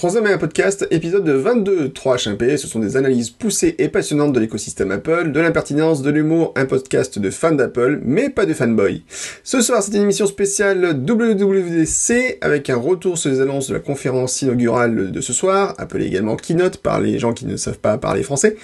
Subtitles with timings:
[0.00, 4.32] Troisième et un podcast, épisode 22, 3 HMP, ce sont des analyses poussées et passionnantes
[4.32, 8.54] de l'écosystème Apple, de l'impertinence, de l'humour, un podcast de fans d'Apple, mais pas de
[8.54, 9.02] fanboy.
[9.44, 13.80] Ce soir, c'est une émission spéciale WWDC, avec un retour sur les annonces de la
[13.80, 17.98] conférence inaugurale de ce soir, appelée également Keynote par les gens qui ne savent pas
[17.98, 18.56] parler français.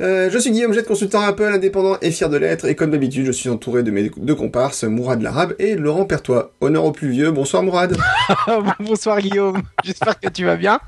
[0.00, 3.24] Euh, je suis Guillaume Jette, consultant Apple, indépendant et fier de l'être, et comme d'habitude,
[3.24, 6.52] je suis entouré de mes deux comparses, Mourad Larabe et Laurent Pertois.
[6.60, 7.96] Honneur au plus vieux, bonsoir Mourad.
[8.80, 10.80] bonsoir Guillaume, j'espère que tu vas bien.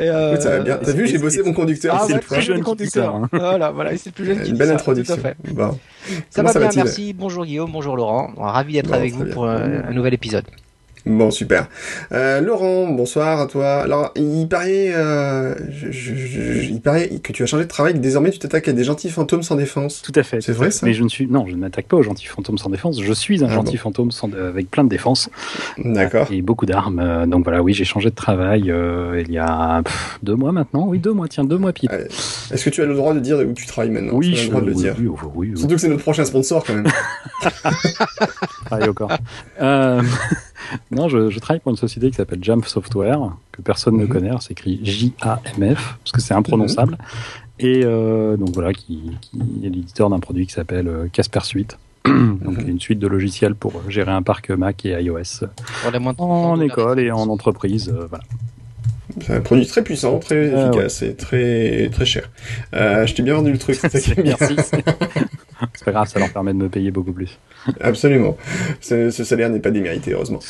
[0.00, 0.36] Euh...
[0.40, 0.78] ça va bien.
[0.82, 1.98] T'as vu, j'ai bossé mon conducteur.
[2.00, 3.14] Ah, c'est le plus jeune conducteur.
[3.14, 3.28] Hein.
[3.32, 5.16] Voilà, voilà, c'est le plus jeune qui Une belle introduction.
[5.52, 5.78] Bon.
[6.30, 7.12] Ça va bien, merci.
[7.12, 8.32] Bonjour Guillaume, bonjour Laurent.
[8.36, 10.44] Ravi d'être avec vous pour un nouvel épisode.
[11.08, 11.68] Bon, super.
[12.12, 13.80] Euh, Laurent, bonsoir à toi.
[13.82, 17.94] Alors, il paraît, euh, je, je, je, il paraît que tu as changé de travail,
[17.94, 20.02] que désormais tu t'attaques à des gentils fantômes sans défense.
[20.02, 20.42] Tout à fait.
[20.42, 20.84] C'est vrai ça?
[20.84, 23.00] Mais je ne suis, non, je ne m'attaque pas aux gentils fantômes sans défense.
[23.02, 23.82] Je suis un Ah gentil bon.
[23.84, 25.30] fantôme sans, avec plein de défense
[25.78, 26.28] D'accord.
[26.30, 26.98] et beaucoup d'armes.
[26.98, 30.52] Euh, Donc voilà, oui, j'ai changé de travail euh, il y a pff, deux mois
[30.52, 30.86] maintenant.
[30.88, 31.26] Oui, deux mois.
[31.28, 31.88] Tiens, deux mois pile.
[32.52, 34.12] Est-ce que tu as le droit de dire où tu travailles maintenant?
[34.14, 34.94] Oui, Tu as le droit de le oui, dire.
[34.98, 35.52] oui, oui.
[35.58, 36.86] Surtout que c'est notre prochain sponsor quand même.
[38.66, 39.10] travaille encore.
[40.90, 43.20] Non, je, je travaille pour une société qui s'appelle Jamf Software,
[43.52, 44.08] que personne ne Mhm.
[44.08, 44.30] connaît.
[44.40, 46.96] C'est écrit J-A-M-F, parce que c'est imprononçable.
[47.60, 51.78] Et euh, donc voilà, qui, qui est l'éditeur d'un produit qui s'appelle euh, Casper Suite.
[52.06, 52.68] donc Mhm.
[52.68, 55.46] une suite de logiciels pour gérer un parc Mac et iOS
[55.82, 57.88] Pour les moins de- en école et en entreprise.
[57.88, 58.24] euh, voilà.
[59.22, 62.30] C'est un produit très puissant, très efficace et très très cher.
[62.74, 63.80] Euh, je t'ai bien vendu le truc.
[64.22, 64.56] Merci.
[65.78, 67.38] C'est pas grave, ça leur permet de me payer beaucoup plus.
[67.80, 68.36] Absolument.
[68.80, 70.40] Ce, ce salaire n'est pas démérité, heureusement.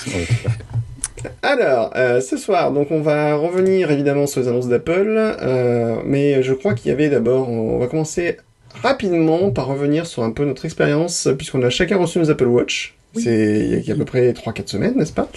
[1.42, 6.42] Alors, euh, ce soir, donc on va revenir évidemment sur les annonces d'Apple, euh, mais
[6.42, 8.38] je crois qu'il y avait d'abord, on va commencer
[8.82, 12.96] rapidement par revenir sur un peu notre expérience, puisqu'on a chacun reçu nos Apple Watch.
[13.16, 13.22] Oui.
[13.22, 15.30] C'est il y a à peu près 3-4 semaines, n'est-ce pas?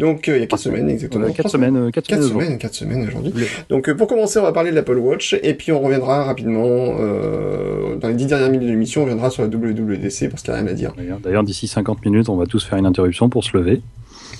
[0.00, 1.24] Donc euh, il y a 4 semaines exactement.
[1.24, 2.44] On a quatre Trois semaines, euh, quatre 4 semaines.
[2.44, 3.32] semaines, 4 semaines aujourd'hui.
[3.68, 6.96] Donc euh, pour commencer, on va parler de l'Apple Watch, et puis on reviendra rapidement,
[6.98, 10.52] euh, dans les 10 dernières minutes de l'émission, on reviendra sur la WWDC, parce qu'il
[10.52, 10.92] n'y a rien à dire.
[10.96, 13.80] D'ailleurs- D'ailleurs, d'ici 50 minutes, on va tous faire une interruption pour se lever.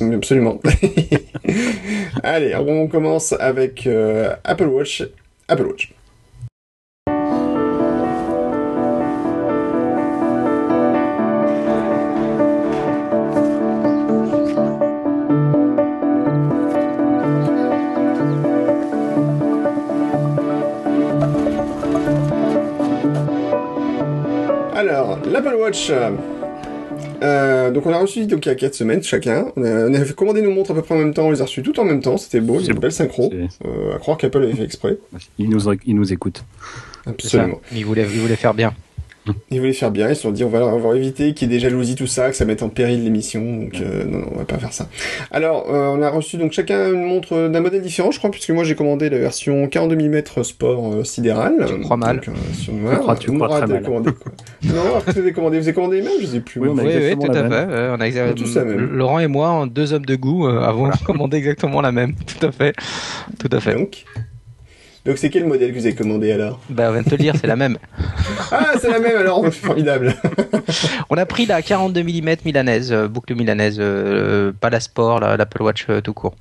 [0.01, 0.61] Absolument.
[2.23, 5.05] Allez, on commence avec euh, Apple Watch.
[5.49, 5.93] Apple Watch.
[25.31, 25.91] l'Apple Watch.
[27.23, 29.47] euh, donc on a reçu donc il y a 4 semaines chacun.
[29.57, 31.31] On a, on a fait commander nos montres à peu près en même temps, on
[31.31, 32.93] les a reçus tout en même temps, c'était beau, il y a C'est une belle
[32.93, 33.33] synchro.
[33.65, 34.99] Euh, à croire qu'Apple avait fait exprès.
[35.39, 36.45] Ils nous, ils nous écoutent.
[37.07, 37.61] Absolument.
[37.75, 38.73] Il voulait, il voulait faire bien.
[39.53, 41.55] Ils voulaient faire bien, ils se sont dit on va, on va éviter qu'il y
[41.55, 44.27] ait des jalousies, tout ça, que ça mette en péril l'émission, donc euh, non, non,
[44.35, 44.89] on va pas faire ça.
[45.31, 48.51] Alors, euh, on a reçu donc chacun une montre d'un modèle différent, je crois, puisque
[48.51, 51.55] moi j'ai commandé la version 42 mm sport euh, sidéral.
[51.69, 52.17] Tu crois mal.
[52.17, 52.99] Donc, euh, sur noir.
[52.99, 53.83] crois- tu crois très mal.
[53.83, 54.33] commandé quoi
[54.65, 56.61] Non, après vous avez commandé, vous avez commandé les mêmes, je sais plus.
[56.61, 57.51] Oui, on a Oui, oui, tout à même.
[57.53, 57.67] fait.
[57.75, 58.91] euh, on a exa- On a tous la même.
[58.97, 62.15] Laurent et moi, en deux hommes de goût, euh, avons commandé exactement la même.
[62.27, 62.75] Tout à fait.
[63.39, 63.75] Tout à fait.
[63.75, 64.05] Donc,
[65.05, 66.61] donc c'est quel modèle que vous avez commandé alors?
[66.71, 67.79] Bah, on vient de te le dire, c'est la même.
[68.55, 70.15] Ah, c'est la même alors, c'est formidable.
[71.11, 75.37] On a pris la 42 mm milanaise, euh, boucle milanaise, euh, pas la sport, la-
[75.39, 76.35] l'Apple Watch euh, tout court.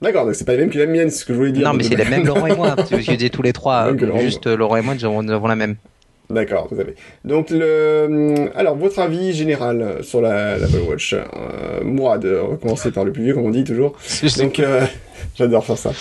[0.00, 1.66] D'accord, donc c'est pas la même que la mienne, c'est ce que je voulais dire.
[1.66, 3.88] non, mais c'est la même Laurent et moi, parce que je disais tous les trois,
[3.88, 4.20] euh, Laurent.
[4.20, 5.76] juste euh, Laurent et moi, nous avons, nous avons la même.
[6.28, 6.96] D'accord, vous avez.
[7.24, 11.14] Donc le, alors votre avis général sur la l'Apple Watch.
[11.14, 13.96] Euh, Mourad, euh, on va commencer par le plus vieux, comme on dit toujours.
[14.38, 14.80] Donc euh,
[15.36, 15.92] j'adore faire ça.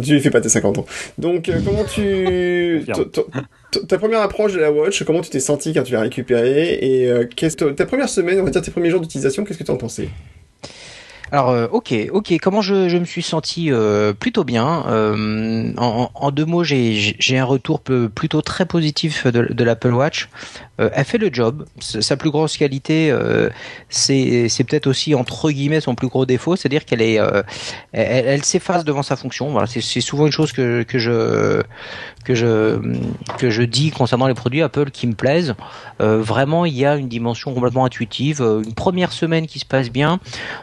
[0.00, 0.86] Tu lui fais pas tes 50 ans.
[1.18, 2.84] Donc euh, comment tu,
[3.88, 7.08] ta- première approche de la Watch, comment tu t'es senti quand tu l'as récupérée et
[7.10, 9.64] euh, qu'est-ce que ta première semaine, on va dire tes premiers jours d'utilisation, qu'est-ce que
[9.64, 10.08] tu en pensais?
[11.30, 12.34] Alors, euh, ok, ok.
[12.40, 14.84] Comment je, me suis senti euh, plutôt bien.
[14.88, 20.28] Euh, en, en deux mots, j'ai un retour plutôt très positif de l'Apple Watch.
[20.80, 21.64] Euh, elle fait le job.
[21.80, 23.50] Sa plus grosse qualité, euh,
[23.88, 27.42] c'est peut-être aussi entre guillemets son plus gros défaut, c'est-à-dire qu'elle est, euh,
[27.92, 29.50] elle, s'efface devant sa fonction.
[29.50, 31.62] Voilà, c'est souvent une chose que que je
[32.24, 32.78] que je
[33.38, 35.54] que je dis concernant les produits Apple qui me plaisent.
[36.00, 38.40] Euh, vraiment, il y a une dimension complètement intuitive.
[38.40, 40.20] Une première semaine qui se passe bien.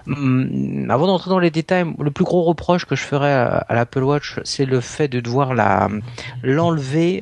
[0.08, 3.76] Hum, avant d'entrer dans les détails, le plus gros reproche que je ferais à, à
[3.76, 5.90] l'Apple Watch, c'est le fait de devoir la
[6.44, 7.22] l'enlever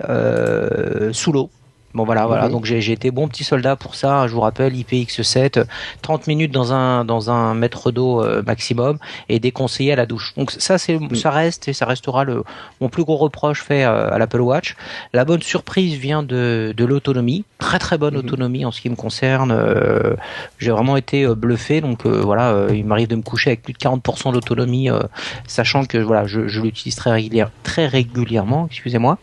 [1.11, 1.49] sous l'eau.
[1.93, 2.49] Bon voilà, voilà.
[2.49, 4.27] Donc j'ai été bon petit soldat pour ça.
[4.27, 5.65] Je vous rappelle, IPX7,
[6.01, 8.97] 30 minutes dans un dans un mètre d'eau euh, maximum
[9.29, 10.33] et déconseillé à la douche.
[10.35, 11.15] Donc ça c'est mm.
[11.15, 12.43] ça reste et ça restera le
[12.81, 14.75] mon plus gros reproche fait euh, à l'Apple Watch.
[15.13, 18.19] La bonne surprise vient de de l'autonomie, très très bonne mm-hmm.
[18.19, 19.51] autonomie en ce qui me concerne.
[19.51, 20.15] Euh,
[20.57, 21.79] j'ai vraiment été bluffé.
[21.81, 24.89] Donc voilà, il m'arrive de me coucher avec plus de 40% d'autonomie,
[25.47, 28.67] sachant que voilà, je, je l'utilise très régulièrement, très régulièrement.
[28.69, 29.17] Excusez-moi.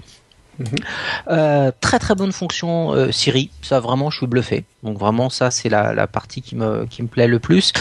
[1.28, 4.64] Euh, très très bonne fonction euh, Siri, ça vraiment je suis bluffé.
[4.82, 7.72] Donc vraiment ça c'est la, la partie qui me qui me plaît le plus.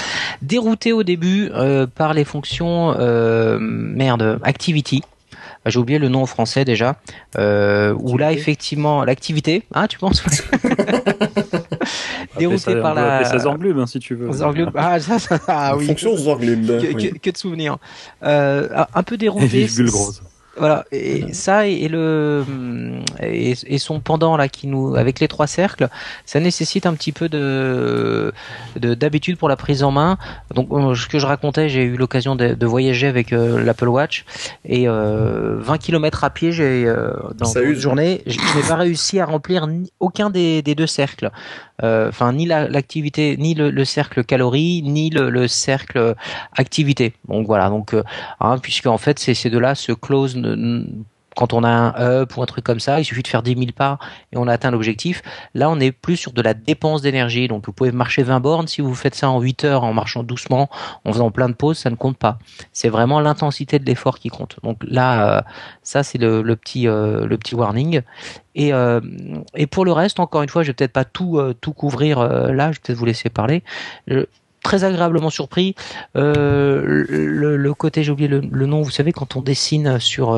[0.42, 2.96] Dérouté au début euh, par les fonctions
[3.60, 5.02] merde Activity.
[5.66, 6.96] J'ai oublié le nom en français déjà.
[7.38, 10.24] où là effectivement l'activité, hein tu penses?
[12.38, 13.26] Dérouté par la.
[13.26, 14.32] Ça Zorglub hein, si tu veux.
[14.34, 14.70] Zorglub.
[14.76, 15.86] Ah, ça, ça, ah oui.
[15.88, 16.66] Fonction Zorglub.
[16.66, 17.78] Que, que, que, de souvenirs.
[18.22, 19.68] un peu dérouté.
[20.58, 22.44] Voilà, et ça et le
[23.22, 25.88] et, son pendant là qui nous avec les trois cercles,
[26.26, 28.34] ça nécessite un petit peu de
[28.76, 30.18] d'habitude pour la prise en main.
[30.54, 34.26] Donc euh, ce que je racontais, j'ai eu l'occasion de, voyager avec euh, l'Apple Watch
[34.66, 36.94] et 20 euh, km à pied, j'ai
[37.38, 39.68] dans une journée, je n'ai pas réussi à remplir
[40.00, 41.32] aucun des, des deux cercles.
[41.84, 46.16] Euh, enfin ni l'activité, ni le, cercle calories, ni le, cercle
[46.56, 47.14] activité.
[47.28, 48.04] Donc voilà, donc euh,
[48.40, 50.36] hein, puisque en fait ces, ces deux-là se close
[51.40, 53.54] quand on a un up ou un truc comme ça, il suffit de faire 10
[53.54, 53.98] 000 pas
[54.34, 55.22] et on a atteint l'objectif.
[55.54, 57.48] Là, on est plus sur de la dépense d'énergie.
[57.48, 58.68] Donc, vous pouvez marcher 20 bornes.
[58.68, 60.70] Si vous faites ça en 8 heures en marchant doucement,
[61.06, 62.40] en faisant plein de pauses, ça ne compte pas.
[62.74, 64.58] C'est vraiment l'intensité de l'effort qui compte.
[64.64, 65.42] Donc là, euh,
[65.82, 68.02] ça, c'est le, petit, euh, le petit warning.
[68.56, 69.00] Et, euh,
[69.56, 72.74] et pour le reste, encore une fois, je vais peut-être pas tout, tout couvrir là.
[72.74, 73.64] Je vais peut-être vous laisser parler
[74.62, 75.74] très agréablement surpris.
[76.16, 80.38] Le, côté, j'ai oublié le, le, nom, vous savez, quand on dessine sur,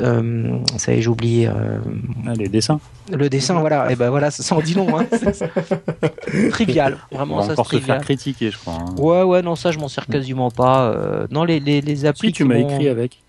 [0.00, 1.48] euh, ça y est, j'ai oublié.
[1.48, 1.78] Euh,
[2.26, 2.80] ah, les dessins.
[3.10, 3.90] Le dessin, voilà.
[3.90, 4.98] Et ben voilà, ça, en dit long.
[4.98, 5.06] Hein.
[6.50, 7.42] trivial, vraiment.
[7.42, 8.74] ça, encore se faire critiquer, je crois.
[8.74, 8.94] Hein.
[8.98, 10.90] Ouais, ouais, non, ça, je m'en sers quasiment pas.
[10.90, 12.28] Euh, non, les les, les applis.
[12.28, 13.22] Si, tu m'as écrit avec.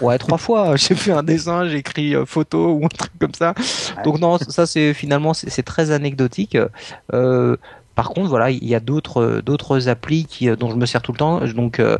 [0.00, 0.76] Ouais, trois fois.
[0.76, 3.54] J'ai fait un dessin, j'ai écrit photo ou un truc comme ça.
[4.04, 6.56] Donc non, ça c'est finalement c'est très anecdotique.
[7.12, 7.56] Euh,
[7.96, 11.12] par contre, voilà, il y a d'autres d'autres applis qui, dont je me sers tout
[11.12, 11.40] le temps.
[11.46, 11.96] Donc, euh,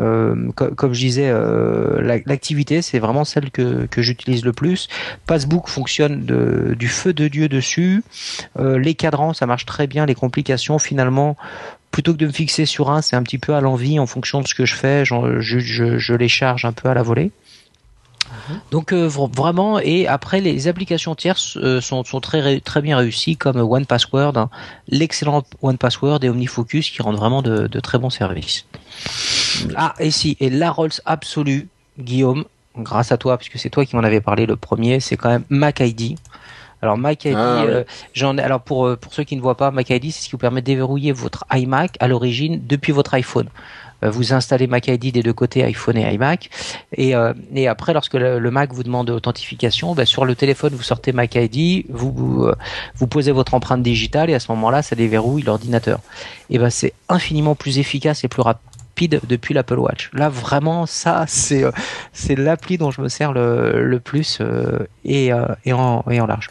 [0.00, 4.88] euh comme je disais, euh, l'activité, c'est vraiment celle que, que j'utilise le plus.
[5.26, 8.02] Passbook fonctionne du feu de dieu dessus.
[8.58, 10.06] Euh, les cadrans, ça marche très bien.
[10.06, 11.36] Les complications, finalement,
[11.90, 14.40] plutôt que de me fixer sur un, c'est un petit peu à l'envie en fonction
[14.40, 15.04] de ce que je fais.
[15.04, 17.32] Je les charge un peu à la volée.
[18.70, 23.58] Donc euh, vraiment, et après les applications tierces euh, sont, très très bien réussies comme
[23.58, 24.50] One Password, hein.
[24.88, 28.66] l'excellent One Password et OmniFocus qui rendent vraiment de, très bons services.
[29.76, 32.44] Ah et si et la Rolls absolue, Guillaume,
[32.76, 35.44] grâce à toi puisque c'est toi qui m'en avais parlé le premier, c'est quand même
[35.48, 36.16] MacID.
[36.82, 40.22] Alors MacID, ah, euh, j'en alors pour pour ceux qui ne voient pas, MacID c'est
[40.22, 43.48] ce qui vous permet de déverrouiller votre iMac à l'origine depuis votre iPhone.
[44.04, 46.50] Euh, vous installez Mac ID des deux côtés, iPhone et iMac.
[46.96, 50.82] Et, euh, et après, lorsque le, Mac vous demande authentification, bah, sur le téléphone, vous
[50.82, 52.54] sortez Mac ID, vous, vous, euh,
[52.96, 56.00] vous posez votre empreinte digitale et à ce moment-là, ça déverrouille l'ordinateur.
[56.50, 60.10] Et ben, c'est infiniment plus efficace et plus rapide depuis l'Apple Watch.
[60.12, 61.64] Là, vraiment, ça, c'est
[62.12, 64.40] c'est l'appli dont je me sers le, le plus
[65.04, 65.32] et,
[65.64, 66.50] et, en, et en large.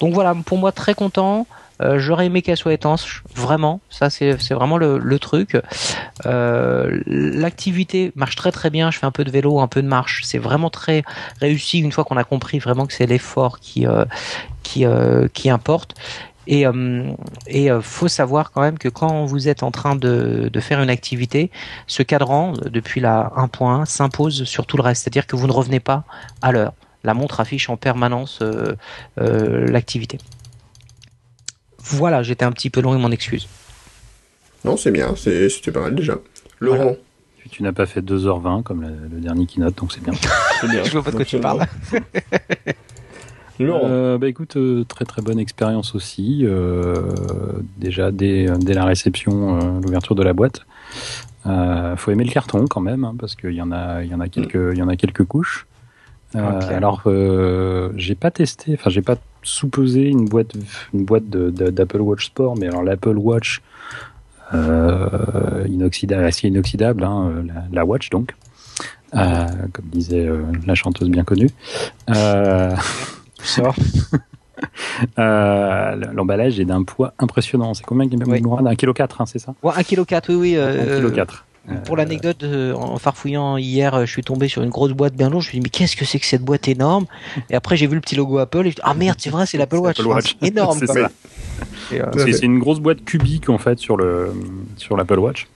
[0.00, 1.46] Donc voilà, pour moi, très content.
[1.80, 3.80] Euh, j'aurais aimé qu'elle soit étanche, vraiment.
[3.90, 5.56] Ça, c'est vraiment le, truc.
[6.26, 8.90] Euh, L'activité marche très très bien.
[8.90, 10.22] Je fais un peu de vélo, un peu de marche.
[10.24, 11.04] C'est vraiment très
[11.40, 15.94] réussi une fois qu'on a compris vraiment que c'est l'effort qui euh, qui importe.
[16.46, 16.64] Et
[17.46, 20.88] et faut savoir quand même que quand vous êtes en train de, de faire une
[20.88, 21.50] activité,
[21.86, 25.02] ce cadran depuis la 1.1 s'impose sur tout le reste.
[25.02, 26.04] C'est-à-dire que vous ne revenez pas
[26.40, 26.72] à l'heure.
[27.04, 28.42] La montre affiche en permanence
[29.16, 30.18] l'activité.
[31.90, 33.48] Voilà, j'étais un petit peu long et mon excuse.
[34.64, 36.18] Non, c'est bien, c'était pas mal déjà.
[36.60, 36.96] Laurent
[37.50, 40.12] Tu, n'as pas fait 2h20 comme le, dernier keynote, donc c'est bien.
[40.68, 40.84] bien.
[40.84, 41.66] Je vois pas de quoi tu parles.
[43.60, 46.42] Laurent euh, bah écoute, euh, très très bonne expérience aussi.
[46.44, 47.10] Euh,
[47.76, 50.66] déjà dès, la réception, l'ouverture de la boîte.
[51.44, 54.20] faut aimer le carton quand même, hein, parce qu'il y en a, il y en
[54.20, 55.66] a quelques, il y en a quelques couches.
[56.34, 57.02] Alors,
[57.96, 59.16] j'ai pas testé, enfin j'ai pas
[59.48, 60.52] sous-peser une boîte,
[60.94, 63.60] une boîte d'Apple Watch Sport, mais alors l'Apple Watch
[64.54, 68.34] euh, inoxydable, acier inoxydable, hein, euh, la, Watch donc,
[69.14, 71.48] euh, comme disait euh, la chanteuse bien connue.
[72.10, 72.74] Euh,
[75.16, 77.74] L'emballage est d'un poids impressionnant.
[77.74, 78.42] C'est combien oui.
[78.66, 79.54] Un kilo 4, hein, c'est ça?
[79.62, 80.56] Ouais, Un kilo 4, oui, oui.
[80.56, 81.44] Un kilo 4.
[81.84, 82.44] Pour l'anecdote,
[82.74, 85.42] en farfouillant hier, je suis tombé sur une grosse boîte bien lourde.
[85.42, 87.06] Je me suis dit, mais qu'est-ce que c'est que cette boîte énorme?
[87.50, 88.66] Et après, j'ai vu le petit logo Apple.
[88.66, 90.00] Et je ah merde, c'est vrai, c'est l'Apple Watch.
[90.00, 90.36] Watch.
[90.42, 90.80] énorme.
[92.16, 94.32] c'est une grosse boîte cubique en fait sur le
[94.76, 95.46] sur l'Apple Watch.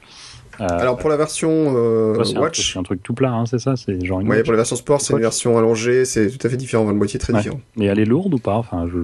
[0.62, 3.74] Euh, Alors pour la version euh, Watch, c'est un truc tout plat, hein, c'est ça,
[3.76, 4.22] c'est genre.
[4.24, 6.94] Oui, pour la version sport, c'est une version allongée, c'est tout à fait différent, le
[6.94, 7.60] boîtier très différent.
[7.76, 8.98] Mais elle est lourde ou pas Enfin, je,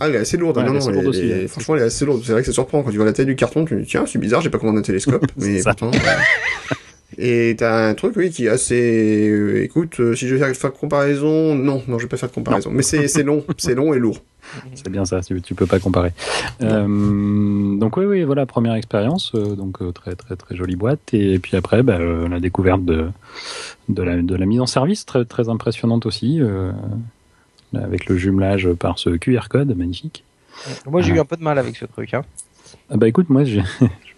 [0.00, 0.58] Ah, elle est assez lourde.
[0.58, 1.46] non, non, aussi, hein.
[1.48, 2.22] franchement, elle est assez lourde.
[2.24, 3.86] C'est vrai que ça surprend quand tu vois la taille du carton, tu te dis
[3.86, 5.90] tiens, c'est bizarre, j'ai pas commandé un télescope, mais pourtant.
[7.20, 9.28] Et t'as un truc, oui, qui est assez.
[9.28, 12.28] Euh, écoute, euh, si je vais faire, de comparaison, non, non, je vais pas faire
[12.28, 12.70] de comparaison.
[12.70, 14.22] Mais c'est long, c'est long et lourd.
[14.74, 16.12] C'est bien ça, tu, peux pas comparer.
[16.62, 21.12] Euh, donc oui, oui, voilà, première expérience, donc très très très jolie boîte.
[21.12, 23.10] Et, puis après, bah, la découverte de
[23.88, 26.40] de la, de la mise en service, très très impressionnante aussi,
[27.74, 30.24] avec le jumelage par ce QR code magnifique.
[30.86, 32.14] Moi, j'ai eu un peu de mal avec ce truc.
[32.14, 32.22] Hein.
[32.90, 33.64] Ah bah écoute, moi, je vais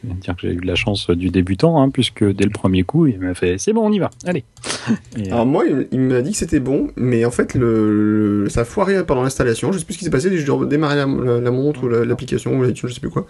[0.02, 3.07] dire que j'ai eu de la chance du débutant, hein, puisque dès le premier coup,
[3.07, 4.45] il m'a fait c'est bon, on y va, allez.
[5.26, 9.04] Alors moi, il, m'a dit que c'était bon, mais en fait, le, ça a foiré
[9.04, 9.73] pendant l'installation.
[9.73, 12.64] Je sais plus ce qui s'est passé, j'ai dû redémarrer la, montre ou l'application ou
[12.64, 13.26] je sais plus quoi,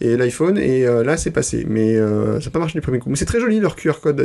[0.00, 1.64] et l'iPhone, et euh, là, c'est passé.
[1.68, 3.10] Mais euh, ça n'a pas marché du premier coup.
[3.10, 4.20] Mais c'est très joli leur QR code.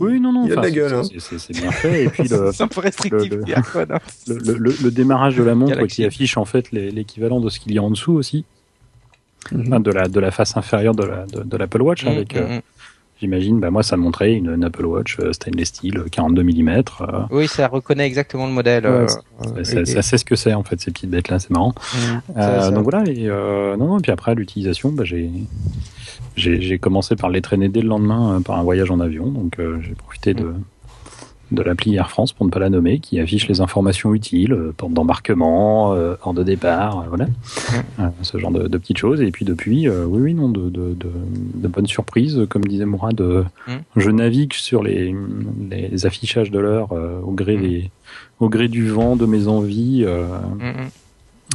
[0.00, 0.46] oui, non, non.
[0.46, 0.94] Il a de la gueule.
[0.94, 1.02] Hein.
[1.18, 2.04] C'est bien fait.
[2.04, 3.92] Et puis le, c'est un peu restrictif le, QR code.
[3.92, 3.98] Hein.
[4.26, 7.82] Le, démarrage de la montre qui affiche en fait l'équivalent de ce qu'il y a
[7.82, 8.44] en dessous aussi.
[9.52, 12.04] De, la, de la face inférieure de l'Apple la, de, Watch.
[12.04, 12.60] Mhm, avec, euh, mhm.
[13.20, 17.26] J'imagine, bah moi ça montrait une, Apple Watch euh, stainless steel 42 euh, mm.
[17.30, 18.84] Oui, ça reconnaît exactement le modèle.
[19.62, 21.74] ça, sait ce que c'est en fait ces petites bêtes là, c'est marrant.
[22.72, 25.30] donc voilà, et non, non, puis après l'utilisation, bah, j'ai
[26.36, 29.94] j'ai commencé par les traîner dès le lendemain par un voyage en avion, donc j'ai
[29.94, 30.52] profité de
[31.54, 34.74] de l'appli Air France, pour ne pas la nommer, qui affiche les informations utiles, euh,
[34.76, 37.26] porte d'embarquement, euh, hors de départ, euh, voilà,
[38.22, 39.20] ce genre de, petites choses.
[39.22, 43.22] Et puis depuis, oui, oui, non, de, de, de, bonnes surprises, comme disait Mourad,
[43.96, 45.14] je navigue sur les,
[45.70, 47.90] les affichages de l'heure au gré des,
[48.40, 50.06] au gré du vent, de mes envies.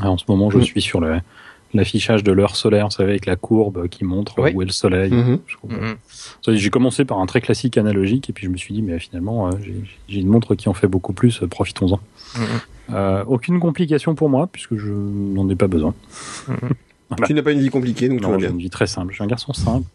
[0.02, 1.20] En ce moment, je suis sur le
[1.74, 5.12] l'affichage de l'heure solaire, vous savez, avec la courbe qui montre où est le soleil.
[5.12, 5.40] Mhm.
[5.68, 5.96] Mhm.
[6.48, 9.48] J'ai commencé par un très classique analogique et puis je me suis dit, mais finalement,
[9.48, 9.52] euh,
[10.08, 12.00] j'ai une montre qui en fait beaucoup plus, euh, profitons-en.
[12.38, 12.44] Mhm.
[12.92, 15.94] Euh, aucune complication pour moi, puisque je n'en ai pas besoin.
[17.26, 19.10] Tu n'as pas une vie compliquée, donc non, j'ai une vie très simple.
[19.10, 19.88] Je suis un garçon simple.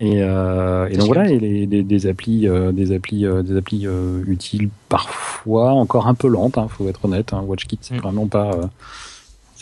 [0.00, 3.86] Et, et donc voilà, et les, des applis, des applis, des applis
[4.26, 7.32] utiles parfois encore un peu lentes, hein, faut être honnête.
[7.32, 7.44] Hein.
[7.46, 8.50] WatchKit, c'est vraiment pas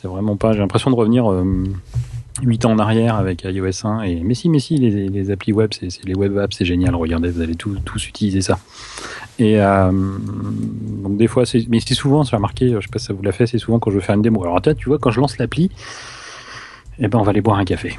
[0.01, 0.53] c'est vraiment pas.
[0.53, 1.65] J'ai l'impression de revenir euh,
[2.43, 4.03] 8 ans en arrière avec iOS 1.
[4.03, 6.95] Et, mais si, mais si, les, les applis web, c'est, les web apps, c'est génial.
[6.95, 8.59] Regardez, vous allez tous, tous utiliser ça.
[9.39, 13.07] Et euh, donc des fois, c'est, mais c'est souvent, j'ai remarqué, je sais pas si
[13.07, 14.43] ça vous l'a fait, c'est souvent quand je veux faire une démo.
[14.43, 15.71] Alors tu vois, quand je lance l'appli,
[16.99, 17.97] eh ben on va aller boire un café.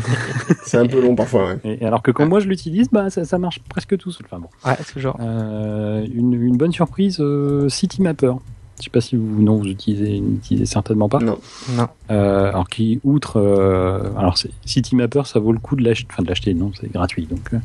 [0.64, 1.56] c'est un peu long parfois.
[1.64, 1.78] Ouais.
[1.80, 4.26] Et alors que quand moi je l'utilise, bah ça, ça, marche presque tout seul.
[4.30, 4.48] Enfin bon.
[4.64, 5.18] Ouais, c'est genre.
[5.20, 8.32] Euh, une, une, bonne surprise, euh, Citymapper.
[8.80, 11.18] Je sais pas si vous non vous utilisez, n'utilisez certainement pas.
[11.18, 11.38] Non.
[11.76, 11.88] non.
[12.10, 16.28] Euh, alors qui outre, euh, alors Citymapper, ça vaut le coup de l'acheter, enfin de
[16.28, 17.26] l'acheter, non, c'est gratuit.
[17.26, 17.58] Donc euh,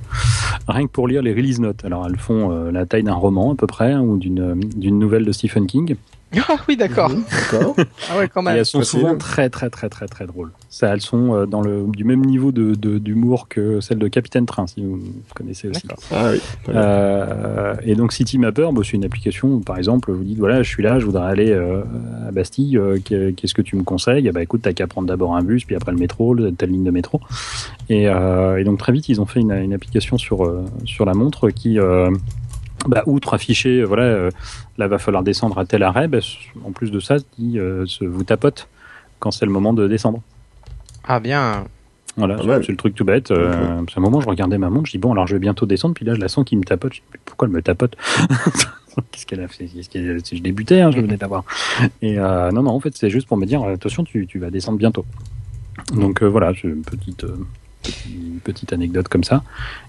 [0.67, 1.85] rien que pour lire les release notes.
[1.85, 4.99] Alors elles font euh, la taille d'un roman à peu près hein, ou d'une d'une
[4.99, 5.95] nouvelle de Stephen King.
[6.47, 7.09] Ah oui, d'accord.
[7.09, 7.75] D'accord.
[8.09, 8.55] ah ouais, quand même.
[8.55, 10.51] Et elles sont souvent très, très, très, très, très drôles.
[10.69, 14.45] Ça, elles sont euh, dans le du même niveau de d'humour que celle de Capitaine
[14.45, 14.99] Train, si vous
[15.33, 15.87] connaissez aussi.
[16.11, 16.41] Ah oui.
[16.69, 19.47] Euh, et donc City Mapper, bah, c'est une application.
[19.47, 21.81] Où, par exemple, vous dites voilà, je suis là, je voudrais aller euh,
[22.27, 22.77] à Bastille.
[22.77, 24.29] Euh, qu'est-ce que tu me conseilles?
[24.31, 26.91] Bah écoute, t'as qu'à prendre d'abord un bus, puis après le métro, telle ligne de
[26.91, 27.21] métro.
[27.89, 31.49] Et, et, donc très vite, ils ont fait une, une application sur sur la montre
[31.49, 31.77] qui
[32.87, 34.31] bah, outre afficher, euh, voilà, euh,
[34.77, 36.19] là va falloir descendre à tel arrêt, bah,
[36.65, 38.67] en plus de ça, qui euh, se vous tapote
[39.19, 40.21] quand c'est le moment de descendre.
[41.07, 41.65] Ah bien.
[42.17, 43.31] Voilà, c'est le truc tout bête.
[43.31, 45.65] Euh, à un moment, je regardais ma montre, je dis bon, alors je vais bientôt
[45.65, 46.93] descendre, puis là, je la sens qui me tapote.
[46.93, 47.97] Je dis, pourquoi elle me tapote
[49.11, 49.67] Qu'est-ce qu'elle a fait.
[49.67, 51.43] Je débutais, hein, je venais d'avoir.
[52.01, 54.49] Et euh, non, non, en fait, c'est juste pour me dire attention, tu, tu vas
[54.49, 55.05] descendre bientôt.
[55.93, 57.25] Donc voilà, c'est une petite
[58.05, 59.43] une petite anecdote comme ça.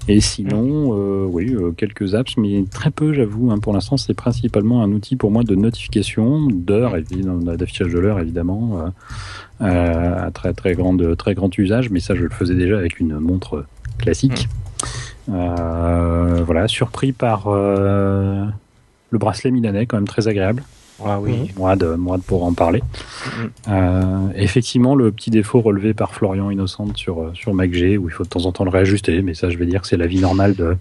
[0.08, 3.50] Et sinon, euh, oui, euh, quelques apps, mais très peu, j'avoue.
[3.50, 6.96] Hein, pour l'instant, c'est principalement un outil pour moi de notification, d'heure,
[7.56, 8.92] d'affichage de l'heure, évidemment,
[9.60, 11.90] euh, à très très grande, très grand usage.
[11.90, 13.64] Mais ça, je le faisais déjà avec une montre
[13.98, 14.48] classique.
[15.28, 20.62] voilà, surpris par le bracelet milanais, quand même très agréable.
[21.04, 21.50] Ah oui.
[21.56, 22.80] Moi, de, moi de pour en parler.
[22.80, 23.50] Mm-hmm.
[23.68, 28.12] Euh, effectivement, le petit défaut relevé par Florian Innocente sur, euh, sur MacG, où il
[28.12, 30.06] faut de temps en temps le réajuster, mais ça, je vais dire que c'est la
[30.06, 30.76] vie normale de,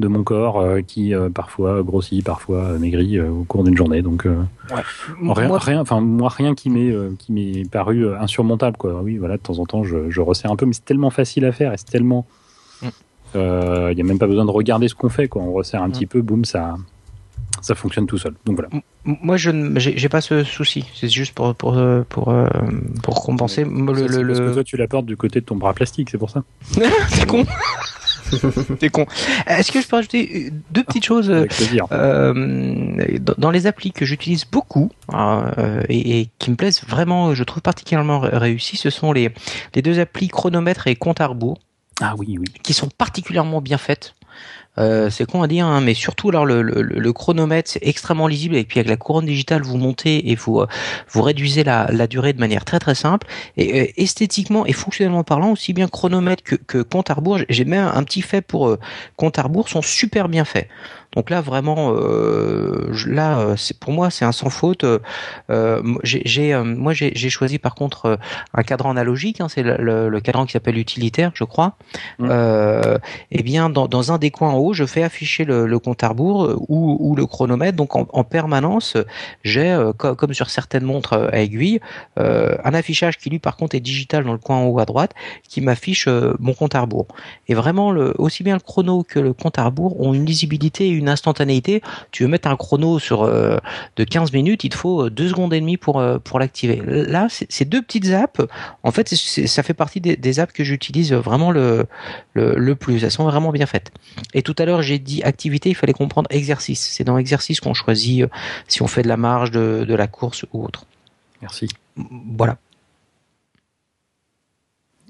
[0.00, 4.02] de mon corps euh, qui parfois grossit, parfois maigrit au cours d'une journée.
[4.02, 4.26] Donc,
[4.70, 8.76] rien, moi, rien, moi, rien qui m'est qui m'est paru insurmontable.
[8.76, 9.00] Quoi.
[9.02, 11.44] Oui, voilà, de temps en temps, je, je resserre un peu, mais c'est tellement facile
[11.44, 12.26] à faire et c'est tellement.
[12.82, 12.88] Mm.
[13.34, 15.28] Il n'y a même pas besoin de regarder ce qu'on fait.
[15.28, 15.42] Quoi.
[15.42, 16.76] On resserre un petit peu, boum, ça,
[17.64, 18.34] ça fonctionne tout seul.
[18.44, 18.68] Donc voilà.
[19.04, 20.84] Moi, je n'ai pas ce souci.
[20.94, 22.34] C'est juste pour, pour, pour,
[23.02, 23.64] pour compenser.
[23.64, 26.30] Le, le, parce que toi, tu l'apportes du côté de ton bras plastique, c'est pour
[26.30, 26.42] ça.
[27.08, 27.44] c'est con.
[28.80, 29.06] c'est con.
[29.46, 34.90] Est-ce que je peux rajouter deux petites choses euh, dans les applis que j'utilise beaucoup
[35.12, 39.30] euh, et, qui me plaisent vraiment, je trouve particulièrement réussi, ce sont les,
[39.74, 41.58] les deux applis chronomètre et compte à rebours.
[42.00, 42.46] Ah oui, oui.
[42.62, 44.14] Qui sont particulièrement bien faites.
[44.78, 48.64] Euh, c'est con à dire, hein, mais surtout alors le, chronomètre c'est extrêmement lisible et
[48.64, 50.66] puis avec la couronne digitale vous montez et vous euh,
[51.08, 53.26] vous réduisez la, durée de manière très très simple
[53.56, 57.64] et euh, esthétiquement et fonctionnellement parlant aussi bien chronomètre que, que compte à rebours j'ai
[57.64, 58.76] même un petit fait pour
[59.16, 60.68] compte à rebours sont super bien faits.
[61.14, 64.84] Donc là vraiment, euh, là euh, c'est pour moi c'est un sans faute.
[64.84, 68.18] Euh, j'ai, moi j'ai choisi par contre
[68.52, 71.76] un cadran analogique, hein, c'est le, le, cadran qui s'appelle utilitaire, je crois.
[72.18, 72.30] Mmh.
[72.30, 75.78] et eh bien dans, dans, un des coins en haut, je fais afficher le, le
[75.78, 77.76] compte à rebours ou, ou, le chronomètre.
[77.76, 78.96] Donc en, en permanence,
[79.42, 81.80] j'ai comme sur certaines montres à aiguille,
[82.16, 85.12] un affichage qui lui par contre est digital dans le coin en haut à droite,
[85.48, 87.06] qui m'affiche mon compte à rebours.
[87.48, 90.86] Et vraiment le, aussi bien le chrono que le compte à rebours ont une lisibilité
[90.86, 91.82] et une instantanéité.
[92.10, 93.58] Tu veux mettre un chrono sur euh,
[93.96, 96.82] de 15 minutes, il te faut 2 secondes et demie pour euh, pour l'activer.
[96.84, 98.40] Là, ces deux petites apps,
[98.82, 101.86] en fait, ça fait partie des, apps que j'utilise vraiment le,
[102.34, 103.04] le, plus.
[103.04, 103.92] Elles sont vraiment bien faites.
[104.32, 106.80] Et tout à l'heure, j'ai dit activité, il fallait comprendre exercice.
[106.80, 108.28] C'est dans exercice qu'on choisit euh,
[108.68, 110.86] si on fait de la marge, de, de la course ou autre.
[111.40, 111.68] Merci.
[111.96, 112.58] Voilà.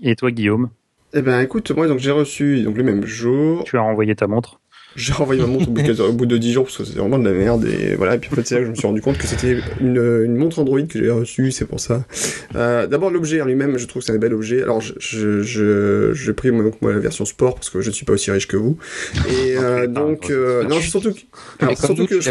[0.03, 0.71] Et toi, Guillaume?
[1.17, 3.63] Eh ben, écoute, moi, donc j'ai reçu donc le même jour.
[3.65, 4.59] Tu as renvoyé ta montre?
[4.97, 7.35] J'ai renvoyé ma montre au bout, de, 10 jours parce que c'était vraiment de la
[7.35, 8.15] merde et voilà.
[8.15, 10.23] Et puis en fait, c'est là que je me suis rendu compte que c'était une,
[10.25, 12.05] une, montre Android que j'avais reçue, c'est pour ça.
[12.55, 14.63] Euh, D'abord, l'objet en lui-même, je trouve que c'est un bel objet.
[14.63, 17.89] Alors, je, je, je, j'ai pris moi, donc, moi la version sport parce que je
[17.89, 18.77] ne suis pas aussi riche que vous.
[19.29, 21.21] Et euh, donc, euh, non, surtout que,
[21.61, 22.31] alors, surtout que je,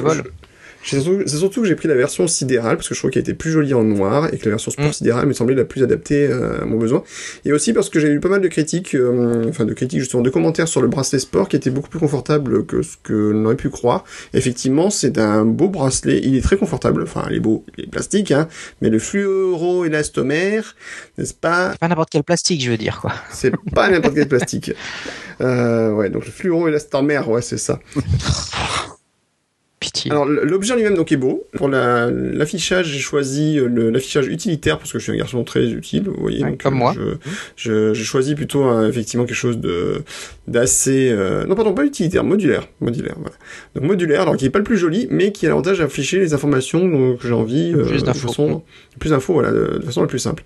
[0.85, 1.01] c'est
[1.37, 3.73] surtout, que j'ai pris la version sidérale parce que je trouve qu'elle était plus jolie
[3.73, 4.93] en noir et que la version sport mm.
[4.93, 7.03] sidérale me semblait la plus adaptée euh, à mon besoin.
[7.45, 10.21] Et aussi parce que j'ai eu pas mal de critiques, euh, enfin de critiques justement,
[10.21, 13.45] de commentaires sur le bracelet sport qui était beaucoup plus confortable que ce que l'on
[13.45, 14.03] aurait pu croire.
[14.33, 17.87] Effectivement, c'est un beau bracelet, il est très confortable, enfin il est beau, il est
[17.87, 18.47] plastique, hein,
[18.81, 20.75] mais le fluoro élastomère,
[21.17, 21.73] n'est-ce pas?
[21.79, 23.13] Pas n'importe quel plastique, je veux dire quoi.
[23.31, 24.71] C'est pas n'importe quel plastique.
[25.41, 27.79] Euh, ouais, donc le fluoro élastomère, ouais, c'est ça.
[30.09, 31.45] Alors l'objet lui-même donc est beau.
[31.55, 36.03] Pour l'affichage, j'ai choisi euh, l'affichage utilitaire parce que je suis un garçon très utile,
[36.07, 36.43] vous voyez.
[36.61, 36.93] comme moi.
[37.55, 40.03] J'ai choisi plutôt effectivement quelque chose de
[40.47, 43.15] d'assez euh, non pardon pas utilitaire, modulaire, modulaire.
[43.17, 43.35] Voilà.
[43.75, 46.33] Donc modulaire, alors qui est pas le plus joli, mais qui a l'avantage d'afficher les
[46.33, 48.63] informations que j'ai envie euh, plus d'infos.
[48.99, 50.43] plus d'infos, voilà, de, façon la plus simple.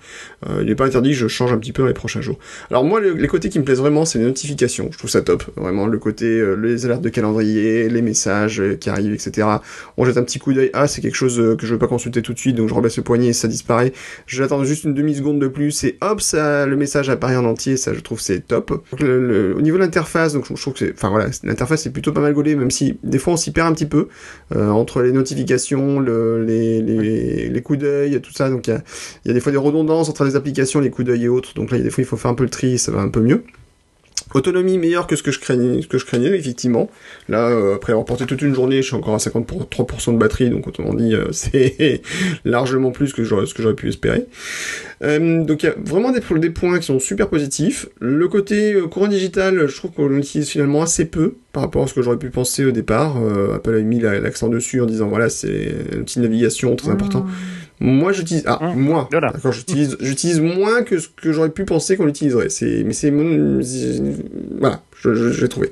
[0.59, 2.37] il n'est pas interdit que je change un petit peu dans les prochains jours.
[2.69, 4.89] Alors moi, les côtés qui me plaisent vraiment, c'est les notifications.
[4.91, 9.13] Je trouve ça top, vraiment le côté les alertes de calendrier, les messages qui arrivent,
[9.13, 9.26] etc.
[9.97, 10.69] On jette un petit coup d'œil.
[10.73, 12.73] Ah, c'est quelque chose euh, que je veux pas consulter tout de suite, donc je
[12.73, 13.93] rebaisse le poignet et ça disparaît.
[14.25, 17.77] J'attends juste une demi seconde de plus et hop, ça, le message apparaît en entier.
[17.77, 18.71] Ça, je trouve c'est top.
[19.01, 22.21] au niveau de l'interface, donc je trouve que c'est, enfin voilà, l'interface est plutôt pas
[22.21, 24.07] mal gaulée, même si des fois on s'y perd un petit peu
[24.55, 28.49] euh, entre les notifications, les, les, coups d'œil, tout ça.
[28.49, 28.81] Donc il
[29.25, 31.53] y a, des fois des redondances entre les applications, les coups d'œil et autres.
[31.55, 32.77] Donc là, il y a des fois il faut faire un peu le tri, et
[32.77, 33.43] ça va un peu mieux.
[34.33, 36.89] Autonomie meilleure que ce que je craignais, que je craignais effectivement.
[37.29, 40.49] Là, euh, après avoir porté toute une journée, je suis encore à 53% de batterie,
[40.49, 42.01] donc autrement dit, euh, c'est
[42.43, 44.25] largement plus que ce que j'aurais pu espérer.
[45.01, 47.87] Euh, donc il y a vraiment des, points qui sont super positifs.
[48.01, 51.93] Le côté courant digital, je trouve qu'on l'utilise finalement assez peu par rapport à ce
[51.93, 53.17] que j'aurais pu penser au départ.
[53.53, 57.25] Apple a mis l'accent dessus en disant voilà, c'est un outil de navigation très important.
[57.27, 57.66] Ah.
[57.79, 58.43] Moi, j'utilise.
[58.47, 58.79] Ah, mmh.
[58.79, 59.07] moi.
[59.11, 62.49] D'accord, j'utilise, j'utilise moins que ce que j'aurais pu penser qu'on l'utiliserait.
[62.49, 63.61] C'est, mais c'est mon,
[64.59, 65.71] voilà, je, je, l'ai trouvé.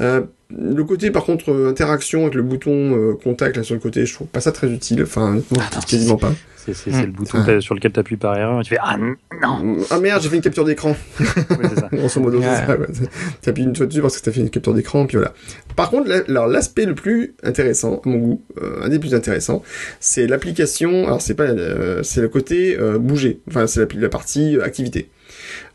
[0.00, 3.80] Euh, le côté par contre euh, interaction avec le bouton euh, contact là sur le
[3.80, 5.02] côté, je trouve pas ça très utile.
[5.02, 6.32] Enfin, ah, quasiment pas.
[6.72, 9.76] C'est le bouton sur lequel tu appuies par erreur et tu fais ah non.
[9.90, 10.96] Ah merde, j'ai fait une capture d'écran.
[11.18, 11.88] ça.
[11.92, 12.40] Grosso modo,
[13.42, 15.32] Tu appuies une fois dessus parce que t'as fait une capture d'écran puis voilà.
[15.76, 19.62] Par contre, l'aspect le plus intéressant à mon goût, euh, un des plus intéressants,
[20.00, 21.06] c'est l'application.
[21.06, 21.48] Alors c'est pas,
[22.02, 23.40] c'est le côté bouger.
[23.48, 25.10] Enfin, c'est la, la partie activité.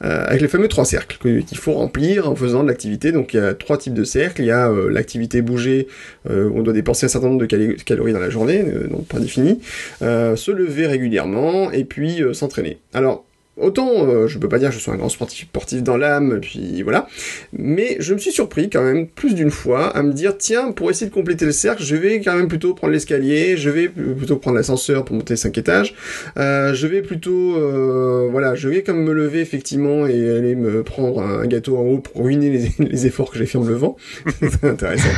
[0.04, 3.12] Euh, avec les fameux trois cercles qu'il faut remplir en faisant de l'activité.
[3.12, 4.42] Donc il y a trois types de cercles.
[4.42, 5.88] Il y a euh, l'activité bouger,
[6.30, 9.62] euh, on doit dépenser un certain nombre de calories dans la journée, donc pas défini,
[10.02, 12.80] se lever régulièrement et puis s'entraîner.
[12.94, 13.26] Alors
[13.58, 16.40] Autant, euh, je peux pas dire que je suis un grand sportif, sportif dans l'âme,
[16.42, 17.08] puis voilà.
[17.52, 20.90] Mais je me suis surpris quand même plus d'une fois à me dire, tiens, pour
[20.90, 24.38] essayer de compléter le cercle, je vais quand même plutôt prendre l'escalier, je vais plutôt
[24.38, 25.96] prendre l'ascenseur pour monter 5 étages,
[26.38, 30.82] euh, je vais plutôt, euh, voilà, je vais comme me lever effectivement et aller me
[30.84, 33.98] prendre un gâteau en haut pour ruiner les, efforts que j'ai fait en me levant.
[34.40, 35.10] C'est intéressant.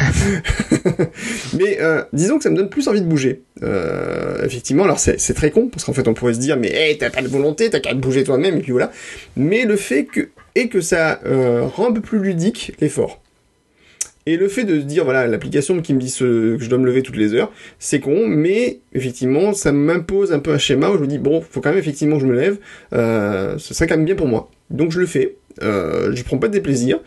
[1.57, 3.43] mais euh, disons que ça me donne plus envie de bouger.
[3.61, 6.97] Euh, effectivement, alors c'est très con, parce qu'en fait on pourrait se dire, mais hey,
[6.97, 8.91] t'as pas de volonté, t'as qu'à te toi-même, et puis voilà.
[9.35, 13.19] Mais le fait que, et que ça euh, rend un peu plus ludique l'effort.
[14.25, 17.01] Et le fait de dire, voilà, l'application qui me dit que je dois me lever
[17.01, 21.01] toutes les heures, c'est con, mais effectivement, ça m'impose un peu un schéma où je
[21.01, 22.57] me dis, bon, faut quand même effectivement je me lève,
[22.93, 24.49] euh, ce quand même bien pour moi.
[24.69, 26.99] Donc je le fais, euh, j'y prends pas de déplaisir.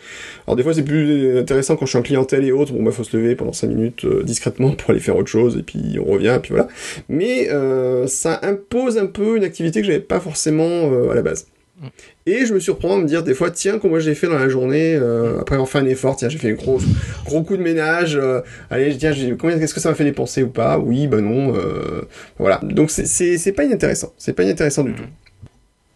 [0.47, 2.93] Alors des fois c'est plus intéressant quand je suis en clientèle et autres, bon bah
[2.93, 5.99] faut se lever pendant 5 minutes euh, discrètement pour aller faire autre chose et puis
[6.01, 6.69] on revient et puis voilà.
[7.09, 11.23] Mais euh, ça impose un peu une activité que j'avais pas forcément euh, à la
[11.23, 11.47] base.
[11.81, 11.87] Mm.
[12.29, 14.49] Et je me surprends à me dire des fois, tiens, comment j'ai fait dans la
[14.49, 16.81] journée, euh, après avoir fait un effort, tiens, j'ai fait un gros,
[17.25, 20.49] gros coup de ménage, euh, allez, tiens, combien, est-ce que ça m'a fait dépenser ou
[20.49, 20.79] pas?
[20.79, 22.03] Oui, bah non, euh,
[22.39, 22.61] voilà.
[22.63, 25.03] Donc c'est- c'est c'est pas inintéressant, c'est pas inintéressant du tout.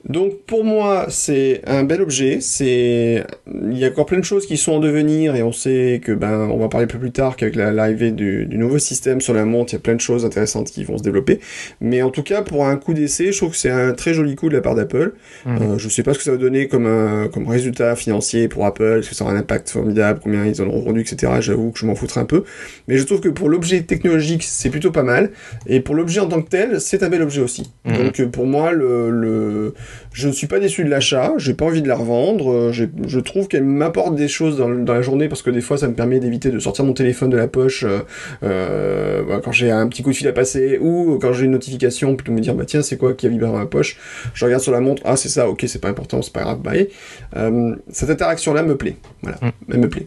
[0.08, 2.38] Donc pour moi, c'est un bel objet.
[2.40, 3.22] C'est
[3.70, 6.12] il y a encore plein de choses qui sont en devenir et on sait que
[6.12, 9.20] ben on va parler un peu plus tard qu'avec la- l'arrivée du, du nouveau système
[9.20, 11.38] sur la montre, il y a plein de choses intéressantes qui vont se développer.
[11.82, 14.36] Mais en tout cas, pour un coup d'essai, je trouve que c'est un très joli
[14.36, 15.12] coup de la part d'Apple.
[15.44, 15.58] Mhm.
[15.62, 18.64] Euh, je sais pas ce que ça va donner comme un, comme résultat financier pour
[18.64, 21.32] Apple, est-ce que ça aura un impact formidable, combien ils en auront vendu, etc.
[21.40, 22.44] J'avoue que je m'en foutrais un peu.
[22.88, 25.30] Mais je trouve que pour l'objet technologique, c'est plutôt pas mal.
[25.66, 27.70] Et pour l'objet en tant que tel, c'est un bel objet aussi.
[27.84, 27.96] Mhm.
[27.96, 29.74] Donc euh, pour moi, le, le,
[30.12, 33.20] je ne suis pas déçu de l'achat, j'ai pas envie de la revendre, euh, je
[33.20, 35.94] trouve qu'elle m'apporte des choses dans, dans la journée parce que des fois ça me
[35.94, 38.00] permet d'éviter de sortir mon téléphone de la poche euh,
[38.42, 41.52] euh, bah, quand j'ai un petit coup de fil à passer ou quand j'ai une
[41.52, 43.96] notification plutôt me dire bah tiens c'est quoi qui a vibré dans ma poche,
[44.34, 46.60] je regarde sur la montre, ah c'est ça, ok c'est pas important, c'est pas grave,
[46.60, 46.88] bye.
[47.36, 49.50] Euh, cette interaction là me plaît, voilà, Mm.
[49.72, 50.06] elle me plaît.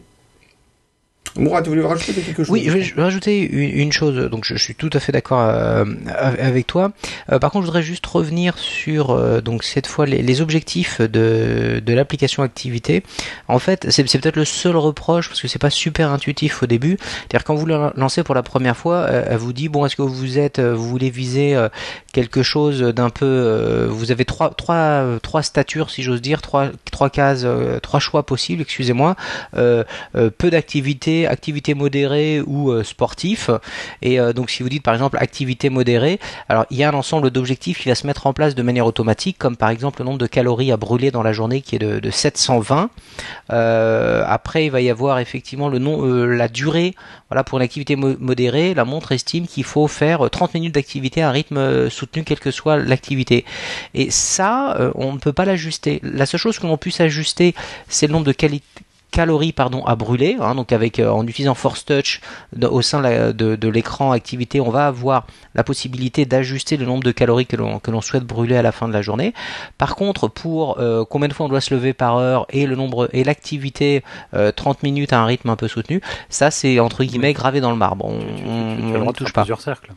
[1.36, 4.30] Mourad, tu voulais rajouter quelque chose Oui, je vais rajouter une, chose.
[4.30, 5.84] Donc, je, suis tout à fait d'accord euh,
[6.38, 6.92] avec toi.
[7.32, 11.00] Euh, par contre, je voudrais juste revenir sur euh, donc cette fois les, les objectifs
[11.00, 13.02] de, de l'application activité.
[13.48, 16.98] En fait, c'est peut-être le seul reproche parce que c'est pas super intuitif au début.
[17.00, 20.02] C'est-à-dire quand vous le lancez pour la première fois, elle vous dit bon, est-ce que
[20.02, 21.56] vous êtes, vous voulez viser
[22.12, 27.10] quelque chose d'un peu, vous avez trois trois trois statures si j'ose dire, trois trois
[27.10, 27.46] cases,
[27.82, 28.62] trois choix possibles.
[28.62, 29.16] Excusez-moi.
[29.52, 33.50] Peu d'activité, activité modérée ou euh, sportif.
[34.02, 36.94] Et euh, donc si vous dites par exemple activité modérée, alors il y a un
[36.94, 40.06] ensemble d'objectifs qui va se mettre en place de manière automatique, comme par exemple le
[40.06, 42.90] nombre de calories à brûler dans la journée qui est de, de 720.
[43.52, 46.94] Euh, après il va y avoir effectivement le nom, euh, la durée.
[47.30, 51.22] Voilà pour une activité mo- modérée, la montre estime qu'il faut faire 30 minutes d'activité
[51.22, 53.44] à un rythme soutenu quelle que soit l'activité.
[53.94, 56.00] Et ça, on ne peut pas l'ajuster.
[56.02, 57.54] La seule chose que l'on puisse ajuster,
[57.88, 58.62] c'est le nombre de quali-
[59.14, 62.20] calories pardon à brûler hein, donc avec euh, en utilisant Force Touch
[62.54, 66.76] de- au sein de, la- de- de l'écran activité on va avoir la possibilité d'ajuster
[66.76, 69.02] le nombre de calories que l'on que l'on souhaite brûler à la fin de la
[69.02, 69.32] journée.
[69.78, 72.74] Par contre pour euh, combien de fois on doit se lever par heure et le
[72.76, 74.02] nombre et l'activité
[74.34, 77.70] euh, 30 minutes à un rythme un peu soutenu ça c'est entre guillemets gravé dans
[77.70, 78.04] le marbre.
[78.06, 79.42] On, Tu, tu- tu ne touche pas.
[79.42, 79.92] plusieurs cercles.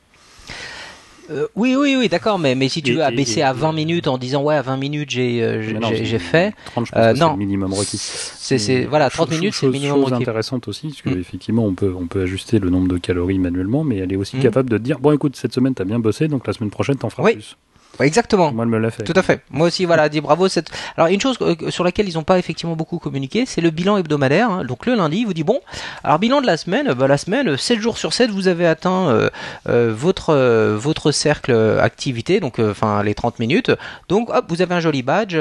[1.32, 3.76] Euh, oui, oui, oui, d'accord, mais, mais si tu Et- veux abaisser à 20 et-
[3.76, 7.14] minutes en disant ouais à 20 minutes j'ai euh, j'ai- fait, 30, je pense Euh,
[7.14, 7.26] que non.
[7.28, 7.98] c'est le minimum requis.
[7.98, 10.24] c'est voilà 30 Chose- minutes c'est le minimum chose requis.
[10.24, 11.20] intéressante aussi, parce que Mm.
[11.20, 14.38] effectivement, on peut, on peut ajuster le nombre de calories manuellement, mais elle est aussi
[14.38, 14.42] Mm.
[14.42, 17.10] capable de dire bon, écoute, cette semaine t'as bien bossé, donc la semaine prochaine t'en
[17.10, 17.34] feras Oui.
[17.34, 17.58] plus.
[18.00, 18.52] Exactement.
[18.52, 19.04] Moi, elle me l'a fait.
[19.04, 19.42] Tout à fait.
[19.52, 20.48] Moi aussi, voilà, dit bravo.
[20.48, 20.70] Cette...
[20.96, 23.98] Alors, une chose euh, sur laquelle ils n'ont pas effectivement beaucoup communiqué, c'est le bilan
[23.98, 24.50] hebdomadaire.
[24.50, 24.64] hein.
[24.66, 25.60] Donc, le lundi, il vous dit bon,
[26.04, 28.68] alors bilan de la semaine, bah, la semaine, euh, 7 jours sur 7, vous avez
[28.68, 29.30] atteint euh,
[29.70, 33.72] euh, votre euh, votre cercle activité, donc enfin les 30 minutes.
[34.10, 35.38] Donc, hop, vous avez un joli badge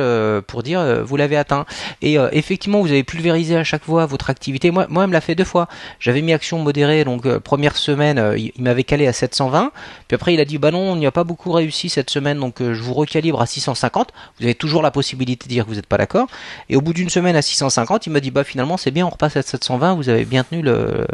[0.46, 1.66] pour dire vous l'avez atteint.
[2.02, 4.70] Et effectivement, vous avez pulvérisé à chaque fois votre activité.
[4.70, 5.68] Moi, moi, elle me l'a fait deux fois.
[6.00, 9.72] J'avais mis action modérée, donc première semaine, il, il m'avait calé à 720.
[10.08, 12.38] Puis après, il a dit bah non, on n'y a pas beaucoup réussi cette semaine,
[12.38, 14.08] donc euh, je vous recalibre à 650.
[14.38, 16.28] Vous avez toujours la possibilité de dire que vous n'êtes pas d'accord.
[16.68, 19.10] Et au bout d'une semaine à 650, il m'a dit bah finalement c'est bien, on
[19.10, 19.94] repasse à 720.
[19.94, 21.06] Vous avez bien tenu le.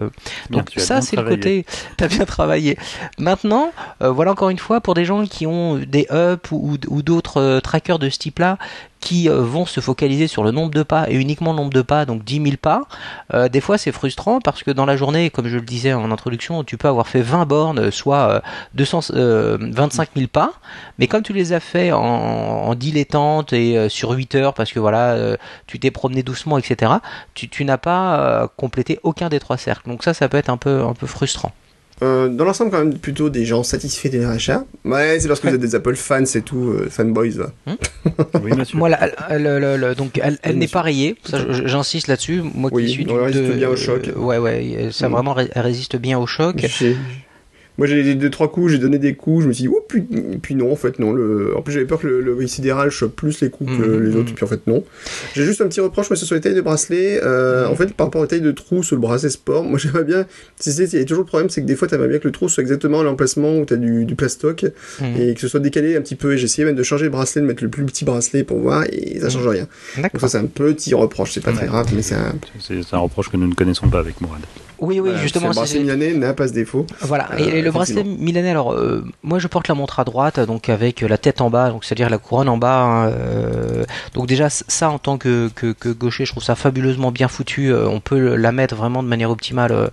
[0.50, 1.66] Donc ça c'est le côté.
[1.96, 2.78] T'as bien travaillé.
[3.18, 7.02] Maintenant, euh, voilà encore une fois pour des gens qui ont des up ou, ou
[7.02, 8.58] d'autres euh, trackers de ce type-là
[9.02, 11.82] qui euh, vont se focaliser sur le nombre de pas et uniquement le nombre de
[11.82, 12.82] pas, donc 10 000 pas.
[13.34, 16.10] Euh, des fois, c'est frustrant parce que dans la journée, comme je le disais en
[16.10, 18.40] introduction, tu peux avoir fait 20 bornes, soit euh,
[18.74, 20.52] 200, euh, 25 000 pas,
[20.98, 25.36] mais comme tu les as fait en, dilettante et sur 8 heures parce que voilà,
[25.66, 26.92] tu t'es promené doucement, etc.,
[27.34, 29.90] tu, tu n'as pas complété aucun des trois cercles.
[29.90, 31.52] Donc ça, ça peut être un peu, un peu frustrant.
[32.02, 34.64] Euh, dans l'ensemble, quand même, plutôt des gens satisfaits de leur achat.
[34.84, 37.52] Ouais, c'est parce que vous êtes des Apple fans, c'est tout, euh, fanboys, va.
[38.42, 38.76] Oui, monsieur.
[38.76, 41.14] Moi, la- elle- le- le- donc, elle, elle n'est pas rayée.
[41.64, 42.42] J'insiste là-dessus.
[42.54, 44.08] Moi Oui, qui suis elle résiste de- bien au choc.
[44.08, 45.12] euh, ouais, ouais, ça Mm.
[45.12, 46.56] vraiment, ré- elle résiste bien au choc.
[47.78, 49.80] Moi, j'ai les deux, trois coups, j'ai donné des coups, je me suis dit, ouh,
[49.88, 50.02] puis,
[50.42, 51.12] puis non, en fait, non.
[51.12, 51.56] Le...
[51.56, 54.10] En plus, j'avais peur que le, le sidéral chope plus les coups que Mhm, les
[54.16, 54.34] autres, mhm.
[54.34, 54.84] puis en fait, non.
[55.34, 57.20] J'ai juste un petit reproche, moi, c'est sur les tailles de bracelet.
[57.22, 57.72] Euh, Mhm.
[57.72, 60.26] En fait, par rapport aux tailles de trous sur le bracelet sport, moi, j'aimerais bien.
[60.60, 62.28] Tu sais, il y a toujours le problème, c'est que des fois, t'aimerais bien que
[62.28, 64.66] le trou soit exactement à l'emplacement où t'as du, du plastoc
[65.00, 65.16] Mhm.
[65.20, 66.34] et que ce soit décalé un petit peu.
[66.34, 68.58] Et j'ai essayé même de changer le bracelet, de mettre le plus petit bracelet pour
[68.58, 69.66] voir, et ça change rien.
[69.96, 72.34] Donc, ça, c'est un petit reproche, c'est pas très grave, mais c'est un.
[72.92, 74.40] Un reproche que nous ne connaissons pas avec Mourad.
[74.82, 76.84] Oui, oui, Voilà, justement, le bracelet milanais n'a pas ce défaut.
[77.00, 78.24] Voilà, Euh, et le bracelet effectivement.
[78.24, 81.50] milanais, alors euh, moi je porte la montre à droite, donc avec la tête en
[81.50, 82.80] bas, donc c'est-à-dire la couronne en bas.
[82.82, 87.12] hein, euh, donc déjà ça en tant que, que, que gaucher, je trouve ça fabuleusement
[87.12, 87.72] bien foutu.
[87.72, 89.86] euh, on peut la mettre vraiment de manière optimale, euh,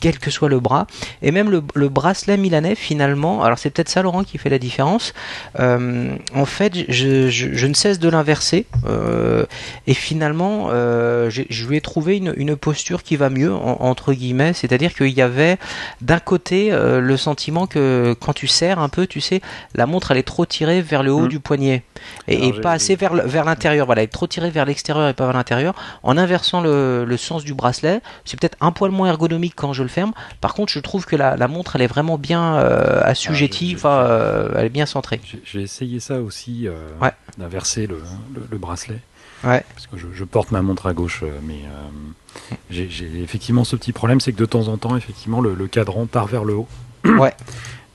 [0.00, 0.86] quel que soit le bras.
[1.22, 4.58] Et même le, le bracelet milanais finalement, alors c'est peut-être ça Laurent qui fait la
[4.60, 5.12] différence.
[5.58, 9.44] euh, en fait, je, je, je ne cesse de l'inverser euh,
[9.88, 14.12] et finalement euh, je lui ai trouvé une, une posture qui va mieux en- entre
[14.12, 15.58] guillemets, c'est-à-dire qu'il y avait
[16.00, 19.40] d'un côté euh, le sentiment que quand tu serres un peu, tu sais,
[19.74, 21.28] la montre elle est trop tirée vers le haut Mhm.
[21.28, 21.82] du poignet
[22.28, 23.86] et, Alors, et j'ai- pas assez vers l'intérieur.
[23.86, 25.74] Voilà, elle est trop tirée vers l'extérieur et pas vers l'intérieur.
[26.02, 29.82] En inversant le, le sens du bracelet, c'est peut-être un poil moins ergonomique quand je
[29.82, 30.12] le ferme.
[30.40, 33.76] Par contre, je trouve que la, la montre elle est vraiment bien euh, assujettie, Ah,
[33.78, 35.20] enfin, euh, elle est bien centrée.
[35.44, 36.68] J'ai- essayé ça aussi,
[37.02, 37.10] Ouais.
[37.38, 38.00] d'inverser le,
[38.34, 38.98] le, le bracelet.
[39.44, 39.62] Ouais.
[39.74, 43.64] Parce que je, je porte ma montre à gauche, euh, mais euh, j'ai j'ai effectivement
[43.64, 46.44] ce petit problème, c'est que de temps en temps, effectivement, le, le cadran part vers
[46.44, 46.68] le haut.
[47.04, 47.34] Ouais.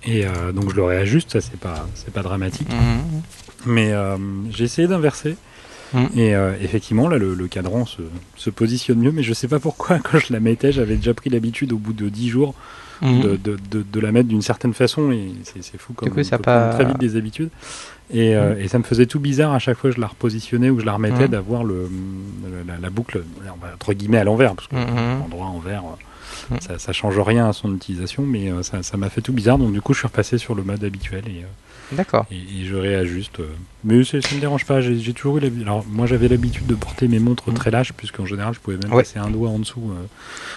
[0.06, 2.70] Et euh, donc je le réajuste, ça c'est pas, c'est pas dramatique.
[2.72, 3.22] Mhm.
[3.66, 4.18] Mais euh,
[4.50, 5.36] j'ai essayé d'inverser.
[5.94, 6.08] Mhm.
[6.16, 8.02] Et effectivement, là, le, le cadran se,
[8.38, 11.30] se positionne mieux, mais je sais pas pourquoi, quand je la mettais, j'avais déjà pris
[11.30, 12.56] l'habitude au bout de 10 jours
[13.04, 13.22] Mhm.
[13.22, 16.14] de, de, de, de la mettre d'une certaine façon et c'est c'est fou comme Du
[16.14, 17.50] coup, on ça peut pas- prendre très vite des habitudes
[18.14, 20.70] et, euh, et ça me faisait tout bizarre à chaque fois que je la repositionnais
[20.70, 21.28] ou que je la remettais Mhm.
[21.28, 21.90] d'avoir le
[22.68, 23.24] la, la boucle
[23.74, 25.22] entre guillemets à l'envers parce que Mhm.
[25.24, 25.84] endroit envers
[26.52, 29.58] euh, ça, ça change rien à son utilisation mais euh, ça m'a fait tout bizarre
[29.58, 32.26] donc du coup je suis repassé sur le mode habituel et, euh, D'accord.
[32.32, 33.40] et, et je réajuste
[33.84, 36.76] mais ça, ça me dérange pas j'ai toujours eu l'habitude alors moi j'avais l'habitude de
[36.76, 39.04] porter mes montres très lâches puisqu'en général je pouvais même Ouais.
[39.04, 39.92] passer un doigt en dessous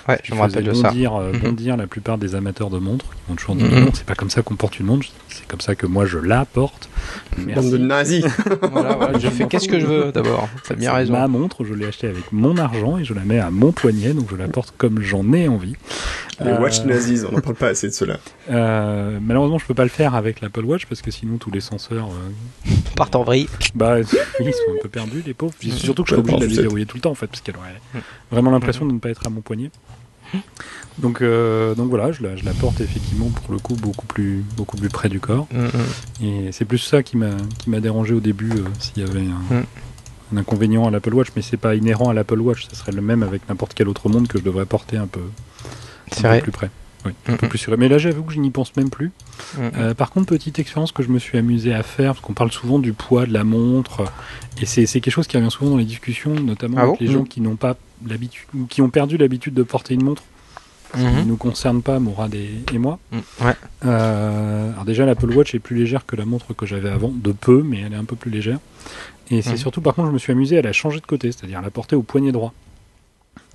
[0.08, 0.88] Ouais, je me rappelle de ça.
[0.88, 1.38] bondir, Mhm.
[1.38, 3.84] bondir la plupart des amateurs de montres qui vont toujours dire Mhm.
[3.84, 6.18] non, c'est pas comme ça qu'on porte une montre, c'est comme ça que moi je
[6.18, 6.88] la porte.
[7.36, 7.70] Bande Merci.
[7.70, 8.24] de nazis.
[8.72, 10.48] Voilà, voilà, je fais qu'est-ce que je veux d'abord.
[10.66, 11.12] T'as bien raison.
[11.12, 14.14] Ma montre, je l'ai achetée avec mon argent et je la mets à mon poignet,
[14.14, 15.74] donc je la porte comme j'en ai envie.
[16.40, 18.18] Les Euh, watch nazis, on n'en parle pas assez de cela.
[18.50, 21.60] euh, malheureusement, je peux pas le faire avec l'Apple Watch parce que sinon tous les
[21.60, 23.48] senseurs, euh, Part en vrille.
[23.74, 24.04] bah, oui,
[24.40, 25.54] ils sont un peu perdus, les pauvres.
[25.58, 26.62] Puis Surtout que je suis obligé de la Sucette.
[26.62, 29.26] déverrouiller tout le temps en fait, parce qu'elle aurait vraiment l'impression de ne pas être
[29.26, 29.70] à mon poignet.
[30.98, 34.44] Donc, euh, donc voilà, je la, je la porte effectivement pour le coup beaucoup plus,
[34.56, 35.48] beaucoup plus près du corps.
[35.52, 35.70] Mhm.
[36.22, 39.64] Et c'est plus ça qui m'a dérangé au début euh, s'il y avait un, Mm.
[40.32, 43.02] un inconvénient à l'Apple Watch, mais c'est pas inhérent à l'Apple Watch, ça serait le
[43.02, 45.20] même avec n'importe quelle autre montre que je devrais porter un peu,
[46.22, 46.70] un plus près.
[47.04, 47.48] Oui, un peu Mm.
[47.50, 47.76] plus sûr.
[47.76, 49.10] Mais là j'avoue que je n'y pense même plus.
[49.58, 52.50] Euh, par contre, petite expérience que je me suis amusé à faire, parce qu'on parle
[52.52, 54.04] souvent du poids de la montre,
[54.62, 57.12] et c'est quelque chose qui revient souvent dans les discussions, notamment Ah avec bon les
[57.12, 57.28] gens Mm.
[57.28, 57.76] qui n'ont pas
[58.06, 60.22] l'habitude, ou qui ont perdu l'habitude de porter une montre.
[60.94, 61.26] Qui ne Mhm.
[61.26, 62.98] nous concerne pas, Mourad et, et moi.
[63.12, 63.22] Mhm.
[63.42, 63.54] Ouais.
[63.84, 67.32] Euh, alors déjà, l'Apple Watch est plus légère que la montre que j'avais avant, de
[67.32, 68.58] peu, mais elle est un peu plus légère.
[69.30, 69.56] Et c'est Mhm.
[69.56, 71.70] surtout, par contre, je me suis amusé à la changer de côté, c'est-à-dire à la
[71.70, 72.52] porter au poignet droit.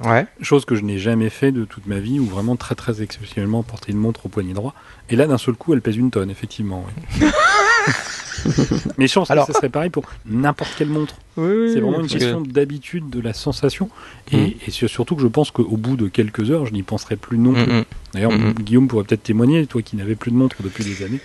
[0.04, 0.26] Ouais.
[0.42, 3.64] Chose que je n'ai jamais fait de toute ma vie, ou vraiment très très exceptionnellement
[3.64, 4.74] porter une montre au poignet droit.
[5.10, 6.86] Et là, d'un seul coup, elle pèse une tonne, effectivement.
[7.22, 7.28] oui.
[8.98, 11.16] Mais je pense Alors- que ça serait pareil pour n'importe quelle montre.
[11.36, 11.42] C'est
[11.80, 13.90] vraiment une que- question d'habitude, de la sensation.
[14.32, 17.16] Et, et sur- surtout que je pense qu'au bout de quelques heures, je n'y penserai
[17.16, 17.72] plus non plus.
[17.72, 17.84] Mhm.
[18.14, 18.32] D'ailleurs.
[18.62, 21.20] Guillaume pourrait peut-être témoigner, toi qui n'avais plus de montre depuis des années.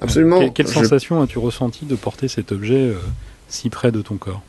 [0.00, 0.38] Absolument.
[0.40, 2.94] Quelle, quelle Je- sensation as-tu ressenti de porter cet objet euh,
[3.48, 4.42] si près de ton corps?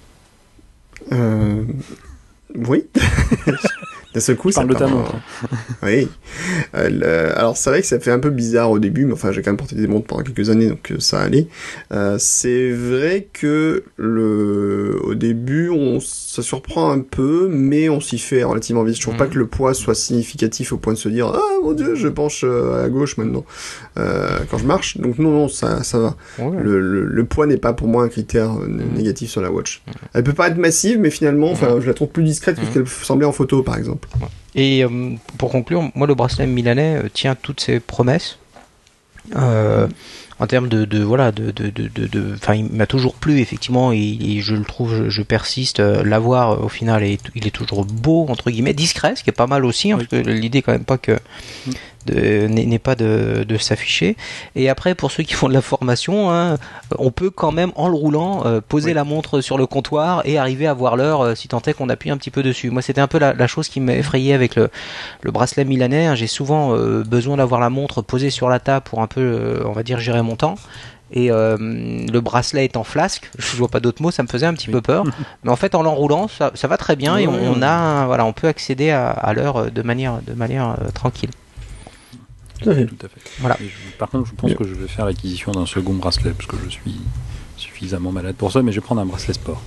[1.11, 1.63] Euh...
[2.55, 2.85] Oui.
[4.13, 4.87] D'un seul coup, ça Parle de ta.
[5.83, 6.07] Oui.
[6.75, 9.41] Euh, Alors c'est vrai que ça fait un peu bizarre au début, mais enfin j'ai
[9.41, 11.47] quand même porté des montres pendant quelques années, donc euh, ça allait.
[11.93, 18.17] Euh, c'est vrai que le, au début, on, ça surprend un peu, mais on s'y
[18.17, 18.95] fait relativement vite.
[18.97, 19.19] Je trouve Mhm.
[19.19, 22.07] pas que le poids soit significatif au point de se dire ah mon dieu, je
[22.07, 23.45] penche euh, à gauche maintenant
[23.97, 24.97] euh, quand je marche.
[24.97, 26.15] Donc non non, ça ça va.
[26.39, 26.61] Ouais.
[26.61, 28.93] Le, le, le poids n'est pas pour moi un critère euh, Mhm.
[28.97, 29.81] négatif sur la watch.
[30.13, 32.71] Elle peut pas être massive, mais finalement, enfin, je la trouve plus discrète que ce
[32.71, 34.00] qu'elle semblait en photo, par exemple.
[34.55, 38.37] Et euh, pour conclure, moi le bracelet milanais euh, tient toutes ses promesses.
[39.35, 39.87] Euh,
[40.39, 43.99] en termes de, de voilà de de de enfin il m'a toujours plu effectivement et,
[43.99, 47.03] et je le trouve je, je persiste l'avoir au final
[47.35, 50.07] il est toujours beau entre guillemets discret ce qui est pas mal aussi hein, parce
[50.09, 51.19] que l'idée quand même pas que
[52.09, 54.15] n'est pas de, de s'afficher.
[54.55, 56.57] Et après, pour ceux qui font de la formation, hein,
[56.97, 60.37] on peut quand même en le roulant euh, poser la montre sur le comptoir et
[60.37, 62.69] arriver à voir l'heure euh, si tant est qu'on appuie un petit peu dessus.
[62.69, 64.69] Moi, c'était un peu la, la chose qui m'effrayait avec le,
[65.21, 66.07] le, bracelet milanais.
[66.07, 66.15] Hein.
[66.15, 69.71] J'ai souvent euh, besoin d'avoir la montre posée sur la table pour un peu, on
[69.71, 70.55] va dire, gérer mon temps
[71.11, 74.45] et euh, le bracelet est en flasque, je vois pas d'autres mots, ça me faisait
[74.45, 75.03] un petit peu peur.
[75.43, 78.33] Mais en fait, en l'enroulant, ça, ça, va très bien et on, a, voilà, on
[78.33, 81.31] peut accéder à, à l'heure de manière, de manière tranquille.
[82.61, 83.21] Tout à fait.
[83.39, 83.57] Voilà.
[83.97, 86.69] par contre, je pense que je vais faire l'acquisition d'un second bracelet parce que je
[86.69, 86.99] suis
[87.57, 89.61] suffisamment malade pour ça, mais je vais prendre un bracelet sport.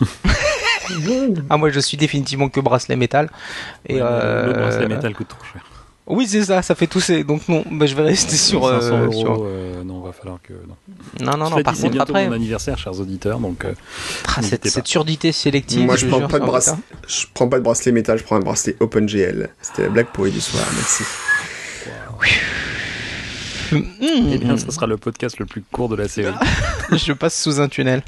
[1.50, 3.30] ah moi je suis définitivement que bracelet métal
[3.86, 4.46] et ouais, euh...
[4.46, 5.62] le bracelet métal coûte trop cher.
[6.10, 7.22] Oui, c'est ça, ça fait tousser.
[7.22, 8.66] Donc non, bah, je vais rester sur.
[8.66, 9.44] 500 euh, euros, sur...
[9.44, 10.74] Euh, non, va falloir que non.
[11.20, 11.62] Non, non, non.
[11.62, 12.28] Par contre, bientôt après.
[12.28, 13.66] mon anniversaire, chers auditeurs, donc.
[13.66, 13.74] Euh,
[14.34, 15.84] ah, cette, cette, surdité sélective.
[15.84, 16.78] Moi, je, je prends pas de bracelet.
[17.06, 19.50] Je prends pas de bracelet métal, je prends un bracelet OpenGL.
[19.60, 20.64] C'était la blague pourrie du soir.
[20.76, 21.04] Merci.
[22.18, 22.24] Wow.
[24.00, 26.34] Eh bien, ce sera le podcast le plus court de la série.
[26.92, 28.02] je passe sous un tunnel.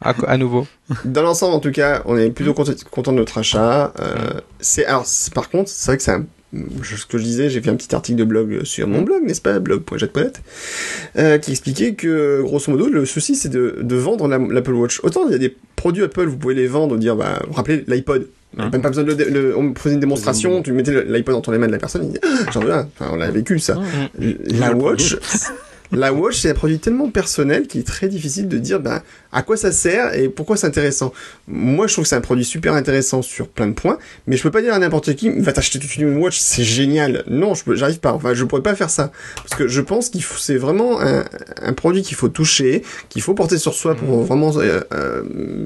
[0.00, 0.66] À, à, nouveau.
[1.04, 3.92] Dans l'ensemble, en tout cas, on est plutôt content de notre achat.
[4.00, 6.26] Euh, c'est alors, par contre, c'est vrai que c'est un
[6.82, 9.40] ce que je disais, j'ai fait un petit article de blog sur mon blog, n'est-ce
[9.40, 10.42] pas, blog.jet.net,
[11.16, 15.00] euh, qui expliquait que, grosso modo, le souci, c'est de, de vendre l'Apple Watch.
[15.02, 17.84] Autant il y a des produits Apple, vous pouvez les vendre, dire, bah, vous rappelez
[17.86, 18.28] l'iPod.
[18.58, 21.52] Hein même pas besoin de le, le, on faisait une démonstration, tu mettais l'iPod entre
[21.52, 22.88] les mains de la personne, il dit, ah, j'en veux un.
[22.98, 23.78] Enfin, on l'a vécu, ça.
[24.18, 25.16] La Watch,
[25.92, 29.42] la Watch, c'est un produit tellement personnel qu'il est très difficile de dire ben, à
[29.42, 31.12] quoi ça sert et pourquoi c'est intéressant.
[31.48, 34.42] Moi, je trouve que c'est un produit super intéressant sur plein de points, mais je
[34.42, 37.24] peux pas dire à n'importe qui, va t'acheter toute une Watch, c'est génial.
[37.26, 38.12] Non, je j'arrive pas.
[38.12, 39.10] Enfin, je pourrais pas faire ça.
[39.36, 41.24] Parce que je pense qu'il faut, c'est vraiment un,
[41.62, 44.24] un produit qu'il faut toucher, qu'il faut porter sur soi pour mmh.
[44.24, 45.22] vraiment euh, euh,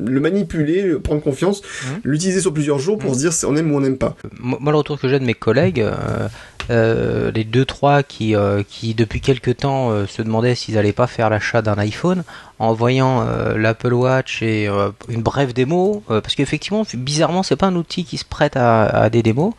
[0.06, 1.86] le manipuler, le prendre confiance, mmh.
[2.04, 3.14] l'utiliser sur plusieurs jours pour mmh.
[3.14, 4.16] se dire on aime ou on n'aime pas.
[4.38, 6.28] Moi, le retour que j'ai de mes collègues, euh,
[6.70, 10.92] euh, les deux trois qui, euh, qui depuis quelques temps euh, se demandaient s'ils allaient
[10.92, 12.24] pas faire l'achat d'un iPhone
[12.58, 17.56] en voyant euh, l'Apple Watch et euh, une brève démo, euh, parce qu'effectivement, bizarrement, c'est
[17.56, 19.52] pas un outil qui se prête à, à des démos.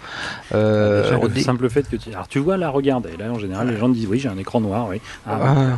[0.52, 1.42] Déjà, le dé...
[1.42, 3.90] simple fait que tu, alors tu vois là, regarde, et là en général, les gens
[3.90, 5.00] disent oui, j'ai un écran noir, oui.
[5.28, 5.78] Ah,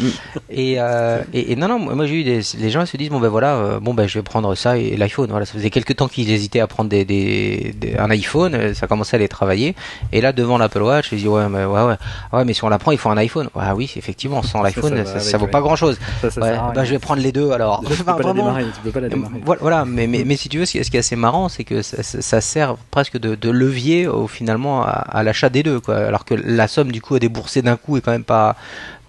[0.50, 0.72] et,
[1.32, 3.28] et, et, non, non, moi j'ai eu des, les gens ils se disent bon ben
[3.28, 5.30] voilà, bon ben je vais prendre ça et, l'iPhone.
[5.30, 8.86] Voilà, ça faisait quelques temps qu'ils hésitaient à prendre des, des, des, un iPhone, ça
[8.86, 9.74] commençait à les travailler,
[10.12, 11.96] et là devant l'Apple Watch, ils disent ouais, mais ouais, ouais,
[12.32, 13.48] ouais, mais si on la prend, il faut un iPhone.
[13.58, 15.98] Ah oui, effectivement, sans l'iPhone, ça, ça, ça, ça, vaut pas grand chose.
[16.22, 17.80] Ouais, bah, je vais prendre les deux alors.
[17.82, 19.40] Déjà, tu peux pas la démarrer, tu peux pas la démarrer.
[19.60, 22.02] Voilà, mais, mais, mais si tu veux, ce qui est assez marrant, c'est que ça,
[22.02, 25.96] ça, sert presque de, de levier au, finalement à, à l'achat des deux, quoi.
[25.96, 28.56] Alors que la somme du coup à débourser d'un coup est quand même pas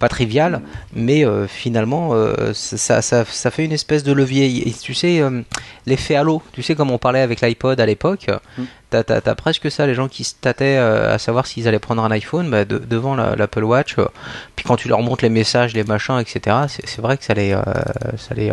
[0.01, 0.61] pas trivial,
[0.93, 4.67] mais euh, finalement euh, ça, ça, ça, fait une espèce de levier.
[4.67, 5.43] Et tu sais, euh,
[5.85, 8.25] l'effet halo, tu sais comme on parlait avec l'iPod à l'époque,
[8.57, 8.63] mm.
[8.89, 12.09] t'as as, presque ça, les gens qui se tâtaient à savoir s'ils allaient prendre un
[12.09, 13.95] iPhone bah, de, devant l'Apple Watch,
[14.55, 17.55] puis quand tu leur montres les messages, les machins, etc., c'est vrai que ça les,
[18.17, 18.51] ça, les,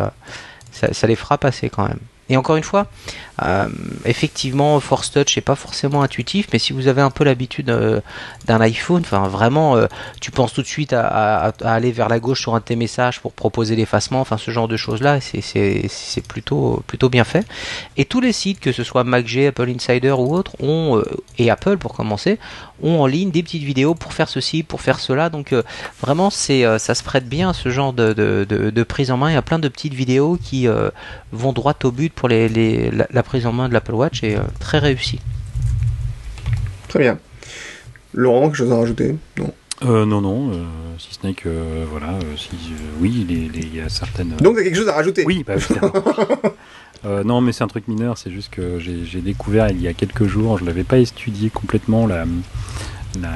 [0.71, 1.99] ça, ça les fera passer quand même.
[2.29, 2.85] Et encore une fois,
[3.43, 3.67] euh,
[4.05, 8.01] effectivement, Force Touch n'est pas forcément intuitif, mais si vous avez un peu l'habitude euh,
[8.45, 9.87] d'un iPhone, enfin vraiment, euh,
[10.21, 13.19] tu penses tout de suite à, aller vers la gauche sur un de tes messages
[13.19, 17.45] pour proposer l'effacement, enfin ce genre de choses-là, c'est plutôt plutôt bien fait.
[17.97, 21.01] Et tous les sites, que ce soit MacG, Apple Insider ou autres, ont
[21.37, 22.39] et Apple pour commencer,
[22.81, 25.29] ont en ligne des petites vidéos pour faire ceci, pour faire cela.
[25.29, 25.53] Donc
[26.01, 29.29] vraiment, ça se prête bien à ce genre de, de, de, de, prise en main.
[29.29, 30.67] Il y a plein de petites vidéos qui
[31.31, 34.23] vont droit au but pour les, les la, la prise en main de l'Apple Watch
[34.23, 35.19] est euh, très réussi.
[36.87, 37.19] Très bien.
[38.11, 39.15] Laurent, quelque chose à rajouter?
[39.37, 39.53] Non.
[39.83, 40.65] Euh, non, non, euh,
[40.97, 42.49] si ce n'est que, euh, voilà, euh, si,
[42.99, 44.29] oui, il y a certaines...
[44.37, 45.25] Donc, tu as quelque chose à rajouter?
[45.27, 45.53] Oui, bah,
[47.23, 50.25] non, mais c'est un truc mineur, c'est juste que j'ai découvert il y a quelques
[50.25, 52.25] jours, je ne l'avais pas étudié complètement, la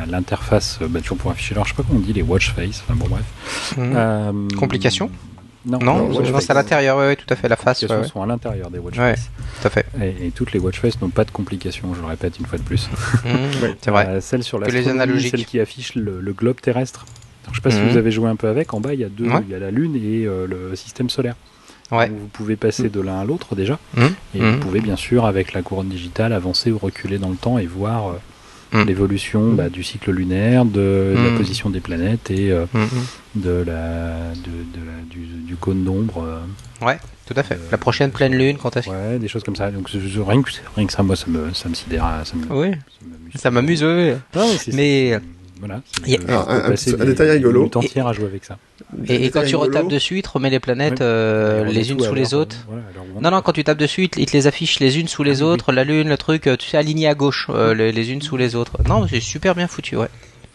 [0.08, 2.84] l'interface, bah, toujours pour afficher l'heure, je sais pas comment on dit, les watch face,
[2.84, 3.76] enfin bon bref.
[3.78, 4.56] Mmh.
[4.56, 5.12] Complication?
[5.66, 7.82] Non, non, c'est à l'intérieur, oui, tout à fait, la face.
[7.82, 9.86] Les ouais, sont à l'intérieur des watch ouais, tout à fait.
[10.02, 12.58] Et, et, toutes les watch face n'ont pas de complications, je le répète une fois
[12.58, 12.90] de plus.
[13.24, 14.06] Mmh, c'est vrai.
[14.08, 17.06] Euh, celle sur la celle qui affiche le, le globe terrestre.
[17.44, 17.88] Alors, je sais pas mmh.
[17.88, 19.56] si vous avez joué un peu avec, en bas il y a deux, il y
[19.56, 21.36] a la Lune et euh, le système solaire.
[21.92, 22.10] Ouais.
[22.10, 24.06] Donc, vous pouvez passer de l'un à l'autre déjà, mmh.
[24.36, 27.58] et vous pouvez bien sûr avec la couronne digitale avancer ou reculer dans le temps
[27.58, 28.16] et voir
[28.74, 28.88] euh, Mm.
[28.88, 31.24] l'évolution bah, du cycle lunaire, de, mm.
[31.24, 32.88] la position des planètes et euh, mm
[33.36, 36.24] de la, de, de la, du, du, cône d'ombre.
[36.24, 37.58] Euh, ouais, tout à fait.
[37.72, 39.72] la prochaine pleine lune, quand est-ce Ouais, des choses comme ça.
[39.72, 42.06] Donc rien que, rien que ça, moi, ça me, ça me sidère.
[42.26, 42.76] Ça me, oui.
[43.36, 44.12] Ça m'amuse, oui.
[44.36, 45.20] Non, mais
[45.64, 45.82] voilà.
[46.06, 46.32] A...
[46.32, 47.70] Alors, un, un, un, détail rigolo.
[47.74, 48.58] Une entière à jouer avec ça.
[49.08, 51.06] Et, et quand tu retapes dessus, il te remet les planètes ouais.
[51.06, 52.56] euh, les unes sous les autres.
[52.68, 52.84] Voilà,
[53.22, 55.24] non, non, quand tu tapes dessus, il te, il te, les affiche les unes sous
[55.24, 55.76] les ah, autres, oui.
[55.76, 58.56] la lune, le truc, tu sais, aligné à gauche, euh, les, les, unes sous les
[58.56, 58.78] autres.
[58.88, 60.10] Non, c'est super bien foutu, ouais.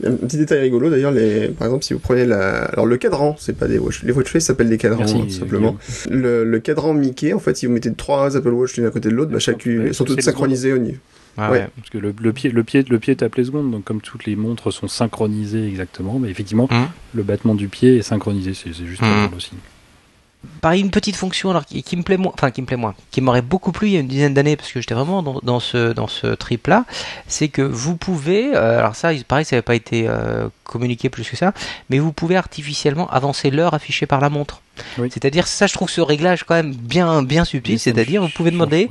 [0.05, 1.49] Un petit détail rigolo d'ailleurs, les...
[1.49, 2.66] par exemple, si vous prenez la...
[2.66, 5.30] alors le cadran, c'est pas des watch, les watch face s'appellent des cadrans Merci, tout
[5.30, 5.76] simplement.
[6.09, 9.09] Le, le cadran Mickey, en fait, si vous mettez trois Apple Watch l'une à côté
[9.09, 10.99] de l'autre, bah, chacune, elles sont toutes synchronisées au niveau.
[11.39, 11.59] Ah Ouais.
[11.59, 11.68] ouais.
[11.76, 14.24] Parce que le, le pied, le pied, le pied tape les secondes, donc comme toutes
[14.26, 16.89] les montres sont synchronisées exactement, mais effectivement, Mhm.
[17.14, 18.55] le battement du pied est synchronisé.
[18.55, 19.53] C'est juste pas drôle aussi.
[20.61, 22.95] Pareil, une petite fonction alors qui, qui me plaît moins, enfin qui me plaît moins,
[23.11, 25.41] qui m'aurait beaucoup plu il y a une dizaine d'années parce que j'étais vraiment dans,
[25.43, 26.84] dans ce dans ce trip là,
[27.26, 31.28] c'est que vous pouvez, euh, alors ça, pareil, ça n'avait pas été euh, communiqué plus
[31.28, 31.53] que ça,
[31.91, 34.62] mais vous pouvez artificiellement avancer l'heure affichée par la montre.
[34.99, 35.09] Oui.
[35.12, 37.80] C'est-à-dire ça, je trouve ce réglage quand même bien bien subtil.
[37.80, 38.89] C'est-à-dire vous pouvez demander.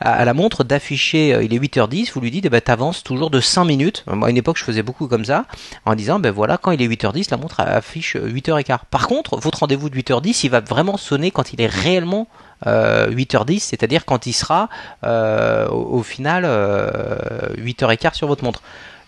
[0.00, 3.30] À, la montre d'afficher, euh, il est 8h10, vous lui dites, eh ben, t'avances toujours
[3.30, 4.04] de 5 minutes.
[4.06, 5.44] Moi, à une époque, je faisais beaucoup comme ça,
[5.84, 8.78] en disant, ben voilà, quand il est 8h10, la montre affiche euh, 8h15.
[8.90, 12.28] Par contre, votre rendez-vous de 8h10, il va vraiment sonner quand il est réellement
[12.66, 14.68] euh, 8h10, c'est-à-dire quand il sera
[15.04, 18.62] euh, au, final euh, 8h15 sur votre montre.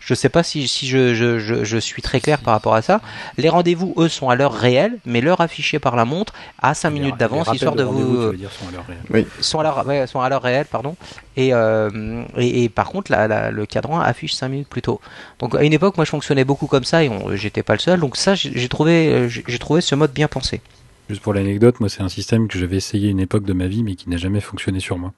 [0.05, 2.83] Je sais pas si, si je, je, je, je suis très clair par rapport à
[2.83, 3.01] ça.
[3.39, 6.91] Les rendez-vous, eux, sont à l'heure réelle, mais l'heure affichée par la montre à 5
[6.91, 9.27] Les- minutes d'avance, histoire de rendez-vous, vous, tu veux dire, sont à l'heure réelle.
[9.41, 10.97] sont à l'heure ouais, sont à l'heure réelle pardon
[11.37, 15.01] et, euh, et, et par contre la, la- le cadran affiche 5 minutes plus tôt
[15.39, 17.79] donc à une époque moi je fonctionnais beaucoup comme ça et on- j'étais pas le
[17.79, 18.35] seul donc ça
[18.69, 20.61] trouvé j'ai trouvé ce mode bien pensé
[21.09, 23.83] Juste pour l'anecdote, moi, c'est un système que j'avais essayé une époque de ma vie,
[23.83, 25.13] mais qui n'a jamais fonctionné sur moi.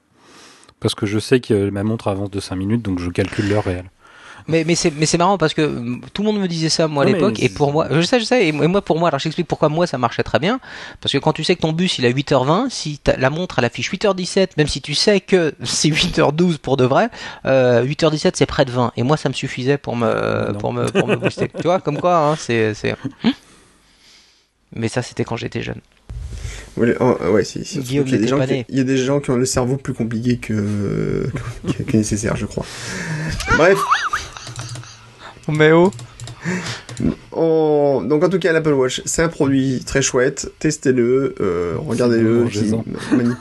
[0.81, 3.65] Parce que je sais que ma montre avance de 5 minutes, donc je calcule l'heure
[3.65, 3.91] réelle.
[4.47, 7.05] Mais mais c'est mais c'est marrant parce que tout le monde me disait ça moi
[7.05, 9.49] à l'époque et pour moi je sais je sais et moi pour moi alors j'explique
[9.49, 10.61] pourquoi moi ça marchait très bien.
[11.01, 13.59] Parce que quand tu sais que ton bus il est à 8h20 si la montre
[13.59, 17.09] elle affiche 8h17 même si tu sais que c'est 8h12 pour de vrai
[17.47, 20.59] euh, 8h17 c'est près de 20 et moi ça me suffisait pour me Non.
[20.59, 21.49] pour me pour me booster.
[21.57, 22.95] Tu vois comme quoi hein, c'est c'est
[24.75, 25.81] mais ça c'était quand j'étais jeune.
[26.77, 28.85] Ouais, oh, ouais, si, si, Guillaume il, y a des gens qui, il y a
[28.85, 31.29] des gens qui ont le cerveau plus compliqué que,
[31.69, 32.67] que, que nécessaire, je crois.
[33.57, 33.79] Bref,
[35.49, 35.91] mais oh
[37.33, 40.53] on- donc en tout cas, l'Apple Watch, c'est un produit très chouette.
[40.59, 42.47] Testez-le, euh, regardez-le.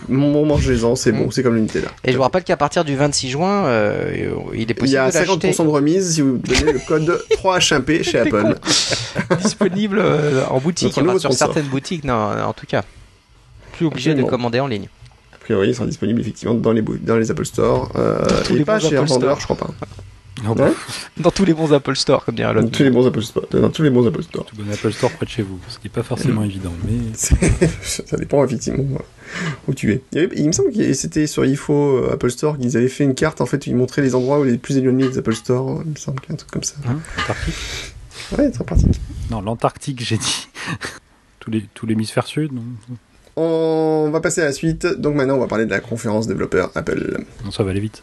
[0.10, 0.96] bon, mangez-en.
[0.96, 1.32] C'est bon, Mm.
[1.32, 1.90] c'est comme le Nutella.
[2.04, 4.12] et je vous rappelle qu'à partir du 26 juin euh,
[4.54, 6.80] il est Il y possible a de l'acheter 50% de remise si vous donnez le
[6.88, 8.56] code 3HMP chez Apple.
[9.42, 12.14] disponible euh, en boutique, enfin, sur certaines boutiques, non,
[12.46, 12.84] en tout cas.
[13.74, 14.88] Plus obligé de commander en ligne.
[15.34, 17.92] A priori, il sera disponible effectivement dans les, dans les Apple Store.
[17.98, 19.56] Euh, tous et les pas chez un Apple vendeur, Store.
[19.58, 19.86] je crois pas.
[20.44, 20.72] Non, Ouais.
[21.18, 22.72] Dans tous les bons Apple Store, comme dirait Dans l'autre.
[22.76, 23.46] tous les bons Apple Store.
[23.52, 24.46] Dans tous les bons Apple Store.
[24.46, 27.16] tout bon Apple Store près de chez vous, ce qui n'est pas forcément évident, mais
[27.84, 28.84] ça dépend effectivement
[29.68, 30.02] où tu es.
[30.12, 32.90] Il, y avait- il me semble que c'était sur IFO euh, Apple Store qu'ils avaient
[32.90, 35.20] fait une carte en fait où ils montraient les endroits où les plus éloignés des
[35.20, 35.82] Apple Store.
[35.86, 36.76] Il me semble qu'il y a un truc comme ça.
[36.88, 37.56] hein, l'Antarctique?
[38.38, 39.02] Ouais, très pratique.
[39.30, 40.48] Non, l'Antarctique, j'ai dit.
[41.40, 42.64] tous les tous l'hémisphère sud, non?
[43.36, 44.86] On va passer à la suite.
[44.88, 47.24] Donc maintenant, on va parler de la conférence développeur Apple.
[47.46, 48.02] Non, ça va aller vite.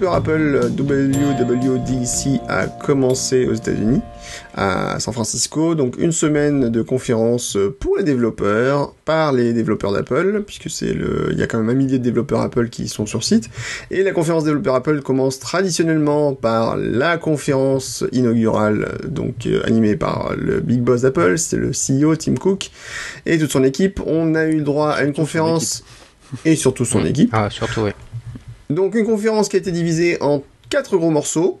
[0.00, 4.00] Développeur Apple WWDC a commencé aux États-Unis,
[4.54, 5.74] à San Francisco.
[5.74, 11.28] Donc une semaine de conférence pour les développeurs, par les développeurs d'Apple, puisque c'est le,
[11.32, 13.50] il y a quand même un millier de développeurs Apple qui sont sur site.
[13.90, 20.32] Et la conférence développeur Apple commence traditionnellement par la conférence inaugurale, donc euh, animée par
[20.34, 22.70] le big boss d'Apple, c'est le CEO Tim Cook
[23.26, 24.00] et toute son équipe.
[24.06, 25.84] On a eu le droit à une conférence
[26.46, 27.28] et surtout son équipe.
[27.34, 27.90] Ah, surtout, oui.
[28.70, 31.60] Donc une conférence qui a été divisée en quatre gros morceaux.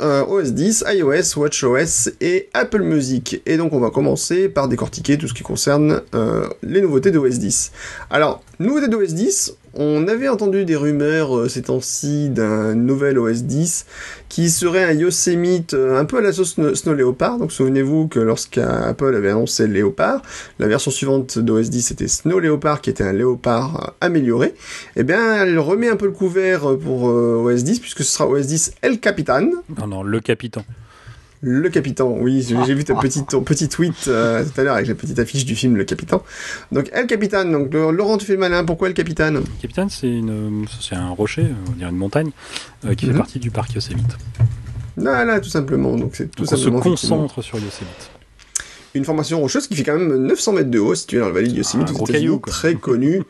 [0.00, 3.40] euh, OS 10, iOS, WatchOS et Apple Music.
[3.46, 7.38] Et donc on va commencer par décortiquer tout ce qui concerne euh, les nouveautés d'OS
[7.38, 7.72] 10.
[8.10, 13.44] Alors, nouveautés d'OS 10, on avait entendu des rumeurs euh, ces temps-ci d'un nouvel OS
[13.44, 13.86] 10
[14.28, 17.38] qui serait un Yosemite euh, un peu à la sauce Snow, Leopard.
[17.38, 20.22] Donc souvenez-vous que lorsqu'Apple avait annoncé le Léopard,
[20.58, 24.54] la version suivante d'OS 10 c'était Snow Leopard qui était un léopard euh, amélioré.
[24.96, 28.26] Eh bien, elle remet un peu le couvert euh, pour OS 10 puisque ce sera
[28.26, 29.50] OS 10 El Capitan.
[29.78, 30.64] Non, non, le capitaine.
[31.44, 34.86] Le Capitan, oui, j'ai vu ta petite, ton petit tweet euh, tout à l'heure avec
[34.86, 36.22] la petite affiche du film Le Capitan.
[36.70, 40.94] Donc El Capitan, donc Laurent tu fais le malin, pourquoi El Capitan Le capitaine, c'est
[40.94, 42.30] un rocher, on dirait une montagne,
[42.84, 43.12] euh, qui Mhm.
[43.12, 44.16] fait partie du parc Yosemite.
[44.96, 46.80] Là, là, tout simplement, donc c'est tout Donc on se simplement.
[46.80, 48.10] concentre sur Yosemite.
[48.94, 51.48] Une formation rocheuse qui fait quand même 900 mètres de haut, située dans le vallée
[51.48, 53.22] de Yosemite, Ah, aux gros États-Unis, caillou, très connu.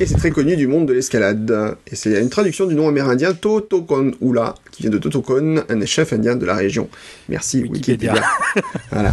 [0.00, 1.76] et c'est très connu du monde de l'escalade.
[1.90, 6.12] Et c'est une traduction du nom amérindien Totokon Ula, qui vient de Totokon, un chef
[6.12, 6.88] indien de la région.
[7.28, 8.12] Merci Wikipédia.
[8.12, 8.62] Wikipédia.
[8.92, 9.12] voilà.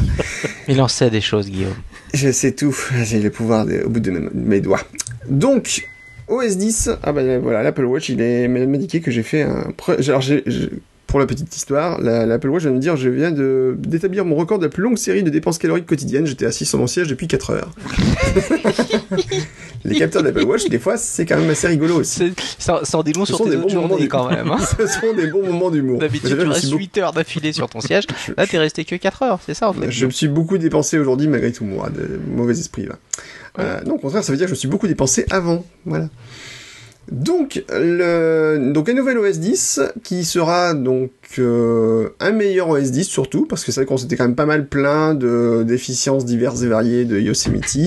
[0.68, 1.74] Il en sait des choses, Guillaume.
[2.14, 4.82] Je sais tout, j'ai le pouvoir de- au bout de mes, mes doigts.
[5.30, 5.86] Donc,
[6.28, 9.72] OS 10, ah bah voilà, l'Apple Watch, il est m'a indiqué que j'ai fait un...
[9.78, 10.44] pre- Alors, j'ai-
[11.08, 14.26] pour la petite histoire, la- l'Apple Watch vient de me dire je viens de d'établir
[14.26, 16.26] mon record de la plus longue série de dépenses caloriques quotidiennes.
[16.28, 17.72] J'étais assis sur mon siège depuis 4 heures.
[19.84, 22.34] Les capteurs d'Apple Watch, des fois, c'est quand même assez rigolo aussi.
[22.58, 24.50] Ça, ça en dit long Ce sur sont tes des bons moments quand même.
[24.52, 24.58] hein.
[24.78, 26.00] Ce sont des bons moments d'humour.
[26.00, 28.06] D'habitude, tu restes suis 8 heures d'affilée sur ton siège.
[28.38, 29.90] Là, t'es resté que 4 heures, c'est ça en fait.
[29.92, 32.96] Je me suis beaucoup dépensé aujourd'hui malgré tout, moi, de mauvais esprit là.
[33.60, 35.64] Euh, non, au contraire, ça veut dire que je me suis beaucoup dépensé avant.
[35.86, 36.10] Voilà.
[37.12, 43.06] Donc, le, donc un nouvel OS 10 qui sera donc euh, un meilleur OS 10
[43.06, 46.64] surtout parce que c'est vrai qu'on s'était quand même pas mal plein de déficiences diverses
[46.64, 47.78] et variées de Yosemite.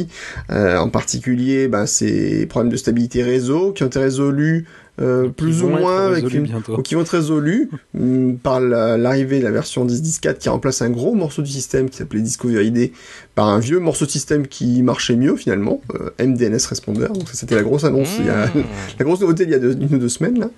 [0.50, 4.66] Euh, en particulier, bah, ces problèmes de stabilité réseau qui ont été résolus
[5.00, 9.38] euh, plus ou moins avec une donc, qui vont être résolus hum, par la- l'arrivée
[9.38, 12.92] de la version 10.10.4 qui remplace un gros morceau du système qui s'appelait Discovery ID
[13.34, 17.06] par un vieux morceau de système qui marchait mieux finalement, euh, MDNS Responder.
[17.08, 18.62] Donc ça c'était la grosse annonce, il y a, Mmh.
[18.98, 20.50] la grosse nouveauté il y a deux- une ou deux semaines là.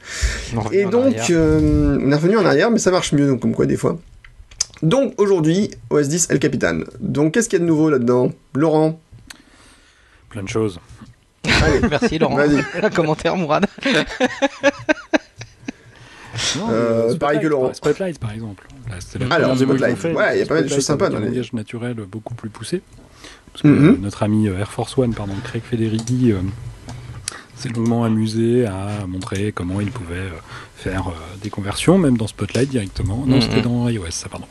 [0.56, 3.54] On Et donc euh, on est revenu en arrière mais ça marche mieux donc comme
[3.54, 3.98] quoi des fois.
[4.82, 6.80] Donc aujourd'hui OS 10 El Capitan.
[6.98, 8.32] Donc qu'est-ce qu'il y a de nouveau là-dedans?
[8.56, 8.98] Laurent?
[10.30, 10.80] Plein de choses.
[11.44, 12.36] Allez, Merci Laurent.
[12.36, 12.64] Vas-y.
[12.82, 13.66] Un commentaire, Mourad.
[16.56, 17.74] Non, Euh, Spotlight, pareil que Laurent.
[17.74, 18.66] Spotlight, par exemple.
[18.88, 18.96] Là,
[19.28, 19.96] la Alors, Spotlight.
[19.98, 20.12] fait.
[20.14, 22.34] Ouais, il y a pas mal de choses sympas dans un les- langage naturel beaucoup
[22.34, 22.80] plus poussé.
[23.52, 24.00] Parce que Mhm.
[24.00, 26.38] notre ami euh, Air Force One, pardon, Craig Federighi, euh,
[27.54, 30.30] s'est longuement amusé à montrer comment il pouvait euh,
[30.82, 31.12] faire euh,
[31.42, 33.24] des conversions, même dans Spotlight directement.
[33.26, 33.40] Non, Mhm.
[33.42, 34.46] c'était dans iOS, ça, pardon.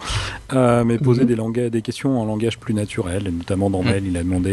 [0.54, 1.70] Euh, mais poser Mhm.
[1.70, 3.90] des, questions en langage plus naturel, et notamment dans Mhm.
[3.90, 4.52] Mail, il a demandé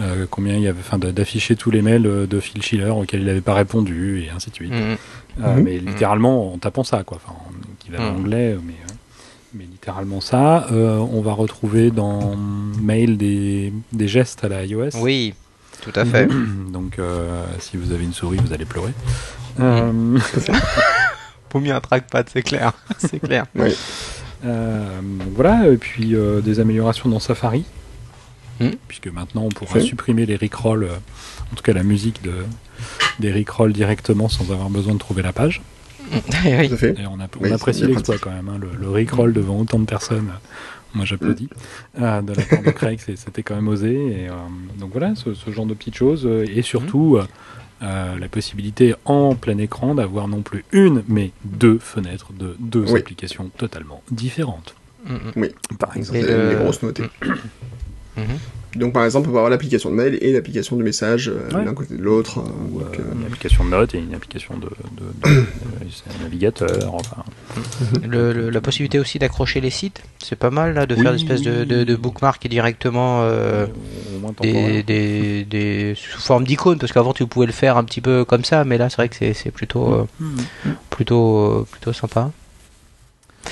[0.00, 3.26] euh, combien il y avait, enfin, d'afficher tous les mails de Phil Schiller auxquels il
[3.26, 4.72] n'avait pas répondu, et ainsi de suite.
[4.72, 5.62] Mhm.
[5.62, 7.18] mais littéralement en tapant ça, quoi.
[7.24, 7.36] Enfin,
[7.78, 8.16] qu'il avait Mhm.
[8.16, 8.74] anglais, mais,
[9.54, 10.66] mais littéralement ça.
[10.72, 12.34] Euh, on va retrouver dans
[12.82, 14.90] Mail des, des gestes à la iOS.
[15.00, 15.34] Oui,
[15.82, 16.28] tout à fait.
[16.72, 18.92] Donc, euh, si vous avez une souris, vous allez pleurer.
[19.60, 20.18] Euh,
[21.50, 22.72] Faut mieux un trackpad, c'est clair.
[22.98, 23.46] c'est clair.
[24.44, 25.00] euh,
[25.34, 27.64] voilà, et puis euh, des améliorations dans Safari.
[28.60, 28.72] Mhm.
[28.88, 29.86] Puisque maintenant on pourra Oui.
[29.86, 30.96] supprimer les rickrolls, euh,
[31.52, 32.32] en tout cas la musique de,
[33.20, 35.62] des rickrolls directement sans avoir besoin de trouver la page.
[36.10, 36.68] oui.
[36.68, 36.98] tout à fait.
[37.00, 38.48] Et on, a- on Oui, apprécie l'exploit quand même.
[38.48, 41.48] hein, le, le rickroll devant autant de personnes, euh, moi j'applaudis.
[42.00, 43.94] Euh, de la part de Craig, c'était quand même osé.
[43.94, 44.32] Et, euh,
[44.78, 46.26] donc voilà, ce, ce genre de petites choses.
[46.26, 47.26] euh, Et surtout, euh,
[47.82, 52.84] euh, la possibilité en plein écran d'avoir non plus une, mais deux fenêtres de deux
[52.90, 53.00] Oui.
[53.00, 54.74] applications totalement différentes.
[55.06, 55.18] Mhm.
[55.78, 56.18] Par Donc, ça, exemple.
[56.20, 57.04] c'est le- des grosses nouveautés.
[58.16, 58.24] Mhm.
[58.78, 61.64] Donc par exemple, on va avoir l'application de mail et l'application de message euh, Ouais.
[61.64, 62.38] l'un côté de l'autre.
[62.38, 65.34] euh, Ou, donc, euh, euh, une application de notes et une application de, de- de-
[65.34, 65.46] de-
[65.90, 66.94] c'est un navigateur.
[66.94, 67.24] Enfin,
[68.08, 71.16] Le- le- la possibilité aussi d'accrocher les sites, c'est pas mal là, de faire une
[71.16, 73.66] espèce de, de, bookmark directement euh,
[74.42, 78.24] des, des, des- sous forme d'icône, parce qu'avant tu pouvais le faire un petit peu
[78.24, 80.36] comme ça, mais là c'est vrai que c'est- plutôt, euh, Mhm.
[80.90, 82.30] plutôt, euh, plutôt sympa.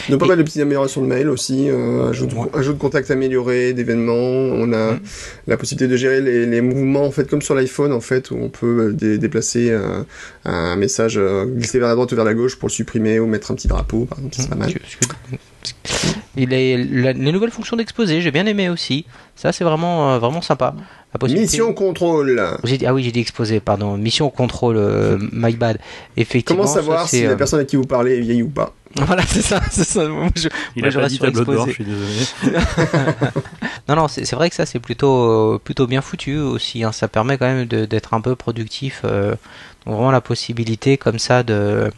[0.09, 2.78] Donc pas Et- mal de petites améliorations de mail aussi, euh, ajout, de, ajout de
[2.78, 4.14] contact amélioré, d'événements.
[4.14, 5.01] On a Mm.
[5.47, 8.36] la possibilité de gérer les, les mouvements en fait comme sur l'iPhone en fait où
[8.36, 10.03] on peut euh, dé- déplacer euh,
[10.44, 13.26] un message, euh, glisser vers la droite ou vers la gauche pour le supprimer ou
[13.26, 14.72] mettre un petit drapeau par exemple, serait pas mal.
[16.37, 19.05] Il est, la- les nouvelles fonctions d'exposé, j'ai bien aimé aussi.
[19.34, 20.74] Ça c'est vraiment, euh, vraiment sympa.
[21.14, 22.43] La possibilité- Mission contrôle.
[22.64, 23.97] Dit- ah oui, j'ai dit exposé, pardon.
[23.97, 25.78] Mission contrôle, euh, my bad.
[26.16, 26.62] Effectivement.
[26.64, 28.49] Comment savoir ça, c'est, si la euh, personne à qui vous parlez est vieille ou
[28.51, 28.74] pas?
[28.97, 30.07] Voilà, c'est ça, c'est ça.
[30.09, 32.24] Moi, je- Il Moi, a je pas dit suis désolé.
[33.89, 36.82] Non, non, c'est c'est vrai que ça c'est plutôt euh, plutôt bien foutu aussi.
[36.82, 36.93] hein.
[36.93, 39.03] Ça permet quand même de- d'être un peu productif.
[39.05, 39.30] euh,
[39.84, 41.91] donc vraiment la possibilité comme ça de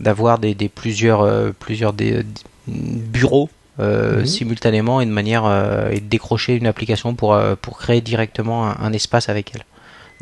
[0.00, 2.22] d'avoir des, des plusieurs euh, plusieurs des,
[2.68, 3.48] bureaux
[3.80, 4.26] euh, Mhm.
[4.26, 8.68] simultanément et de manière euh, et de décrocher une application pour euh, pour créer directement
[8.68, 9.64] un, un espace avec elle.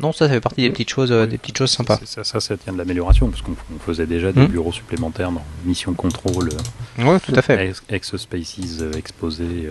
[0.01, 1.99] Non, ça, ça fait partie des petites choses des petites choses sympas.
[2.05, 4.47] Ça, ça, ça tient de l'amélioration, parce qu'on on faisait déjà des Hmm.
[4.47, 6.51] bureaux supplémentaires dans Mission Control,
[6.99, 7.67] Oui, tout à fait.
[7.67, 9.67] ex, ex Spaces euh, exposés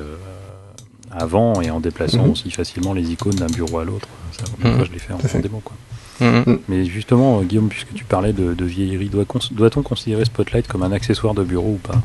[1.11, 2.31] avant, et en déplaçant Mhm.
[2.33, 4.09] aussi facilement les icônes d'un bureau à l'autre.
[4.33, 4.77] Ça, Mhm.
[4.77, 5.63] moi, je l'ai fait en, démo.
[5.65, 5.75] Quoi.
[6.21, 6.59] Mhm.
[6.69, 10.93] Mais justement, Guillaume, puisque tu parlais de, de vieillerie, doit doit-on considérer Spotlight comme un
[10.93, 12.03] accessoire de bureau ou pas?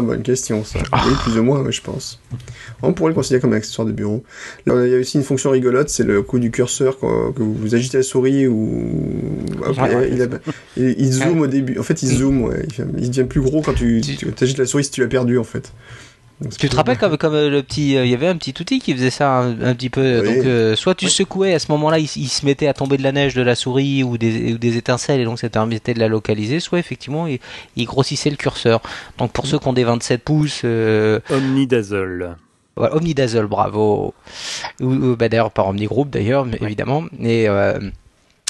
[0.00, 0.78] Bonne question, ça.
[1.06, 2.20] Oui, plus ou moins, oui, je pense.
[2.82, 4.24] On pourrait le considérer comme un accessoire de bureau.
[4.66, 7.42] Là, il y a aussi une fonction rigolote, c'est le coup du curseur quand, que
[7.42, 8.82] vous agitez la souris ou
[9.66, 10.10] Ouais.
[10.12, 10.26] il, a-
[10.76, 11.78] il- il zoome au début.
[11.78, 12.66] En fait, il zoome, ouais.
[12.98, 15.38] Il, devient plus gros quand tu, Tu- tu agites la souris si tu l'as perdu,
[15.38, 15.72] en fait.
[16.58, 19.10] Tu te rappelles comme, comme le petit, il y avait un petit outil qui faisait
[19.10, 20.22] ça un, petit peu.
[20.22, 23.34] Donc soit tu secouais à ce moment-là, il, se mettait à tomber de la neige
[23.34, 26.60] de la souris ou des, ou des étincelles et donc ça permettait de la localiser.
[26.60, 28.82] Soit effectivement, il, grossissait le curseur.
[29.18, 30.62] Donc pour ceux qui ont des 27 pouces.
[30.64, 31.20] Euh...
[31.30, 32.36] Omnidazole.
[32.76, 34.14] Voilà, Omnidazole, bravo.
[34.80, 37.04] Ou, bah, d'ailleurs par Omnigroup d'ailleurs, évidemment.
[37.20, 37.78] Et euh,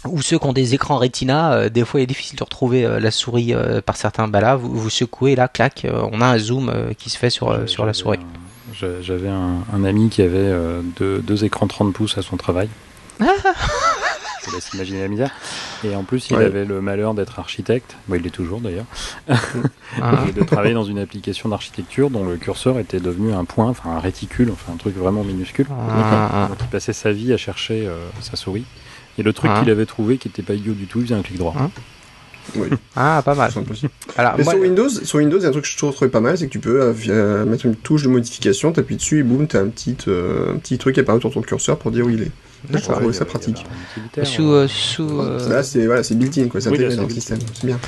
[0.09, 2.85] ou ceux qui ont des écrans Retina, euh, des fois il est difficile de retrouver
[2.85, 4.29] euh, la souris euh, par certains.
[4.29, 7.69] Bah là, vous, vous secouez, là, clac, on a un zoom qui se fait sur,
[7.69, 8.21] sur la souris.
[8.73, 10.53] J'avais un, ami qui avait
[10.99, 12.69] deux, deux, écrans 30 pouces à son travail.
[13.21, 15.31] Je vous laisse imaginer la misère.
[15.85, 18.85] Et en plus, il avait le malheur d'être architecte, bon, il l'est toujours d'ailleurs,
[19.29, 19.37] ah.
[20.37, 24.01] de travailler dans une application d'architecture dont le curseur était devenu un point, enfin un
[24.01, 25.67] réticule, enfin un truc vraiment minuscule.
[25.71, 26.49] Ah.
[26.51, 27.89] Donc il passait sa vie à chercher
[28.21, 28.67] sa souris.
[29.19, 29.61] Et le truc ah.
[29.61, 31.55] qu'il avait trouvé qui était pas idiot du tout, il faisait un clic droit.
[31.57, 31.71] Ah.
[32.57, 32.69] Oui.
[32.95, 33.51] Ah, pas mal.
[34.17, 36.21] Alors, Mais sur, Windows, sur Windows, il y a un truc que je trouve pas
[36.21, 39.47] mal, c'est que tu peux euh, mettre une touche de modification, t'appuies dessus et boum,
[39.47, 42.11] t'as un petit, euh, un petit truc qui apparaît sur ton curseur pour dire où
[42.11, 42.31] il est.
[42.73, 43.65] Je trouve ça pratique.
[44.23, 47.79] Sous, euh, sous Là, c'est voilà, built-in, quoi, c'est intégré dans le système, c'est bien.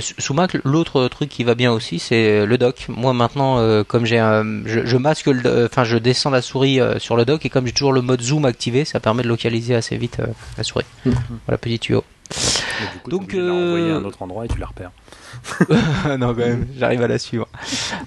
[0.00, 2.86] sous Mac, l'autre truc qui va bien aussi, c'est le dock.
[2.88, 5.28] Moi, maintenant, comme j'ai un, je, je masque,
[5.64, 8.44] enfin, je descends la souris sur le dock et comme j'ai toujours le mode zoom
[8.44, 10.18] activé, ça permet de localiser assez vite
[10.56, 10.86] la souris.
[11.04, 11.12] Hmm.
[11.46, 12.04] Voilà, petit tuyau.
[13.06, 13.94] Donc, tu euh...
[13.94, 14.90] à un autre endroit et tu la repères.
[16.18, 17.48] non, quand même, j'arrive à la suivre.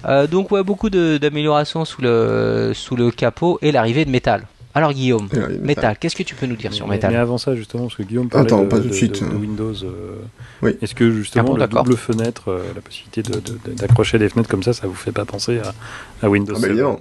[0.04, 4.46] Euh, donc, ouais, beaucoup d'améliorations sous le, sous le capot et l'arrivée de métal.
[4.78, 5.28] Alors Guillaume,
[5.60, 8.04] métal, qu'est-ce que tu peux nous dire sur métal Mais avant ça justement, parce que
[8.04, 9.28] Guillaume parlait Attends, de, pas tout de, suite.
[9.28, 9.74] de, Windows.
[9.82, 10.14] Euh,
[10.62, 10.76] oui.
[10.80, 13.24] Est-ce que justement ah la double fenêtre, euh, la possibilité
[13.74, 15.74] d'accrocher des fenêtres comme ça, ça vous fait pas penser à,
[16.24, 16.98] à Windows ah bah,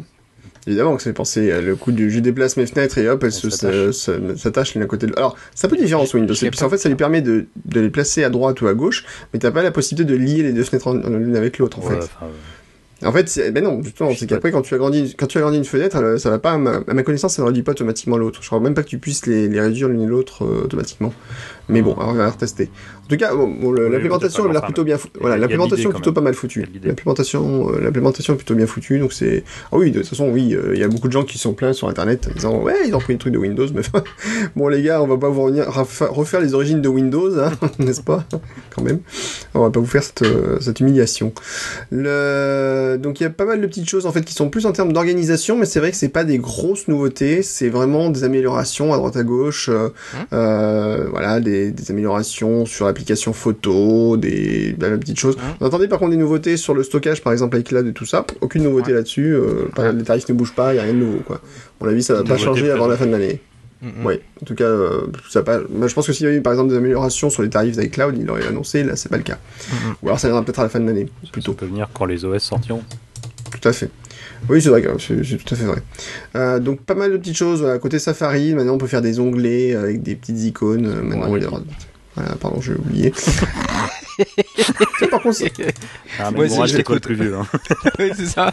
[0.66, 4.74] Évidemment que c'est pensé le coup du je déplace mes fenêtres et hop, elles s'attachent
[4.74, 6.34] l'une à côté de Alors, c'est un peu différent sur Windows.
[6.34, 9.40] En fait, ça lui permet de, de, les placer à droite ou à gauche, mais
[9.40, 12.10] t'as pas la possibilité de lier les deux fenêtres l'une avec l'autre, en fait.
[13.06, 15.98] En fait, ben non, justement, c'est qu'après, quand tu agrandis, quand tu agrandis une fenêtre,
[15.98, 18.40] euh, ça va pas, à ma, connaissance, ça ne réduit pas automatiquement l'autre.
[18.42, 21.14] Je crois même pas que tu puisses les, les réduire l'une et l'autre euh, automatiquement.
[21.70, 22.70] Mais bon, on va retester.
[23.06, 24.98] En tout cas, bon, l'implémentation a l'air plutôt bien.
[25.20, 26.66] Voilà, l'implémentation est plutôt pas mal foutue.
[26.84, 29.00] L'implémentation, euh, l'implémentation est plutôt bien foutue.
[29.00, 29.44] Donc c'est.
[29.72, 31.74] Ah oui, de toute façon, oui, il y a beaucoup de gens qui sont pleins
[31.74, 33.82] sur Internet en disant ouais, ils ont pris des trucs de Windows, mais
[34.56, 35.52] bon les gars, on va pas vous
[36.10, 38.24] refaire les origines de Windows, hein, n'est-ce pas
[38.76, 39.00] Quand même,
[39.54, 40.26] on va pas vous faire cette,
[40.62, 41.34] cette humiliation.
[41.92, 42.98] Le...
[42.98, 44.72] Donc il y a pas mal de petites choses en fait qui sont plus en
[44.72, 48.94] termes d'organisation, mais c'est vrai que c'est pas des grosses nouveautés, c'est vraiment des améliorations
[48.94, 49.90] à droite à gauche, euh,
[50.34, 55.38] euh, voilà, des des, améliorations sur l'application photo, des, petites choses.
[55.60, 58.26] On entendait par contre des nouveautés sur le stockage, par exemple iCloud et tout ça.
[58.42, 59.34] Aucune nouveauté là-dessus.
[59.34, 61.20] Euh, les tarifs ne bougent pas, il n'y a rien de nouveau.
[61.20, 61.38] Quoi.
[61.38, 63.42] À mon avis, ça va pas changer avant la fin de l'année.
[64.04, 65.60] Oui, en tout cas, euh, ça pas.
[65.60, 68.18] je pense que s'il y avait eu par exemple des améliorations sur les tarifs d'iCloud,
[68.20, 68.84] il aurait annoncé.
[68.84, 69.38] Là, c'est pas le cas.
[70.02, 71.08] Ou alors ça viendra peut-être à la fin de l'année.
[71.32, 71.52] Plutôt.
[71.52, 72.82] Ça peut venir quand les OS sortiront.
[73.52, 73.90] Tout à fait.
[74.50, 75.82] Oui, c'est vrai, c'est tout à fait vrai.
[76.36, 77.62] Euh, donc pas mal de petites choses.
[77.62, 80.86] Voilà, côté Safari, maintenant on peut faire des onglets avec des petites icônes.
[80.86, 81.62] Euh, maintenant, il y aura...
[82.16, 83.14] voilà, pardon, j'ai oublié.
[85.12, 85.44] par contre,
[86.20, 87.36] ah, mais moi, c'est le plus vieux.
[87.36, 87.46] Hein.
[88.00, 88.52] oui, c'est ça.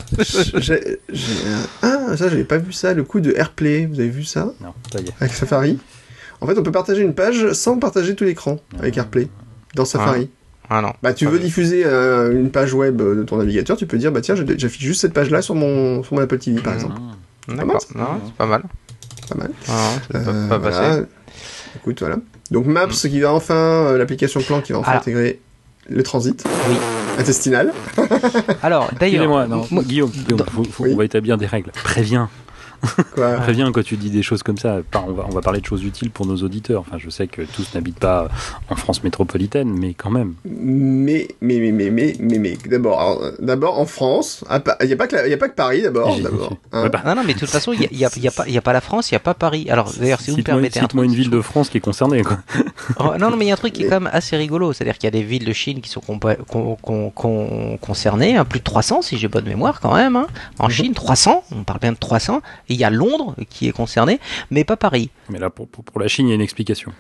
[1.83, 2.93] Ah, ça, j'avais pas vu ça.
[2.95, 5.15] Le coup de AirPlay, vous avez vu ça Non, ça y est.
[5.21, 5.79] Avec Safari.
[6.41, 9.29] En fait, on peut partager une page sans partager tout l'écran avec AirPlay
[9.75, 10.29] dans Safari.
[10.31, 10.44] Ah.
[10.71, 10.93] Ah non.
[11.03, 14.21] Bah tu veux diffuser euh, une page web de ton navigateur, tu peux dire bah
[14.21, 16.97] tiens, j'affiche juste cette page là sur mon sur mon Apple TV par exemple.
[17.49, 17.81] D'accord.
[17.95, 18.63] Non, c'est pas mal.
[19.29, 19.51] Pas mal.
[19.69, 21.03] Ah, euh, pas passer.
[21.77, 22.17] Écoute, voilà.
[22.51, 23.09] Donc Maps mm.
[23.09, 25.41] qui va enfin euh, l'application Plan qui va enfin intégrer
[25.89, 26.45] le transit.
[26.69, 26.77] Oui.
[27.19, 27.73] Intestinal.
[28.63, 29.29] Alors, d'ailleurs,
[29.71, 30.11] moi, Guillaume,
[30.81, 31.71] on va établir des règles.
[31.85, 32.29] Préviens.
[33.15, 34.79] Quoi Très bien quand tu dis des choses comme ça.
[34.95, 36.81] On va, on va parler de choses utiles pour nos auditeurs.
[36.81, 38.29] Enfin, je sais que tous n'habitent pas
[38.69, 40.35] en France métropolitaine, mais quand même.
[40.45, 45.07] Mais, mais, mais, mais, mais, mais, mais d'abord, d'abord en France, il n'y a, pas
[45.07, 46.17] que a pas que Paris d'abord.
[46.73, 46.89] hein.
[46.89, 47.03] bah.
[47.05, 48.73] Non, non, mais de toute façon, il n'y a, y a, pas, y a pas
[48.73, 49.67] la France, il n'y a pas Paris.
[49.71, 50.81] Alors, d'ailleurs, si vous me permettez.
[50.81, 52.23] Cite-moi une ville de France qui est concernée.
[52.23, 52.39] Quoi.
[53.01, 54.73] Oh, non, non, mais il y a un truc qui est quand même assez rigolo.
[54.73, 56.01] C'est-à-dire qu'il y a des villes de Chine qui sont
[57.81, 60.17] concernées, hein, plus de 300 si j'ai bonne mémoire quand même.
[60.17, 60.27] Hein.
[60.59, 60.71] En mhm.
[60.71, 62.43] Chine, 300, on parle bien de 300.
[62.69, 64.21] Et il y a Londres qui est concerné,
[64.51, 65.11] mais pas Paris.
[65.31, 66.93] Mais là, pour, pour la Chine, il y a une explication.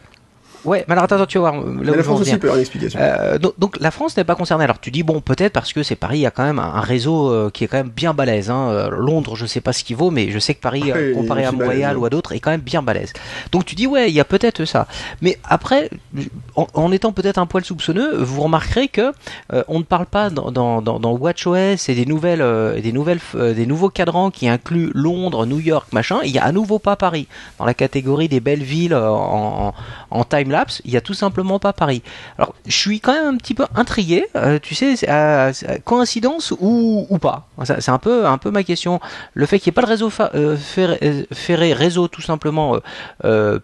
[0.64, 1.64] Ouais, mais alors attends, tu vas voir.
[1.82, 2.98] la France aussi peut avoir une explication.
[3.00, 4.64] Euh, donc, la France n'est pas concernée.
[4.64, 6.80] Alors tu dis bon, peut-être parce que c'est Paris, il y a quand même un,
[6.80, 8.50] réseau euh, qui est quand même bien balèze.
[8.50, 8.68] Hein.
[8.70, 11.52] Euh, Londres, je sais pas ce qu'il vaut, mais je sais que Paris, comparé à
[11.52, 13.12] Montréal ou à d'autres, est quand même bien balèze.
[13.52, 14.86] Donc tu dis ouais, il y a peut-être ça.
[15.20, 15.90] Mais après,
[16.56, 19.12] en, étant peut-être un poil soupçonneux, vous remarquerez que
[19.68, 22.44] on ne parle pas dans, dans, dans, WatchOS et des nouvelles,
[22.82, 26.20] des nouvelles, des nouveaux cadrans qui incluent Londres, New York, machin.
[26.24, 27.26] Il y a à nouveau pas Paris
[27.58, 29.74] dans la catégorie des belles villes en, en,
[30.10, 30.53] en timeline
[30.84, 32.02] Il y a tout simplement pas Paris.
[32.38, 35.52] Alors, je suis quand même un petit peu intrigué, euh, tu sais, euh,
[35.84, 37.48] coïncidence ou, ou pas?
[37.64, 39.00] C'est un peu, un peu ma question.
[39.34, 40.56] Le fait qu'il n'y ait pas le réseau euh,
[41.32, 42.78] ferré, réseau tout simplement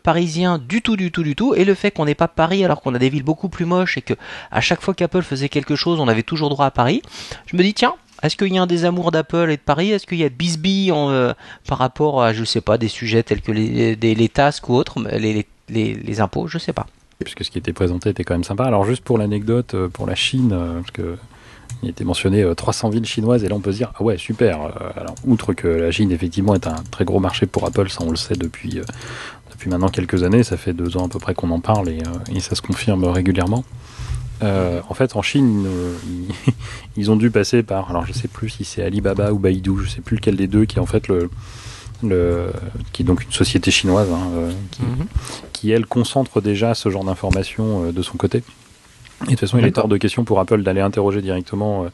[0.02, 2.80] parisien du tout, du tout, du tout, et le fait qu'on n'ait pas Paris alors
[2.80, 4.14] qu'on a des villes beaucoup plus moches et que
[4.50, 7.02] à chaque fois qu'Apple faisait quelque chose, on avait toujours droit à Paris.
[7.46, 9.90] Je me dis tiens, est-ce qu'il y a un désamour d'Apple et de Paris?
[9.90, 11.32] Est-ce qu'il y a bisbille euh,
[11.66, 16.20] par rapport à, je sais pas, des sujets tels que les, tasks ou autres, les,
[16.20, 16.46] impôts?
[16.46, 16.86] Je sais pas.
[17.18, 18.64] Puisque ce qui était présenté était quand même sympa.
[18.64, 21.16] Alors juste pour l'anecdote, euh, pour la Chine, euh, parce que
[21.82, 24.58] il était mentionné 300 villes chinoises et là on peut se dire ah ouais super.
[24.96, 28.10] Alors outre que la Chine effectivement est un très gros marché pour Apple, ça on
[28.10, 28.80] le sait depuis
[29.66, 32.54] maintenant quelques années, ça fait deux ans à peu près qu'on en parle et ça
[32.54, 33.64] se confirme régulièrement.
[34.42, 35.94] Euh, en fait, en Chine, euh,
[36.96, 39.88] ils, ont dû passer par, alors je sais plus si c'est Alibaba ou Baidu, je
[39.88, 41.30] sais plus lequel des deux, qui est en fait le,
[42.02, 42.50] le
[42.92, 45.06] qui est donc une société chinoise, hein, euh, mhm.
[45.52, 48.42] qui, elle concentre déjà ce genre d'informations de son côté.
[49.22, 51.84] Et de toute façon, il est hors de question pour Apple d'aller interroger directement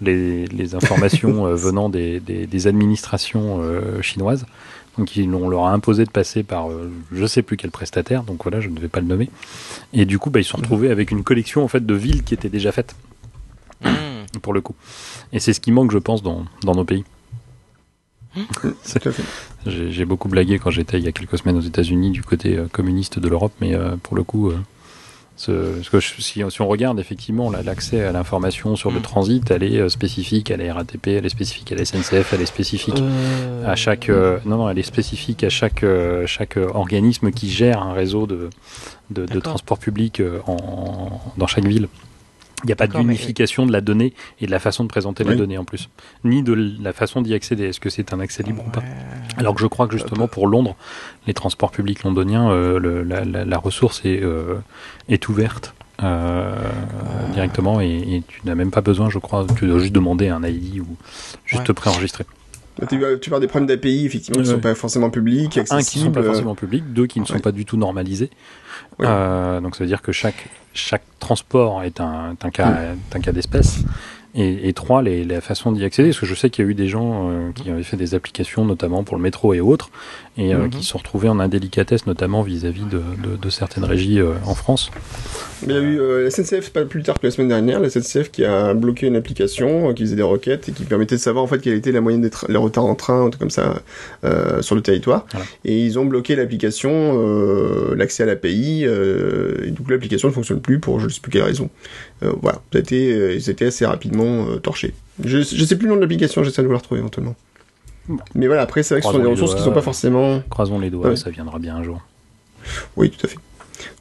[0.00, 3.62] les, informations venant des, des administrations
[4.02, 4.46] chinoises.
[4.98, 8.24] Donc on leur a imposé de passer par je euh, je sais plus quel prestataire,
[8.24, 9.30] donc voilà, je ne vais pas le nommer.
[9.92, 12.22] Et du coup, bah, ils se sont retrouvés avec une collection en fait de villes
[12.22, 12.94] qui étaient déjà faites.
[13.82, 14.38] Hmm.
[14.42, 14.74] Pour le coup.
[15.32, 17.04] Et c'est ce qui manque, je pense, dans, dans nos pays.
[19.66, 22.66] J'ai beaucoup blagué quand j'étais il y a quelques semaines aux États-Unis du côté euh,
[22.66, 24.52] communiste de l'Europe, mais euh, pour le coup,
[25.36, 29.02] parce que si, on regarde effectivement l'accès à l'information sur le mm.
[29.02, 32.42] transit, elle est euh, spécifique à la RATP, elle est spécifique à la SNCF, elle
[32.42, 35.84] est spécifique euh, à chaque euh, non non, elle est spécifique à chaque
[36.26, 38.50] chaque organisme qui gère un réseau de
[39.10, 41.88] de, de transport public en, dans chaque ville.
[42.64, 45.34] Il n'y a pas d'unification de la donnée et de la façon de présenter les
[45.36, 45.88] données en plus,
[46.24, 47.64] ni de la façon d'y accéder.
[47.64, 48.82] Est-ce que c'est un accès libre ou pas
[49.36, 50.76] Alors que je crois que justement pour Londres,
[51.26, 53.04] les transports publics londoniens, euh,
[53.44, 54.58] la, ressource est, euh,
[55.08, 56.54] est ouverte euh,
[57.32, 60.80] directement et, tu n'as même pas besoin, je crois, tu dois juste demander un ID
[60.80, 60.96] ou
[61.44, 62.24] juste te préenregistrer.
[62.88, 65.78] Tu, parles des problèmes d'API, effectivement, qui ne sont pas forcément publics, accessibles.
[65.78, 68.30] Un, qui ne sont pas forcément publics, deux, qui ne sont pas du tout normalisés.
[68.98, 73.80] donc ça veut dire que chaque chaque transport est un, un cas, un cas d'espèce.
[74.34, 76.70] Et, et, trois, les, la façon d'y accéder, parce que je sais qu'il y a
[76.70, 79.90] eu des gens euh, qui avaient fait des applications, notamment pour le métro et autres,
[80.36, 80.70] et euh, mm-hmm.
[80.70, 84.54] qui se sont retrouvés en indélicatesse, notamment vis-à-vis de, de, de, certaines régies euh, en
[84.54, 84.90] France.
[85.62, 88.30] il y a eu la SNCF, pas plus tard que la semaine dernière, la SNCF
[88.30, 91.46] qui a bloqué une application qui faisait des requêtes et qui permettait de savoir en
[91.46, 93.82] fait quelle était la moyenne des les retards en train, comme ça,
[94.60, 95.26] sur le territoire.
[95.64, 100.98] Et ils ont bloqué l'application, l'accès à l'API, et donc l'application ne fonctionne plus pour
[101.00, 101.68] je ne sais plus quelle raison.
[102.20, 102.60] voilà,
[102.90, 104.94] ils étaient assez rapidement euh, torché.
[105.24, 107.34] Je, je sais plus le nom de l'application, j'essaie de vous la retrouver éventuellement.
[108.34, 110.42] Mais voilà, après, c'est vrai que ce sont des ressources qui sont pas forcément.
[110.50, 112.00] Croisons les doigts, ça viendra bien un jour.
[112.96, 113.38] Oui, tout à fait.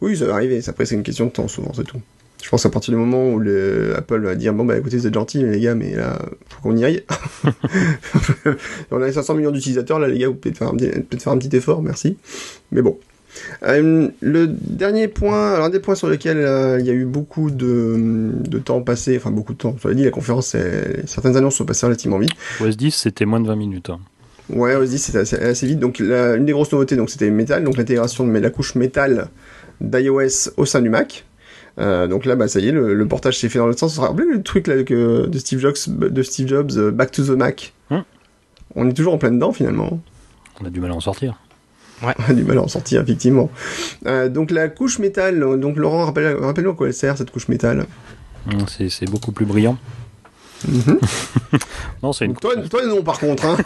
[0.02, 0.62] Oui, ça va arriver.
[0.68, 2.02] Après, c'est une question de temps, souvent, c'est tout.
[2.42, 5.06] Je pense à partir du moment où le Apple va dire bon bah écoutez vous
[5.06, 7.04] êtes gentils les gars mais là faut qu'on y aille.
[8.92, 11.56] on a 500 millions d'utilisateurs là les gars vous pouvez faire, peut faire un petit
[11.56, 12.18] effort merci.
[12.72, 12.98] Mais bon
[13.64, 17.06] euh, le dernier point, alors un des points sur lesquels euh, il y a eu
[17.06, 20.56] beaucoup de, de, temps passé, enfin beaucoup de temps, je l'ai dit, la conférence,
[21.06, 22.32] certaines annonces sont passées relativement vite.
[22.60, 23.90] OS 10 c'était moins de 20 minutes.
[23.90, 24.00] Hein.
[24.50, 25.80] Ouais, OS 10 c'était assez, vite.
[25.80, 29.30] Donc une des grosses nouveautés, donc c'était Metal, donc l'intégration de la couche métal
[29.80, 31.26] d'iOS au sein du Mac.
[31.80, 33.98] Euh, donc là, bah ça y est, le, portage s'est fait dans le sens.
[33.98, 37.38] Vous vous le truc là que, de Steve Jobs, de Steve Jobs, Back to the
[37.38, 37.74] Mac?
[37.90, 38.04] Hum.
[38.76, 40.02] On est toujours en plein dedans finalement.
[40.62, 41.40] On a du mal à en sortir.
[42.04, 42.16] Ouais.
[42.36, 43.50] du mal à en sortir, effectivement.
[44.06, 47.48] Euh, donc la couche métal, donc Laurent, rappelle-nous rappelle à quoi elle sert cette couche
[47.48, 47.86] métal
[48.52, 49.78] hum, C'est beaucoup plus brillant.
[50.68, 51.00] Mhm.
[52.04, 52.36] non, c'est une.
[52.36, 53.46] Toi, toi, non, par contre.
[53.46, 53.58] Hein.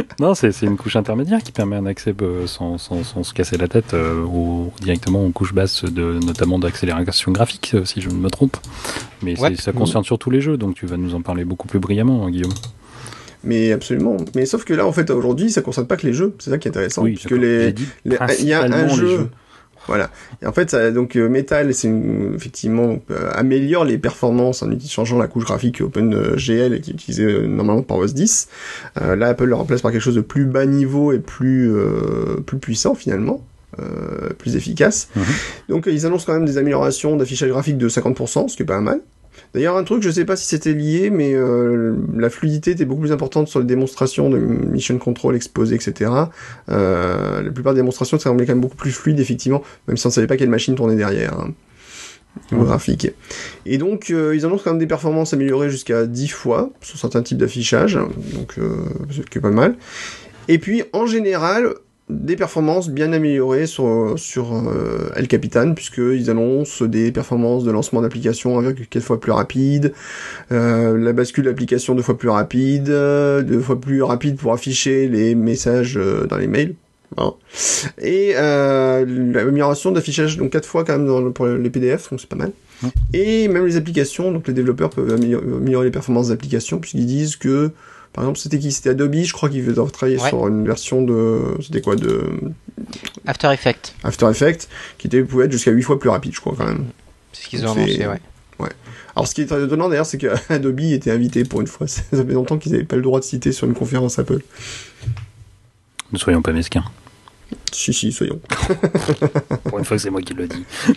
[0.20, 3.58] non, c'est une couche intermédiaire qui permet un accès euh, sans, sans, sans, se casser
[3.58, 4.24] la tête euh,
[4.80, 8.56] directement aux couches basses, de, notamment d'accélération graphique, si je ne me trompe.
[9.22, 12.28] Mais ça concerne surtout les jeux, donc tu vas nous en parler beaucoup plus brillamment,
[12.30, 12.52] Guillaume.
[13.44, 14.16] Mais absolument.
[14.34, 16.34] Mais sauf que là, en fait, aujourd'hui, ça concerne pas que les jeux.
[16.38, 17.02] C'est ça qui est intéressant.
[17.02, 17.74] Oui, puisque les,
[18.04, 19.28] il y a un jeu.
[19.86, 20.10] Voilà.
[20.42, 21.92] Et en fait, ça, donc euh, Metal, c'est
[22.34, 27.46] effectivement euh, améliore les performances en changeant la couche graphique OpenGL qui est utilisée euh,
[27.46, 28.48] normalement par OS 10.
[28.96, 31.72] là, Apple le remplace par quelque chose de plus bas niveau et plus
[32.46, 33.44] plus puissant finalement.
[34.38, 35.08] plus efficace.
[35.16, 35.24] Mhm.
[35.68, 38.80] Donc ils annoncent quand même des améliorations d'affichage graphique de 50%, ce qui est pas
[38.80, 39.00] mal.
[39.54, 43.02] D'ailleurs, un truc, je sais pas si c'était lié, mais euh, la fluidité était beaucoup
[43.02, 46.10] plus importante sur les démonstrations de mission control exposé, etc.
[46.70, 50.08] Euh, la plupart des démonstrations semblaient quand même beaucoup plus fluides, effectivement, même si on
[50.10, 51.38] ne savait pas quelle machine tournait derrière.
[51.38, 51.54] Hein,
[52.52, 53.10] graphique.
[53.66, 57.22] Et donc, euh, ils annoncent quand même des performances améliorées jusqu'à 10 fois sur certains
[57.22, 57.94] types d'affichage,
[58.34, 59.76] donc euh, ce qui est pas mal.
[60.48, 61.74] Et puis, en général,
[62.10, 68.02] des performances bien améliorées sur, sur euh, El Capitan, puisqu'ils annoncent des performances de lancement
[68.02, 69.94] d'application 1,4 fois plus rapide,
[70.52, 75.08] euh, la bascule d'application deux fois plus rapide, euh, deux fois plus rapide pour afficher
[75.08, 76.74] les messages euh, dans les mails.
[77.16, 77.32] Hein.
[78.02, 82.28] Et euh, l'amélioration d'affichage donc quatre fois quand même dans, pour les PDF, donc c'est
[82.28, 82.52] pas mal.
[82.82, 82.88] Mm.
[83.14, 87.70] Et même les applications, donc les développeurs peuvent améliorer les performances d'applications puisqu'ils disent que
[88.14, 88.72] par exemple, c'était qui?
[88.72, 90.28] C'était Adobe, je crois qu'ils doivent travailler Ouais.
[90.30, 91.56] sur une version de.
[91.60, 92.22] C'était quoi De
[93.26, 96.54] After Effects, After Effects, qui était, pouvait être jusqu'à 8 fois plus rapide, je crois,
[96.56, 96.86] quand même.
[97.32, 98.20] c'est ce qu'ils ont annoncé, ouais.
[99.16, 101.86] Alors, ce qui est très étonnant d'ailleurs, c'est que Adobe était invité pour une fois.
[101.88, 104.40] Ça fait longtemps qu'ils n'avaient pas le droit de citer sur une conférence Apple.
[106.12, 106.84] Ne soyons pas mesquins.
[107.72, 108.40] Si, si, soyons.
[109.64, 110.64] Pour une fois c'est moi qui le dis.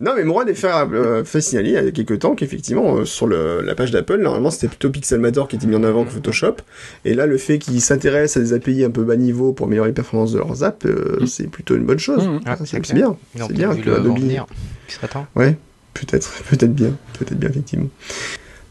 [0.00, 3.04] Non, mais Mourad a fait, euh, fait signaler il y a quelques temps qu'effectivement, euh,
[3.04, 6.10] sur le, la page d'Apple, normalement, c'était plutôt Pixelmator qui était mis en avant que
[6.10, 6.56] Photoshop.
[7.04, 9.90] Et là, le fait qu'ils s'intéressent à des API un peu bas niveau pour améliorer
[9.90, 11.26] les performances de leurs apps, euh, Mm.
[11.28, 12.26] c'est plutôt une bonne chose.
[12.26, 12.40] Mm.
[12.46, 13.16] Ah, c'est bien.
[13.36, 14.46] C'est bien que le Adobe- vent venir.
[14.88, 15.26] Il serait temps.
[15.36, 15.56] Ouais,
[15.94, 17.88] peut-être, peut-être bien, peut-être bien effectivement.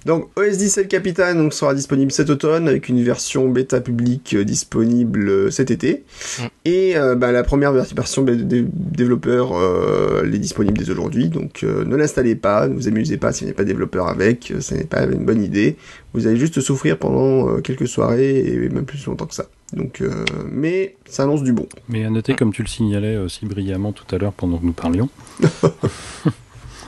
[0.05, 4.33] Donc OS 10 El Capitan donc, sera disponible cet automne avec une version bêta publique
[4.33, 6.03] euh, disponible euh, cet été.
[6.39, 6.43] Mm.
[6.65, 11.29] Et euh, bah, la première ver- version dé- développeur euh, elle est disponible dès aujourd'hui.
[11.29, 14.51] Donc euh, ne l'installez pas, ne vous amusez pas si vous n'êtes pas développeur avec,
[14.59, 15.75] ce n'est pas une bonne idée.
[16.13, 19.45] Vous allez juste souffrir pendant euh, quelques soirées et même plus longtemps que ça.
[19.73, 21.65] Donc, euh, mais ça annonce du bon.
[21.87, 24.73] Mais à noter, comme tu le signalais aussi brillamment tout à l'heure pendant que nous
[24.73, 25.07] parlions,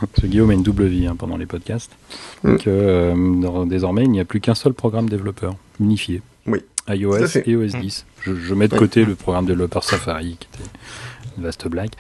[0.20, 1.92] ce Guillaume a une double vie hein, pendant les podcasts,
[2.44, 2.58] Mm.
[2.58, 6.22] que euh, dans- désormais il n'y a plus qu'un seul programme développeur unifié.
[6.46, 7.80] Oui, iOS et OS Mm.
[7.82, 8.06] 10.
[8.22, 8.80] Je, je mets de Oui.
[8.80, 10.70] côté le programme développeur Safari, qui était
[11.38, 11.92] une vaste blague,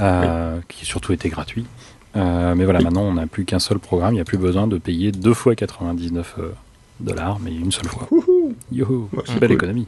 [0.00, 1.66] euh, qui surtout était gratuit.
[2.16, 2.84] Euh, mais voilà, Oui.
[2.86, 5.34] maintenant on n'a plus qu'un seul programme, il n'y a plus besoin de payer deux
[5.34, 6.50] fois 99 euh,
[6.98, 8.08] dollars, mais une seule fois.
[8.10, 9.56] Wouhou Youhou, Ouais, c'est belle cool.
[9.56, 9.86] économie.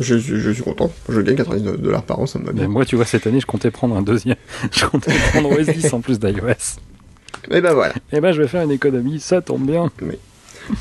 [0.00, 0.90] Je, je- je suis content.
[1.08, 2.68] Je gagne 99 dollars par an, ça me va Mais bien.
[2.68, 4.36] moi, tu vois, cette année, je comptais prendre un deuxième.
[4.72, 6.78] Je comptais prendre OS 10 en plus d'iOS.
[7.50, 7.94] Et ben voilà.
[8.12, 9.90] Et ben, je vais faire une économie, ça tombe bien.
[10.02, 10.18] Et,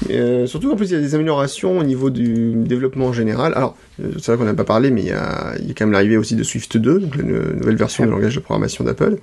[0.10, 3.54] euh, surtout en plus il y a des améliorations au niveau du développement en général.
[3.56, 5.74] Alors euh, c'est vrai qu'on n'a pas parlé, mais il y a, il y a
[5.74, 8.40] quand même l'arrivée aussi de Swift 2, donc la nou- nouvelle version du langage de
[8.40, 9.18] programmation d'Apple,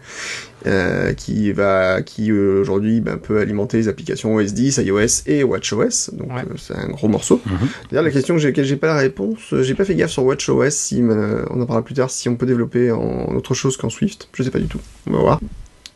[0.66, 5.45] euh, qui va, qui euh, aujourd'hui ben, peut alimenter les applications OS 10, iOS et
[5.45, 6.11] WatchOS.
[6.14, 6.43] Donc Ouais.
[6.51, 7.41] euh, c'est un gros morceau.
[7.47, 7.69] Mhm.
[7.91, 10.71] D'ailleurs la question que laquelle j'ai pas la réponse, j'ai pas fait gaffe sur WatchOS.
[10.71, 13.89] Si euh, on en parlera plus tard, si on peut développer en autre chose qu'en
[13.91, 14.81] Swift, je sais pas du tout.
[15.07, 15.41] On va voir.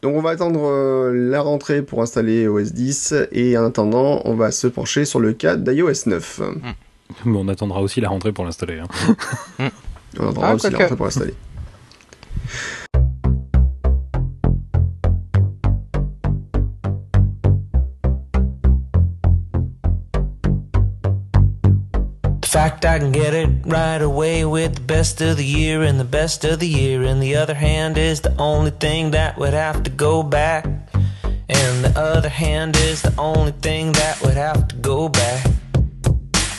[0.02, 4.34] Donc on va attendre euh, la rentrée pour installer OS 10 et en attendant on
[4.34, 6.40] va se pencher sur le cas d'iOS 9.
[7.24, 8.80] Mais on attendra aussi la rentrée pour l'installer.
[8.80, 9.68] hein.
[10.18, 11.34] On attendra Ah, aussi la rentrée pour l'installer.
[22.52, 26.04] Fact I can get it right away with the best of the year and the
[26.04, 27.02] best of the year.
[27.02, 30.66] And the other hand is the only thing that would have to go back.
[31.24, 35.46] And the other hand is the only thing that would have to go back.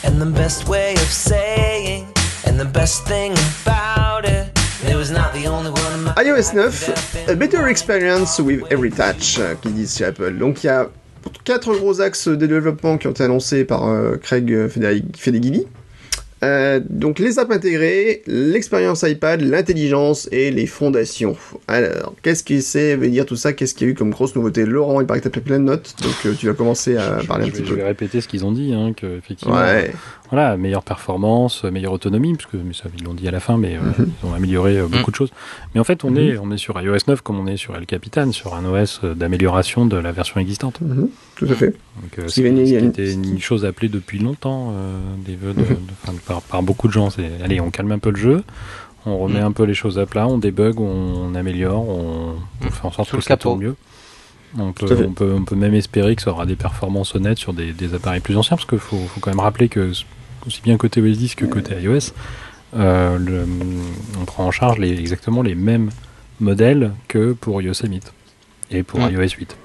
[0.02, 2.12] And the best way of saying,
[2.44, 3.30] and the best thing
[3.62, 4.50] about it,
[4.84, 5.92] it was not the only one.
[5.92, 9.96] in my iOS life 9, that a better experience with every touch, euh, qu'ils disent
[9.96, 10.38] chez Apple.
[10.38, 10.90] Donc il y a
[11.44, 15.04] quatre gros axes de développement qui ont été annoncés par euh, Craig Federighi.
[15.16, 15.68] Fedeghini.
[16.44, 21.36] Euh, donc les apps intégrées, l'expérience iPad, l'intelligence et les fondations.
[21.68, 23.52] Alors, qu'est-ce que c'est veut dire tout ça?
[23.54, 24.66] Qu'est-ce qu'il y a eu comme grosse nouveauté?
[24.66, 27.20] Laurent, il paraît que t'as pris plein de notes, donc euh, tu vas commencer à
[27.26, 27.76] parler un petit vais, je peu.
[27.76, 29.90] vais répéter ce qu'ils ont dit, hein, que effectivement, Ouais,
[30.30, 33.56] voilà, meilleure performance, meilleure autonomie, parce que mais ça ils l'ont dit à la fin,
[33.56, 34.10] mais euh, Mhm.
[34.22, 35.30] ils ont amélioré euh, beaucoup de choses.
[35.74, 36.18] Mais en fait, on Mhm.
[36.18, 39.00] est on est sur iOS 9 comme on est sur El Capitan, sur un OS
[39.04, 40.80] euh, d'amélioration de la version existante.
[40.80, 41.70] Mhm, tout à fait.
[42.00, 42.40] Donc, euh, qui
[43.12, 46.92] une- chose appelée depuis longtemps euh, des vœux de, de- enfin, par, par beaucoup de
[46.92, 47.10] gens.
[47.10, 48.42] C'est allez, on calme un peu le jeu,
[49.06, 50.84] on remet un peu les choses à plat, on débug, on,
[51.30, 53.50] on améliore, on, on fait en sorte Sous que le ça capot.
[53.50, 53.76] tourne mieux.
[54.58, 55.04] On peut, fait.
[55.04, 57.94] on, peut, on peut même espérer que ça aura des performances honnêtes sur des, des
[57.94, 59.90] appareils plus anciens, parce qu'il faut, faut quand même rappeler que
[60.46, 62.12] aussi bien côté OS 10 que côté iOS,
[62.76, 63.46] euh, le-
[64.20, 65.90] on prend en charge les, exactement les mêmes
[66.40, 68.12] modèles que pour Yosemite
[68.70, 69.10] et pour Mm.
[69.12, 69.56] iOS 8.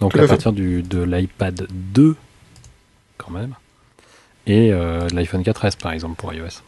[0.00, 2.16] Donc Tout à partir du, de l'iPad 2,
[3.18, 3.54] quand même,
[4.46, 6.62] et euh, de l'iPhone 4S par exemple pour iOS.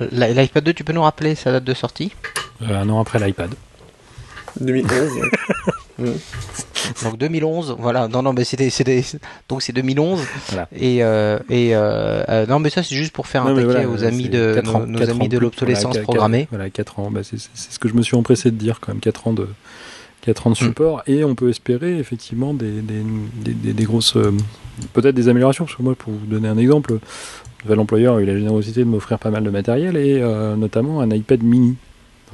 [0.00, 2.12] L'i- L'iPad 2, tu peux nous rappeler sa date de sortie?
[2.62, 3.54] Euh, un an après l'iPad.
[4.60, 5.10] 2011.
[5.98, 6.12] ouais.
[7.02, 8.08] Donc 2011, voilà.
[8.08, 9.02] Non, non, mais c'était, c'était,
[9.48, 10.20] donc c'est 2011.
[10.48, 10.68] Voilà.
[10.76, 13.84] Et, euh, et euh, euh, non, mais ça c'est juste pour faire un Non, paquet
[13.84, 16.48] voilà, aux amis de quatre nos, ans- nos quatre amis de l'obsolescence voilà, programmée.
[16.50, 17.10] Voilà, 4 ans.
[17.10, 19.48] Bah, c'est ce que je me suis empressé de dire quand même, 4 ans de,
[20.22, 20.68] 4 ans de Mm.
[20.68, 21.02] support.
[21.06, 23.02] Et on peut espérer effectivement des, des,
[23.44, 24.16] des, des- des grosses.
[24.92, 26.98] Peut-être des améliorations, parce que moi, pour vous donner un exemple,
[27.64, 31.00] nouvel employeur a eu la générosité de m'offrir pas mal de matériel et euh, notamment
[31.00, 31.76] un iPad mini.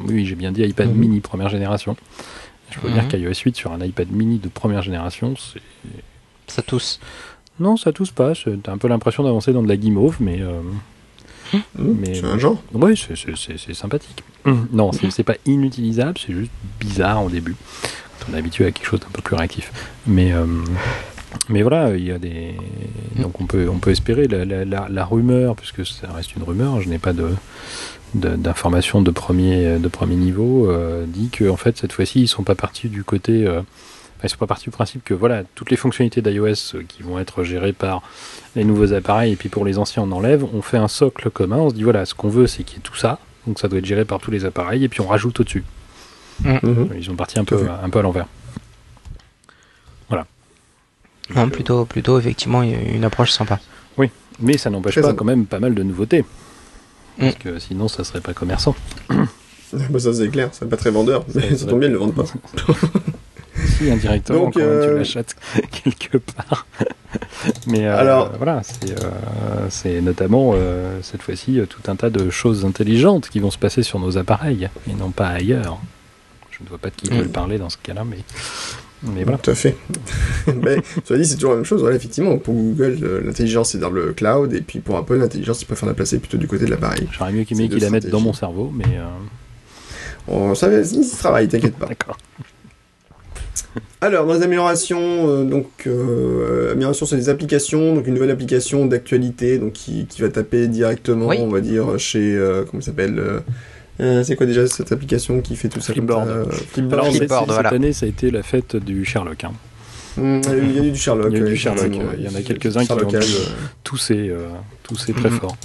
[0.03, 0.97] Oui, j'ai bien dit iPad Mhm.
[0.97, 1.95] mini première génération.
[2.71, 2.95] Je peux Mhm.
[2.95, 5.61] dire qu'iOS 8 sur un iPad mini de première génération, c'est
[6.47, 7.01] Ça tous.
[7.59, 8.33] non, ça tousse pas.
[8.63, 10.61] T'as un peu l'impression d'avancer dans de la guimauve, mais euh,
[11.53, 11.59] Mmh,
[11.99, 12.63] Mais- C'est un genre.
[12.75, 14.23] oui, c'est- sympathique.
[14.73, 17.57] Non, c'est pas inutilisable, c'est juste bizarre au début.
[18.21, 19.73] Quand on est habitué à quelque chose d'un peu plus réactif.
[20.07, 20.47] Mais euh,
[21.49, 22.55] mais voilà, il y a des
[23.19, 26.45] donc on peut on peut espérer la, la, la, la rumeur, puisque ça reste une
[26.45, 26.81] rumeur.
[26.83, 27.35] Je n'ai pas de-
[28.15, 32.43] d'informations de, premier de premier niveau euh, dit que en fait cette fois-ci ils sont
[32.43, 33.61] pas partis du côté euh,
[34.25, 37.19] ils sont pas partis du principe que voilà toutes les fonctionnalités d'iOS euh, qui vont
[37.19, 38.03] être gérées par
[38.57, 41.59] les nouveaux appareils et puis pour les anciens on enlève on fait un socle commun
[41.59, 43.69] on se dit voilà ce qu'on veut c'est qu'il y ait tout ça donc ça
[43.69, 45.65] doit être géré par tous les appareils et puis on rajoute au dessus
[46.43, 46.89] Mhm.
[46.97, 47.71] ils sont partis un Tout peu fait.
[47.71, 48.27] un peu à l'envers
[51.37, 53.61] Non, plutôt, plutôt effectivement une approche sympa.
[54.41, 56.25] mais ça n'empêche pas quand même pas mal de nouveautés Mm.
[57.19, 58.75] Parce que sinon ça serait pas commerçant.
[59.89, 62.13] Bah, ça c'est clair, c'est pas très vendeur, mais Ça, tombe bien, ils le vendent
[62.17, 62.25] pas.
[63.79, 65.37] si indirectement Donc, quand même, euh, tu l'achètes
[65.71, 66.67] quelque part.
[67.69, 68.97] Mais euh, Alors- voilà c'est
[69.87, 70.55] euh, notamment
[71.03, 74.69] cette fois-ci tout un tas de choses intelligentes qui vont se passer sur nos appareils
[74.89, 75.79] et non pas ailleurs.
[76.51, 77.17] Je ne vois pas de qui Mm.
[77.19, 78.19] veulent parler dans ce cas-là mais
[79.03, 79.77] mais voilà Tout à fait.
[80.63, 81.81] mais cela dit, c'est toujours la même chose.
[81.81, 85.63] Voilà, effectivement, pour Google, euh, l'intelligence c'est dans le cloud, et puis pour Apple, l'intelligence,
[85.63, 87.09] ils préfèrent la placer plutôt du côté de l'appareil.
[87.13, 89.07] j'aurais mieux aimé qu'ils la mettent dans mon cerveau mais euh,
[90.29, 91.87] On ça, ils y travaillent, t'inquiète pas.
[91.89, 92.19] d'accord
[94.01, 98.87] Alors, dans les améliorations, euh, donc, euh, améliorations sur les applications, donc une nouvelle application
[98.87, 101.37] d'actualité, donc qui, qui va taper directement, Oui.
[101.41, 103.23] on va dire, chez, euh, comment il s'appelle
[104.01, 106.27] euh, c'est quoi déjà cette application qui fait tout ça comme Flipboard.
[106.27, 107.01] ça, euh, Flipboard.
[107.01, 109.45] Alors, Flipboard, cette, année, ça a été la fête du Sherlock.
[109.45, 109.53] hein.
[110.19, 111.29] Hum, il y a eu du Sherlock.
[111.31, 112.43] Il y a eu du ouais, Sherlock, effectivement, euh, il y en a ouais.
[112.43, 113.21] quelques-uns qui ont euh,
[113.85, 114.33] Toussé,
[114.83, 115.39] toussé très Mhm.
[115.41, 115.57] fort.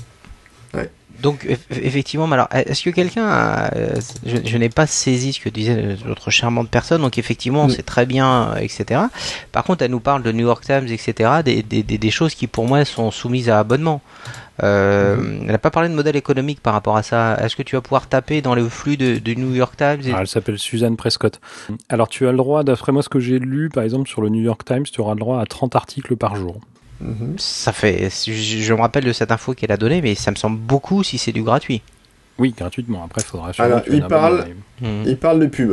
[1.22, 3.72] Donc eff- effectivement, alors est-ce que quelqu'un, a-
[4.26, 7.70] je, je n'ai pas saisi ce que disait notre charmante personne, donc effectivement Mm.
[7.70, 9.00] c'est très bien, etc.
[9.54, 11.30] Par contre, elle nous parle de New York Times, etc.
[11.44, 14.02] Des, des, des, des choses qui pour moi sont soumises à abonnement.
[14.64, 17.38] Euh, Elle n'a pas parlé de modèle économique par rapport à ça.
[17.44, 20.08] Est-ce que tu vas pouvoir taper dans le flux de, de New York Times et-
[20.10, 21.40] Alors, elle s'appelle Suzanne Prescott.
[21.90, 24.30] Alors, tu as le droit, d'après moi, ce que j'ai lu, par exemple, sur le
[24.30, 26.60] New York Times, tu auras le droit à 30 articles par jour.
[27.02, 27.36] mhm.
[27.38, 30.36] Ça fait, je, je me rappelle de cette info qu'elle a donnée, mais ça me
[30.38, 31.82] semble beaucoup si c'est du gratuit.
[32.38, 33.04] Oui, gratuitement.
[33.06, 34.46] Après, il faudra Alors, il parle-
[34.82, 35.04] Mhm.
[35.06, 35.72] Il parle de pub.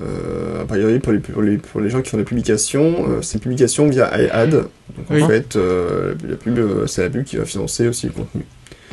[0.00, 3.22] Euh, a priori, pour les, pour, les, pour les gens qui font des publications, euh,
[3.22, 4.50] c'est publication via iAd.
[4.50, 4.66] Donc,
[5.10, 5.22] Oui.
[5.22, 8.44] en fait, euh, la pub, c'est la pub qui va financer aussi le contenu.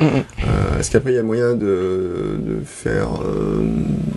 [0.02, 3.60] Euh, Est-ce qu'après, il y a moyen de, de faire euh,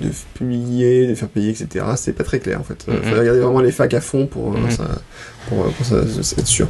[0.01, 1.85] de publier, de faire payer, etc.
[1.95, 2.85] C'est pas très clair, en fait.
[2.87, 4.87] Il faut regarder vraiment les facs à fond pour, ça,
[5.47, 5.97] pour, pour ça,
[6.37, 6.67] être sûr.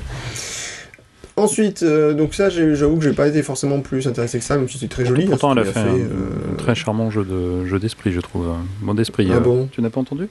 [1.43, 4.67] Ensuite, euh, donc ça, j'avoue que j'ai pas été forcément plus intéressé que ça, même
[4.69, 5.23] si c'est très joli.
[5.23, 6.07] hein, Pourtant, elle a fait, un, euh,
[6.53, 8.47] un très charmant jeu de jeu d'esprit, je trouve.
[8.81, 9.27] Bon d'esprit.
[9.31, 10.27] Ah euh, bon Tu n'as pas entendu?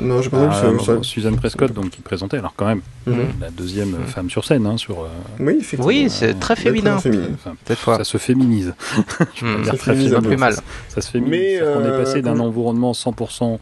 [0.00, 2.66] Non, j'ai pas entendu Ah, ça- ça- bon, Suzanne Prescott, donc, qui présentait, alors quand
[2.66, 3.16] même, Mhm.
[3.40, 4.06] la deuxième Mhm.
[4.06, 5.00] femme sur scène, hein, sur.
[5.00, 5.06] euh,
[5.38, 5.86] Oui, effectivement.
[5.86, 6.98] Oui, c'est très Très féminin.
[6.98, 7.28] féminin.
[7.34, 7.54] enfin,
[7.98, 8.74] ça se féminise.
[9.42, 9.62] Mhm.
[9.62, 10.22] dire Ça très féminise peu.
[10.22, 10.54] plus mal.
[10.88, 11.28] Ça se mieux.
[11.28, 13.60] Mais, On est passé d'un environnement 100%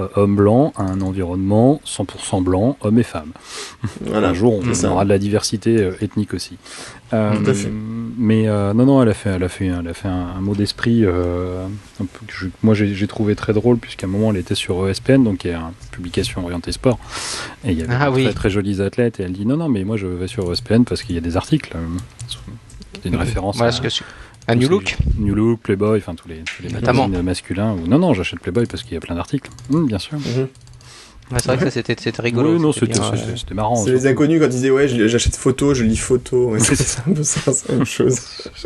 [0.00, 3.32] euh, homme blanc à un environnement 100% blanc, hommes et femmes.
[4.04, 4.28] Voilà.
[4.30, 6.56] un jour, on, c'est aura de la diversité euh, ethnique aussi.
[7.12, 7.70] Euh, Tout à fait.
[8.18, 10.40] Mais euh, non, non, elle a fait, elle a fait, elle a fait un, un
[10.40, 11.04] mot d'esprit.
[11.04, 11.66] euh,
[11.98, 15.44] que je- moi, j'ai trouvé très drôle puisqu'à un moment, elle était sur ESPN, donc
[15.44, 16.98] il y a une publication orientée sport,
[17.64, 18.24] et il y avait Ah oui.
[18.24, 19.20] très, très jolis athlètes.
[19.20, 21.22] Et elle dit non, non, mais moi, je vais sur ESPN parce qu'il y a
[21.22, 21.72] des articles.
[21.76, 21.78] euh,
[22.94, 24.04] C'était une référence Voilà à, ce que c'est.
[24.48, 27.06] Un tous New Look New Look, Playboy, enfin tous les, tous les Notamment.
[27.08, 27.72] magazines masculins.
[27.74, 27.86] Ou...
[27.86, 29.50] Non, non, j'achète Playboy parce qu'il y a plein d'articles.
[29.72, 30.18] Hum, bien sûr.
[30.18, 30.48] Mhm.
[31.30, 32.54] Ouais, C'est vrai que ça c'était rigolo.
[32.54, 33.76] Oui, non, c'était euh, marrant.
[33.76, 36.52] C'est les inconnus quand ils disaient ouais, j'achète photo, je lis photo.
[36.52, 38.18] Ouais, c'est un peu ça, c'est la même chose.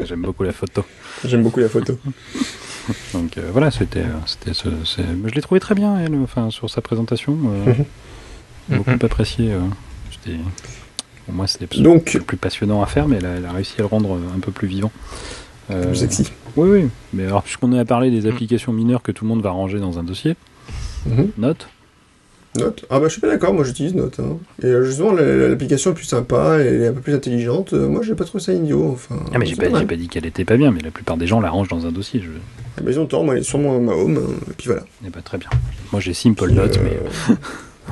[0.04, 0.84] J'aime beaucoup la photo.
[1.24, 1.98] J'aime beaucoup la photo.
[3.14, 4.70] Donc euh, voilà, c'était, euh,
[5.26, 7.72] je l'ai trouvé très bien, elle, enfin sur sa présentation, euh,
[8.68, 8.76] Mhm.
[8.78, 9.52] beaucoup apprécié.
[9.52, 9.60] euh,
[11.26, 13.82] pour moi, c'était le plus passionnant à faire, mais elle a, elle a réussi à
[13.82, 14.92] le rendre un peu plus vivant.
[15.70, 16.30] Euh, plus sexy.
[16.56, 16.88] Oui, oui.
[17.14, 19.98] Mais alors, puisqu'on a parlé des applications mineures que tout le monde va ranger dans
[19.98, 20.36] un dossier,
[21.06, 21.28] Mhm.
[21.38, 21.68] note.
[22.58, 22.84] Note.
[22.90, 24.20] Ah bah je suis pas d'accord, moi j'utilise Note.
[24.20, 24.36] hein.
[24.62, 27.72] Et euh, justement, la- la- l'application est plus sympa, elle est un peu plus intelligente.
[27.72, 28.90] Euh, moi j'ai pas trouvé ça idiot.
[28.92, 29.80] Enfin, Ah, mais j'ai pas, mal.
[29.80, 31.86] j'ai pas dit qu'elle était pas bien, mais la plupart des gens la rangent dans
[31.86, 32.20] un dossier.
[32.20, 32.28] Je
[32.76, 34.66] Ah, bah, ils ont tort, moi elle est sur mon- ma home, hein, et puis
[34.66, 34.82] voilà.
[35.02, 35.48] n'est pas très bien.
[35.92, 36.98] Moi, j'ai Simple Note, Euh, mais
[37.30, 37.34] bah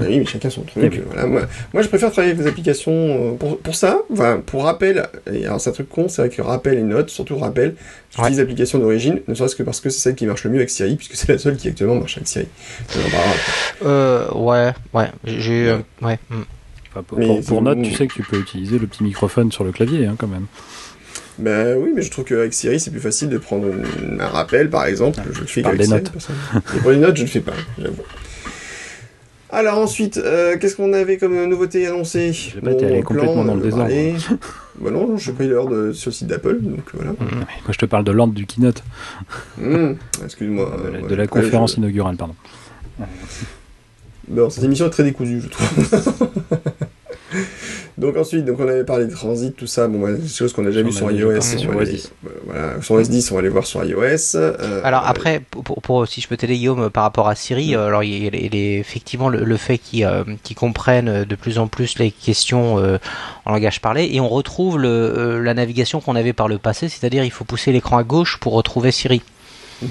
[0.08, 0.82] oui, mais chacun son truc.
[0.92, 1.00] Oui.
[1.06, 1.26] voilà.
[1.26, 1.42] moi,
[1.72, 3.98] moi, je préfère travailler avec des applications euh, pour, pour ça.
[4.12, 7.10] Enfin, pour rappel, et alors c'est un truc con, c'est vrai que rappel et note,
[7.10, 7.74] surtout rappel,
[8.14, 10.70] j'utilise l'application d'origine, ne serait-ce que parce que c'est celle qui marche le mieux avec
[10.70, 12.46] Siri, puisque c'est la seule qui actuellement marche avec Siri.
[12.96, 13.18] Euh, bah,
[13.86, 16.18] Euh, ouais, ouais, j'ai, euh, ouais.
[16.30, 16.42] hmm.
[16.90, 19.02] enfin, pour, Mais pour- pour c'est- Note, tu sais que tu peux utiliser le petit
[19.04, 20.46] microphone sur le clavier, hein, quand même.
[21.38, 23.66] Bah oui, mais je trouve qu'avec Siri, c'est plus facile de prendre
[24.18, 25.20] un rappel, par exemple.
[25.32, 25.88] Je le fais des Siri.
[25.88, 26.12] notes.
[26.76, 28.02] Et pour les notes, je ne le fais pas, j'avoue.
[29.52, 33.54] Alors ensuite, euh, qu'est-ce qu'on avait comme nouveauté annoncée sais pas, t'es allé complètement dans
[33.56, 33.88] le désordre.
[33.88, 34.38] désordre.
[34.80, 37.12] bah non, je pris l'heure de- sur le site d'Apple, donc voilà.
[37.18, 38.82] Moi, je te parle de l'ordre du keynote,
[39.60, 40.76] Hum, Excuse-moi.
[40.84, 42.34] de la, euh, de la ouais, conférence je- inaugurale, pardon.
[44.28, 46.28] Bon, cette émission est très décousue, je trouve.
[48.00, 50.64] donc ensuite, donc on avait parlé de transit, tout ça, bon, bah, des choses qu'on
[50.64, 51.40] a déjà On vues sur iOS.
[51.40, 52.12] sur va OS aller- 10.
[52.46, 54.36] Voilà, sur OS 10, on va aller voir sur iOS.
[54.36, 57.86] euh, Alors euh, après, pour, si je peux t'aider Guillaume par rapport à Siri, euh,
[57.86, 60.24] alors il y a, il a effectivement le, le fait qu'ils euh,
[60.56, 62.98] comprennent de plus en plus les questions euh,
[63.44, 66.88] en langage parlé et on retrouve le, euh, la navigation qu'on avait par le passé,
[66.88, 69.22] c'est-à-dire il faut pousser l'écran à gauche pour retrouver Siri.
[69.80, 69.86] Ça,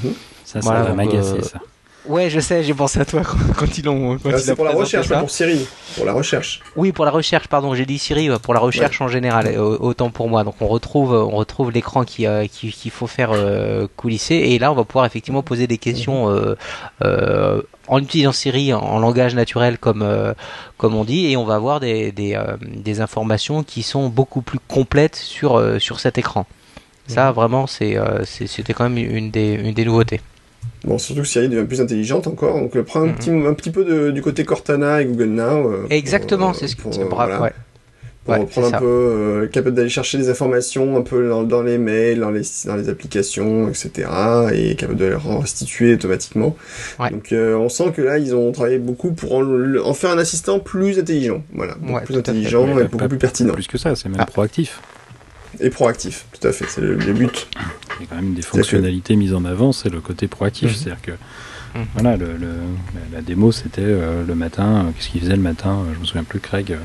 [0.46, 1.60] ça Voilà, va m'agacer, euh, ça.
[2.06, 3.22] Ouais, je sais, j'ai pensé à toi
[3.58, 4.18] quand, ils l'ont.
[4.24, 5.66] il c'est pour la recherche, pas pour Siri.
[5.96, 6.62] Pour la recherche.
[6.76, 9.78] Oui, pour la recherche, pardon, j'ai dit Siri, euh, pour la recherche en général, euh,
[9.80, 10.44] autant pour moi.
[10.44, 14.60] Donc on retrouve, on retrouve l'écran qui, euh, qui- qu'il faut faire euh, coulisser, et
[14.60, 16.56] là on va pouvoir effectivement poser des questions euh,
[17.04, 20.34] euh, en utilisant Siri en, langage naturel comme euh,
[20.78, 24.42] comme on dit, et on va avoir des des, euh, des informations qui sont beaucoup
[24.42, 26.46] plus complètes sur euh, sur cet écran.
[27.08, 30.22] Ça vraiment c'est euh, c'est- c'était quand même une des une des nouveautés.
[30.86, 33.16] Bon, surtout que Siri devient plus intelligente encore, donc euh, prends un, Mhm.
[33.16, 35.70] petit, un petit peu de- du côté Cortana et Google Now.
[35.72, 37.52] euh, Exactement, euh, c'est ce que c'est euh, bravo, voilà, ouais.
[38.24, 41.64] pour Ouais, reprendre un peu, euh, capable d'aller chercher des informations un peu dans, dans
[41.64, 44.08] les mails, dans les, dans les applications, etc.
[44.54, 46.56] Et capable de les restituer automatiquement.
[47.00, 47.10] Ouais.
[47.10, 50.60] Donc euh, on sent que là, ils ont travaillé beaucoup pour en, faire un assistant
[50.60, 51.44] plus intelligent.
[51.54, 52.20] Voilà, beaucoup plus fait.
[52.20, 53.54] intelligent Mais et beaucoup plus pertinent.
[53.54, 54.26] Plus que ça, c'est même Ah.
[54.26, 54.80] proactif.
[55.62, 57.48] Et proactif, tout à fait, c'est le, le but.
[58.00, 60.70] Il y a quand même des que- fonctionnalités mises en avant, c'est le côté proactif.
[60.70, 60.76] Mhm.
[60.76, 61.12] C'est-à-dire que
[61.76, 61.86] Mhm.
[61.94, 62.48] voilà, le, le-
[63.12, 64.86] la, la démo c'était euh, le matin.
[64.88, 66.72] euh, Qu'est-ce qu'il faisait le matin euh, Je me souviens plus, Craig.
[66.72, 66.78] euh.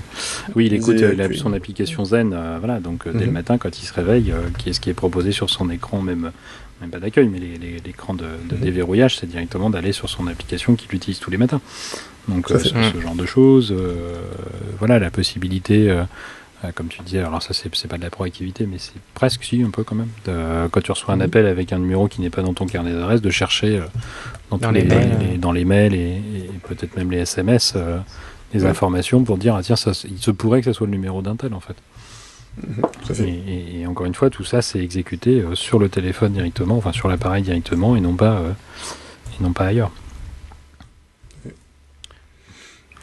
[0.56, 2.32] Oui, il Il écoute euh, la- son application Zen.
[2.34, 3.26] euh, voilà, donc euh, dès Mhm.
[3.26, 6.32] le matin, quand il se réveille, euh, qu'est-ce qui est proposé sur son écran, même
[6.80, 8.60] même pas d'accueil, mais les- les- l'écran de, de Mhm.
[8.60, 11.60] déverrouillage, c'est directement d'aller sur son application qu'il utilise tous les matins.
[12.28, 14.16] Donc euh, ce, ce genre de choses, euh,
[14.80, 15.88] voilà, la possibilité.
[15.90, 16.02] euh,
[16.74, 19.70] comme tu disais, alors ça c'est pas de la proactivité, mais c'est presque si un
[19.70, 20.08] peu quand même.
[20.24, 21.22] De- quand tu reçois un Mhm.
[21.22, 23.84] appel avec un numéro qui n'est pas dans ton carnet d'adresse, de chercher euh,
[24.58, 27.98] dans, les les, mails, les- dans les mails et, et peut-être même les SMS euh,
[28.54, 28.70] des Ouais.
[28.70, 31.36] informations pour dire ah tiens ça il se pourrait que ça soit le numéro d'un
[31.36, 31.76] tel en fait.
[32.62, 33.28] À Et, fait.
[33.28, 36.92] et- et encore une fois tout ça c'est exécuté euh, sur le téléphone directement, enfin
[36.92, 38.52] sur l'appareil directement et non pas euh,
[39.38, 39.90] et non pas ailleurs.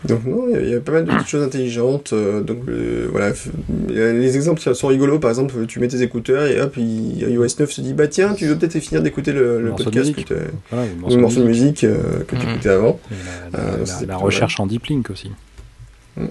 [0.05, 2.11] Donc non, il y a- il y, a pas mal de petites choses intelligentes.
[2.13, 3.33] euh, donc euh, voilà,
[3.89, 5.19] les exemples sont rigolos.
[5.19, 8.33] Par exemple, tu mets tes écouteurs et hop, il, iOS 9 se dit bah tiens,
[8.33, 10.33] tu veux peut-être finir d'écouter le, le morceau de podcast que
[10.71, 11.83] Voilà, le ou morceau le morceau de musique.
[11.83, 12.51] musique euh, que tu Mhm.
[12.53, 12.99] écoutais avant.
[13.11, 13.13] Et
[13.53, 15.29] la, la- non, la- c'est la pas recherche en deep link aussi.
[16.17, 16.27] Ouais.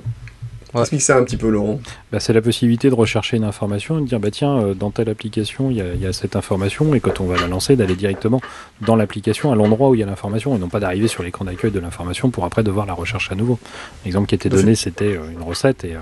[0.78, 1.80] Explique ça un petit peu, Laurent?
[2.12, 4.90] Bah, c'est la possibilité de rechercher une information et de dire bah tiens euh, dans
[4.90, 7.46] telle application il y, a- il y a cette information et quand on va la
[7.46, 8.40] lancer d'aller directement
[8.80, 11.44] dans l'application à l'endroit où il y a l'information et non pas d'arriver sur l'écran
[11.44, 13.60] d'accueil de l'information pour après devoir la rechercher à nouveau.
[14.04, 16.00] L'exemple qui était donné c'était euh, une recette et, euh,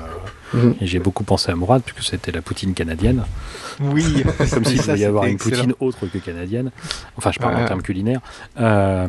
[0.54, 0.76] Mhm.
[0.80, 3.24] et j'ai beaucoup pensé à Mourad puisque c'était la poutine canadienne
[3.82, 5.56] Oui, comme s'il devait y avoir une excellent.
[5.56, 6.70] poutine autre que canadienne.
[7.18, 8.20] Enfin je parle en termes culinaires.
[8.58, 9.06] Euh,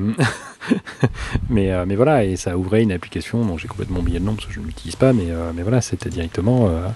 [1.49, 4.33] mais, euh, mais voilà et ça ouvrait une application dont j'ai complètement oublié le nom
[4.35, 6.87] parce que je ne l'utilise pas mais, euh, mais voilà c'était directement euh,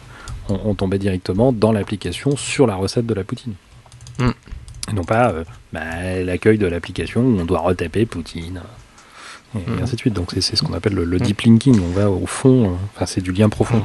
[0.49, 3.53] on, on tombait directement dans l'application sur la recette de la poutine.
[4.19, 4.29] Mm.
[4.89, 8.61] Et non pas euh, bah, l'accueil de l'application où on doit retaper poutine.
[9.55, 9.83] Et, et Mm.
[9.83, 10.13] ainsi de suite.
[10.13, 11.79] Donc c'est ce qu'on appelle le, le deep linking.
[11.79, 13.83] On va au fond, euh, enfin c'est du lien profond,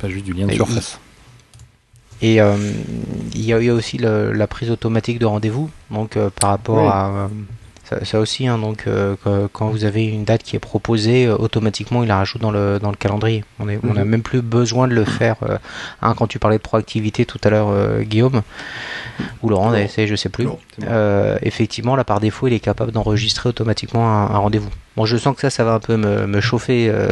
[0.00, 0.98] pas juste du lien de Et surface.
[2.22, 2.56] Et euh,
[3.34, 6.88] il y, a, aussi le- la prise automatique de rendez-vous, donc euh, par rapport Oui.
[6.88, 7.28] à
[7.98, 9.14] ça, ça aussi, hein, donc euh,
[9.52, 12.78] quand vous avez une date qui est proposée, euh, automatiquement il la rajoute dans le
[12.80, 13.44] dans le calendrier.
[13.60, 14.04] On n'a Mhm.
[14.04, 15.36] même plus besoin de le faire.
[15.42, 15.58] euh,
[16.02, 17.68] hein, quand tu parlais de proactivité tout à l'heure,
[18.02, 18.42] Guillaume
[19.42, 20.44] ou Laurent, c'est- je sais plus.
[20.46, 21.36] Non, c'est bon.
[21.42, 24.70] Effectivement, là par défaut, il est capable d'enregistrer automatiquement un, un rendez-vous.
[24.96, 27.08] Bon, je sens que ça, ça va un peu me, me chauffer euh,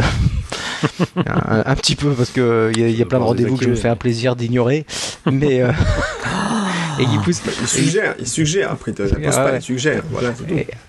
[1.16, 3.56] un, un petit peu parce que il y a, il y a plein de rendez-vous
[3.56, 4.84] que je me fais un plaisir d'ignorer,
[5.30, 5.72] mais euh,
[7.02, 8.70] et qui pousse Il suggère, il suggère.
[8.72, 9.56] Après, il Ah pas, ouais.
[9.58, 10.02] il suggère.
[10.10, 10.32] Voilà,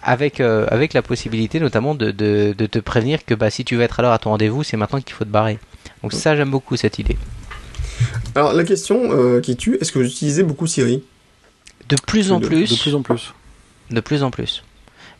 [0.04, 3.76] avec euh, avec la possibilité notamment de, de, de te prévenir que bah si tu
[3.76, 5.60] veux être à l'heure à ton rendez-vous, c'est maintenant qu'il faut te barrer.
[6.04, 7.18] Donc ça, j'aime beaucoup cette idée.
[8.36, 11.04] Alors, la question euh, qui tue, est-ce que vous utilisez beaucoup Siri?
[11.90, 13.34] De plus en De- plus, De plus en plus.
[13.92, 14.64] de plus en plus.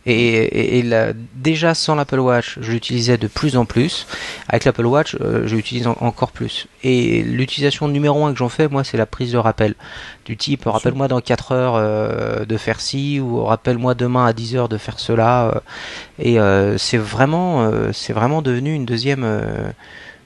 [0.04, 4.06] Et, et, et là, déjà sans l'Apple Watch, je l'utilisais de plus en plus.
[4.48, 6.66] Avec l'Apple Watch, euh, je l'utilise en- encore plus.
[6.82, 9.74] Et l'utilisation numéro un que j'en fais, moi, c'est la prise de rappel.
[10.24, 14.56] Du type, rappelle-moi dans 4 heures euh, de faire ci, ou rappelle-moi demain à 10
[14.56, 15.46] heures de faire cela.
[15.54, 15.60] euh.
[16.18, 19.70] et euh, c'est vraiment, euh, c'est vraiment devenu une deuxième, euh,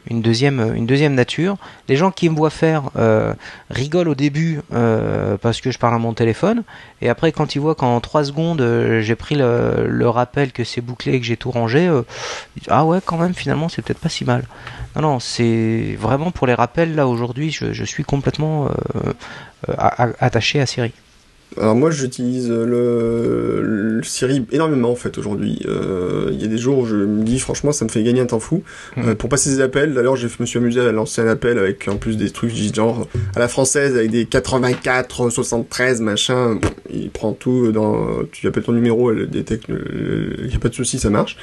[0.09, 1.57] une deuxième, une deuxième nature.
[1.89, 3.35] Les gens qui me voient faire euh,
[3.71, 6.63] rigolent au début euh, parce que je parle à mon téléphone,
[7.01, 10.81] et après quand ils voient qu'en 3 secondes euh, j'ai pris le, rappel que c'est
[10.81, 12.03] bouclé et que j'ai tout rangé, euh,
[12.69, 14.45] ah ouais quand même finalement c'est peut-être pas si mal.
[14.95, 19.13] Non non c'est vraiment pour les rappels là aujourd'hui je, suis complètement euh,
[20.21, 20.93] attaché à Siri.
[21.59, 25.61] Alors moi j'utilise le, le, Siri énormément en fait aujourd'hui.
[25.67, 28.21] Euh, il y a des jours où je me dis franchement ça me fait gagner
[28.21, 28.63] un temps fou.
[28.97, 29.09] Mmh.
[29.09, 31.89] Euh, pour passer des appels, d'ailleurs je me suis amusé à lancer un appel avec
[31.89, 36.59] en plus des trucs genre à la française avec des 84, 73 machin.
[36.93, 38.25] Il prend tout dans.
[38.33, 39.69] Tu appelles ton numéro, elle détecte.
[39.69, 41.37] Il n'y a pas de souci, ça marche.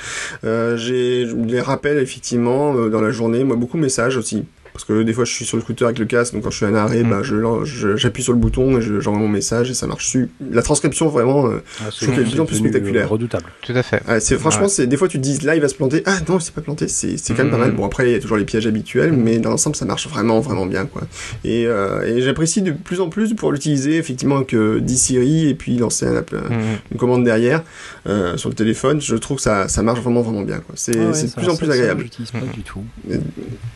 [0.44, 3.44] Euh, j'ai les rappels effectivement dans la journée.
[3.44, 4.44] Moi beaucoup de messages aussi
[4.74, 6.58] parce que des fois je suis sur le scooter avec le casque, donc quand je
[6.58, 7.10] suis à un arrêt, mmh.
[7.10, 10.08] bah, je, j'appuie sur le bouton et j'envoie mon message et ça marche.
[10.08, 13.10] Su La transcription vraiment, euh, ah, je trouve qu'elle est de plus en plus spectaculaire.
[13.10, 13.46] Redoutable.
[13.62, 14.02] Tout à fait.
[14.20, 14.70] C'est franchement, ouais.
[14.70, 16.62] c'est des fois tu te dis là il va se planter, ah non c'est pas
[16.62, 17.52] planté, c'est c'est quand même mmh.
[17.52, 17.72] pas mal.
[17.72, 20.40] Bon après il y a toujours les pièges habituels, mais dans l'ensemble ça marche vraiment
[20.40, 21.04] vraiment bien quoi.
[21.44, 25.78] Et, euh, et j'apprécie de plus en plus pour l'utiliser effectivement que Siri et puis
[25.78, 26.46] lancer un, mmh.
[26.92, 27.64] une commande derrière
[28.08, 29.02] euh, sur le téléphone.
[29.02, 30.76] Je trouve que ça ça marche vraiment vraiment bien quoi.
[30.76, 32.04] C'est ah ouais, de plus en plus agréable.
[32.04, 32.84] J'utilise pas du tout.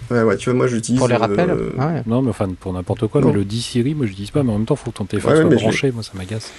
[0.09, 1.49] Ouais ouais tu vois moi pour les rappels.
[1.49, 2.03] Euh, ah ouais.
[2.05, 4.51] Non, mais enfin, pour n'importe quoi, mais le 10 Siri, moi je dis pas, mais
[4.51, 6.51] en même temps, faut que ton téléphone ouais, soit branché, moi ça m'agace.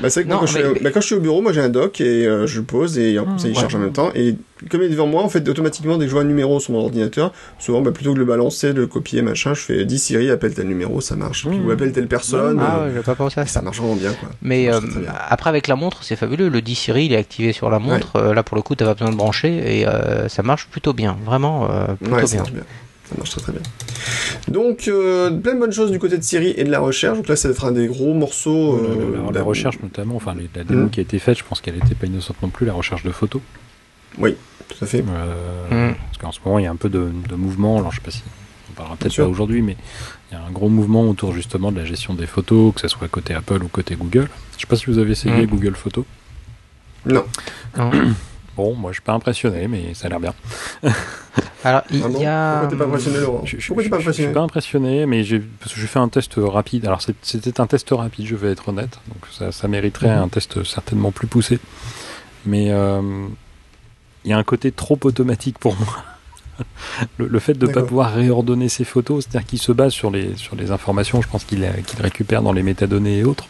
[0.00, 0.62] Bah, c'est vrai que non, moi, quand, mais...
[0.62, 2.60] je suis, bah, quand, je suis, au bureau, moi j'ai un dock et euh, je
[2.60, 4.10] pose et en plus, ça il charge en même temps.
[4.14, 4.36] Et
[4.68, 6.72] comme il est devant moi, en fait, automatiquement, dès que je vois un numéro sur
[6.72, 9.84] mon ordinateur, souvent, bah, plutôt que de le balancer, de le copier, machin, je fais
[9.84, 11.46] 10 Siri, appelle tel numéro, ça marche.
[11.46, 12.60] Puis, ou appelle telle personne.
[12.60, 13.52] Ah, euh, pas pensé à ça.
[13.54, 14.28] Ça marche vraiment bien, quoi.
[14.42, 14.80] Mais euh,
[15.28, 16.48] après, avec la montre, c'est fabuleux.
[16.48, 18.16] Le 10 Siri, il est activé sur la montre.
[18.16, 19.86] Euh, là, pour le coup, t'as pas besoin de brancher et
[20.28, 21.16] ça marche plutôt bien.
[21.24, 21.68] Vraiment,
[22.00, 22.44] plutôt bien.
[23.12, 23.62] Ça marche très très bien.
[24.48, 27.16] Donc, euh, plein de bonnes choses du côté de Siri et de la recherche.
[27.16, 28.76] Donc là, ça va être un des gros morceaux.
[28.76, 30.90] Euh, Alors, la recherche notamment, enfin la démo mmh.
[30.90, 33.10] qui a été faite, je pense qu'elle n'était pas innocente non plus, la recherche de
[33.10, 33.42] photos.
[34.18, 34.36] Oui,
[34.68, 35.04] tout à fait.
[35.06, 35.94] Euh, mmh.
[35.94, 37.78] Parce qu'en ce moment, il y a un peu de, de mouvement.
[37.78, 38.22] Alors, je sais pas si
[38.70, 39.76] on parlera peut-être pas aujourd'hui, mais
[40.30, 42.88] il y a un gros mouvement autour justement de la gestion des photos, que ce
[42.88, 44.28] soit côté Apple ou côté Google.
[44.56, 45.46] Je sais pas si vous avez essayé mmh.
[45.46, 46.04] Google Photos.
[47.04, 47.24] Non.
[47.76, 47.90] non.
[48.56, 50.34] Bon, moi je suis pas impressionné, mais ça a l'air bien.
[51.64, 52.58] Alors, il y a.
[52.60, 55.06] Pourquoi t'es pas impressionné, Laurent je, je, Pourquoi t'es pas impressionné Je suis pas impressionné,
[55.06, 56.86] mais j'ai parce que j'ai fait un test rapide.
[56.86, 60.22] Alors c'était un test rapide, je vais être honnête, donc ça, ça mériterait mmh.
[60.22, 61.58] un test certainement plus poussé.
[62.44, 63.28] Mais il euh,
[64.24, 66.04] y a un côté trop automatique pour moi.
[67.18, 70.10] le, le, fait de ne pas pouvoir réordonner ses photos, c'est-à-dire qu'il se base sur
[70.10, 73.46] les, sur les informations, je pense qu'il qu récupère dans les métadonnées et autres.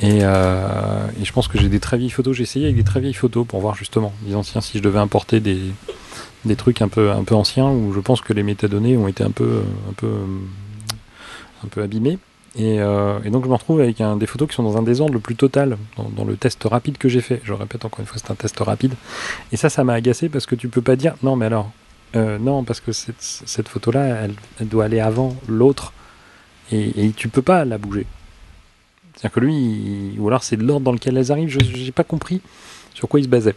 [0.00, 2.36] Et, euh, et, je pense que j'ai des très vieilles photos.
[2.36, 4.98] J'ai essayé avec des très vieilles photos pour voir justement, disant tiens si je devais
[4.98, 5.58] importer des,
[6.44, 9.24] des trucs un peu un peu anciens où je pense que les métadonnées ont été
[9.24, 10.12] un peu un peu
[11.64, 12.18] un peu abîmées.
[12.58, 15.20] Et, euh, donc je me retrouve avec des photos qui sont dans un désordre le
[15.20, 15.76] plus total
[16.16, 17.40] dans, le test rapide que j'ai fait.
[17.44, 18.94] Je répète encore une fois, c'est un test rapide.
[19.52, 21.70] Et ça, ça m'a agacé parce que tu peux pas dire non, mais alors
[22.14, 25.92] euh, non parce que cette, cette photo-là, elle, elle, doit aller avant l'autre
[26.72, 28.06] et, et tu peux pas la bouger.
[29.16, 31.48] C'est-à-dire que lui, ou alors c'est l'ordre dans lequel elles arrivent.
[31.48, 32.40] Je n'ai pas compris
[32.94, 33.56] sur quoi il se basait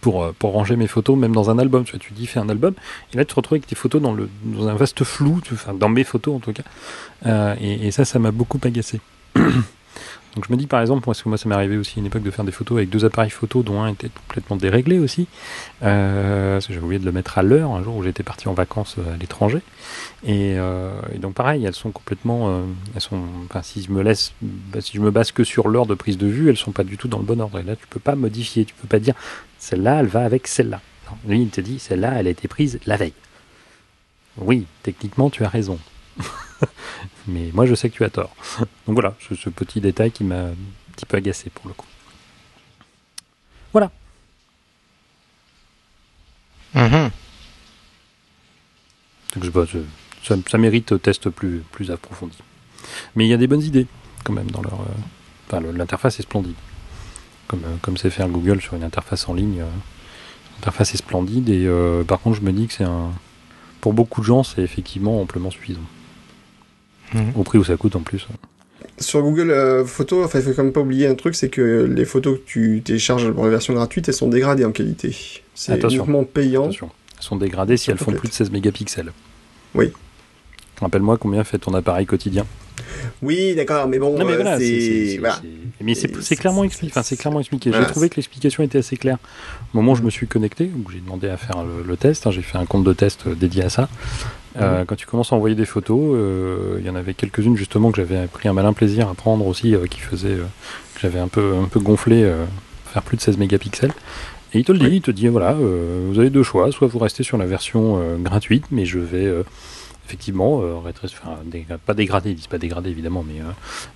[0.00, 1.84] pour, pour ranger mes photos, même dans un album.
[1.84, 2.74] Tu, vois, tu dis fais un album,
[3.12, 5.74] et là tu te retrouves avec tes photos dans, le, dans un vaste flou, enfin
[5.74, 6.62] dans mes photos en tout cas.
[7.26, 9.00] Euh, et, et, ça, ça m'a beaucoup agacé.
[10.34, 12.06] Donc je me dis par exemple, parce que moi ça m'est arrivé aussi à une
[12.06, 15.26] époque de faire des photos avec deux appareils photo dont un était complètement déréglé aussi.
[15.82, 18.48] Euh, parce que j'avais oublié de le mettre à l'heure un jour où j'étais parti
[18.48, 19.60] en vacances à l'étranger.
[20.24, 22.62] Et, euh, et, donc pareil, elles sont complètement, euh,
[22.94, 25.86] elles sont, enfin si je me laisse, bah, si je me base que sur l'heure
[25.86, 27.58] de prise de vue, elles sont pas du tout dans le bon ordre.
[27.58, 29.14] Et là tu peux pas modifier, tu peux pas dire
[29.58, 30.80] celle-là elle va avec celle-là.
[31.28, 33.12] Lui il te dit celle-là elle a été prise la veille.
[34.38, 35.78] Oui, techniquement tu as raison.
[37.26, 38.34] Mais moi, je sais que tu as tort.
[38.86, 40.54] Donc voilà, ce, ce petit détail qui m'a un
[40.94, 41.86] petit peu agacé pour le coup.
[43.72, 43.90] Voilà.
[46.74, 47.08] Mmh.
[49.34, 49.78] Donc je, bah, je,
[50.22, 52.38] ça, ça, mérite test plus, plus approfondi.
[53.14, 53.86] Mais il y a des bonnes idées
[54.24, 54.80] quand même dans leur.
[54.80, 56.54] Euh, enfin, l'interface est splendide.
[57.48, 59.60] Comme euh, comme c'est faire Google sur une interface en ligne.
[59.60, 59.66] Euh,
[60.56, 63.10] l'interface est splendide et euh, par contre, je me dis que c'est un.
[63.80, 65.80] Pour beaucoup de gens, c'est effectivement amplement suffisant.
[67.12, 67.20] Mmh.
[67.34, 68.26] Au prix où ça coûte en plus.
[68.98, 71.84] Sur Google euh, Photos, enfin, il faut quand même pas oublier un truc, c'est que
[71.84, 75.14] les photos que tu télécharges pour la version gratuite, elles sont dégradées en qualité.
[75.54, 76.64] C'est uniquement payant.
[76.64, 76.90] Attention.
[77.18, 79.12] Elles sont dégradées si elles font plus de 16 mégapixels.
[79.74, 79.92] Oui.
[80.80, 82.44] Rappelle-moi combien fait ton appareil quotidien.
[83.22, 85.40] Oui, d'accord, mais bon, non, mais voilà, c'est voilà.
[85.80, 86.92] mais c'est clairement expliqué.
[86.92, 87.70] Enfin, c'est clairement expliqué.
[87.70, 87.86] Voilà.
[87.86, 89.18] J'ai trouvé que l'explication était assez claire.
[89.72, 92.26] Au moment où je me suis connecté, où j'ai demandé à faire le, le test,
[92.26, 93.88] hein, j'ai fait un compte de test dédié à ça.
[94.60, 94.86] Euh, mmh.
[94.86, 97.96] Quand tu commences à envoyer des photos, euh, il y en avait quelques-unes justement que
[97.96, 100.36] j'avais pris un malin plaisir à prendre aussi, euh, qui faisait
[100.94, 102.30] que j'avais un peu un peu gonflé,
[102.92, 103.92] faire plus de 16 mégapixels.
[104.54, 104.96] Et il te le dit, Oui.
[104.96, 108.66] il te dit voilà, vous avez deux choix, soit vous restez sur la version gratuite,
[108.70, 109.32] mais je vais
[110.06, 113.40] effectivement enfin, dé- pas dégrader, ils disent pas dégrader évidemment, mais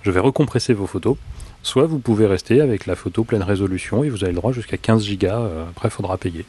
[0.01, 1.15] je vais recompresser vos photos.
[1.61, 4.77] Soit vous pouvez rester avec la photo pleine résolution et vous avez le droit jusqu'à
[4.77, 5.41] 15 gigas.
[5.69, 6.45] après, il faudra payer.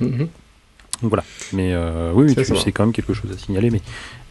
[0.00, 0.18] Mhm.
[0.18, 0.28] Donc
[1.02, 1.24] voilà.
[1.52, 3.70] Mais euh, oui, c'est quand même quelque chose à signaler.
[3.70, 3.80] Mais,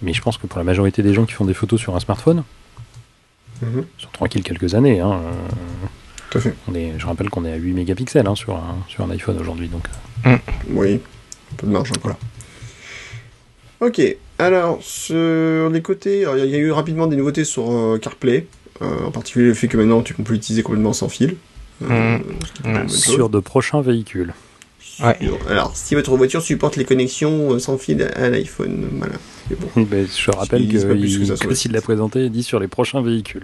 [0.02, 2.00] mais je pense que pour la majorité des gens qui font des photos sur un
[2.00, 2.44] smartphone,
[3.62, 5.00] ils sont tranquilles quelques années.
[5.00, 5.32] Hein, euh,
[6.30, 6.54] Tout à fait.
[6.68, 9.38] on est, je rappelle qu'on est à 8 mégapixels hein, sur, un, sur un iPhone
[9.40, 9.70] aujourd'hui.
[9.70, 9.84] Donc,
[10.70, 12.18] Oui, un peu de marge encore.
[13.84, 14.02] Ok,
[14.40, 18.48] alors sur les côtés, il y a eu rapidement des nouveautés sur euh, CarPlay,
[18.82, 21.36] euh, en particulier le fait que maintenant tu peux l'utiliser complètement sans fil.
[21.82, 22.18] Euh,
[22.88, 23.04] chose.
[23.04, 24.34] sur de prochains véhicules.
[25.00, 25.18] Ouais.
[25.50, 29.16] Alors, si votre voiture supporte les connexions euh, sans fil à l'iPhone, voilà.
[29.76, 29.84] Bon.
[29.84, 32.68] Ben, je rappelle que, disent pas plus que s'il l'a présenté, il dit sur les
[32.68, 33.44] prochains véhicules.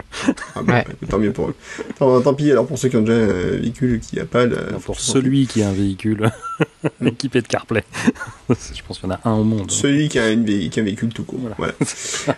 [0.54, 0.64] Ah Ouais.
[0.66, 1.54] bah, tant mieux pour eux.
[1.98, 3.26] Tant, tant pis, alors pour ceux qui ont déjà un
[3.58, 4.56] véhicule qui n'a pas la...
[4.72, 6.30] Non, pour celui qui a un véhicule
[7.04, 7.84] équipé de CarPlay.
[8.48, 9.70] je pense qu'il y en a un au monde.
[9.70, 11.40] Celui qui a, une vé- qui a un véhicule tout court.
[11.58, 11.74] Voilà.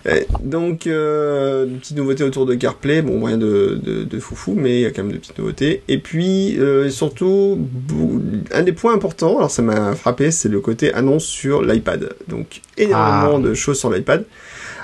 [0.06, 3.02] Euh, donc, euh, une petite nouveauté autour de CarPlay.
[3.02, 5.82] Bon, rien de, de, de foufou, mais il y a quand même de petites nouveautés.
[5.88, 7.58] Et puis, euh, surtout,
[8.52, 12.14] un des points importants, alors ça m'a frappé, c'est le côté annonce sur l'iPad.
[12.28, 13.48] Donc, énormément Ah.
[13.48, 14.24] de choses sur l'iPad.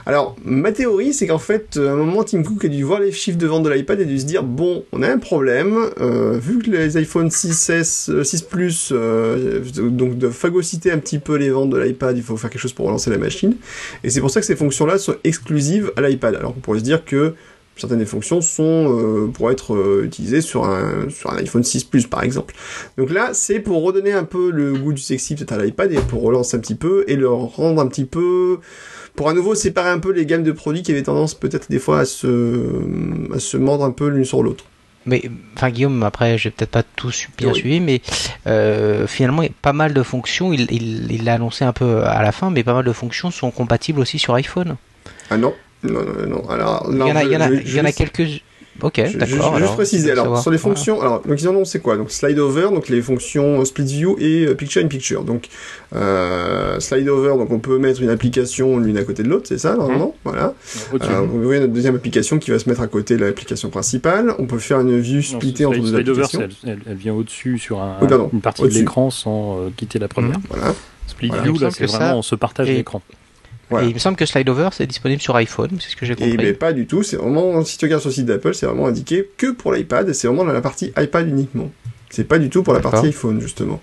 [0.07, 3.13] Alors, ma théorie, c'est qu'en fait, à un moment, Tim Cook a dû voir les
[3.13, 6.39] chiffres de vente de l'iPad et dû se dire, bon, on a un problème, euh,
[6.39, 11.37] vu que les iPhone 6S, euh, 6 Plus, euh, donc de phagocyter un petit peu
[11.37, 13.57] les ventes de l'iPad, il faut faire quelque chose pour relancer la machine.
[14.03, 16.37] Et c'est pour ça que ces fonctions-là sont exclusives à l'iPad.
[16.37, 17.35] Alors on pourrait se dire que
[17.79, 18.63] certaines des fonctions sont
[18.99, 22.55] euh, pour être euh, utilisées sur un, sur un iPhone 6 Plus par exemple.
[22.97, 25.99] Donc là, c'est pour redonner un peu le goût du sexy peut-être à l'iPad et
[25.99, 28.59] pour relancer un petit peu et le rendre un petit peu
[29.17, 31.79] pour à nouveau séparer un peu les gammes de produits qui avaient tendance peut-être des
[31.81, 34.65] fois à se, à se mordre un peu l'une sur l'autre.
[35.07, 35.23] Mais
[35.57, 37.55] enfin Guillaume, après j'ai peut-être pas tout su- bien Oui.
[37.55, 38.03] suivi, mais
[38.47, 40.53] euh, finalement pas mal de fonctions.
[40.53, 43.31] Il il il l'a annoncé un peu à la fin, mais pas mal de fonctions
[43.31, 44.77] sont compatibles aussi sur iPhone.
[45.31, 46.49] Ah non, non, non, non.
[46.51, 48.43] Alors, Il y en a, il y en a, je- y en a je- quelques.
[48.81, 49.27] Ok, Je- je- d'accord.
[49.29, 50.13] Je, vais alors, juste préciser.
[50.13, 50.43] Alors, savoir.
[50.43, 50.77] sur les Voilà.
[50.77, 51.97] fonctions, alors, donc ils en ont, c'est quoi?
[51.97, 55.25] Donc, slide over, donc les fonctions euh, split view et euh, picture in picture.
[55.25, 55.49] Donc,
[55.97, 59.59] euh, slide over, donc on peut mettre une application l'une à côté de l'autre, c'est
[59.59, 60.15] ça, normalement?
[60.25, 60.55] Voilà.
[60.93, 61.11] Au-dessus.
[61.11, 64.33] Euh, vous voyez notre deuxième application qui va se mettre à côté de l'application principale.
[64.39, 66.49] On peut faire une vue Non, splittée entre deux Slide over, applications.
[66.65, 69.71] elle, elle- elle vient au-dessus sur un- Oui, pardon, une partie de l'écran sans euh,
[69.77, 70.39] quitter la première.
[70.51, 70.73] Voilà.
[71.09, 71.43] Split Voilà.
[71.43, 73.03] View, là, c'est que ça- vraiment on se partage et- l'écran.
[73.71, 73.87] Voilà.
[73.87, 76.17] Et il me semble que SlideOver c'est disponible sur iPhone, c'est ce que j'ai Et
[76.17, 76.37] compris.
[76.37, 78.87] ben pas du tout, c'est vraiment, si tu regardes sur le site d'Apple, c'est vraiment
[78.87, 81.71] indiqué que pour l'iPad, c'est vraiment dans la partie iPad uniquement.
[82.11, 83.81] C'est pas du tout pour la partie iPhone, justement.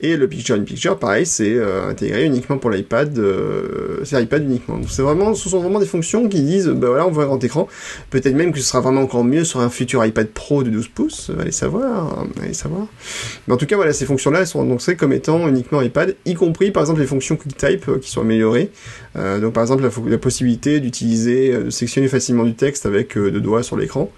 [0.00, 4.44] Et le Picture in Picture, pareil, c'est euh, intégré uniquement pour l'iPad, euh, c'est iPad
[4.44, 4.78] uniquement.
[4.78, 7.26] Donc c'est vraiment, ce sont vraiment des fonctions qui disent, bah voilà, on veut un
[7.26, 7.68] grand écran.
[8.10, 10.88] Peut-être même que ce sera vraiment encore mieux sur un futur iPad Pro de 12
[10.88, 12.86] pouces, allez savoir, allez savoir.
[13.46, 16.34] Mais en tout cas, voilà, ces fonctions-là, elles sont annoncées comme étant uniquement iPad, y
[16.34, 18.70] compris, par exemple, les fonctions QuickType euh, qui sont améliorées.
[19.16, 23.16] Euh, donc par exemple la, la possibilité d'utiliser, euh, de sectionner facilement du texte avec
[23.16, 24.10] euh, deux doigts sur l'écran.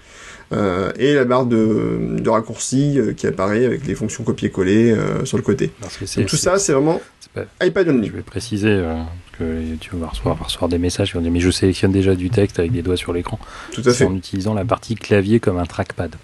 [0.52, 5.24] Euh, et la barre de, de raccourci euh, qui apparaît avec les fonctions copier-coller euh,
[5.24, 5.70] sur le côté.
[5.80, 7.00] Donc tout ça c'est vraiment
[7.34, 8.08] pas- iPad only.
[8.08, 11.38] Je vais préciser, parce que tu vas recevoir, recevoir des messages qui vont dire Mais
[11.38, 13.38] je sélectionne déjà du texte avec des doigts sur l'écran.
[13.72, 14.04] Tout à fait.
[14.04, 16.16] en utilisant la partie clavier comme un trackpad.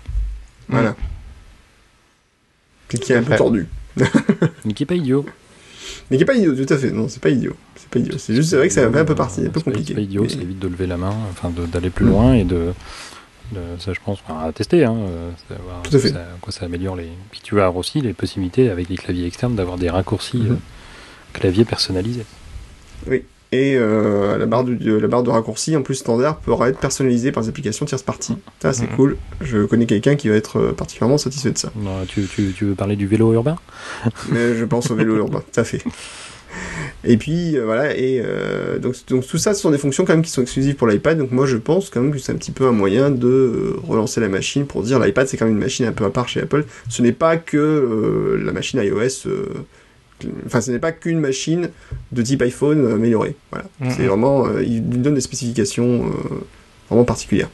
[0.69, 0.97] Voilà.
[2.89, 3.67] Qui est un peu tordu.
[4.65, 5.25] Mais qui est pas idiot.
[6.11, 6.91] Mais qui est pas idiot, tout à fait.
[6.91, 7.55] Non, c'est pas idiot.
[7.77, 8.19] C'est pas idiot.
[8.19, 9.89] C'est juste, c'est vrai que ça fait un peu partie, un peu compliqué.
[9.89, 12.45] C'est pas idiot, Mais- ça évite de lever la main, enfin d'aller plus loin et
[12.45, 12.73] de,
[13.79, 16.09] ça je pense enfin, à tester hein, euh, savoir Tout à fait.
[16.11, 19.55] Ça, quoi ça améliore les puis tu as aussi les possibilités avec les claviers externes
[19.55, 20.53] d'avoir des raccourcis Mhm.
[20.53, 20.57] euh,
[21.33, 22.25] clavier personnalisés.
[23.53, 27.31] Et euh, la, barre de, la barre de raccourci, en plus standard, pourra être personnalisée
[27.31, 28.37] par les applications tierce party.
[28.61, 28.97] Ça, c'est Mhm.
[28.97, 29.17] cool.
[29.41, 31.71] Je connais quelqu'un qui va être particulièrement satisfait de ça.
[31.77, 33.57] Non, tu, tu- tu veux parler du vélo urbain?
[34.31, 35.81] Mais je pense au vélo urbain, tout à fait.
[37.05, 40.15] Et puis euh, voilà, et euh, donc, donc tout ça, ce sont des fonctions quand
[40.15, 41.19] même qui sont exclusives pour l'iPad.
[41.19, 43.77] Donc moi, je pense quand même que c'est un petit peu un moyen de euh,
[43.87, 46.29] relancer la machine pour dire l'iPad, c'est quand même une machine un peu à part
[46.29, 46.65] chez Apple.
[46.89, 49.29] Ce n'est pas que la machine iOS.
[50.47, 51.71] Enfin, ce n'est pas qu'une machine
[52.13, 53.35] de type iPhone améliorée.
[53.51, 53.67] Voilà.
[53.81, 53.91] Mhm.
[53.91, 56.11] C'est vraiment, euh, il lui donne des spécifications euh,
[56.89, 57.51] vraiment particulières.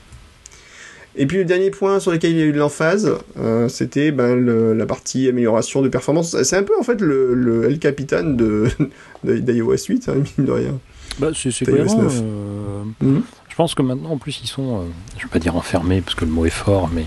[1.17, 4.13] Et puis le dernier point sur lequel il y a eu de l'emphase, euh, c'était
[4.13, 6.41] ben, le- la partie amélioration de performance.
[6.43, 8.69] C'est un peu en fait le, le El Capitan de
[9.25, 10.79] d'iOS 8, hein, mine de rien.
[11.19, 12.03] bah, C'est c'est T'as iOS cohérent.
[12.03, 12.21] 9.
[12.23, 13.23] euh, Mhm.
[13.51, 14.83] Je pense que maintenant, en plus, ils sont, euh,
[15.13, 17.05] je ne vais pas dire enfermés, parce que le mot est fort, mais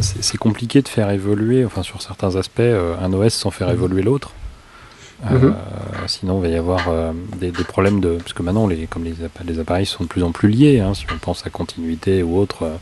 [0.00, 4.02] c'est c'est compliqué de faire évoluer, enfin sur certains aspects, un OS sans faire évoluer
[4.02, 4.32] l'autre.
[5.24, 5.54] Euh, Mhm.
[6.08, 8.16] Sinon, il va y avoir euh, des, des problèmes de...
[8.16, 10.78] Parce que maintenant, les, comme les, appa- les appareils sont de plus en plus liés,
[10.80, 12.76] hein, si on pense à continuité ou autre, euh,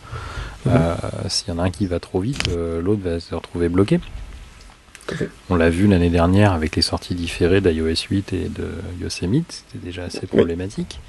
[0.67, 0.95] Euh,
[1.29, 4.01] s'il y en a un qui va trop vite, euh, l'autre va se retrouver bloqué.
[5.51, 9.85] On l'a vu l'année dernière avec les sorties différées d'iOS 8 et de Yosemite, c'était
[9.85, 11.01] déjà assez problématique.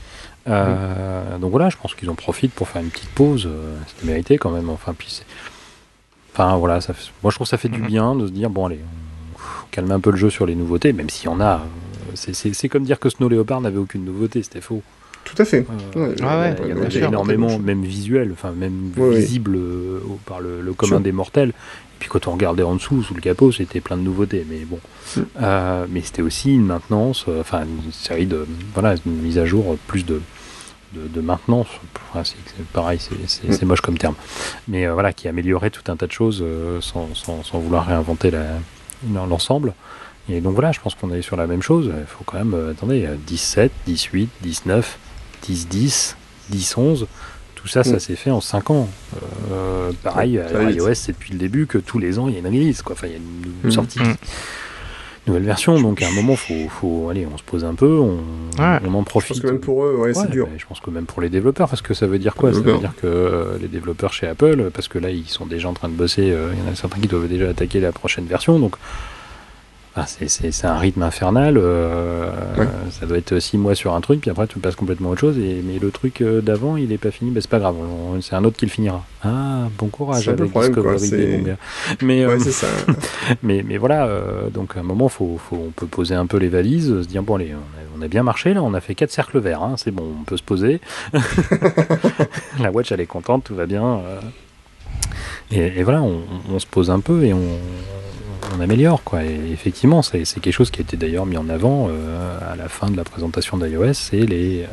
[0.49, 3.47] Euh, donc voilà, je pense qu'ils en profitent pour faire une petite pause.
[3.87, 4.69] C'était mérité quand même.
[4.69, 5.21] Enfin, puis
[6.33, 6.93] enfin voilà, ça
[7.23, 9.04] moi je trouve que ça fait du bien de se dire bon allez, on
[9.71, 11.65] calme un peu le jeu sur les nouveautés, même s'il y en a.
[12.13, 14.81] C'est comme dire que Snow Leopard n'avait aucune nouveauté, c'était faux.
[15.25, 15.65] Tout à fait.
[15.97, 20.39] Euh, ah ouais, il y, en a énormément, même visuel, enfin même visible euh, par
[20.39, 21.49] le, commun des mortels.
[21.49, 24.45] Et puis quand on regardait en dessous, sous le capot, c'était plein de nouveautés.
[24.47, 24.79] Mais bon,
[25.17, 25.21] mm.
[25.41, 29.77] euh, mais c'était aussi une maintenance, enfin une série de, voilà, une mise à jour,
[29.87, 30.21] plus de,
[30.93, 31.67] de, maintenance.
[32.23, 33.65] c'est pareil, c'est mm.
[33.65, 34.15] moche comme terme.
[34.67, 36.43] Mais voilà, qui améliorait tout un tas de choses
[36.81, 38.29] sans, sans, sans, vouloir réinventer
[39.13, 39.73] l'ensemble.
[40.27, 41.91] Et donc voilà, je pense qu'on est sur la même chose.
[41.95, 44.97] Il faut quand même, attendez, 17, 18, 19,
[45.43, 46.17] 10, 10,
[46.49, 47.07] 10, 11.
[47.55, 47.99] Tout ça, ça mm.
[47.99, 48.89] s'est fait en 5 ans.
[49.51, 52.39] Euh, pareil, à iOS, c'est depuis le début que tous les ans, il y a
[52.39, 52.81] une release.
[52.81, 52.93] Quoi.
[52.93, 53.71] Enfin, il y a une, mm.
[53.71, 53.99] sortie.
[53.99, 54.15] Mm.
[55.27, 58.19] Nouvelle version, donc à un moment, faut, faut, allez, on se pose un peu, on,
[58.59, 59.37] on en profite.
[59.37, 60.47] Je pense que même pour eux, ouais, c'est dur.
[60.55, 62.53] Je pense que même pour les développeurs, parce que ça veut dire quoi?
[62.53, 65.67] Ça veut dire que euh, les développeurs chez Apple, parce que là, ils sont déjà
[65.67, 67.91] en train de bosser, euh, il y en a certains qui doivent déjà attaquer la
[67.91, 68.75] prochaine version, donc
[69.97, 71.57] ah, c'est un rythme infernal.
[71.57, 72.29] Euh,
[72.91, 75.37] ça doit être six mois sur un truc, puis après tu passes complètement autre chose.
[75.37, 77.75] Et, mais le truc euh, d'avant, il est pas fini, bah, c'est pas grave.
[78.19, 79.05] C'est un autre qui le finira.
[79.23, 81.43] Ah, bon courage avec Discovery
[82.01, 82.37] Mais, euh,
[83.43, 84.09] mais, mais voilà,
[84.53, 87.23] donc à un moment, faut, faut, on peut poser un peu les valises, se dire
[87.23, 87.53] bon, allez,
[87.97, 90.23] on a, bien marché là, on a fait quatre cercles verts, hein, c'est bon, on
[90.25, 90.81] peut se poser.
[92.59, 94.01] La watch, elle est contente, tout va bien.
[95.51, 96.19] Et, voilà, on,
[96.53, 97.39] on, se pose un peu et on,
[98.55, 99.03] on améliore.
[99.03, 99.23] Quoi.
[99.23, 102.69] Et effectivement, c'est quelque chose qui a été d'ailleurs mis en avant euh, à la
[102.69, 104.65] fin de la présentation d'iOS, c'est les,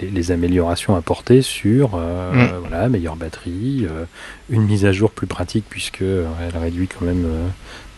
[0.00, 2.58] les, améliorations apportées sur euh, mm.
[2.60, 4.04] voilà, meilleure batterie, euh,
[4.48, 7.26] une mise à jour plus pratique puisque elle réduit quand même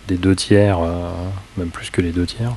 [0.09, 0.81] des deux tiers,
[1.57, 2.57] même plus que les deux tiers,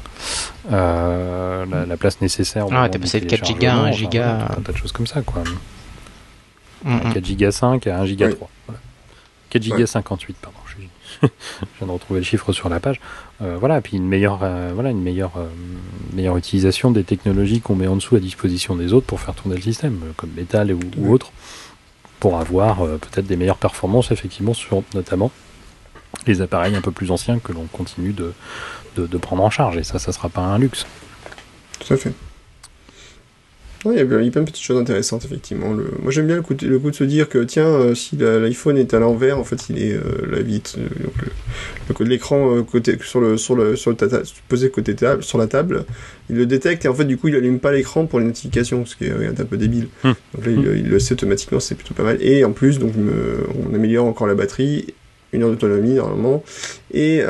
[0.72, 2.68] la, place nécessaire.
[2.72, 4.20] Ah, t'es passé de 4 Go à 1 Go.
[4.20, 5.44] un tas de choses comme ça, quoi.
[6.84, 8.50] 4 Go 5 à 1 Go 3.
[9.52, 10.58] 4 Go 58, pardon.
[11.62, 13.00] je viens de retrouver le chiffre sur la page.
[13.42, 15.48] Euh, voilà, puis une meilleure, euh, voilà, une meilleure, euh,
[16.14, 19.56] meilleure utilisation des technologies qu'on met en dessous à disposition des autres pour faire tourner
[19.56, 21.32] le système, comme Metal ou, ou autre,
[22.20, 25.32] pour avoir peut-être des meilleures performances effectivement sur notamment
[26.28, 28.34] les appareils un peu plus anciens que l'on continue de,
[28.96, 29.78] de, de, prendre en charge.
[29.78, 30.86] Et ça, ça sera pas un luxe.
[31.80, 32.14] Tout à fait
[33.92, 35.74] il y a plein de petites choses intéressantes, effectivement.
[35.74, 35.92] Le...
[36.02, 38.16] Moi, j'aime bien le coup, de, le coup, de se dire que, tiens, euh, si
[38.18, 40.76] l'iPhone est à l'envers, en fait, il est euh, la vite.
[40.78, 40.84] Euh,
[41.98, 43.98] de l'écran côté sur le sur le sur le
[44.50, 45.86] posé côté table sur la table,
[46.30, 48.86] il le détecte et en fait, du coup, il allume pas l'écran pour les notifications,
[48.86, 49.88] ce qui est, un peu débile.
[50.04, 50.12] Hmm.
[50.34, 52.18] Donc là, il, le sait automatiquement, c'est plutôt pas mal.
[52.22, 54.94] Et en plus, donc, on améliore encore la batterie,
[55.32, 56.44] une heure d'autonomie normalement,
[56.92, 57.22] et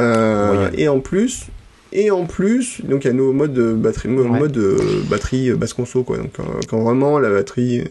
[0.77, 1.47] et en plus,
[1.95, 4.77] et en plus, donc il y a nos modes de batterie, mode de
[5.09, 6.17] batterie basse conso, quoi.
[6.17, 7.85] Donc quand vraiment la batterie,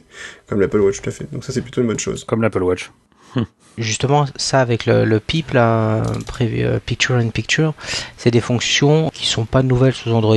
[0.47, 1.27] comme l'Apple Watch, tout à fait.
[1.33, 2.25] Donc ça c'est plutôt une bonne chose.
[2.25, 2.91] Comme l'Apple Watch.
[3.79, 6.03] Justement, ça avec le, PIP, la
[6.41, 7.75] euh, Picture in Picture,
[8.17, 10.37] c'est des fonctions qui sont pas nouvelles sous Android.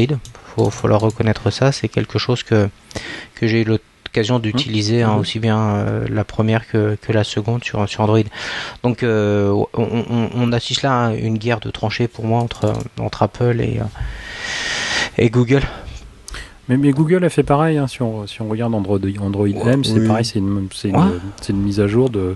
[0.55, 1.71] Faut, faut leur reconnaître ça.
[1.71, 2.69] C'est quelque chose que
[3.35, 3.79] que j'ai eu le
[4.23, 4.39] Mmh.
[4.39, 5.19] d'utiliser hein, mmh.
[5.19, 8.19] aussi bien euh, la première que, la seconde sur, sur Android.
[8.83, 13.59] Donc euh, on, assiste là à une guerre de tranchées pour moi entre, entre Apple
[13.61, 13.83] et, euh,
[15.17, 15.61] et Google.
[16.69, 19.83] Mais, mais, Google a fait pareil, hein, si, on, si on regarde Android, Android M,
[19.85, 21.19] c'est pareil, c'est une, une,
[21.49, 22.35] une, mise à jour de,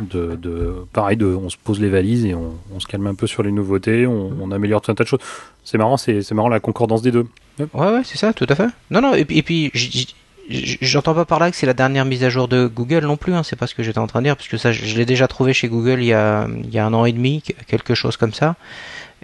[0.00, 3.14] de, de, pareil, de, on se pose les valises et on, on se calme un
[3.14, 5.20] peu sur les nouveautés, on, on améliore tout un tas de choses.
[5.64, 7.26] C'est marrant, c'est marrant la concordance des deux.
[7.58, 8.68] Ouais, ouais, c'est ça, tout à fait.
[8.90, 9.70] Non, non, et puis, et puis
[10.50, 13.32] J'entends pas par là que c'est la dernière mise à jour de Google non plus,
[13.34, 15.06] hein, c'est pas ce que j'étais en train de dire, parce que ça, je l'ai
[15.06, 18.56] déjà trouvé chez Google il y, a, un an et demi, quelque chose comme ça.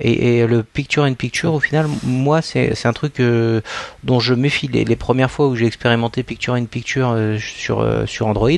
[0.01, 3.61] Et, le Picture in Picture, au final, moi, c'est un truc euh,
[4.05, 4.69] dont je méfie.
[4.69, 8.51] Les, premières fois où j'ai expérimenté Picture in Picture euh, sur, euh, sur Android,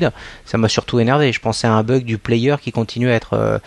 [0.44, 1.32] ça m'a surtout énervé.
[1.32, 3.60] Je pensais à un bug du player qui continuait à être,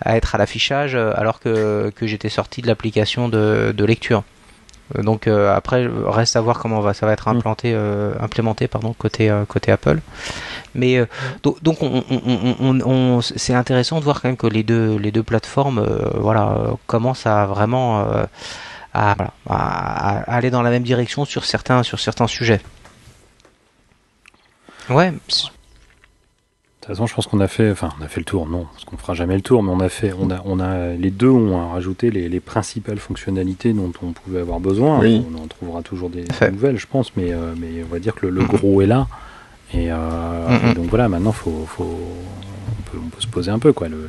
[0.00, 4.22] à, l'affichage alors que, j'étais sorti de l'application de lecture.
[4.96, 7.36] Euh, donc euh, après, reste à voir comment va, ça va être mm.
[7.36, 10.00] implanté, euh, implémenté pardon, côté, côté Apple.
[10.74, 11.04] Mais
[11.42, 15.22] donc, on, on, on, c'est intéressant de voir quand même que les deux, les deux
[15.22, 15.84] plateformes
[16.14, 16.56] voilà,
[16.86, 18.06] commencent à vraiment
[18.94, 19.16] à,
[19.48, 22.60] à, aller dans la même direction sur certains, sur certains sujets.
[24.90, 25.12] Ouais,
[26.88, 28.84] toute façon, je pense qu'on a fait, enfin, on a fait le tour, non, parce
[28.84, 31.28] qu'on fera jamais le tour, mais on a fait, on a, on a, les deux
[31.28, 34.98] ont rajouté les, les principales fonctionnalités dont on pouvait avoir besoin.
[35.00, 38.26] On en trouvera toujours des, nouvelles, je pense, mais, euh, mais on va dire que
[38.26, 39.06] le, gros est là.
[39.74, 41.98] Et, euh, donc voilà, maintenant, faut, faut,
[42.90, 43.88] peut, on peut se poser un peu quoi.
[43.88, 44.08] Le,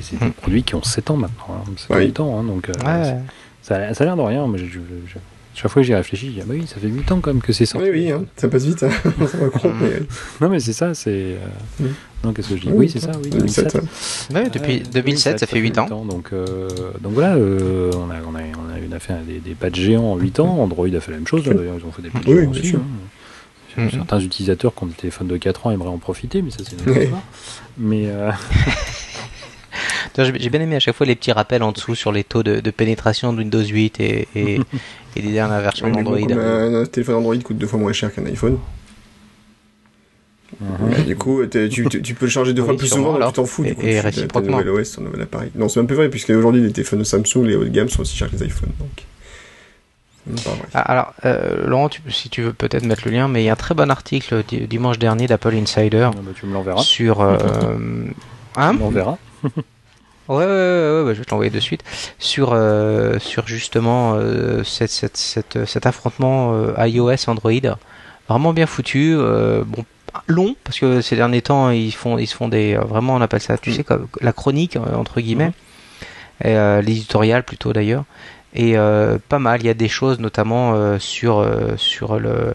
[0.00, 0.30] c'est des Mm.
[0.32, 1.62] produits qui ont 7 ans maintenant.
[1.90, 2.06] Hein.
[2.12, 3.16] Temps, hein, donc euh, Ouais.
[3.62, 4.46] ça, ça a l'air de rien.
[4.48, 5.18] Mais je- je- je-
[5.56, 7.32] chaque fois que j'y réfléchis, je dis ah bah oui, ça fait 8 ans quand
[7.32, 7.88] même que c'est sorti.
[7.90, 8.90] Oui, oui, hein, ça passe vite, hein.
[9.06, 9.68] Mm.
[9.80, 10.02] mais...
[10.40, 11.10] Non mais c'est ça, c'est.
[11.80, 11.86] euh.
[12.24, 13.72] Non, qu'est-ce que je dis Oui, c'est ça, oui, 2007.
[13.72, 14.36] 2007, ouais.
[14.42, 16.04] Ouais, depuis Ouais, 2007, ça fait 8 ans.
[16.04, 16.68] Donc, euh,
[17.00, 19.80] donc voilà, euh, on, a, on, a, on, a, on a fait des, des patchs
[19.80, 20.58] géants en 8 ans.
[20.62, 21.42] Android a fait la même chose.
[21.44, 21.56] Cool.
[21.56, 22.68] D'ailleurs, ils ont fait des patchs Oui, géants bien aussi.
[22.70, 22.78] sûr.
[22.80, 23.82] hein.
[23.82, 23.90] Mhm.
[23.90, 26.72] Certains utilisateurs qui ont des téléphones de 4 ans aimeraient en profiter, mais ça c'est
[26.82, 27.22] une autre histoire.
[27.76, 28.30] Mais euh,
[30.18, 32.60] J'ai bien aimé à chaque fois les petits rappels en dessous sur les taux de,
[32.60, 34.60] de pénétration de Windows 8 et, et,
[35.16, 36.42] et des dernières versions Ouais, mais bon, d'Android.
[36.42, 38.58] un, un téléphone Android coûte deux fois moins cher qu'un iPhone.
[40.60, 40.92] mhm.
[40.98, 43.30] Et du coup, tu, tu, tu peux le charger deux Oui, fois plus souvent, alors.
[43.32, 43.64] tu t'en fous.
[43.64, 44.58] Et- du coup, et réciproquement.
[44.58, 45.50] un nouvel OS, un nouvel appareil.
[45.54, 47.88] Non, c'est un peu vrai, puisque aujourd'hui, les téléphones de Samsung, les haut de gamme,
[47.88, 48.70] sont aussi chers que les iPhones.
[48.78, 49.04] Donc,
[50.24, 50.68] c'est même pas vrai.
[50.74, 53.48] Ah, alors, euh, Laurent, tu- si tu veux peut-être mettre le lien, mais il y
[53.50, 56.82] a un très bon article di- dimanche dernier d'Apple Insider Ah bah, tu me l'enverras.
[56.82, 57.20] sur.
[57.20, 57.36] euh,
[58.56, 58.76] hein
[59.42, 59.48] Tu.
[60.28, 61.82] Ouais, ouais, ouais, ouais, je vais te l'envoyer de suite.
[62.18, 67.52] Sur, euh, sur justement euh, cette, cette, cette, cet affrontement euh, iOS Android.
[68.28, 69.14] Vraiment bien foutu.
[69.16, 69.84] euh, bon,
[70.26, 72.74] long, parce que ces derniers temps, ils, font, ils se font des.
[72.74, 73.74] euh, Vraiment, on appelle ça, tu Mm.
[73.74, 75.46] sais, comme la chronique, euh, entre guillemets.
[75.46, 75.52] Mhm.
[76.44, 78.04] Et, euh, l'éditorial plutôt d'ailleurs.
[78.56, 82.54] Et euh, pas mal, il y a des choses notamment euh, sur, euh, sur le,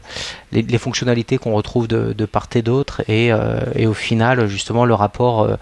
[0.51, 3.29] les, fonctionnalités qu'on retrouve de, de part et d'autre et,
[3.75, 5.57] et au final justement le rapport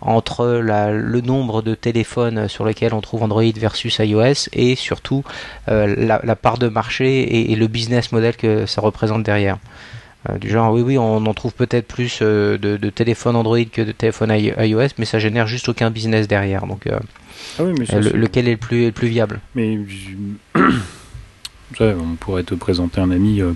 [0.00, 5.24] entre la, le nombre de téléphones sur lesquels on trouve Android versus iOS et surtout
[5.66, 9.58] la, part de marché et le business model que ça représente derrière.
[10.30, 13.58] Euh, du genre, oui, oui, on en trouve peut-être plus euh, de, de téléphones Android
[13.64, 16.66] que de téléphones i- iOS, mais ça génère juste aucun business derrière.
[16.66, 16.98] Donc, euh,
[17.58, 19.40] Ah oui, mais ça, le- c'est- lequel est le plus, le plus viable?
[19.56, 20.60] Mais je-
[21.80, 23.52] on pourrait te présenter un ami euh,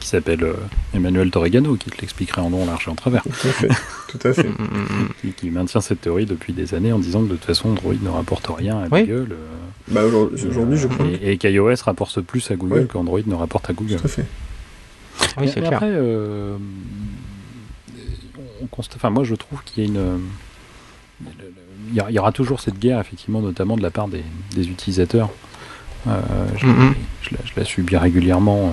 [0.00, 0.54] qui s'appelle euh,
[0.94, 3.22] Emmanuel Torregano qui te l'expliquerait en long, large et en travers.
[3.22, 3.68] Tout à fait.
[4.08, 4.42] Tout à fait.
[4.48, 5.08] Mm, mm, mm.
[5.20, 7.94] Qui, qui maintient cette théorie depuis des années en disant que de toute façon Android
[8.00, 9.02] ne rapporte rien à Oui.
[9.06, 9.28] Google.
[9.32, 9.36] euh,
[9.88, 11.06] Bah, aujourd'hui, aujourd'hui, je crois.
[11.22, 12.86] Et, et qu'iOS rapporte plus à Google Ouais.
[12.86, 13.96] qu'Android ne rapporte à Google.
[13.96, 14.24] Tout à fait.
[15.20, 15.72] Oui, Mais- c'est clair.
[15.74, 16.56] Après, euh,
[18.62, 20.20] on constate, enfin, moi je trouve qu'il y a une.
[21.92, 24.24] Il y, aura toujours cette guerre, effectivement, notamment de la part des,
[24.54, 25.28] des utilisateurs.
[26.08, 26.20] Euh,
[26.56, 26.94] je, Mhm.
[27.22, 28.68] je la, je la subis régulièrement.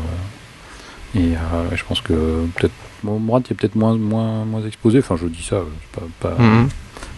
[1.16, 2.74] euh, et euh, je pense que peut-être.
[3.04, 5.00] Bon, moi, tu es peut-être moins, moins, moins exposé.
[5.00, 6.70] Enfin, je dis ça, euh, pas, pas, Mhm.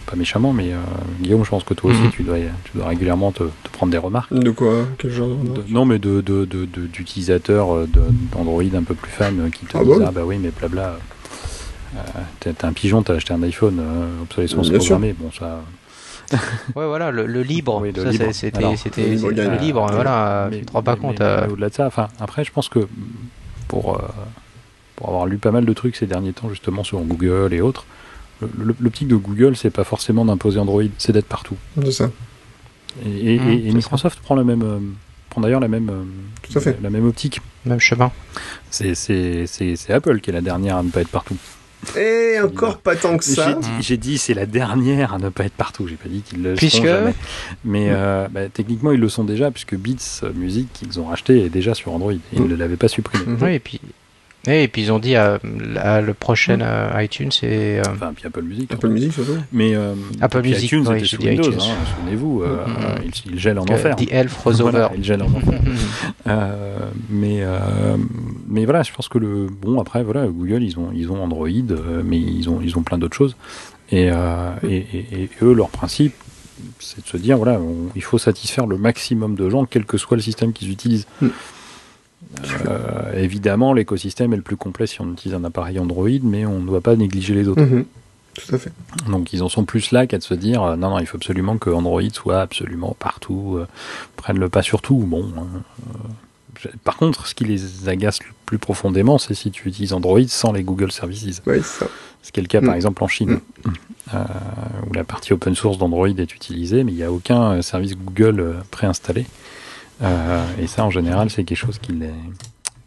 [0.06, 0.76] Pas méchamment, mais euh,
[1.20, 2.10] Guillaume, je pense que toi aussi, Mhm.
[2.10, 4.32] tu, dois, tu dois régulièrement te, te prendre des remarques.
[4.34, 8.02] De quoi Quel genre de non, mais de, de, de, de- d'utilisateurs euh, de-
[8.32, 10.04] d'Android un peu plus fans euh, qui te Ah disent bon?
[10.06, 10.96] Ah bah oui, mais blabla,
[11.96, 11.98] euh,
[12.40, 14.96] t'es un pigeon, t'as acheté un iPhone, euh, obsolescence Bien sûr.
[14.96, 15.14] programmée.
[15.18, 15.60] Bon, ça.
[16.74, 17.80] Ouais, voilà, le, le libre.
[17.82, 17.92] Oui,
[18.32, 18.60] c'était,
[19.14, 19.86] le libre.
[19.90, 21.20] Euh, voilà, mais- tu te rends pas mais- compte.
[21.20, 22.80] euh, Au-delà de ça, enfin, après, je pense que
[23.68, 24.02] pour, euh,
[24.96, 27.84] pour avoir lu pas mal de trucs ces derniers temps, justement, sur Google et autres,
[28.80, 31.56] l'optique de Google, c'est pas forcément d'imposer Android, c'est d'être partout.
[31.76, 32.10] De ça.
[33.04, 34.78] Et, et- et- et c'est Microsoft prend la même, euh,
[35.30, 36.02] prend d'ailleurs la même, euh,
[36.42, 36.78] Tout à fait.
[36.82, 37.40] la même optique.
[37.66, 38.12] Même chemin.
[38.70, 41.36] C'est c'est- c'est- c'est Apple qui est la dernière à ne pas être partout.
[41.98, 43.48] Et encore pas tant que ça.
[43.48, 45.86] J'ai dit, j'ai dit c'est la dernière à ne pas être partout.
[45.86, 47.14] J'ai pas dit qu'ils le Puisque- seront jamais.
[47.64, 51.50] Mais euh, bah, techniquement ils le sont déjà puisque Beats Music qu'ils ont racheté est
[51.50, 52.12] déjà sur Android.
[52.12, 52.48] Et ils Mm.
[52.48, 53.24] ne l'avaient pas supprimé.
[53.42, 53.80] Oui, et puis,
[54.46, 55.38] et puis ils ont dit à,
[55.76, 57.78] à le prochain euh, iTunes, c'est.
[57.78, 58.72] euh, Enfin puis Apple Music.
[58.72, 59.36] Apple Music surtout.
[59.52, 61.50] Mais euh, Apple Music, iTunes oui, était j'ai sous dit Windows.
[61.50, 61.60] iTunes.
[61.62, 62.46] hein, Souvenez-vous, Mhm.
[62.50, 63.96] euh, il, il gèle en enfer.
[63.96, 64.70] The Elf Crossover.
[64.70, 65.60] Voilà, il gèle en enfer.
[66.26, 66.78] Euh,
[67.10, 67.96] mais euh,
[68.48, 71.48] mais voilà, je pense que le bon après voilà Google ils ont ils ont Android,
[72.02, 73.36] mais ils ont ils ont plein d'autres choses
[73.90, 76.14] et, euh, et, et- et eux leur principe
[76.78, 79.98] c'est de se dire voilà on- il faut satisfaire le maximum de gens quel que
[79.98, 81.06] soit le système qu'ils utilisent.
[82.42, 82.68] Mm.
[82.68, 86.60] Euh, évidemment l'écosystème est le plus complet si on utilise un appareil Android, mais on
[86.60, 87.62] ne doit pas négliger les autres.
[87.62, 87.84] Mhm.
[88.34, 88.72] Tout à fait.
[89.08, 91.16] Donc ils en sont plus là qu'à de se dire euh, non non il faut
[91.16, 93.66] absolument que Android soit absolument partout, euh,
[94.16, 94.96] prenne le pas sur tout.
[94.96, 95.24] Bon.
[95.38, 95.46] hein,
[95.94, 100.20] euh, par contre, ce qui les agace le plus profondément, c'est si tu utilises Android
[100.28, 101.42] sans les Google Services.
[101.46, 101.86] Oui, c'est ça.
[102.22, 102.76] Ce qui est le cas par Mm.
[102.76, 103.40] exemple en Chine,
[104.14, 104.18] euh,
[104.88, 108.56] où la partie open source d'Android est utilisée, mais il n'y a aucun service Google
[108.70, 109.26] préinstallé.
[110.04, 112.10] Euh, et ça, en général, c'est quelque chose qui les,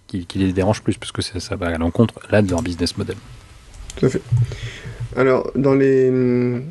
[0.07, 2.61] qui, qui les dérange plus, parce que ça, ça va à l'encontre là de leur
[2.61, 3.15] business model.
[3.97, 4.21] Tout à fait.
[5.15, 6.63] Alors, dans les hum,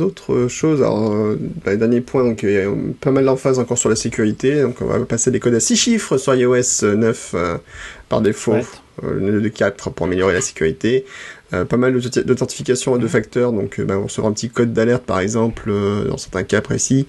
[0.00, 2.68] autres choses, alors, euh, dans les derniers points, donc, il y a
[3.00, 4.60] pas mal d'emphase encore sur la sécurité.
[4.62, 7.56] Donc, on va passer des codes à 6 chiffres sur iOS 9 euh,
[8.08, 8.64] par défaut, Ouais.
[9.04, 11.06] euh, de 4 pour améliorer la sécurité.
[11.52, 14.72] Euh, pas mal d'authenti- d'authentification à deux facteurs, donc ben, on recevra un petit code
[14.72, 17.06] d'alerte par exemple euh, dans certains cas précis.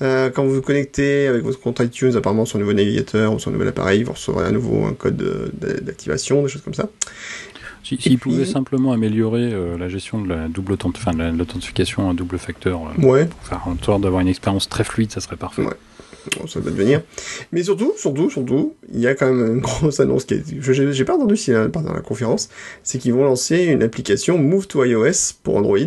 [0.00, 3.50] Quand vous vous connectez avec votre compte iTunes apparemment sur un nouveau navigateur ou sur
[3.50, 6.88] un nouvel appareil, vous recevrez à nouveau un code d'a- d'activation, des choses comme ça.
[7.84, 11.30] Si- S'ils pouvaient simplement améliorer euh, la gestion de la double authent- enfin, de la-
[11.30, 15.12] l'authentification à double facteur, euh, Ouais, pour faire en sorte d'avoir une expérience très fluide,
[15.12, 15.62] ça serait parfait.
[15.62, 15.74] Ouais.
[16.48, 17.02] Ça va devenir.
[17.52, 21.04] Mais surtout, surtout, surtout, il y a quand même une grosse annonce qui je- j'ai
[21.04, 22.48] pas entendu si part dans la conférence,
[22.82, 25.78] c'est qu'ils vont lancer une application Move to iOS pour Android,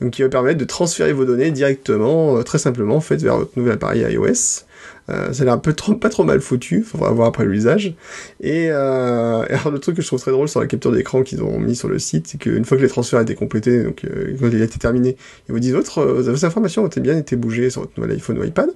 [0.00, 3.36] donc qui va permettre de transférer vos données directement, euh, très simplement, en fait, vers
[3.38, 4.64] votre nouvel appareil iOS.
[5.10, 7.94] Euh, ça a l'air un peu trop, pas trop mal foutu, faudra voir après l'usage.
[8.40, 11.22] Et, euh, et alors le truc que je trouve très drôle sur la capture d'écran
[11.22, 14.02] qu'ils ont mis sur le site, c'est qu'une fois que les transferts étaient complétés, donc
[14.04, 15.16] euh, quand il a été terminé,
[15.48, 18.38] ils vous disent votre, euh, vos informations ont bien été bougées sur votre nouvel iPhone
[18.38, 18.70] ou iPad.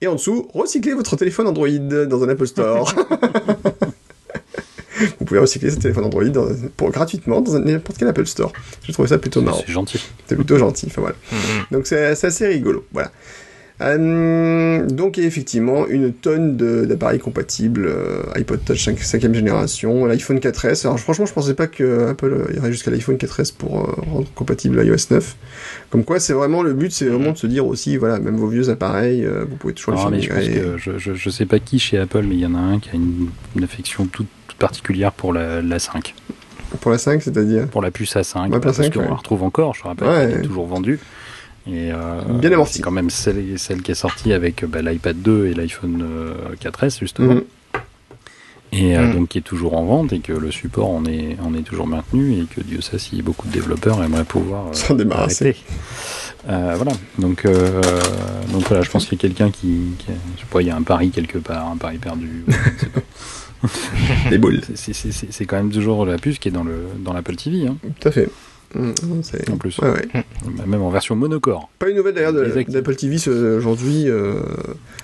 [0.00, 2.94] Et en dessous, recyclez votre téléphone Android dans un Apple Store.
[5.18, 6.46] Vous pouvez recycler ce téléphone Android dans-
[6.76, 8.52] pour gratuitement dans n'importe quel Apple Store.
[8.86, 9.60] Je trouve ça plutôt marrant.
[9.66, 10.00] C'est gentil.
[10.26, 10.86] C'est plutôt gentil.
[10.86, 11.16] Enfin voilà.
[11.72, 12.84] Donc c'est c'est assez rigolo.
[12.92, 13.10] Voilà.
[13.80, 16.56] Euh, donc il y a effectivement une tonne
[16.86, 20.86] d'appareils compatibles, euh, iPod Touch 5, 5e génération, l'iPhone 4S.
[20.86, 24.82] Alors franchement, je pensais pas que Apple irait jusqu'à l'iPhone 4S pour euh, rendre compatible
[24.84, 25.36] iOS 9.
[25.90, 28.46] Comme quoi, c'est vraiment le but, c'est vraiment de se dire aussi, voilà, même vos
[28.48, 30.60] vieux appareils, vous pouvez toujours les Ah, faire mais je pense migrer.
[30.60, 32.78] que je, je, je sais pas qui chez Apple, mais il y en a un
[32.78, 36.14] qui a une, une affection toute, toute particulière pour la, la 5,
[36.80, 39.08] Pour la 5, c'est-à-dire pour la puce A5, Ouais, parce pour la 5, qu'on ouais.
[39.08, 39.74] la retrouve encore.
[39.74, 40.28] Je rappelle Ouais.
[40.30, 40.98] qu'elle est toujours vendue.
[41.66, 42.74] Et euh, Bien amorti.
[42.74, 46.34] C'est quand même celle, celle qui est sortie avec bah, l'iPad 2 et l'iPhone euh,
[46.62, 47.34] 4S justement.
[47.34, 47.42] Mhm.
[48.72, 49.12] Et euh, Mhm.
[49.14, 51.86] donc qui est toujours en vente et que le support en est, en est toujours
[51.86, 55.54] maintenu et que Dieu sait si beaucoup de développeurs aimeraient pouvoir euh, S'en débarrasser.
[56.48, 56.92] Euh, voilà.
[57.18, 57.80] Donc, euh,
[58.52, 60.66] donc voilà, je pense qu'il y a quelqu'un qui, qui a- je sais pas, il
[60.66, 62.44] y a un pari quelque part, un pari perdu.
[64.30, 64.60] Des boules.
[64.74, 68.08] C'est quand même toujours la puce qui est dans le dans l'Apple TV, hein, Tout
[68.08, 68.28] à fait.
[68.74, 68.92] Mm,
[69.22, 70.24] c'est- en plus, Ouais, ouais.
[70.66, 71.68] même en version monocore.
[71.78, 73.16] Pas une nouvelle d'ailleurs d'Apple TV
[73.56, 74.08] aujourd'hui.
[74.08, 74.34] euh,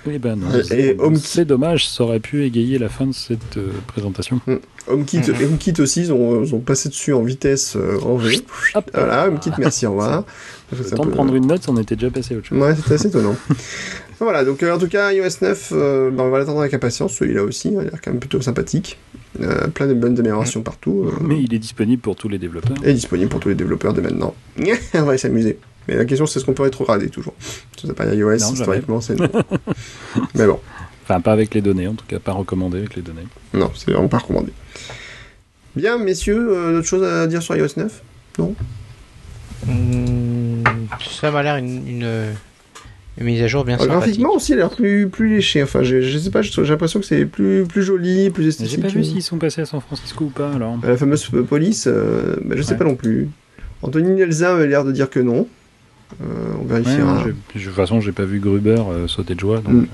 [0.09, 1.21] Eh ben non, Et- c'est- et HomeKit.
[1.23, 4.39] c'est dommage, ça aurait pu égayer la fin de cette euh, présentation.
[4.87, 5.43] HomeKit, Mhm.
[5.45, 8.41] HomeKit aussi, ils ont, ils ont passé dessus en vitesse euh, en V.
[8.75, 10.23] Hop, Voilà, HomeKit, merci, au revoir.
[10.71, 12.57] le temps de prendre une note, on était déjà passé à autre chose.
[12.59, 13.35] Ouais, c'était assez étonnant.
[14.19, 17.13] voilà, donc euh, en tout cas, iOS 9, euh, bah, on va l'attendre avec impatience,
[17.13, 18.97] celui-là aussi, il a l'air quand même plutôt sympathique.
[19.39, 21.05] Euh, plein de bonnes améliorations partout.
[21.07, 22.75] euh, Mais il est disponible pour tous les développeurs.
[22.83, 24.35] et disponible pour tous les développeurs dès maintenant.
[24.93, 25.57] on va s'amuser.
[25.87, 27.33] Mais la question, c'est ce qu'on peut rétrograder toujours.
[27.79, 28.53] Ça n'a pas iOS, jamais.
[28.53, 29.29] historiquement, c'est non.
[30.35, 30.59] Mais bon,
[31.03, 33.25] Enfin, pas avec les données, en tout cas, pas recommandé avec les données.
[33.53, 34.51] non, c'est vraiment pas recommandé.
[35.75, 38.01] Bien, messieurs, euh, d'autres choses à dire sur iOS 9
[39.67, 40.63] Hmm,
[41.11, 42.33] ça m'a l'air une, une,
[43.17, 43.97] une mise à jour bien Euh, sympathique.
[43.99, 45.61] Graphiquement aussi, il a l'air plus, plus léché.
[45.63, 48.75] Enfin, je, je sais pas, j'ai l'impression que c'est plus, plus joli, plus esthétique.
[48.77, 50.77] J'ai pas vu s'ils sont passés à San Francisco ou pas, alors.
[50.83, 52.77] La fameuse euh, police, euh, bah, je sais Ouais.
[52.77, 53.29] pas non plus.
[53.83, 55.47] Anthony Nelza avait l'air de dire que non.
[56.21, 56.25] Euh,
[56.59, 57.23] on Ouais, vérifiera.
[57.25, 59.57] de toute façon, j'ai pas vu Gruber euh, sauter de joie.
[59.59, 59.87] Donc, Mm.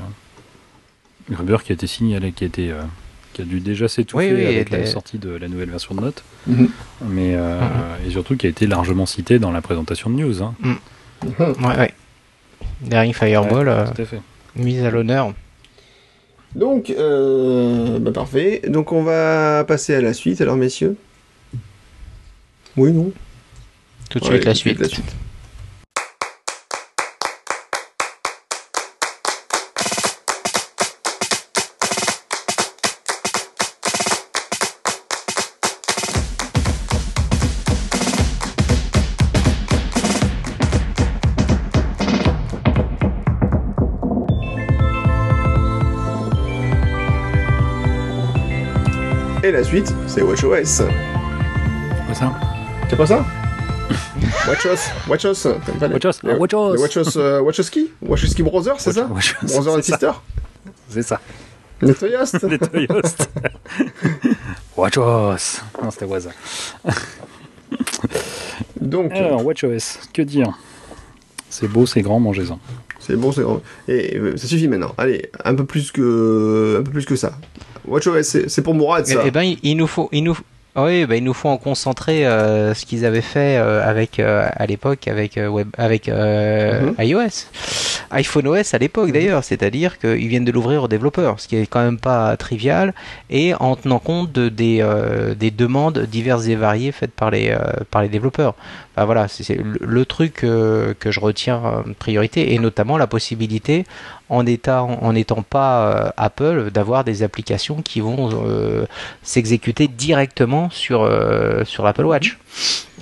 [1.32, 2.82] euh, Gruber qui a été signalé, qui a, été, euh,
[3.34, 6.02] qui a dû déjà s'étouffer Oui, oui, avec la sortie de la nouvelle version de
[6.02, 6.70] Note, Mhm.
[7.10, 7.60] mais euh,
[8.08, 10.42] et surtout qui a été largement cité dans la présentation de news.
[10.44, 10.54] Hein.
[10.62, 10.76] Mhm.
[11.40, 11.94] Ouais, ouais.
[12.82, 14.22] Daring Fireball, Ouais, euh, tout à fait.
[14.56, 15.34] mise à l'honneur.
[16.56, 18.62] Donc, euh, bah, parfait.
[18.68, 20.96] Donc, on va passer à la suite, alors, messieurs?
[22.76, 23.12] Oui, non?
[24.10, 24.80] Tout de Ouais, suite la tout de suite.
[24.80, 25.16] La suite.
[49.58, 50.48] La suite, c'est WatchOS.
[52.06, 52.34] Quoi ça
[52.90, 53.26] C'est pas ça
[54.48, 54.78] WatchOS,
[55.10, 55.34] WatchOS,
[55.66, 56.74] t'aimes pas les- WatchOS, les- ah, WatchOS.
[56.74, 57.70] les WatchOS, euh, WatchOS
[58.02, 59.98] WatchOS Brothers, c'est ça Brother and c'est ça.
[59.98, 60.12] Sister
[60.90, 61.20] C'est ça.
[61.82, 63.30] Les Toyost Les Toyost.
[64.76, 65.62] WatchOS.
[65.84, 66.30] Non, c'était Waza.
[68.80, 70.52] Donc, Alors, WatchOS, que dire
[71.50, 72.60] C'est beau, c'est grand, mangez-en.
[73.00, 73.62] c'est bon, c'est grand.
[73.88, 74.94] Et euh, ça suffit maintenant.
[74.98, 77.34] Allez, un peu plus que, un peu plus que ça.
[77.88, 79.22] WatchOS, c'est c'est pour Mourad, ça.
[79.26, 80.38] eh ben, il, il nous faut, il nous,
[80.76, 84.48] oui, ben, il nous faut en concentrer euh, ce qu'ils avaient fait euh, avec euh,
[84.54, 86.94] à l'époque avec web, avec Mhm.
[87.00, 87.48] iOS,
[88.12, 91.66] iPhone OS à l'époque d'ailleurs, c'est-à-dire qu'ils viennent de l'ouvrir aux développeurs, ce qui est
[91.66, 92.94] quand même pas trivial,
[93.30, 94.86] et en tenant compte de, des
[95.36, 97.56] des demandes diverses et variées faites par les
[97.92, 98.54] par les développeurs.
[98.96, 103.86] Enfin, voilà, c'est le, le truc que je retiens euh, priorité, et notamment la possibilité
[104.30, 108.86] en étant en n'étant pas euh, Apple d'avoir des applications qui vont euh,
[109.24, 112.38] s'exécuter directement sur euh, sur l'Apple Watch.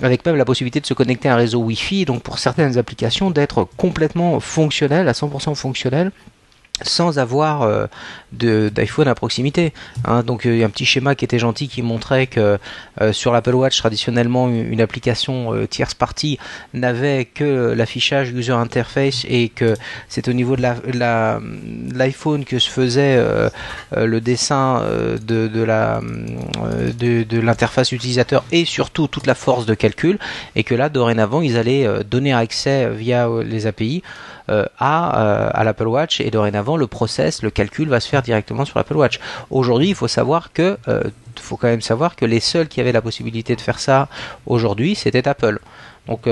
[0.02, 3.30] Avec même la possibilité de se connecter à un réseau Wi-Fi donc pour certaines applications
[3.30, 6.12] d'être complètement fonctionnel à 100% fonctionnel
[6.82, 7.86] sans avoir euh,
[8.32, 9.72] d'iPhone à proximité.
[10.04, 10.22] hein.
[10.22, 12.58] donc euh, il y a un petit schéma qui était gentil qui montrait que
[13.00, 16.38] euh, sur l'Apple Watch traditionnellement une, application tierce partie
[16.74, 19.74] n'avait que l'affichage user interface et que
[20.08, 20.62] c'est au niveau de
[21.96, 23.18] l'iPhone que se faisait
[23.96, 24.82] le dessin
[25.26, 25.64] de,
[27.40, 30.18] l'interface utilisateur et surtout toute la force de calcul
[30.54, 34.02] et que là dorénavant ils allaient donner accès via les API
[34.48, 38.22] euh, à, euh, à l'Apple Watch et dorénavant le process, le calcul va se faire
[38.22, 39.18] directement sur l'Apple Watch.
[39.50, 41.02] Aujourd'hui, il faut savoir que euh,
[41.40, 44.08] faut quand même savoir que les seuls qui avaient la possibilité de faire ça
[44.46, 45.58] aujourd'hui, c'était Apple.
[46.06, 46.28] Donc,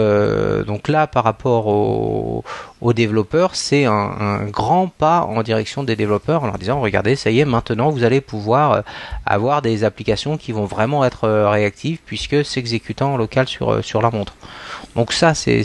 [0.66, 2.45] donc là, par rapport aux,
[2.81, 7.31] aux développeurs, c'est un, grand pas en direction des développeurs en leur disant regardez, ça
[7.31, 8.85] y est, maintenant vous allez pouvoir
[9.27, 14.12] avoir des applications qui vont vraiment être réactives puisque s'exécutant en local sur, sur la
[14.12, 14.36] montre.
[14.95, 15.65] Donc ça, c'est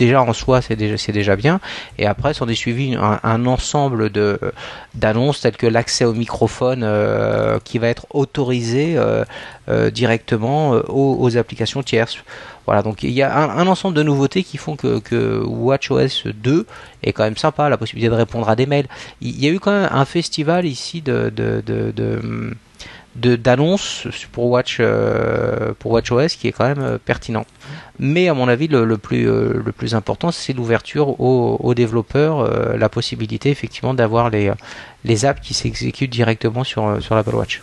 [0.00, 1.60] déjà en soi c'est déjà c'est déjà bien.
[1.98, 4.38] Et après s'en est suivi un, ensemble de
[4.94, 9.24] d'annonces telles que l'accès au microphone euh, qui va être autorisé euh,
[9.68, 12.18] euh, directement aux, applications tierces.
[12.66, 13.30] Voilà donc il y a
[13.62, 16.66] un, ensemble de nouveautés qui font que, WatchOS 2
[17.02, 18.88] est quand même sympa la possibilité de répondre à des mails.
[19.20, 21.30] Il y a eu quand même un festival ici de
[23.16, 24.80] de, d'annonces pour Watch
[25.78, 27.44] pour WatchOS qui est quand même pertinent.
[28.02, 32.78] Mais à mon avis le, plus euh, le plus important c'est l'ouverture aux, développeurs euh,
[32.78, 37.62] la possibilité effectivement d'avoir les apps qui s'exécutent directement sur euh, sur l'Apple Watch.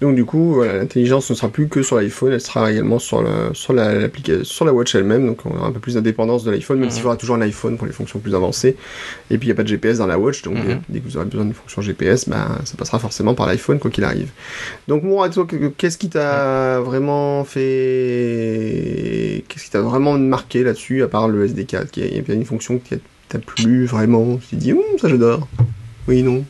[0.00, 3.20] Donc du coup, voilà, l'intelligence ne sera plus que sur l'iPhone, elle sera également sur
[3.20, 4.08] la, sur la,
[4.44, 6.92] sur la watch elle-même, donc on aura un peu plus d'indépendance de l'iPhone, même Mhm.
[6.92, 8.76] s'il faudra toujours un iPhone pour les fonctions plus avancées.
[9.28, 10.70] Et puis il n'y a pas de GPS dans la watch, donc Mhm.
[10.70, 13.80] euh, dès que vous aurez besoin d'une fonction GPS, bah, ça passera forcément par l'iPhone
[13.80, 14.28] quoi qu'il arrive.
[14.86, 19.44] Donc moi, toi, que- qu'est-ce qui t'a vraiment fait...
[19.48, 22.44] Qu'est-ce qui t'a vraiment marqué là-dessus, à part le SD4 qui Il y a une
[22.44, 22.96] fonction qui
[23.28, 25.48] t'a plu vraiment Tu t'es dit, Hum, ça j'adore.
[26.06, 26.44] Oui, non.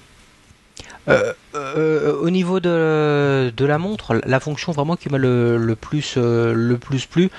[1.09, 6.14] Euh, euh, au niveau de, la montre, la fonction vraiment qui m'a le, le plus
[6.16, 7.30] euh, le plus plu,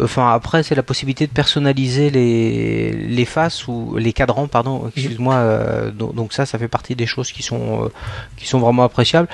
[0.00, 5.90] enfin après c'est la possibilité de personnaliser les faces ou les cadrans pardon, excuse-moi.
[5.92, 7.90] donc, donc ça ça fait partie des choses qui sont
[8.36, 9.28] qui sont vraiment appréciables.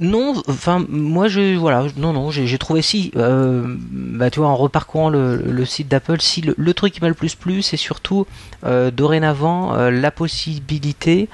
[0.00, 4.56] Non, enfin moi je voilà non non j'ai trouvé si euh, bah tu vois en
[4.56, 8.26] reparcourant le, site d'Apple si le, truc qui m'a le plus plu c'est surtout
[8.64, 11.28] euh, dorénavant euh, la possibilité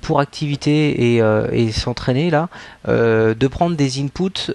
[0.00, 2.48] pour activité et, s'entraîner là
[2.86, 4.52] de prendre des inputs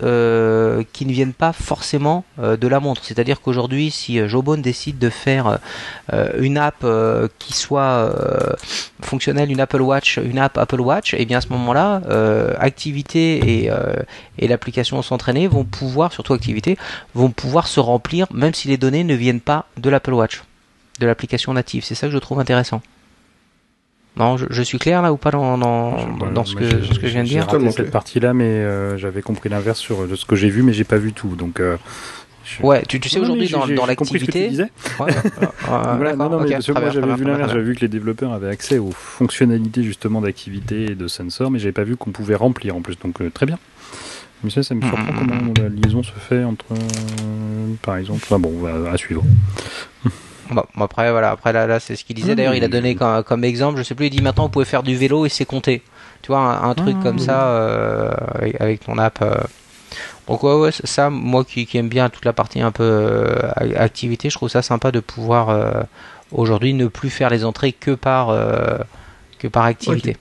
[0.93, 3.03] qui ne viennent pas forcément de la montre.
[3.03, 5.59] C'est-à-dire qu'aujourd'hui si Jobone décide de faire
[6.37, 6.85] une app
[7.37, 8.11] qui soit
[9.01, 12.53] fonctionnelle une Apple Watch une app Apple Watch et bien à ce moment-là euh,
[13.09, 13.93] activité et, euh,
[14.37, 16.77] et l'application s'entraîner vont pouvoir surtout activité
[17.15, 20.43] vont pouvoir se remplir même si les données ne viennent pas de l'Apple Watch
[20.99, 22.81] de l'application native c'est ça que je trouve intéressant
[24.17, 27.07] non, je, je suis clair là ou pas dans, dans, ce, que, j'ai- ce que
[27.07, 27.41] je viens de j'ai dire?
[27.45, 27.91] raté Totalement cette clair.
[27.91, 30.97] partie-là, mais euh, j'avais compris l'inverse sur de ce que j'ai vu, mais j'ai pas
[30.97, 31.35] vu tout.
[31.37, 31.77] Donc, euh,
[32.61, 34.47] Ouais, tu, tu sais aujourd'hui dans, dans l'activité.
[34.49, 34.69] disais.
[34.99, 35.11] Ouais,
[35.65, 38.49] Voilà, non, mais parce que moi j'avais vu l'inverse, j'avais vu que les développeurs avaient
[38.49, 42.75] accès aux fonctionnalités justement d'activité et de sensor, mais j'avais pas vu qu'on pouvait remplir
[42.75, 43.57] en plus, donc euh, très bien.
[44.43, 45.17] Mais ça, ça me surprend Mhm.
[45.29, 49.23] comment la liaison se fait entre, euh, par exemple, enfin bon, on à suivre.
[50.51, 52.31] Bon, après voilà, après là, là c'est ce qu'il disait.
[52.31, 54.49] Ah, D'ailleurs, il a donné comme, comme exemple, je sais plus, il dit maintenant vous
[54.49, 55.83] pouvez faire du vélo et c'est compté.
[56.23, 57.21] Tu vois, un, un truc Ah, comme oui.
[57.23, 59.23] ça euh, avec, avec ton app.
[60.29, 63.51] Donc ouais, ouais, ça, moi qui, qui aime bien toute la partie un peu euh,
[63.75, 65.81] activité, je trouve ça sympa de pouvoir euh,
[66.31, 68.77] aujourd'hui ne plus faire les entrées que par euh,
[69.39, 70.17] que par activité.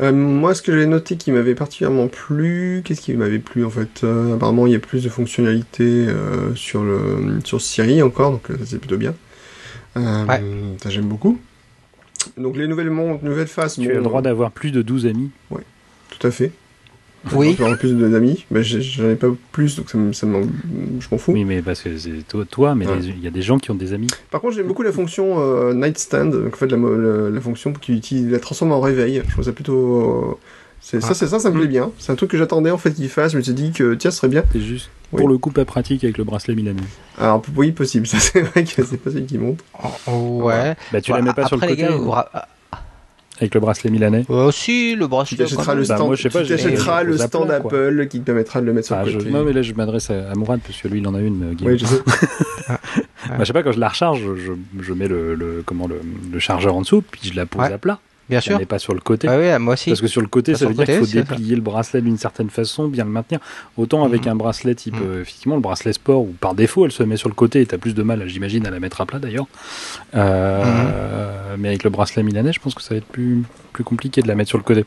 [0.00, 3.70] Euh, moi, ce que j'ai noté qui m'avait particulièrement plu, qu'est-ce qui m'avait plu en
[3.70, 8.32] fait Euh, Apparemment, il y a plus de fonctionnalités euh, sur le sur Siri encore,
[8.32, 9.14] donc ça c'est plutôt bien.
[9.96, 10.42] Euh, Ouais.
[10.82, 11.38] Ça j'aime beaucoup.
[12.36, 15.30] Donc les nouvelles mon- nouvelles faces, Tu as le droit d'avoir plus de 12 amis.
[15.50, 16.50] tout à fait.
[17.32, 17.56] Oui.
[17.58, 21.18] Avoir plus d'amis, mais j'en ai pas plus, donc ça, me- ça m'en- je m'en
[21.18, 21.32] fous.
[21.32, 22.98] Oui, mais parce que c'est toi, toi mais Ouais.
[23.00, 24.08] il y a des gens qui ont des amis.
[24.30, 27.40] Par contre, j'aime beaucoup la fonction euh, nightstand, donc en fait la, mo- la, la
[27.40, 29.22] fonction qui utilise la transforme en réveil.
[29.26, 30.32] Je trouve ça plutôt.
[30.32, 30.34] euh,
[30.80, 31.14] c'est ça, Ah.
[31.14, 31.92] c'est ça, ça me plaît bien.
[31.98, 33.32] C'est un truc que j'attendais en fait qu'il fasse.
[33.32, 34.42] Je me suis dit que tiens, ce serait bien.
[34.52, 35.18] C'est juste Oui.
[35.20, 36.80] pour le coup pas pratique avec le bracelet Milanais.
[37.18, 38.04] Alors oui, possible.
[38.08, 39.60] Ça c'est vrai que c'est pas celui qui monte.
[40.08, 40.74] Ouais.
[40.92, 42.28] Bah tu Voilà, la mets pas sur le côté les gars, vous ra-
[43.42, 44.24] avec le bracelet Milanais.
[44.30, 45.36] Euh, si le bracelet.
[45.36, 47.54] Tu t'achèteras le Bah, stand, moi, je sais pas, tu t'achèteras le stand quoi.
[47.56, 49.30] Apple qui te permettra de le mettre sur Ah, le je- côté.
[49.30, 51.42] Non mais là je m'adresse à, à Mourad parce que lui il en a une.
[51.52, 51.54] euh.
[51.64, 52.00] Oui, je sais.
[53.28, 54.52] Bah, je sais pas quand je la recharge, je,
[54.82, 56.00] je mets le, le- comment le,
[56.32, 57.72] le chargeur en dessous, puis je la pose Ouais.
[57.72, 57.98] à plat.
[58.32, 58.58] Bien sûr.
[58.58, 59.28] mets pas sur le côté.
[59.28, 59.90] Ah oui, moi aussi.
[59.90, 62.18] Parce que sur le côté, Pas ça veut dire qu'il faut déplier le bracelet d'une
[62.18, 63.40] certaine façon, bien le maintenir.
[63.76, 64.32] Autant avec Mhm.
[64.32, 65.02] un bracelet type, Mhm.
[65.06, 67.66] euh, effectivement, le bracelet sport, où par défaut elle se met sur le côté et
[67.66, 69.46] t'as plus de mal, j'imagine, à la mettre à plat d'ailleurs.
[70.14, 73.42] Euh, mais avec le bracelet milanais, je pense que ça va être plus,
[73.72, 74.84] plus compliqué de la mettre sur le côté.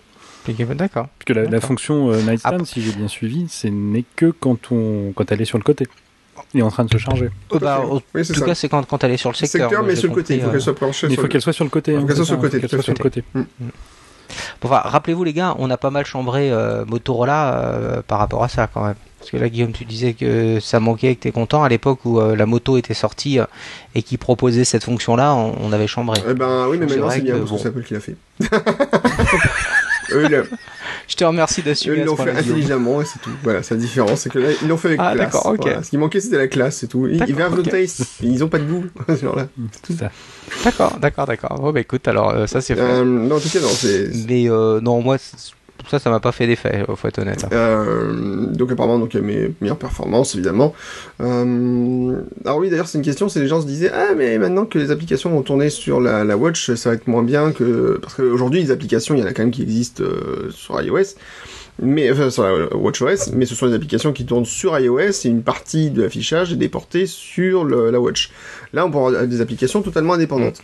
[0.47, 1.07] D'accord.
[1.17, 5.11] Parce que la, fonction euh, Nightstand, si j'ai bien suivi, ce n'est que quand, on,
[5.15, 5.87] quand elle est sur le côté.
[6.53, 7.29] Il est en train de se charger.
[7.53, 8.45] Euh, bah, en Oui, c'est tout ça.
[8.45, 9.69] cas, c'est quand, quand elle est sur le secteur.
[9.69, 10.35] Secteur, mais sur le côté.
[10.35, 11.93] Il faut qu'elle euh, soit il sur faut le- qu'elle soit sur le côté.
[11.95, 13.23] Faut hein, qu'elle soit sur le côté, faut qu'elle tout à soit sur le côté.
[14.63, 18.49] Enfin, rappelez-vous les gars, on a pas mal chambré euh, Motorola euh, par rapport à
[18.49, 18.95] ça quand même.
[19.19, 21.63] Parce que là, Guillaume, tu disais que ça manquait et que t'es content.
[21.63, 23.45] À l'époque où euh, la moto était sortie euh,
[23.95, 26.19] et qui proposait cette fonction-là, on, on avait chambré.
[26.29, 27.61] Eh ben oui, mais maintenant c'est bien que parce que bon.
[27.61, 28.15] c'est Apple qui l'a fait.
[30.15, 30.47] Eux,
[31.07, 31.97] Je te remercie eux, d'assumer.
[31.99, 33.29] ils l'ont fait intelligemment et c'est tout.
[33.43, 34.21] Voilà, c'est la différence.
[34.21, 35.25] C'est que là, ils l'ont fait avec Ah, classe.
[35.33, 35.61] d'accord, ok.
[35.61, 35.83] Voilà.
[35.83, 37.07] Ce qui manquait, c'était la classe, c'est tout.
[37.07, 37.69] Ils, ils have no ok.
[37.69, 38.03] taste.
[38.21, 38.85] Ils ont pas de goût.
[39.99, 40.11] ça.
[40.63, 41.55] D'accord, d'accord, d'accord.
[41.59, 42.81] Bon, bah écoute, alors euh, ça c'est fait.
[42.81, 44.09] Euh, non, en tout cas, non, c'est.
[44.27, 45.17] Mais euh, non, moi,
[45.85, 47.45] c'est- ça, ça m'a pas fait d'effet, euh, faut être honnête.
[47.51, 50.73] Euh, donc apparemment donc il y a mes meilleures performances évidemment.
[51.21, 54.65] Euh, alors oui d'ailleurs c'est une question, c'est les gens se disaient ah mais maintenant
[54.65, 57.99] que les applications vont tourner sur la, la Watch ça va être moins bien que
[58.01, 61.15] parce qu'aujourd'hui les applications il y en a quand même qui existent euh, sur iOS.
[61.81, 65.27] Mais enfin sur la WatchOS, mais ce sont des applications qui tournent sur iOS et
[65.27, 68.31] une partie de l'affichage est déportée sur le- la Watch.
[68.71, 70.61] Là on peut avoir des applications totalement indépendantes.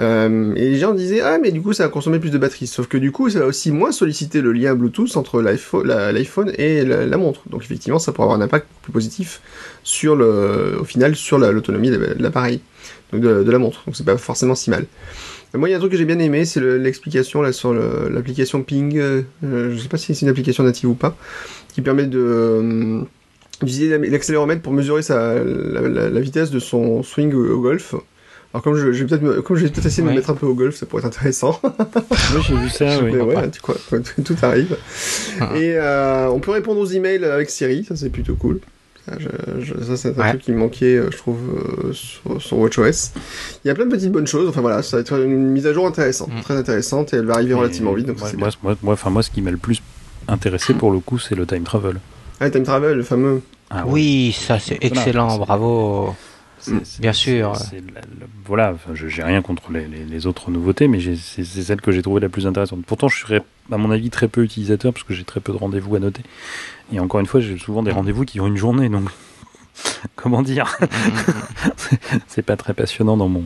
[0.00, 2.68] Euh, et les gens disaient ah mais du coup ça va consommer plus de batterie
[2.68, 6.84] sauf que du coup ça va aussi moins solliciter le lien Bluetooth entre l'iPhone et
[6.84, 7.42] la, montre.
[7.50, 9.40] Donc effectivement ça pourrait avoir un impact plus positif
[9.82, 12.60] sur le au final sur la- l'autonomie de l'appareil
[13.12, 13.82] de, la montre.
[13.86, 14.86] Donc c'est pas forcément si mal.
[15.54, 17.74] Euh, moi il y a un truc que j'ai bien aimé c'est le- l'explication sur
[17.74, 18.96] l'application Ping.
[18.98, 21.16] Euh, je sais pas si c'est une application native ou pas
[21.74, 23.00] qui permet de euh,
[23.62, 27.96] d'utiliser l'accéléromètre pour mesurer la, vitesse de son swing au golf
[28.54, 30.30] alors comme je, je vais peut-être me- comme je vais peut-être essayer de me mettre
[30.30, 31.60] un peu au golf, ça pourrait être intéressant.
[32.34, 33.10] Oui, j'ai vu ça, oui.
[33.16, 33.76] Ouais, tu crois,
[34.24, 34.76] tout arrive.
[35.40, 35.50] Ah.
[35.56, 38.60] Et euh, on peut répondre aux emails avec Siri, ça c'est plutôt cool.
[39.06, 40.28] Ça, je- je- ça, c'est un Ouais.
[40.30, 41.38] truc qui me manquait, euh, je trouve,
[41.86, 43.12] euh, sur, sur WatchOS.
[43.64, 44.48] Il y a plein de petites bonnes choses.
[44.48, 46.40] Enfin voilà, ça va être une mise à jour intéressante, Mm.
[46.42, 48.58] très intéressante, et elle va arriver relativement vite, donc moi, c'est moi, bien.
[48.62, 49.80] moi, moi, enfin, moi, ce qui m'a le plus
[50.26, 51.96] intéressé pour le coup, c'est le time travel.
[52.40, 53.40] Ah, Time Travel, le fameux.
[53.70, 53.92] Ah, ouais.
[53.92, 56.14] Oui, ça c'est Voilà, excellent, c'est- bravo.
[56.74, 56.80] Mm.
[57.00, 57.52] Bien sûr.
[57.52, 61.44] la- la- voilà, enfin, je j'ai rien contre les, les- les autres nouveautés, mais c'est
[61.44, 62.84] celle que j'ai trouvée la plus intéressante.
[62.86, 65.58] Pourtant, je serais, à mon avis, très peu utilisateur parce que j'ai très peu de
[65.58, 66.22] rendez-vous à noter.
[66.92, 69.08] Et encore une fois, j'ai souvent des rendez-vous qui ont une journée, donc
[70.16, 70.76] comment dire,
[72.26, 73.44] c'est pas très passionnant dans mon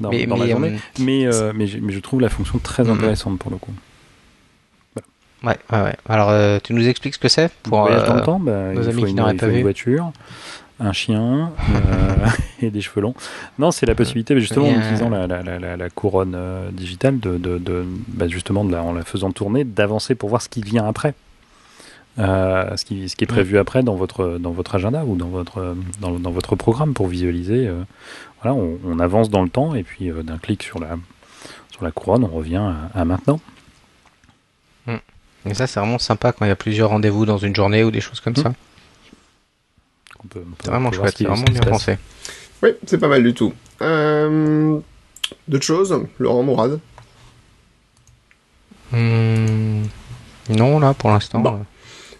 [0.00, 0.68] dans, mais, dans mais, ma journée.
[0.74, 3.72] euh, Mais, euh, mais, je trouve la fonction très intéressante pour le coup.
[5.44, 5.96] ouais, ouais, ouais.
[6.08, 8.72] Alors, euh, tu nous expliques ce que c'est pour voyage dans euh, le temps, bah,
[8.74, 9.62] nos il amis faut qui une, il pas faut une vu.
[9.62, 10.12] voiture,
[10.78, 12.26] un chien euh,
[12.60, 13.14] et des cheveux longs.
[13.58, 16.34] Non, c'est la possibilité, mais justement, en euh, utilisant la, la, la, la- la couronne
[16.36, 20.28] euh, digitale, de, de, de- bah, justement, de la- en la faisant tourner, d'avancer pour
[20.28, 21.14] voir ce qui vient après.
[22.18, 25.28] Euh, ce, qui, ce qui est prévu après dans votre, dans votre agenda ou dans
[25.28, 27.66] votre, dans, dans votre programme pour visualiser.
[27.66, 27.82] euh,
[28.42, 30.96] voilà, on, on avance dans le temps et puis euh, d'un clic sur la,
[31.70, 32.56] sur la couronne, on revient
[32.94, 33.40] à, à maintenant.
[35.48, 37.92] Et ça, c'est vraiment sympa quand il y a plusieurs rendez-vous dans une journée ou
[37.92, 38.42] des choses comme Mhm.
[38.42, 38.52] ça.
[40.24, 41.98] On peut- on peut- C'est vraiment chouette, c'est vraiment bien pensé.
[42.62, 43.52] Oui, c'est pas mal du tout.
[43.82, 44.78] Euh,
[45.48, 46.00] D'autres choses?
[46.18, 46.78] Laurent Mourad?
[48.92, 49.82] Hmm,
[50.48, 51.40] Non, là, pour l'instant.
[51.40, 51.64] Bon.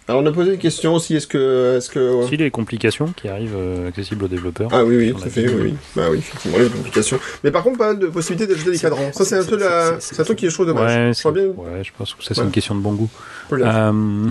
[0.09, 1.75] Alors on a posé une question aussi, est-ce que...
[1.75, 2.25] Est -ce que...
[2.29, 4.69] Si les complications qui arrivent euh, accessibles aux développeurs.
[4.71, 5.73] Ah oui, oui, tout à fait, oui, oui.
[5.97, 7.19] Bah oui, effectivement, les complications.
[7.43, 9.11] Mais par contre, pas de possibilité d'ajouter des cadrans.
[9.11, 9.99] Ça, c'est un peu la...
[9.99, 10.95] c'est- un truc qui est chaud dommage.
[10.95, 11.43] Ouais, Je bien...
[11.47, 12.45] ouais, je pense que ça c'est Ouais.
[12.47, 13.09] une question de bon goût.
[13.51, 14.29] Euh,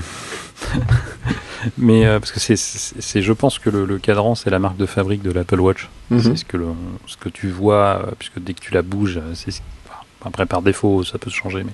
[1.78, 4.86] Mais euh, parce que c'est, je pense que le, le cadran c'est la marque de
[4.86, 5.88] fabrique de l'Apple Watch.
[6.10, 6.20] Mhm.
[6.22, 6.66] C'est ce que le,
[7.06, 9.50] ce que tu vois, puisque dès que tu la bouges, c'est
[9.86, 11.72] enfin, après par défaut ça peut se changer, mais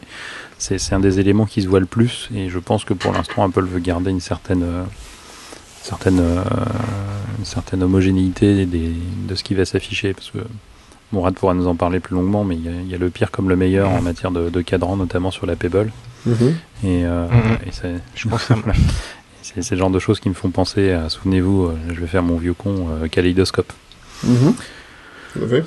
[0.63, 2.29] c'est, un des éléments qui se voit le plus.
[2.35, 4.85] Et je pense que pour l'instant Apple veut garder une certaine euh,
[5.83, 6.43] certaine euh,
[7.39, 8.93] une certaine homogénéité des,
[9.29, 10.39] de ce qui va s'afficher parce que
[11.13, 13.11] Mourad pourra nous en parler plus longuement, mais il y a, il y a le
[13.11, 15.91] pire comme le meilleur en matière de, de cadran, notamment sur la Pebble.
[16.25, 16.55] Mhm.
[16.85, 17.59] Et, euh, Mhm.
[17.67, 18.61] et Je pense que ça-
[19.43, 22.37] c'est, le genre de choses qui me font penser à, souvenez-vous, je vais faire mon
[22.37, 23.73] vieux con, euh, Kaleidoscope,
[24.25, 24.55] Mhm.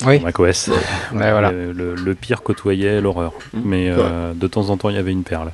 [0.06, 0.68] Oui, macOS.
[0.68, 0.78] ouais,
[1.32, 1.52] voilà.
[1.52, 3.34] Le, le- le pire côtoyait l'horreur.
[3.54, 3.62] Mhm.
[3.66, 5.52] Mais euh, de temps en temps, il y avait une perle.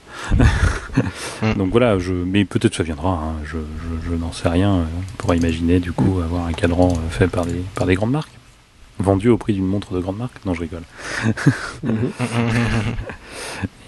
[1.41, 1.53] Mhm.
[1.57, 4.73] Donc voilà, je, mais peut-être ça viendra, hein, je, je- je n'en sais rien.
[4.75, 4.83] euh,
[5.13, 8.11] On pourra imaginer du coup avoir un cadran euh, fait par des, par des grandes
[8.11, 8.31] marques.
[8.99, 10.83] Vendu au prix d'une montre de grande marque Non, je rigole.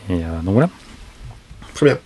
[0.09, 0.69] Et euh, donc voilà.
[1.75, 1.97] Très bien.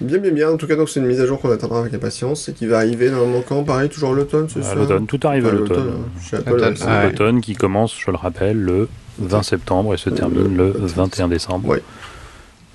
[0.00, 0.50] Bien, bien, bien.
[0.50, 2.66] En tout cas, donc c'est une mise à jour qu'on attendra avec impatience et qui
[2.66, 5.56] va arriver normalement quand Pareil, toujours l'automne, c'est À ça l'automne, tout arrive à Enfin,
[5.58, 5.78] l'automne.
[5.78, 6.38] hein.
[6.46, 7.40] L'automne, ouais, c'est- ah ouais.
[7.40, 8.88] Qui commence, je le rappelle, le
[9.18, 11.68] 20 septembre et se termine le 21 décembre.
[11.68, 11.82] Ouais.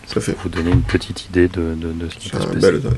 [0.08, 0.32] Ça fait.
[0.34, 2.60] Pour vous donner une petite idée de, de, de ce qui peut se un passer.
[2.62, 2.98] bel automne.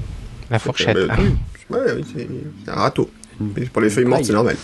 [0.50, 0.96] La fourchette.
[0.96, 1.38] Automne.
[1.70, 3.10] Ouais, oui, c'est un râteau.
[3.40, 4.56] Une- Mais pour les feuilles mortes, c'est normal.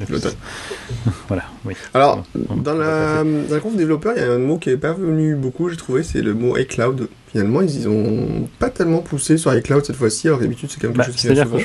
[1.28, 1.74] Voilà, oui.
[1.94, 4.70] Alors, On- dans on la, dans la conf développeur, il y a un mot qui
[4.70, 7.08] est pas venu beaucoup, j'ai trouvé, c'est le mot iCloud.
[7.32, 10.88] Finalement, ils, ils ont pas tellement poussé sur iCloud cette fois-ci, alors d'habitude, c'est quand
[10.88, 11.58] même Bah, quelque chose qui vient souvent.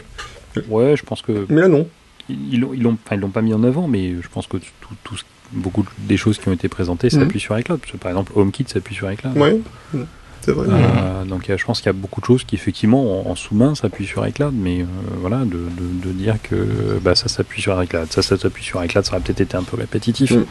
[0.55, 1.87] je- Ouais, je pense que Mais là, non.
[2.29, 4.57] ils l'ont, ils l'ont, enfin, ils l'ont pas mis en avant, mais je pense que
[4.57, 5.15] tout, tout
[5.53, 7.19] beaucoup des choses qui ont été présentées Mhm.
[7.21, 7.79] s'appuient sur iCloud.
[7.79, 9.37] Parce que, par exemple, HomeKit s'appuie sur iCloud.
[9.37, 9.59] Ouais,
[9.93, 9.99] Mm.
[10.41, 10.67] C'est vrai.
[10.69, 13.75] Euh, donc je pense qu'il y a beaucoup de choses qui effectivement en, en sous-main
[13.75, 14.85] s'appuient sur iCloud, mais euh,
[15.19, 18.83] voilà, de, de- de dire que bah, ça s'appuie sur iCloud, ça, ça s'appuie sur
[18.83, 20.31] iCloud, ça aurait peut-être été un peu répétitif.
[20.31, 20.45] Mm.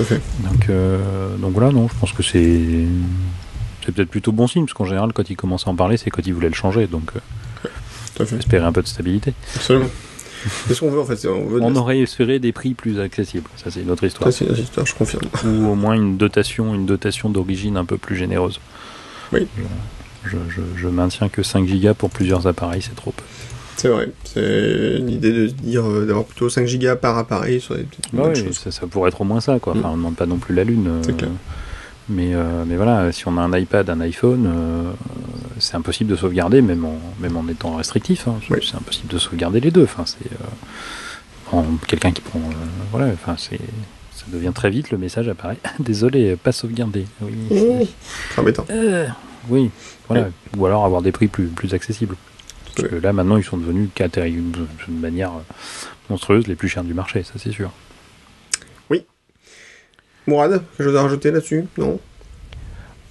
[0.00, 0.20] À fait.
[0.44, 2.60] Donc, euh, donc voilà, non, je pense que c'est
[3.84, 6.10] c'est peut-être plutôt bon signe, parce qu'en général, quand ils commençaient à en parler, c'est
[6.10, 7.10] quand ils voulaient le changer, donc
[8.20, 9.32] espérer un peu de stabilité.
[9.54, 9.88] Absolument.
[10.68, 11.26] C'est ce qu'on veut en fait.
[11.26, 14.04] On veut de On la- aurait espéré des prix plus accessibles, ça c'est une autre
[14.04, 14.32] histoire.
[14.32, 15.22] Ça, c'est une histoire, je confirme.
[15.44, 18.60] Ou au moins une dotation, une dotation d'origine un peu plus généreuse.
[19.32, 19.46] Oui.
[20.24, 23.22] Je, je- je maintiens que 5 gigas pour plusieurs appareils, c'est trop peu.
[23.76, 24.08] C'est vrai.
[24.24, 28.32] C'est l'idée de dire euh, d'avoir plutôt 5 gigas par appareil sur des petites bonnes
[28.34, 28.58] oui, choses.
[28.58, 29.74] ça, ça pourrait être au moins ça, quoi.
[29.74, 29.78] Mm.
[29.78, 30.86] Enfin, on ne demande pas non plus la lune.
[30.88, 31.30] euh, clair.
[32.08, 34.48] Mais, euh, mais voilà, si on a un iPad, un iPhone,
[35.58, 38.28] c'est impossible de sauvegarder, même en, même en étant restrictif.
[38.28, 38.36] hein.
[38.48, 38.58] Oui.
[38.62, 39.82] C'est impossible de sauvegarder les deux.
[39.84, 40.30] Enfin, c'est
[41.86, 42.40] quelqu'un qui prend,
[42.92, 43.58] voilà, enfin, c'est,
[44.26, 45.58] ça devient très vite le message apparaît.
[45.78, 47.06] Désolé, pas sauvegardé.
[47.20, 47.34] Oui.
[47.50, 48.42] Mmh.
[48.70, 49.06] Euh,
[49.48, 49.70] oui,
[50.08, 50.28] voilà.
[50.56, 52.16] Ou alors avoir des prix plus, plus accessibles.
[52.74, 55.54] Parce que là, maintenant, ils sont devenus d'une manière euh,
[56.10, 57.70] monstrueuse les plus chers du marché, ça c'est sûr.
[60.26, 61.64] Mourad, quelque chose à rajouter là-dessus?
[61.78, 62.00] Non?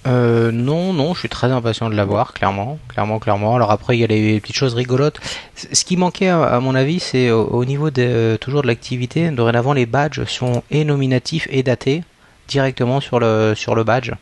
[0.06, 3.56] Euh, non, non, je suis très impatient de l'avoir, clairement, clairement, clairement.
[3.56, 5.18] Alors après, il y a les petites choses rigolotes.
[5.54, 9.30] Ce qui manquait, à mon avis, c'est au, au niveau de, euh, toujours de l'activité.
[9.30, 12.04] Dorénavant, les badges sont et nominatifs et datés
[12.46, 14.12] directement sur le sur le badge.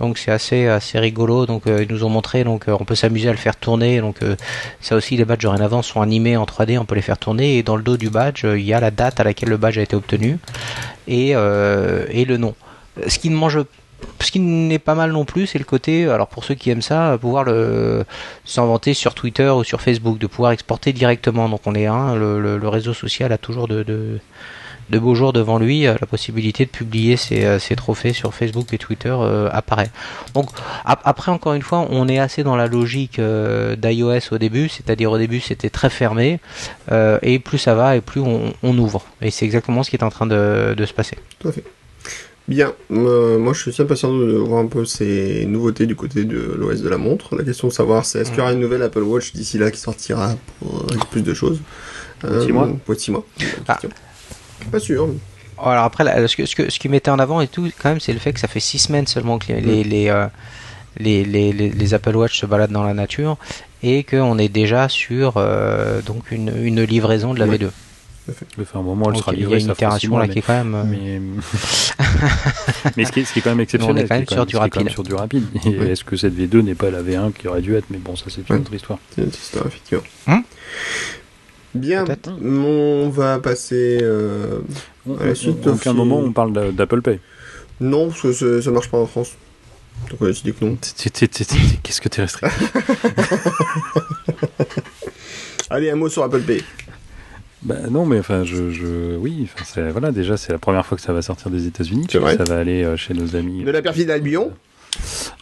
[0.00, 1.46] Donc c'est assez assez rigolo.
[1.46, 4.00] Donc euh, ils nous ont montré, donc on peut s'amuser à le faire tourner.
[4.00, 4.18] Donc
[4.82, 7.56] ça aussi, les badges dorénavant sont animés en 3D, on peut les faire tourner.
[7.56, 9.78] Et dans le dos du badge, il y a la date à laquelle le badge
[9.78, 10.38] a été obtenu
[11.08, 12.54] et et le nom.
[13.06, 13.58] Ce qui ne mange
[14.20, 16.82] ce qui n'est pas mal non plus, c'est le côté, alors pour ceux qui aiment
[16.82, 18.04] ça, pouvoir le
[18.44, 21.48] s'inventer sur Twitter ou sur Facebook, de pouvoir exporter directement.
[21.48, 24.18] Donc on est un, le, réseau social a toujours de,
[24.90, 28.72] beaux jours devant lui, euh, la possibilité de publier ses, euh, ses trophées sur Facebook
[28.72, 29.90] et Twitter euh, apparaît.
[30.34, 30.50] Donc
[30.84, 34.68] ap- après encore une fois, on est assez dans la logique euh, d'iOS au début,
[34.68, 36.40] c'est-à-dire au début c'était très fermé,
[36.90, 39.02] euh, et plus ça va et plus on, on ouvre.
[39.22, 41.16] Et c'est exactement ce qui est en train de, de se passer.
[41.38, 41.64] Tout à fait.
[42.50, 46.38] Bien, Euh, moi je suis impatient de voir un peu ces nouveautés du côté de
[46.58, 47.36] l'OS de la montre.
[47.36, 49.70] La question de savoir c'est est-ce qu'il y aura une nouvelle Apple Watch d'ici là
[49.70, 51.60] qui sortira pour, avec plus de choses
[52.18, 53.24] Pour six mois Pour six mois.
[53.68, 53.78] Ah.
[54.72, 55.08] Pas sûr.
[55.62, 57.90] Alors après, là, ce, que, ce, que- ce qui mettait en avant et tout, quand
[57.90, 60.26] même, c'est le fait que ça fait six semaines seulement que les, les, les, euh,
[60.98, 63.36] les, les, Apple Watch se baladent dans la nature
[63.82, 67.58] et qu'on est déjà sur euh, donc une, une livraison de la Ouais.
[67.58, 67.68] V2.
[68.60, 70.38] Enfin, un moment, elle Donc sera il y a livrée, une itération là mais- qui
[70.38, 70.74] est quand même.
[70.74, 71.20] euh, Mais,
[72.96, 74.46] mais ce, qui est, ce qui est quand même exceptionnel, On est quand même sur
[74.46, 74.94] du ce qui est quand même rapide.
[74.94, 75.44] sur du rapide.
[75.64, 75.88] Oui.
[75.90, 77.86] est-ce que cette V2 n'est pas la V1 qui aurait dû être?
[77.90, 78.60] Mais bon, ça c'est une Ouais.
[78.60, 78.98] autre histoire.
[79.14, 80.02] C'est une petite histoire, effectivement.
[80.28, 80.42] Hum
[81.74, 82.04] Bien,
[82.42, 83.98] on va passer.
[84.02, 84.58] euh,
[85.20, 87.20] À la suite, à aucun moment on parle d'a- d'Apple Pay.
[87.80, 89.32] Non, parce que ça- marche pas en France.
[90.10, 90.76] Donc on a décidé que non?
[90.80, 92.72] Qu'est-ce que t'es restrictif
[95.70, 96.62] Allez, un mot sur Apple Pay.
[97.62, 100.96] Bah non, mais enfin, je, je oui, enfin, c'est- voilà, déjà c'est la première fois
[100.96, 102.06] que ça va sortir des États-Unis.
[102.10, 104.52] Ça va aller euh, chez nos amis De la perfide Albion.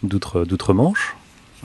[0.02, 1.16] d'outre d'outre-Manche.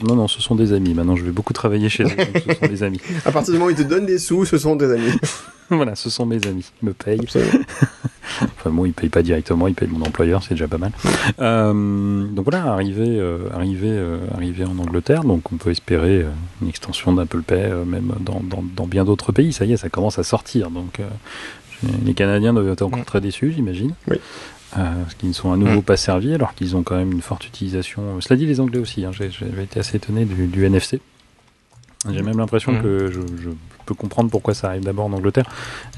[0.02, 0.92] Non, non, ce sont des amis.
[0.94, 2.08] Maintenant, je vais beaucoup travailler chez eux.
[2.08, 3.00] donc ce sont des amis.
[3.24, 5.12] À partir du moment où ils te donnent des sous, ce sont des amis.
[5.70, 6.70] voilà, ce sont mes amis.
[6.82, 7.20] Ils me payent.
[8.42, 10.92] Enfin bon, ils payent pas directement, ils payent mon employeur, c'est déjà pas mal.
[11.40, 16.24] Euh, donc voilà, arrivé, euh, arrivé, euh, arrivé en Angleterre, donc on peut espérer
[16.62, 19.52] une extension d'Apple Pay même dans, dans, dans bien d'autres pays.
[19.52, 20.70] Ça y est, ça commence à sortir.
[20.70, 21.00] Donc
[22.04, 23.04] les Canadiens doivent être encore Mm.
[23.04, 23.92] très déçus, j'imagine.
[24.08, 24.16] Oui.
[24.72, 25.84] Parce qu'ils ne sont à nouveau Mm.
[25.84, 28.02] pas servis, alors qu'ils ont quand même une forte utilisation.
[28.20, 29.04] Cela dit, les Anglais aussi.
[29.04, 31.00] hein, j'ai- J'avais été assez étonné du, du NFC.
[32.10, 32.82] J'ai même l'impression Mm.
[32.82, 33.50] que je, je
[33.84, 35.46] peux comprendre pourquoi ça arrive d'abord en Angleterre.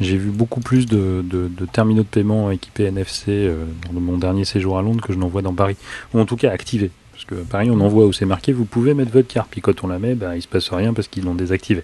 [0.01, 4.19] J'ai vu beaucoup plus de, de- de terminaux de paiement équipés NFC euh, dans mon
[4.19, 5.77] dernier séjour à Londres que je n'en vois dans Paris.
[6.15, 6.91] Ou en tout cas activés.
[7.13, 9.49] Parce que Paris, on en voit où c'est marqué, vous pouvez mettre votre carte.
[9.51, 11.83] Puis quand on la met, bah, il se passe rien parce qu'ils l'ont désactivé.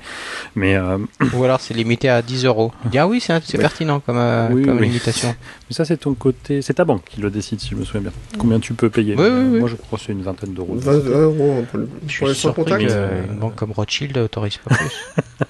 [0.57, 0.99] Mais, euh,
[1.33, 2.71] Ou alors c'est limité à 10 euros.
[2.95, 3.59] Ah oui, c'est Ouais.
[3.59, 4.89] pertinent comme, euh, Oui, comme oui.
[4.89, 5.35] limitation.
[5.71, 6.61] mais ça, c'est ton côté.
[6.61, 8.13] C'est ta banque qui le décide, si je me souviens bien.
[8.39, 9.15] Combien tu peux payer?
[9.17, 9.59] Oui, Mais, oui, euh, oui.
[9.61, 10.75] Moi, je crois que c'est une vingtaine d'euros.
[10.77, 12.85] 20 euros pour le, Je pour le suis sans contact.
[12.85, 14.91] euh, banque comme Rothschild autorise pas plus.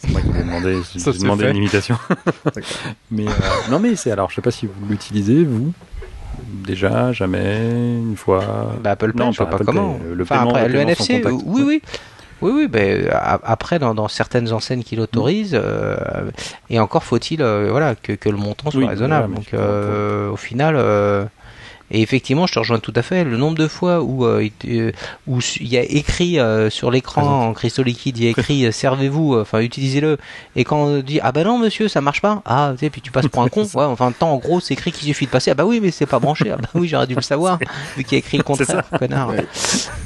[0.00, 1.50] C'est moi qui ai demandé, j'ai Ça, c'est demandé fait.
[1.52, 1.68] une
[3.10, 3.30] mais euh,
[3.70, 5.72] non, mais c'est alors, je sais pas si vous l'utilisez, vous.
[6.66, 7.68] Déjà, jamais,
[7.98, 8.72] une fois.
[8.82, 9.94] Bah, Apple Pay, Non, je vois pas Apple comment.
[9.94, 11.44] Pay, le enfin, paiement- après, le le paiement sans NFC, contact.
[11.46, 11.82] oui, oui.
[12.42, 16.30] Oui, oui, ben, après, dans, dans certaines enseignes qui l'autorisent, euh,
[16.70, 19.26] et encore faut-il euh, voilà, que, que le montant soit Oui, raisonnable.
[19.26, 21.26] voilà, Donc, euh, au final, euh,
[21.90, 23.24] et effectivement, je te rejoins tout à fait.
[23.24, 24.92] Le nombre de fois où euh, il euh,
[25.26, 28.72] où il y a écrit euh, sur l'écran en cristaux liquides, il y a écrit
[28.72, 30.18] servez-vous, enfin utilisez-le,
[30.56, 33.00] et quand on dit ah bah non monsieur, ça marche pas, ah tu sais, puis
[33.00, 33.62] tu passes pour un con.
[33.74, 35.50] Ouais, enfin, temps en gros, c'est écrit qu'il suffit de passer.
[35.50, 36.50] Ah bah oui, mais c'est pas branché.
[36.52, 37.58] Ah bah oui, j'aurais dû le savoir,
[37.96, 39.30] vu qu'il y a écrit le contraire, connard.
[39.30, 39.46] Ouais.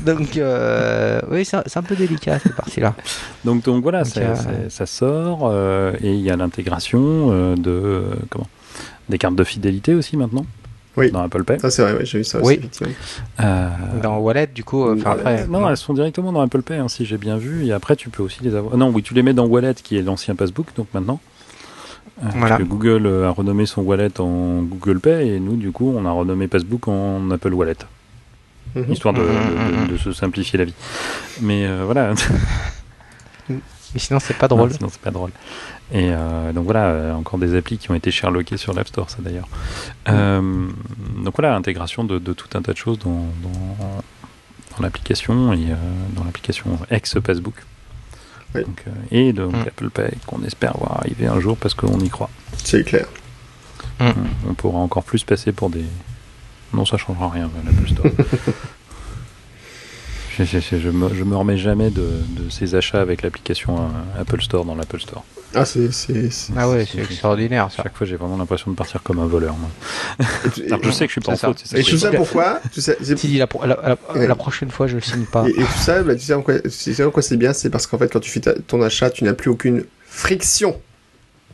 [0.04, 2.94] Donc, euh, oui, c'est un- peu délicat cette partie-là.
[3.44, 8.46] Donc, donc voilà, Donc, ça, euh, sort euh, et il y a l'intégration de comment
[9.08, 10.46] des cartes de fidélité aussi maintenant?
[10.96, 11.10] Oui.
[11.10, 11.58] dans Apple Pay.
[11.58, 12.54] Ça, c'est vrai, ouais, j'ai vu ça aussi, Oui.
[12.54, 12.92] effectivement.
[13.40, 13.68] Euh,
[14.02, 15.20] Dans Wallet, du coup, euh, enfin Ouais.
[15.20, 15.46] après.
[15.48, 17.66] non, elles sont directement dans Apple Pay, hein, si j'ai bien vu.
[17.66, 18.76] Et après, tu peux aussi les avoir.
[18.76, 21.20] Non, oui, tu les mets dans Wallet, qui est l'ancien Passbook, donc maintenant.
[22.22, 22.56] Euh, Voilà.
[22.56, 25.92] Parce que Google euh, a renommé son Wallet en Google Pay, et nous, du coup,
[25.96, 27.74] on a renommé Passbook en Apple Wallet,
[28.76, 28.92] Mhm.
[28.92, 30.74] histoire de, de- Mhm, de- de se simplifier la vie.
[31.40, 32.12] Mais euh, voilà.
[33.48, 34.70] Mais sinon, c'est pas drôle.
[34.70, 35.30] Non, sinon, c'est pas drôle.
[35.92, 39.10] Et euh, donc voilà, euh, encore des applis qui ont été sherlockées sur l'App Store,
[39.10, 39.48] ça d'ailleurs.
[40.08, 40.68] Euh,
[41.22, 43.10] donc voilà, intégration de, de tout un tas de choses dans,
[43.42, 43.76] dans,
[44.76, 45.74] dans l'application et euh,
[46.16, 47.54] dans l'application ex-Facebook.
[48.54, 48.62] Oui.
[48.64, 49.60] Donc, euh, et donc Mm.
[49.68, 52.30] Apple Pay qu'on espère voir arriver un jour parce qu'on y croit.
[52.64, 53.06] C'est clair.
[54.00, 54.12] On,
[54.48, 55.84] on pourra encore plus passer pour des.
[56.72, 58.06] Non, ça changera rien, l'Apple Store.
[60.38, 63.76] je, je, je- je me, je me remets jamais de, de ces achats avec l'application
[63.78, 65.24] euh, Apple Store dans l'Apple Store.
[65.54, 65.92] Ah, c'est.
[65.92, 67.82] c'est- c'est- Ah ouais, c'est extraordinaire ça.
[67.84, 69.54] Chaque fois, j'ai vraiment l'impression de partir comme un voleur.
[69.56, 69.70] Moi.
[70.46, 71.58] Et, tu- et- Alors, je sais que je suis pas en faute.
[71.62, 74.26] c'est ça et tout ça pourquoi tu sais, c'est- Si, la, la, la- Ouais.
[74.26, 75.46] la prochaine fois, je le signe pas.
[75.48, 77.52] et, et tout ça, bah, tu sais en quoi, tu sais en quoi c'est bien
[77.52, 80.80] C'est parce qu'en fait, quand tu fais ta- ton achat, tu n'as plus aucune friction.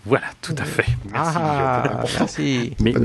[0.06, 0.86] Voilà, tout à fait.
[1.12, 1.32] Merci.
[1.36, 2.72] Ah, merci.
[2.80, 3.00] Mais, un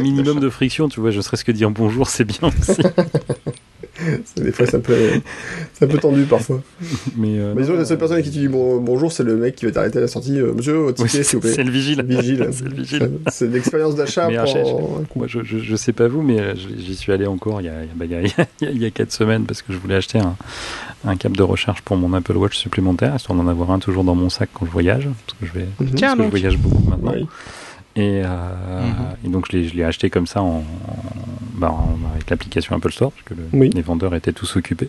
[0.00, 0.40] minimum d'achat.
[0.40, 2.80] de friction, tu vois, je serais ce que dire bonjour, c'est bien aussi.
[4.24, 4.94] C'est- Des fois, c'est un peu,
[5.74, 6.62] c'est un peu tendu parfois.
[7.16, 9.22] mais euh, Mais disons, non, la seule personne à qui tu dis bon- bonjour, c'est
[9.24, 10.38] le mec qui va t'arrêter à la sortie.
[10.40, 11.52] euh, Monsieur, votre oui, ticket, s'il vous plaît.
[11.54, 12.02] c'est le vigile.
[12.06, 12.48] Vigile.
[12.52, 13.10] c'est le vigile.
[13.30, 15.02] C'est- l'expérience d'achat pour.
[15.16, 17.68] Moi, je, je, je sais pas vous, mais euh, j'y suis allé encore il y
[17.68, 19.12] a, il y a- bah, il y a, il y a- il y a quatre
[19.12, 20.36] semaines parce que je voulais acheter un,
[21.04, 24.14] un câble de recharge pour mon Apple Watch supplémentaire, histoire d'en avoir un toujours dans
[24.14, 25.94] mon sac quand je voyage, parce que je, vais, Mhm.
[25.94, 27.12] Tiens, parce que je voyage beaucoup maintenant.
[27.14, 27.26] Oui.
[27.98, 28.94] Et, euh, Mhm.
[29.24, 30.64] et donc je l'ai, je l'ai acheté comme ça en, en-
[31.54, 33.70] bah, en- avec l'application Apple Store, parce que le- Oui.
[33.74, 34.88] les vendeurs étaient tous occupés.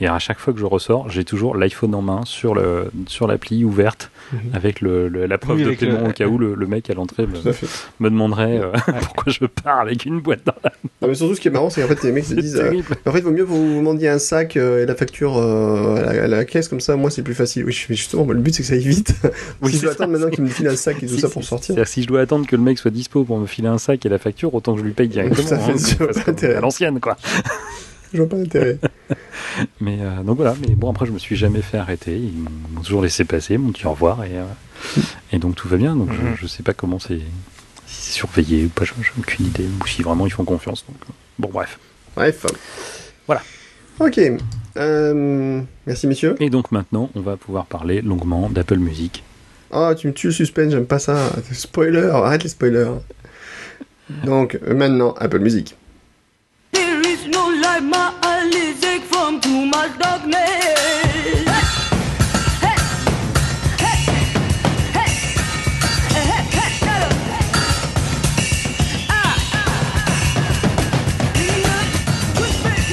[0.00, 3.26] Et à chaque fois que je ressors, j'ai toujours l'iPhone en main sur, le, sur
[3.26, 4.38] l'appli ouverte Mhm.
[4.54, 6.90] avec le, le- la preuve Oui, de paiement le- au cas où le, le mec
[6.90, 11.14] à l'entrée me, demanderait euh, pourquoi je pars avec une boîte dans la Non, mais
[11.14, 12.56] surtout, ce qui est marrant, c'est qu'en fait, les mecs se disent.
[12.56, 12.72] euh,
[13.06, 16.24] en fait, il vaut mieux vous demandiez un sac euh, et la facture à, la,
[16.24, 17.64] à la caisse, comme ça, moi, c'est plus facile.
[17.66, 19.14] Oui, mais justement, le but, c'est que ça aille vite.
[19.62, 21.20] Oui, si je dois ça, attendre maintenant qu'il me file un sac et tout Si,
[21.20, 21.86] ça pour sortir.
[21.86, 24.08] Si je dois attendre que le mec soit dispo pour me filer un sac et
[24.08, 25.46] la facture, autant que je lui paye directement.
[25.46, 27.16] Fait, hein, à l'ancienne, quoi.
[28.12, 28.78] Je vois pas l'intérêt.
[29.80, 32.32] Mais euh, donc voilà, mais bon après je me suis jamais fait arrêter, ils
[32.74, 34.44] m'ont toujours laissé passer, m'ont dit au revoir et, euh,
[35.32, 35.94] et donc tout va bien.
[35.96, 36.34] Donc Mhm.
[36.36, 37.20] je, je sais pas comment c'est
[37.86, 40.84] si c'est surveillé ou pas, j'ai aucune idée, ou si vraiment ils font confiance.
[40.86, 41.78] Donc euh, bon bref.
[42.16, 42.44] Bref.
[43.26, 43.42] Voilà.
[44.00, 44.20] Ok.
[44.76, 46.34] Euh, merci, messieurs.
[46.40, 49.22] Et donc maintenant on va pouvoir parler longuement d'Apple Music.
[49.72, 51.30] Oh, tu me tues le suspense, j'aime pas ça.
[51.52, 52.90] Spoiler, arrête les spoilers.
[54.24, 55.74] Donc, maintenant, Apple Music.
[56.72, 57.50] There is no
[57.80, 60.42] light, my sick from too much darkness.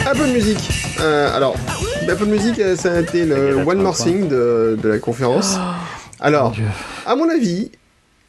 [0.05, 0.57] Apple Music.
[0.99, 1.55] Euh, alors,
[2.07, 4.05] Apple Music, euh, ça a été le One More quoi.
[4.05, 5.57] Thing de, de la conférence.
[6.19, 6.65] Alors, Dieu.
[7.05, 7.71] à mon avis,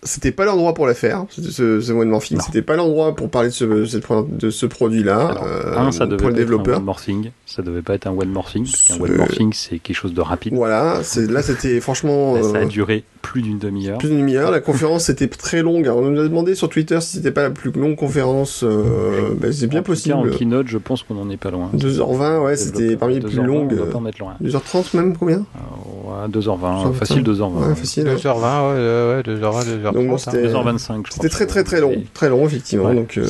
[0.05, 2.37] c'était pas l'endroit pour la faire, ce, ce, ce One More Thing.
[2.39, 2.45] Non.
[2.45, 6.29] C'était pas l'endroit pour parler de ce, de ce produit-là euh, un, ça devait pour
[6.29, 6.79] le pas être un développeur.
[6.79, 9.29] one more thing, ça devait pas être un one more thing, parce qu'un one more
[9.29, 10.55] thing c'est quelque chose de rapide.
[10.55, 13.99] Voilà, là c'était franchement Là, ça a euh, duré plus d'une demi-heure.
[13.99, 14.51] plus d'une demi-heure.
[14.51, 15.85] La conférence était très longue.
[15.87, 18.63] Alors, on nous a demandé sur Twitter si c'était pas la plus longue conférence.
[18.63, 20.15] Euh, ben, c'est bien En tout cas, possible.
[20.15, 21.71] en keynote, je pense qu'on en est pas loin.
[21.75, 22.99] 2h20, ouais, c'était Développeur.
[22.99, 23.73] parmi les plus 2h20, longues.
[23.81, 24.35] On va pas en être loin.
[24.43, 25.37] 2h30 même, combien?
[25.39, 26.93] Euh, ouais, 2h20, 2h20.
[26.93, 27.69] facile 2h20.
[27.69, 28.05] Ouais, facile.
[28.09, 28.15] ouais.
[28.17, 28.35] 2h20,
[28.75, 29.94] ouais, ouais, 2h20, 2h30.
[29.95, 31.03] Donc, bon, c'était- 2h25, je crois.
[31.13, 32.87] C'était très très très long, Et- très long effectivement.
[32.89, 33.25] Ouais, donc euh,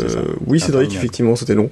[0.47, 1.71] oui, Cédric, effectivement, c'était long.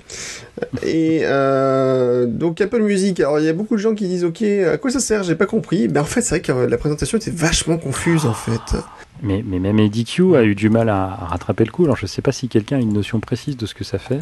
[0.84, 3.18] Et euh, donc Apple Music.
[3.20, 5.22] Alors il y a beaucoup de gens qui disent ok, à quoi ça sert?
[5.22, 5.88] J'ai pas compris.
[5.88, 8.76] Ben en fait, c'est vrai que la présentation était vachement confuse en fait.
[9.22, 11.84] Mais, mais même EDQ a eu du mal à, à rattraper le coup.
[11.84, 14.18] Alors je sais pas si quelqu'un a une notion précise de ce que ça fait.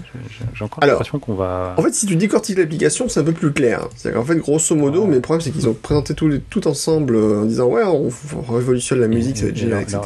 [0.55, 1.75] J'ai encore l'impression qu'on va.
[1.79, 3.89] En fait, si tu décortiques l'application, c'est un peu plus clair.
[3.97, 7.17] C'est-à-dire qu'en fait, grosso modo, mais le problème c'est qu'ils ont présenté tout, tout ensemble
[7.17, 9.83] euh, en disant ouais, on, on révolutionne la musique, ça va être Et- et génial,
[9.83, 10.01] etc.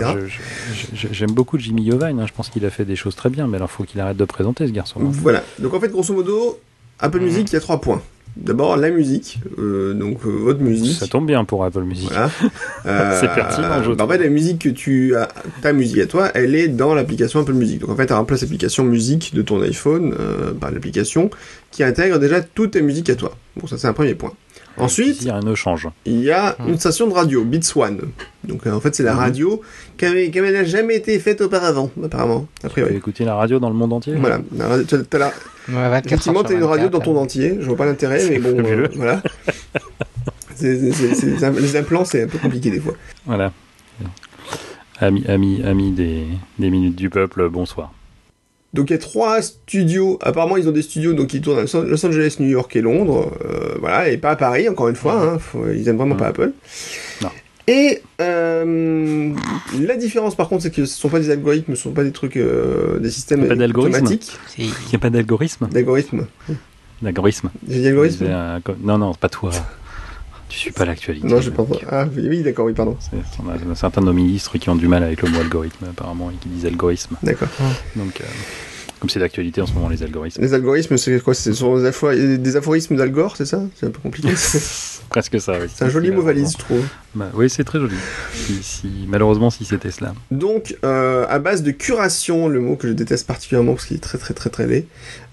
[1.10, 2.20] J'aime beaucoup Jimmy Iovine.
[2.20, 2.26] hein.
[2.26, 3.46] Je pense qu'il a fait des choses très bien.
[3.46, 5.00] Mais alors faut qu'il arrête de présenter ce garçon.
[5.02, 5.42] Voilà.
[5.58, 6.58] Donc en fait, grosso modo,
[7.00, 7.24] Apple Mhm.
[7.24, 8.00] Music, il y a trois points.
[8.36, 10.96] D'abord la musique, euh, donc euh, votre musique.
[10.98, 12.08] Ça tombe bien pour Apple Music.
[12.10, 12.30] Voilà.
[12.86, 15.28] Euh, C'est pertinent, je bah, en fait, la musique que tu as,
[15.62, 17.80] ta musique à toi, elle est dans l'application Apple Music.
[17.80, 21.30] Donc en fait, tu remplaces l'application musique de ton iPhone euh, par l'application
[21.70, 23.34] qui intègre déjà toutes tes musiques à toi.
[23.56, 24.32] Bon, ça c'est un premier point.
[24.76, 25.88] Ensuite, rien ne change.
[26.04, 28.00] il y a une station de radio, Beats One.
[28.42, 29.18] Donc euh, en fait, c'est la Mhm.
[29.18, 29.60] radio
[29.96, 32.96] qui n'a jamais été faite auparavant, apparemment, a Tu peux priori.
[32.96, 34.40] écouter la radio dans le monde entier Voilà.
[34.56, 35.26] La radio- t'as- t'as la-
[35.68, 37.56] Ouais, 24 Effectivement, heures t'as sur une radio dans 24, ton entier.
[37.60, 39.22] Je vois pas l'intérêt, mais bon, euh, voilà.
[40.56, 42.94] C'est- c'est- c'est- c'est- les im- les implants, c'est un peu compliqué des fois.
[43.26, 43.52] Voilà.
[45.00, 46.24] Amis, amis, amis des,
[46.58, 47.92] des minutes du peuple, bonsoir.
[48.74, 50.18] Donc il y a trois studios.
[50.20, 53.32] Apparemment, ils ont des studios donc qui tournent à Los Angeles, New York et Londres.
[53.44, 55.14] Euh, voilà, et pas à Paris, encore une fois.
[55.22, 55.38] hein.
[55.38, 56.52] Faut- ils aiment vraiment pas Apple.
[57.22, 57.28] Non.
[57.66, 59.32] Et euh,
[59.80, 62.12] la différence, par contre, c'est que ce sont pas des algorithmes, ce sont pas des
[62.12, 64.36] trucs, euh, des systèmes Pas d'algorithme automatiques.
[64.58, 66.26] Il n'y a pas d'algorithme D'algorithmes.
[67.00, 68.26] D'algorithme J'ai dit algorithme
[68.82, 69.50] Non, non, c'est pas toi.
[70.54, 71.26] Tu suis pas l'actualité.
[71.26, 71.66] Non, j'ai pas.
[71.90, 72.96] Ah oui, oui, d'accord, oui, pardon.
[73.00, 75.28] C'est- On a, on a certains de nos ministres qui ont du mal avec le
[75.28, 77.16] mot algorithme, apparemment, et qui disent algorithme.
[77.24, 77.48] D'accord.
[77.96, 78.24] Donc, euh,
[79.04, 80.40] comme c'est d'actualité en ce moment, les algorithmes.
[80.40, 83.62] Les algorithmes, c'est quoi Ce sont des, apho- des aphorismes d'Algor, c'est ça?
[83.76, 84.28] C'est un peu compliqué.
[85.10, 85.66] Presque ça, oui.
[85.74, 86.82] c'est un joli mot valise, je trouve.
[87.14, 87.94] Bah, oui, c'est très joli.
[88.32, 90.14] Si, si- malheureusement, si c'était cela.
[90.30, 94.00] Donc, euh, à base de curation, le mot que je déteste particulièrement parce qu'il est
[94.00, 94.86] très très très très laid.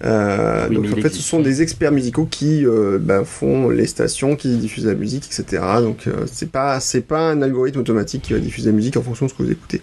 [0.04, 3.86] Euh, Oui, donc, en fait, ce sont des experts musicaux qui euh, ben, font les
[3.86, 5.62] stations, qui diffusent la musique, etc.
[5.80, 9.24] Donc, c'est pas c'est pas un algorithme automatique qui va diffuser la musique en fonction
[9.26, 9.80] de ce que vous écoutez.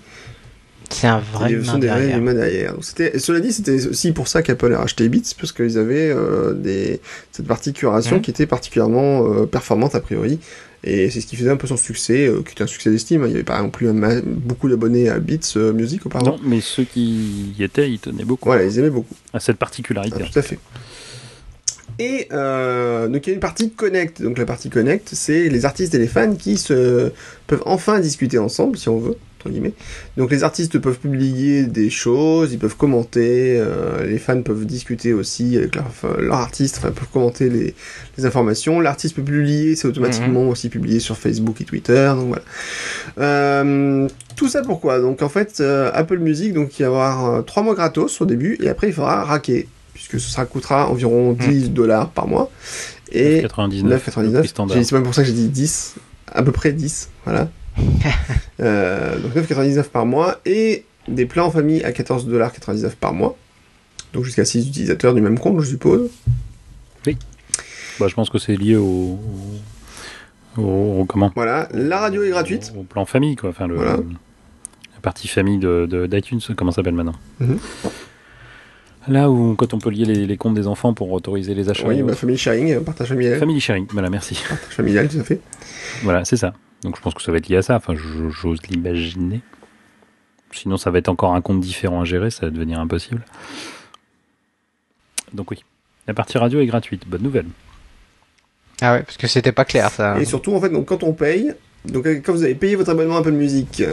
[0.92, 2.18] C'est un vrai Ce sont des vrais derrière.
[2.18, 2.74] humains derrière.
[2.74, 6.10] Donc, c'était, cela dit, c'était aussi pour ça qu'Apple a racheté Beats, parce qu'ils avaient
[6.12, 7.00] euh, des,
[7.32, 8.22] cette partie curation Mhm.
[8.24, 10.40] qui était particulièrement euh, performante a priori.
[10.84, 13.24] Et c'est ce qui faisait un peu son succès, euh, qui était un succès d'estime.
[13.26, 16.32] Il y avait pas non plus un ma- beaucoup d'abonnés à Beats euh, Music auparavant.
[16.32, 19.14] Non, mais ceux qui y étaient, ils tenaient beaucoup Voilà, ils aimaient beaucoup.
[19.34, 20.24] à cette Ah, particularité.
[20.32, 20.58] tout à fait.
[22.00, 24.22] Et euh, donc il y a une partie Connect.
[24.22, 27.12] Donc la partie Connect, c'est les artistes et les fans qui se
[27.46, 29.74] peuvent enfin discuter ensemble, si on veut, entre guillemets.
[30.18, 35.14] Donc les artistes peuvent publier des choses, ils peuvent commenter, euh, les fans peuvent discuter
[35.14, 37.74] aussi avec leur, artiste, enfin peuvent commenter les,
[38.18, 38.80] les informations.
[38.82, 42.12] L'artiste peut publier, c'est automatiquement aussi publié sur Facebook et Twitter.
[42.16, 42.44] Donc voilà.
[43.20, 45.00] Euh, tout ça pourquoi?
[45.00, 48.26] Donc en fait, euh, Apple Music, donc il va y avoir 3 mois gratos au
[48.26, 52.52] début, et après il faudra raquer, puisque sera coûtera environ 10 dollars par mois.
[53.12, 54.46] Et 99, le prix 9,99.
[54.48, 54.78] standard.
[54.78, 55.96] J'ai- C'est même pour ça que j'ai dit 10,
[56.32, 57.50] à peu près 10, voilà.
[58.62, 63.38] Euh, donc 9,99 par mois, et des plans en famille à 14,99$ par mois.
[64.12, 66.10] Donc jusqu'à 6 utilisateurs du même compte, je suppose.
[67.06, 69.18] Bah, je pense que c'est lié au,
[70.58, 72.74] au, au- comment Voilà, la radio est gratuite.
[72.76, 73.50] Au, au plan famille, quoi.
[73.52, 73.94] Enfin, le, Voilà.
[73.94, 77.60] la partie famille de, de- d'iTunes, comment ça s'appelle maintenant Mhm.
[79.08, 81.88] Là où, quand on peut lier les, les comptes des enfants pour autoriser les achats.
[81.88, 83.40] Oui, bah, family sharing, euh, partage familial.
[83.40, 84.38] Family sharing, voilà, merci.
[84.48, 85.40] Partage familial, tout à fait.
[86.04, 86.54] Voilà, c'est ça.
[86.84, 87.76] Donc je pense que ça va être lié à ça.
[87.76, 89.42] Enfin, j'ose l'imaginer.
[90.52, 93.24] Sinon, ça va être encore un compte différent à gérer, ça va devenir impossible.
[95.34, 95.64] Donc oui,
[96.08, 97.08] la partie radio est gratuite.
[97.08, 97.46] Bonne nouvelle.
[98.82, 100.20] Ah ouais, parce que c'était pas clair ça.
[100.20, 101.54] Et surtout, en fait, donc, quand on paye,
[101.86, 103.84] donc euh, quand vous avez payé votre abonnement Apple Music,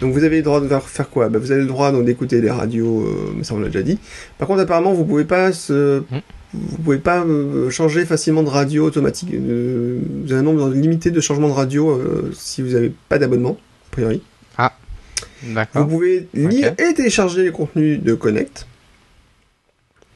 [0.00, 1.28] donc vous avez le droit de faire, faire quoi?
[1.28, 3.82] Bah, Vous avez le droit donc, d'écouter les radios, euh, mais ça on l'a déjà
[3.82, 3.98] dit.
[4.38, 6.00] Par contre, apparemment, vous pouvez pas se...
[6.10, 6.20] Mhm.
[6.52, 9.30] Vous pouvez pas euh, changer facilement de radio automatique.
[9.32, 13.18] euh, vous avez un nombre limité de changements de radio euh, si vous n'avez pas
[13.18, 13.56] d'abonnement,
[13.88, 14.22] a priori.
[15.42, 15.88] Vous D'accord.
[15.88, 18.66] pouvez lire et télécharger les contenus de Connect.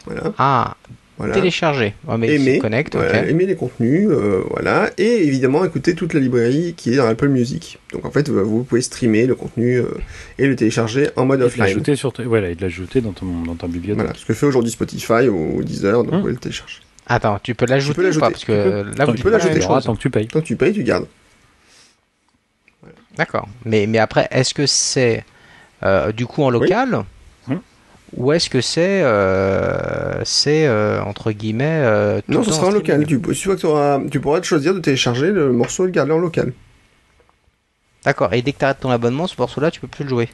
[0.04, 0.34] Voilà.
[0.36, 0.76] Ah,
[1.18, 1.34] voilà.
[1.34, 1.94] télécharger.
[2.08, 3.00] Oh, mais Aimer, c'est connect, ok.
[3.02, 7.06] voilà, aimer les contenus, euh, voilà, et évidemment écouter toute la librairie qui est dans
[7.06, 7.78] Apple Music.
[7.92, 9.86] Donc en fait, vous pouvez streamer le contenu euh,
[10.38, 11.64] et le télécharger en mode Et offline.
[11.66, 14.02] l'ajouter sur, voilà, et de l'ajouter dans, ton, dans ta bibliothèque.
[14.04, 16.14] Voilà, ce que fait aujourd'hui Spotify ou Deezer, donc Hum.
[16.14, 16.80] vous pouvez le télécharger.
[17.06, 18.32] Attends, tu peux l'ajouter Tu peux ou pas l'ajouter.
[18.32, 19.60] Parce que Tu là, peux- vous tu peux l'ajouter.
[19.60, 20.26] tant que tu payes.
[20.26, 21.06] Quand tu payes, tu gardes.
[23.16, 23.48] D'accord.
[23.64, 25.24] Mais, mais après, est-ce que c'est
[25.82, 27.04] euh, du coup en local.
[28.16, 31.80] Ou est-ce que c'est, euh, c'est euh, entre guillemets.
[31.84, 33.04] euh, tout Non, ce sera en local.
[33.06, 35.92] Tu, tu vois que t'auras- tu pourras te choisir de télécharger le morceau et le
[35.92, 36.52] garder en local.
[38.04, 38.32] D'accord.
[38.34, 40.28] Et dès que tu arrêtes ton abonnement, ce morceau-là, tu peux plus le jouer.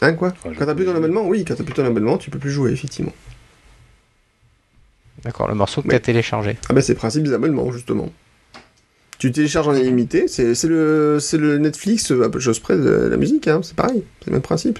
[0.00, 0.28] Hein, quoi?
[0.28, 2.38] Enfin, je- Quand t'as plus ton abonnement, oui, quand t'as plus ton abonnement, tu peux
[2.38, 3.12] plus jouer, effectivement.
[5.22, 5.48] D'accord.
[5.48, 5.92] Le morceau que Ouais.
[5.94, 6.56] tu as téléchargé.
[6.68, 8.10] Ah bah c'est le principe des abonnements, justement.
[9.18, 12.76] Tu télécharges en illimité, c'est c'est le, c'est le Netflix, à peu de choses près
[12.76, 14.78] de la musique, hein, c'est pareil, c'est le même principe.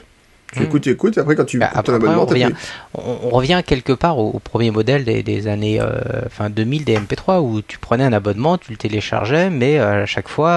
[0.56, 2.50] Tu écoutes, tu écoutes, et après, quand tu Bah, prends ton après, abonnement, on revient,
[2.94, 5.90] on, on revient quelque part au, au premier modèle des, des années euh,
[6.26, 10.06] enfin 2000 des MP3 où tu prenais un abonnement, tu le téléchargeais, mais euh, à
[10.06, 10.50] chaque fois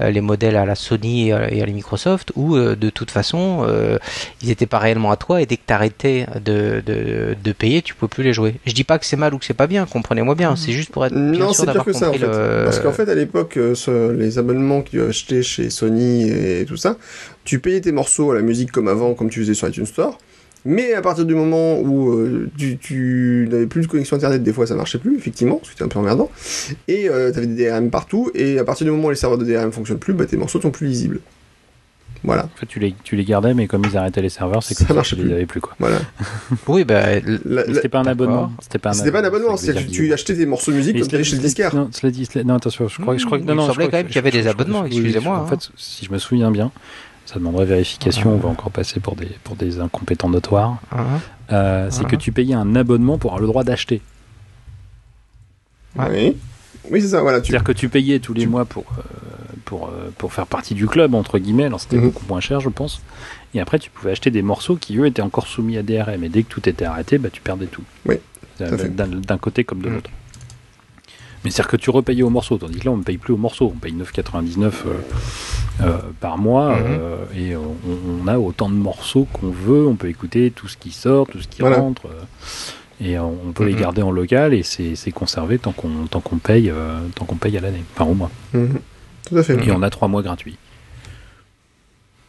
[0.00, 3.66] euh, les modèles à la Sony et à, la Microsoft où euh, de toute façon
[4.42, 7.82] ils étaient pas réellement à toi et dès que tu arrêtais de, de, de payer,
[7.82, 8.54] tu peux plus les jouer.
[8.66, 10.90] Je dis pas que c'est mal ou que c'est pas bien, comprenez-moi bien, c'est juste
[10.90, 12.26] pour être bien Non, sûr d'avoir que ça, en compris fait.
[12.26, 16.76] le Parce qu'en fait, à l'époque, les abonnements que tu achetais chez Sony et tout
[16.76, 16.96] ça,
[17.44, 20.18] tu payais tes morceaux à la musique comme avant, comme tu faisais sur iTunes Store.
[20.64, 24.52] Mais à partir du moment où euh, tu, tu n'avais plus de connexion internet, des
[24.52, 26.30] fois ça marchait plus, effectivement, parce que c'était un peu emmerdant.
[26.86, 29.44] Et euh, t'avais des DRM partout, et à partir du moment où les serveurs de
[29.44, 31.18] DRM fonctionnent plus, bah, tes morceaux sont plus lisibles.
[32.24, 34.74] Voilà, En fait, tu les, tu les gardais, mais comme ils arrêtaient les serveurs, c'est
[34.74, 35.32] Ça que tu marchait les plus.
[35.32, 35.74] avais plus, quoi.
[35.80, 35.98] voilà.
[36.68, 37.02] Oui, bah,
[37.74, 38.52] C'était pas un abonnement.
[38.62, 40.76] C'était pas un C'était pas un abonnement, ça dire tu, tu achetais des morceaux de
[40.76, 41.74] musique comme tu allais chez le disquaire.
[41.74, 43.62] Non, cela dit, cela- non, attention, je crois, je crois que Mmh, non, il non,
[43.62, 45.46] je semblait crois quand même qu'il y avait des abonnements, excusez-moi, En hein.
[45.48, 46.70] fait, si je me souviens bien,
[47.26, 48.32] ça demanderait vérification.
[48.32, 50.80] On va encore passer pour des pour des incompétents notoires.
[51.52, 54.00] Euh, c'est que tu payais un abonnement pour avoir le droit d'acheter.
[55.96, 56.06] Ouais.
[56.10, 56.36] Oui,
[56.90, 57.40] oui c'est ça, voilà.
[57.40, 57.48] Tu...
[57.50, 59.02] C'est-à-dire que tu payais tous les tu- mois pour euh,
[59.64, 61.64] pour euh, pour faire partie du club entre guillemets.
[61.66, 62.04] Alors c'était Mhm.
[62.04, 63.02] beaucoup moins cher, je pense.
[63.54, 66.24] Et après, tu pouvais acheter des morceaux qui eux étaient encore soumis à DRM.
[66.24, 67.82] Et dès que tout était arrêté, bah tu perdais tout.
[68.06, 68.16] Oui,
[68.58, 69.94] d'un côté comme de Mhm.
[69.96, 70.10] l'autre.
[71.44, 73.36] Mais c'est-à-dire que tu repayais au morceau, tandis que là on ne paye plus au
[73.36, 74.70] morceau, on paye 9,99 euh,
[75.82, 76.84] euh, par mois Mhm.
[76.88, 77.76] euh, et on,
[78.22, 81.40] on a autant de morceaux qu'on veut, on peut écouter tout ce qui sort, tout
[81.40, 81.78] ce qui Voilà.
[81.78, 82.20] rentre euh,
[83.04, 83.80] et on, on peut les Mhm.
[83.80, 86.72] garder en local et c'est conservé tant qu'on paye
[87.16, 88.30] tant qu'on paye à l'année, enfin au mois.
[88.54, 88.78] Mhm.
[89.28, 89.66] Tout à fait.
[89.66, 90.56] Et on a trois mois gratuits.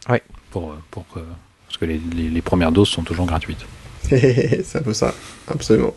[0.08, 0.22] Ouais.
[0.50, 1.20] Pour, pour que-
[1.66, 3.64] parce que les, les- les premières doses sont toujours gratuites.
[4.02, 5.14] c'est un peu ça,
[5.48, 5.94] absolument.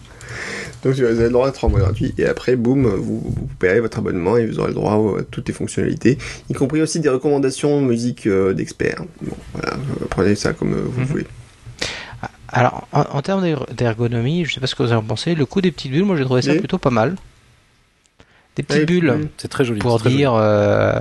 [0.84, 3.80] Donc vous avez le droit à 3 mois gratuits et après, boum, vous, vous payez
[3.80, 6.18] votre abonnement et vous aurez le droit à toutes les fonctionnalités,
[6.50, 9.04] y compris aussi des recommandations musique euh, d'experts.
[9.22, 11.08] Bon, voilà, euh, prenez ça comme euh, vous Mhm.
[11.08, 11.28] voulez.
[12.50, 15.46] Alors, en, en termes d'er- d'ergonomie, je sais pas ce que vous en pensez, le
[15.46, 16.60] coup des petites bulles, moi j'ai trouvé ça Oui.
[16.60, 17.16] plutôt pas mal.
[18.56, 19.28] Des petites Ouais, bulles.
[19.38, 19.80] C'est très joli.
[19.80, 20.94] pour très dire, euh,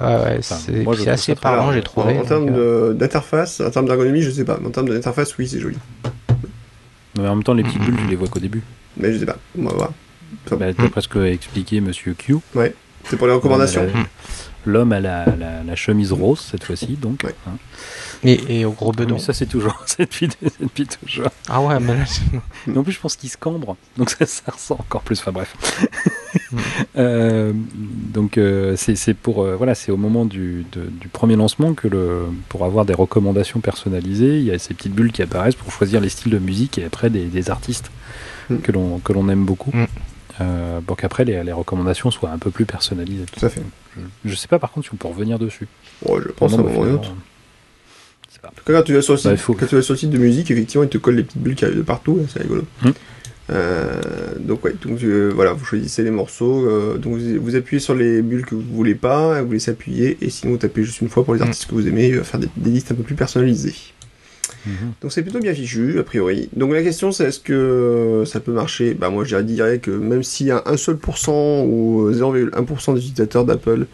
[0.00, 0.56] ouais, ouais, Enfin,
[0.96, 2.18] c'est assez parlant, j'ai trouvé.
[2.18, 4.58] En, en termes d'interface, en termes d'ergonomie, je sais pas.
[4.60, 5.76] Mais en termes d'interface, oui, c'est joli.
[7.16, 8.62] Mais en même temps, les petites bulles, tu les vois qu'au début.
[8.96, 9.36] Mais je sais pas.
[9.58, 9.92] On va voir.
[10.50, 12.36] Bah, D'après ce que expliqué Monsieur Q,
[13.04, 13.86] C'est pour les recommandations.
[14.66, 17.22] l'homme a la- L'homme a la, la- chemise rose cette fois-ci, donc.
[17.24, 17.34] Ouais.
[17.46, 17.52] hein.
[18.24, 19.14] et, et au gros bedon.
[19.14, 19.82] Mais ça, c'est toujours.
[19.86, 20.28] C'est depuis,
[20.60, 21.28] depuis toujours.
[21.48, 22.04] Ah ouais, mais là,
[22.76, 25.20] en plus, je pense qu'il se cambre, donc ça, ça ressent encore plus.
[25.20, 25.54] Enfin bref.
[26.52, 26.56] Mm.
[26.96, 31.36] Euh, donc euh, c'est c'est pour euh, voilà, c'est au moment du, de- du premier
[31.36, 35.22] lancement que le pour avoir des recommandations personnalisées, il y a ces petites bulles qui
[35.22, 37.90] apparaissent pour choisir les styles de musique et après des, des artistes.
[38.62, 39.70] Que l'on que l'on aime beaucoup.
[39.74, 39.84] Mm.
[40.40, 43.24] Euh, pour qu'après les, les recommandations soient un peu plus personnalisées.
[43.36, 43.62] Tout à fait.
[43.96, 45.66] Je, je sais pas par contre si on peut revenir dessus.
[46.06, 47.08] Bon, je pense à un moment pas.
[48.44, 49.94] En tout cas, quand tu vas sur le site, Bah, faut- quand tu vas sur
[49.94, 52.20] le site de musique, effectivement, il te colle les petites bulles qui arrivent de partout,
[52.32, 52.62] c'est rigolo.
[52.82, 52.90] Hmm.
[53.50, 54.00] Euh,
[54.38, 57.94] donc ouais, donc euh, voilà, vous choisissez les morceaux, euh, donc vous, vous appuyez sur
[57.94, 61.08] les bulles que vous voulez pas, vous laissez appuyer, et sinon vous tapez juste une
[61.08, 63.74] fois pour les artistes que vous aimez, faire des, des listes un peu plus personnalisées.
[64.68, 64.92] Mhm.
[65.02, 66.48] Donc c'est plutôt bien fichu, a priori.
[66.54, 68.94] Donc la question c'est est-ce que ça peut marcher?
[68.94, 73.00] Bah moi je dirais que même s'il y a un seul pourcent ou 0,1% des
[73.00, 73.86] utilisateurs d'Apple,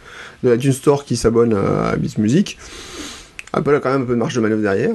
[0.43, 2.59] de la Tune Store qui s'abonnent à, Beats Music,
[3.53, 4.95] Apple a quand même un peu de marge de manœuvre derrière.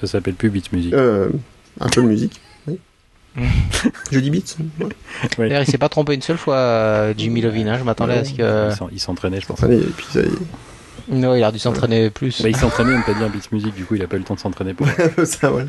[0.00, 0.92] Ça s'appelle plus Beats Music.
[0.94, 1.28] Euh,
[1.80, 2.78] Apple Music, oui.
[4.10, 4.86] Je dis Beats ouais.
[5.38, 5.48] Ouais.
[5.48, 7.66] D'ailleurs, il s'est pas trompé une seule fois, euh, Jimmy Lovin.
[7.68, 8.70] hein, Je m'attendais à ce que.
[8.70, 9.62] Il s'en- Il s'entraînait, je pense.
[9.62, 10.28] Allez, et puis ça y est.
[11.08, 12.40] Non, il a dû s'entraîner plus.
[12.42, 14.24] Bah, il s'entraînait ne pas dire Beats Music, du coup il a pas eu le
[14.24, 14.86] temps de s'entraîner pour.
[15.24, 15.66] ça, voilà.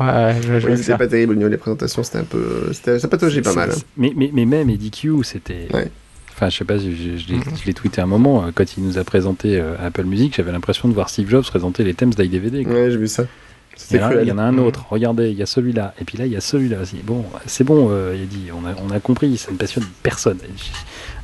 [0.00, 2.24] Ouais, je, je Oui, vais le c'était pas terrible au niveau des présentations, c'était un
[2.24, 2.72] peu...
[2.72, 3.70] Ça pataugeait pas mal.
[3.70, 3.78] hein.
[3.96, 5.68] Mais, mais, mais même Eddie Q, c'était.
[5.74, 5.90] Ouais.
[6.32, 8.78] Enfin, je sais pas, je, je- je l'ai je l'ai tweeté un moment, euh, quand
[8.78, 11.92] il nous a présenté euh, Apple Music, j'avais l'impression de voir Steve Jobs présenter les
[11.92, 12.64] thèmes d'iDVD.
[12.66, 13.24] Ouais, j'ai vu ça.
[13.90, 14.60] Il y en a un Mhm.
[14.60, 16.96] autre, regardez, il y a celui-là, et puis là, il y a celui-là aussi.
[17.04, 20.38] Bon, c'est bon, euh, Eddie, on a, on a compris, ça ne passionne personne.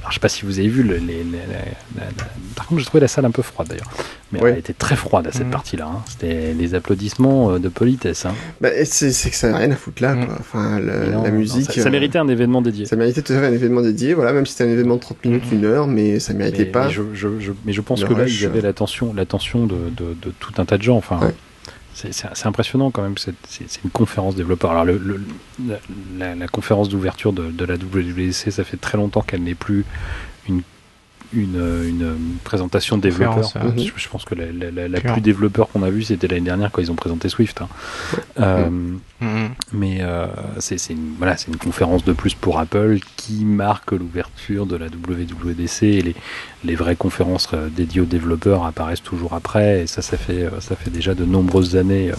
[0.07, 2.25] Alors, je sais pas si vous avez vu, le- les, les- la- la- la-
[2.55, 3.91] par contre, j'ai trouvé la salle un peu froide d'ailleurs.
[4.31, 4.53] Mais Ouais.
[4.53, 5.51] elle était très froide à cette Mhm.
[5.51, 5.87] partie-là.
[5.93, 6.03] hein.
[6.09, 8.25] C'était les applaudissements euh, de politesse.
[8.25, 8.33] hein.
[8.61, 10.27] Bah, c'est, que ça n'a rien à foutre là, Mm.
[10.27, 10.37] quoi.
[10.39, 11.65] Enfin, le- Mais non, la non, musique...
[11.73, 12.87] ça, ça euh, méritait un événement dédié.
[12.87, 15.01] Ça méritait tout à fait un événement dédié, voilà, même si c'était un événement de
[15.01, 16.87] 30 minutes, une heure, mais ça méritait mais, pas.
[16.87, 18.41] mais je, je- je- mais je pense que là, rush.
[18.43, 20.97] ils avaient l'attention, l'attention de, de- de tout un tas de gens.
[20.97, 21.35] Enfin, Ouais.
[21.97, 23.17] C'est, impressionnant quand même.
[23.19, 23.35] C'est,
[23.85, 24.71] une conférence développeur.
[24.73, 24.85] Alors,
[26.19, 29.85] la, conférence d'ouverture de, de la WWDC, ça fait très longtemps qu'elle n'est plus
[30.49, 30.63] une,
[31.33, 31.57] une,
[31.89, 35.13] une présentation de je, je pense que la, la- la- la Claire.
[35.15, 37.61] plus développeur qu'on a vue, c'était l'année dernière quand ils ont présenté Swift.
[37.63, 37.69] hein.
[38.41, 38.69] Euh,
[39.21, 39.49] Mhm.
[39.73, 40.27] mais euh,
[40.59, 44.77] c'est c'est une, voilà, c'est une conférence de plus pour Apple qui marque l'ouverture de
[44.77, 46.15] la WWDC et les,
[46.65, 50.61] les vraies conférences euh, dédiées aux développeurs apparaissent toujours après et ça, ça fait, euh,
[50.61, 52.17] ça fait déjà de nombreuses années euh,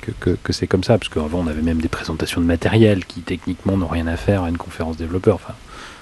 [0.00, 3.04] que, que, que c'est comme ça parce qu'avant on avait même des présentations de matériel
[3.04, 5.36] qui techniquement n'ont rien à faire à une conférence développeur.
[5.36, 5.54] Enfin,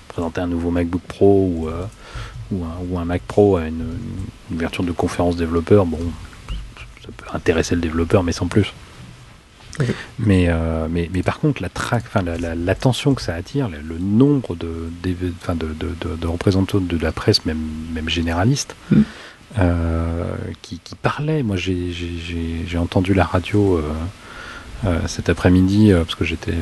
[0.08, 1.84] présenter un nouveau MacBook Pro ou, euh,
[2.52, 3.84] ou, un, ou un Mac Pro à une,
[4.50, 5.98] une ouverture de conférence développeur, bon,
[7.02, 8.72] ça peut intéresser le développeur mais sans plus.
[10.20, 11.68] Mais, euh, mais, mais par contre, la
[12.38, 16.96] la- l'attention que ça attire, le, le nombre de, de, de, de- de représentants de
[16.98, 17.58] la presse, même,
[17.92, 19.00] même généraliste, Mm.
[19.58, 20.24] euh,
[20.62, 21.42] qui, qui parlaient.
[21.42, 21.92] Moi, j'ai,
[22.78, 23.80] entendu la radio
[24.84, 26.54] euh, cet après-midi, parce que j'étais,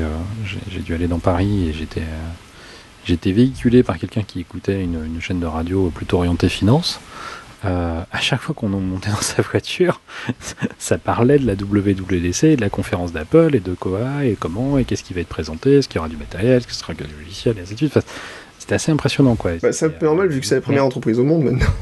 [0.70, 2.04] j'ai, dû aller dans Paris et j'étais,
[3.04, 7.00] j'étais véhiculé par quelqu'un qui écoutait une, une chaîne de radio plutôt orientée finance.
[7.64, 10.00] Euh, à chaque fois qu'on montait dans sa voiture,
[10.78, 14.84] ça parlait de la WWDC, de la conférence d'Apple et de quoi et comment et
[14.84, 17.04] qu'est-ce qui va être présenté, est-ce qu'il y aura du matériel, est-ce ce sera que
[17.04, 17.96] du logiciel et ainsi de suite.
[17.96, 18.04] Enfin,
[18.58, 19.52] c'était assez impressionnant quoi.
[19.62, 21.66] Bah, c'est un peu normal vu que c'est la première entreprise au monde maintenant.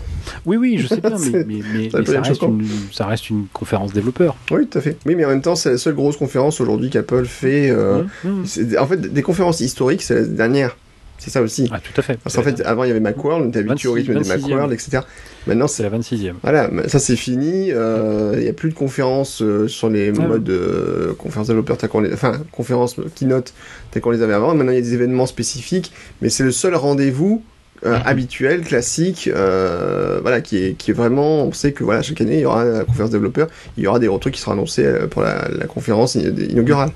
[0.44, 3.30] Oui, oui, je sais bien, mais, C'est- mais, mais- ça mais reste une, ça reste
[3.30, 4.36] une conférence développeur.
[4.50, 4.98] Oui, tout à fait.
[5.06, 7.70] Oui, mais en même temps, c'est la seule grosse conférence aujourd'hui qu'Apple fait.
[7.70, 8.78] euh, Mmh, mmh.
[8.78, 10.76] En fait, des conférences historiques, c'est la dernière.
[11.20, 11.68] C'est ça aussi.
[11.70, 12.18] Ah, tout à fait.
[12.22, 14.28] Parce qu'en fait, avant, il y avait Macworld, on était habitué au 26, rythme des
[14.28, 14.40] 26e.
[14.40, 15.00] Macworld, etc.
[15.46, 16.32] Maintenant, c'est la 26e.
[16.42, 17.70] Voilà, ça c'est fini.
[17.72, 20.22] euh, Il n'y a plus de conférences euh, sur les Ah.
[20.26, 23.52] modes euh, conférences développeurs, les, enfin conférences keynote
[23.90, 24.54] telles qu'on les avait avant.
[24.54, 25.92] Maintenant il y a des événements spécifiques,
[26.22, 27.42] mais c'est le seul rendez-vous
[27.86, 28.02] euh, Mhm.
[28.04, 31.44] habituel, classique, euh, voilà, qui est, qui est vraiment.
[31.44, 33.48] On sait que voilà, chaque année il y aura la conférence développeur,
[33.78, 36.90] il y aura des trucs qui seront annoncés euh, pour la, la conférence inaugurale.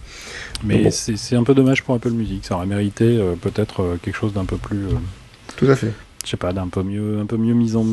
[0.65, 0.91] Mais Bon.
[0.91, 2.45] c'est un peu dommage pour Apple Music.
[2.45, 4.87] Ça aurait mérité euh, peut-être euh, quelque chose d'un peu plus.
[4.87, 4.95] euh,
[5.57, 5.93] Tout à fait.
[6.25, 7.85] je sais pas, d'un peu mieux, un peu mieux mise en,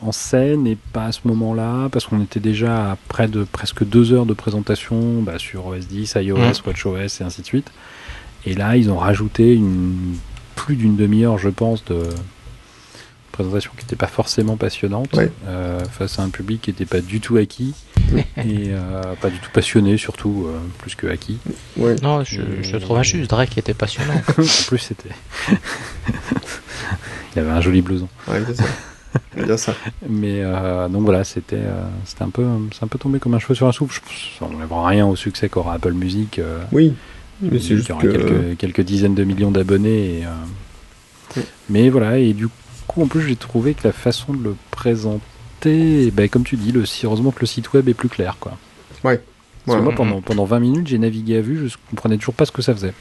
[0.00, 3.84] en scène et pas à ce moment-là, parce qu'on était déjà à près de presque
[3.84, 6.52] deux heures de présentation bah, sur OS 10, iOS, Mhm.
[6.66, 7.72] WatchOS et ainsi de suite.
[8.46, 10.16] Et là, ils ont rajouté une,
[10.54, 12.00] plus d'une demi-heure, je pense, de
[13.42, 15.30] présentation qui n'était pas forcément passionnante Ouais.
[15.46, 17.74] euh, face à un public qui n'était pas du tout acquis
[18.36, 21.38] et euh, pas du tout passionné, surtout euh, plus que acquis.
[21.76, 21.96] Ouais.
[22.02, 23.30] Non, je, je trouve injuste.
[23.30, 24.14] Drake était passionnant.
[24.28, 24.32] en
[24.66, 25.10] plus, c'était.
[27.36, 28.08] Il avait un joli blouson.
[28.28, 28.64] Ouais, c'est ça.
[29.36, 29.74] On dire ça.
[30.08, 33.38] Mais euh, donc voilà, c'était euh, c'était un peu c'est un peu tombé comme un
[33.40, 33.92] cheveu sur la soupe.
[33.92, 34.00] Je
[34.38, 36.38] ça n'enlèvera rien au succès qu'aura Apple Music.
[36.38, 36.94] euh, Oui.
[37.42, 38.08] Mais c'est juste y aura que.
[38.08, 40.20] quelques, quelques dizaines de millions d'abonnés.
[40.20, 40.30] et, euh,
[41.36, 41.42] Oui.
[41.70, 42.48] Mais voilà, et du
[42.90, 46.72] coup en plus j'ai trouvé que la façon de le présenter, ben, comme tu dis,
[46.72, 48.56] le, heureusement que le site web est plus clair quoi.
[48.88, 49.80] Parce que Ouais.
[49.82, 52.62] moi pendant, pendant 20 minutes j'ai navigué à vue, je comprenais toujours pas ce que
[52.62, 52.94] ça faisait.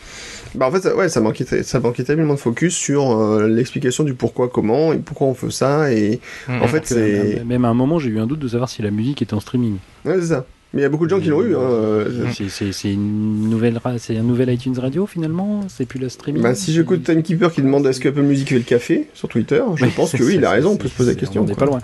[0.55, 4.03] Bah en fait, ça, ouais, ça manquait, ça manquait tellement de focus sur euh, l'explication
[4.03, 5.91] du pourquoi, comment et pourquoi on fait ça.
[5.93, 8.69] Et en fait, Que, c'est même à un moment j'ai eu un doute de savoir
[8.69, 9.77] si la musique était en streaming.
[10.05, 10.45] ouais, c'est ça.
[10.71, 11.55] Mais il y a beaucoup de gens qui l'ont eu.
[11.55, 11.61] Hein.
[11.61, 12.25] euh,
[12.71, 15.61] C'est- une nouvelle, ra- c'est un nouvel iTunes Radio finalement?
[15.67, 16.43] C'est plus la streaming?
[16.43, 19.85] Bah, si j'écoute Timekeeper qui demande est-ce qu'Apple Music fait le café sur Twitter, je
[19.85, 21.41] Ouais, pense que oui, il a raison, on peut se poser la question.
[21.41, 21.79] On n'est pas loin.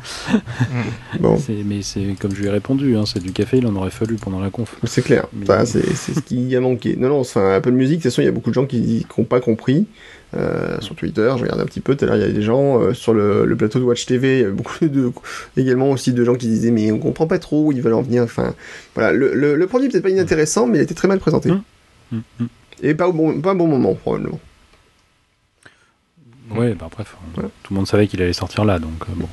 [1.19, 3.75] Bon, C'est- Mais c'est comme je lui ai répondu, hein, c'est du café, il en
[3.75, 4.75] aurait fallu pendant la conf.
[4.83, 5.25] c'est clair.
[5.33, 6.95] Mais- Enfin, c'est c'est ce qui a manqué.
[6.95, 9.05] Non, non, enfin, Apple Music, de toute façon, il y a beaucoup de gens qui
[9.17, 9.85] n'ont pas compris.
[10.35, 12.41] Euh, sur Twitter, je regarde un petit peu, tout à l'heure il y a des
[12.41, 15.11] gens euh, sur le, le plateau de Watch TV, il y beaucoup de
[15.57, 18.01] également aussi de gens qui disaient mais on comprend pas trop où ils veulent en
[18.01, 18.23] venir.
[18.23, 18.53] Enfin,
[18.93, 21.61] voilà, le, le, le produit peut-être pas inintéressant, mais il était très mal présenté Hum.
[22.11, 22.47] Mm, mm.
[22.83, 24.39] et pas au bon, pas bon moment probablement.
[26.51, 27.15] Ouais, bah bref,
[27.63, 29.27] tout le monde savait qu'il allait sortir là, donc euh, bon.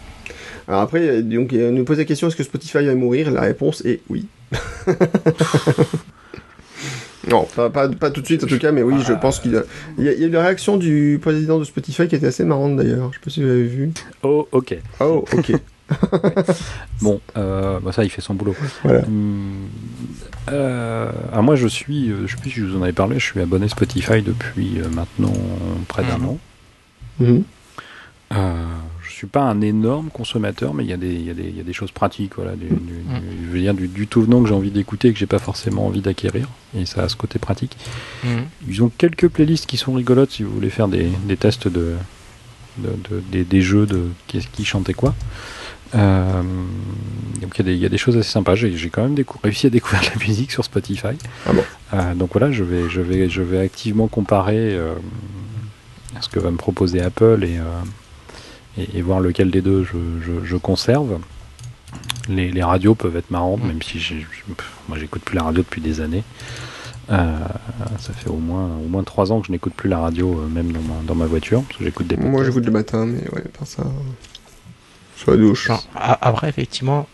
[0.68, 3.30] Alors après, donc, il nous pose la question est-ce que Spotify va mourir?
[3.30, 4.26] La réponse est oui.
[7.28, 9.53] non, pas, pas, pas tout de suite en tout cas, mais oui, je pense qu'il
[9.53, 9.62] y a,
[9.99, 13.11] il y a, la réaction du président de Spotify qui était assez marrante d'ailleurs.
[13.12, 13.90] Je sais pas si vous avez vu.
[14.23, 14.77] Oh, ok.
[15.01, 15.53] Oh, ok.
[17.03, 18.55] Bon, euh, bah ça, il fait son boulot.
[18.85, 19.01] Voilà.
[19.01, 19.66] Hum,
[20.51, 23.19] euh, alors moi, je suis, euh, je sais plus si je vous en avais parlé,
[23.19, 25.32] je suis abonné Spotify depuis maintenant
[25.89, 26.28] près d'un Mhm.
[26.28, 26.39] an.
[27.20, 27.43] Mhm.
[28.32, 28.65] Euh,
[29.23, 32.32] suis pas un énorme consommateur, mais il y, a des- y, y a choses pratiques,
[32.36, 32.77] voilà, du, du- Mm.
[33.20, 35.27] du- je veux dire du, du tout venant que j'ai envie d'écouter et que j'ai
[35.27, 36.47] pas forcément envie d'acquérir,
[36.77, 37.77] et ça a ce côté pratique.
[38.24, 38.44] Mhm.
[38.69, 41.94] Ils ont quelques playlists qui sont rigolotes si vous voulez faire des, des tests de,
[42.78, 45.15] de- de- des, des jeux de qui, qui chantait quoi.
[45.94, 46.43] Euh,
[47.43, 48.55] donc il y, a des- il y a des choses assez sympas.
[48.55, 51.09] J'ai quand même réussi à découvrir de la musique sur Spotify.
[51.47, 51.62] Ah bon?
[51.94, 54.94] Euh, donc voilà, je vais, je vais, je vais activement comparer euh,
[56.20, 57.59] ce que va me proposer Apple et,
[58.78, 61.19] et, et voir lequel des deux je, je- je conserve.
[62.28, 64.15] Les, les radios peuvent être marrantes, même si je-
[64.89, 66.24] moi j'écoute plus la radio depuis des années.
[67.11, 67.36] Euh,
[67.99, 70.47] ça fait au moins au moins trois ans que je n'écoute plus la radio, euh,
[70.49, 73.28] même dans ma, dans ma voiture, parce que j'écoute des Moi, j'écoute le matin, mais
[73.32, 73.82] ouais, par ça.
[75.16, 75.69] Sur la douche.
[75.69, 77.07] Non, après, effectivement,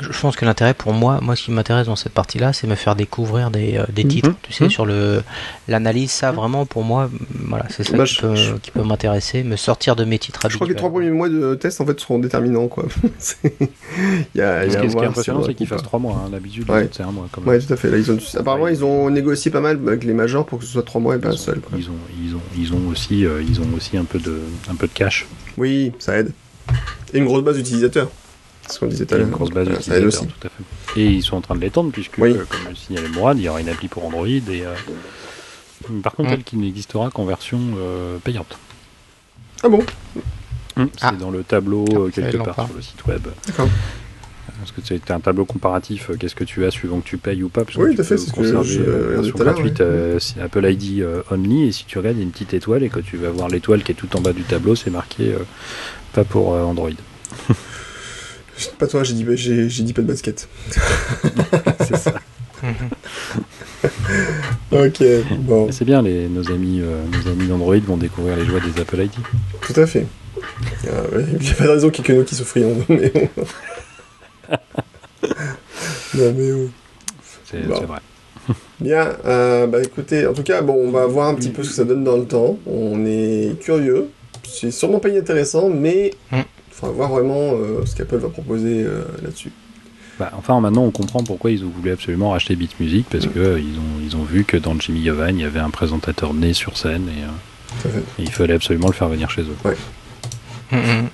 [0.00, 2.74] je pense que l'intérêt pour moi, moi, ce qui m'intéresse dans cette partie-là, c'est me
[2.74, 4.10] faire découvrir des, euh, des Mhm.
[4.10, 4.30] titres.
[4.42, 4.70] Tu sais, Mhm.
[4.70, 5.22] sur le
[5.68, 7.08] l'analyse, ça vraiment pour moi,
[7.46, 10.18] voilà, c'est ça Bah, qui, je- peut, je- qui peut m'intéresser, me sortir de mes
[10.18, 12.84] titres Je crois que les trois premiers mois de test en fait seront déterminants quoi.
[14.34, 15.54] Il y a, il y Ce a est, ce qui est impressionnant, si on c'est
[15.54, 16.22] qu'ils ou fassent trois mois.
[16.26, 16.30] hein.
[16.30, 16.88] D'habitude, Ouais.
[16.92, 17.28] c'est un mois.
[17.30, 17.50] Quand même.
[17.50, 17.90] Ouais, tout à fait.
[17.90, 20.72] Là, ils ont, apparemment, ils ont négocié pas mal avec les majors pour que ce
[20.72, 21.60] soit trois mois et pas un seul.
[21.60, 21.78] quoi.
[21.78, 24.40] ils ont, ils ont, ils ont aussi, euh, ils ont aussi un peu de,
[24.70, 25.26] un peu de cash.
[25.56, 26.32] Oui, ça aide.
[27.12, 28.10] Et une grosse base d'utilisateurs.
[28.66, 29.28] C'est ce qu'on disait tout à Et l'heure.
[29.28, 30.40] une grosse base Voilà, Ça aide d'utilisateurs, aussi.
[30.40, 30.50] tout à
[30.94, 31.00] fait.
[31.00, 32.30] Et ils sont en train de l'étendre, puisque, Oui.
[32.32, 34.26] euh, comme le signalait Mourad, il y aura une appli pour Android.
[34.26, 34.74] Et, euh,
[36.02, 36.32] par contre, Mm.
[36.32, 38.56] elle qui n'existera qu'en version euh, payante.
[39.62, 39.84] Ah bon?
[40.76, 41.12] C'est Ah.
[41.12, 42.66] dans le tableau Ah, quelque part pas.
[42.66, 43.22] sur le site web.
[43.46, 43.68] D'accord.
[44.58, 47.48] Parce que c'est un tableau comparatif, qu'est-ce que tu as suivant que tu payes ou
[47.48, 47.64] pas.
[47.64, 49.54] Parce Oui, tout à fait, c'est ce que je euh, regardais version tout à l'heure,
[49.54, 49.84] gratuite, ouais.
[49.84, 52.54] euh, c'est Apple ID euh, only, et si tu regardes, il y a une petite
[52.54, 54.90] étoile, et quand tu vas voir l'étoile qui est tout en bas du tableau, c'est
[54.90, 55.38] marqué euh,
[56.12, 56.90] pas pour euh, Android.
[58.78, 60.48] Pas toi, j'ai dit, j'ai, j'ai dit pas de basket.
[61.86, 62.14] c'est ça.
[64.72, 65.02] Ok,
[65.40, 68.80] bon, C'est bien, les, nos amis, euh, nos amis d'Android vont découvrir les joies des
[68.80, 69.10] Apple ID.
[69.60, 70.06] tout à fait.
[70.88, 71.02] Ah,
[71.32, 72.76] Il n'y a pas de raison qu'il y ait que nous qui souffrions.
[72.88, 73.12] Mais
[76.14, 76.68] non, mais oh.
[77.44, 77.80] C'est Bon.
[77.86, 77.98] vrai.
[78.80, 81.70] Bien, euh, bah écoutez, en tout cas, bon, on va voir un petit peu ce
[81.70, 82.58] que ça donne dans le temps.
[82.66, 84.08] On est curieux.
[84.44, 86.12] C'est sûrement pas inintéressant, mais
[86.84, 86.92] Mm.
[86.92, 89.50] faudra voir vraiment euh, ce qu'Apple va proposer euh, là-dessus.
[90.18, 93.38] Bah, enfin, maintenant, on comprend pourquoi ils ont voulu absolument racheter Beat Music, parce que
[93.38, 96.34] euh, ils, ont, ils ont vu que dans Jimmy Yovan, il y avait un présentateur
[96.34, 97.22] né sur scène, et,
[97.88, 99.56] euh, à il fallait absolument le faire venir chez eux.
[100.70, 101.08] Mhm, mhm.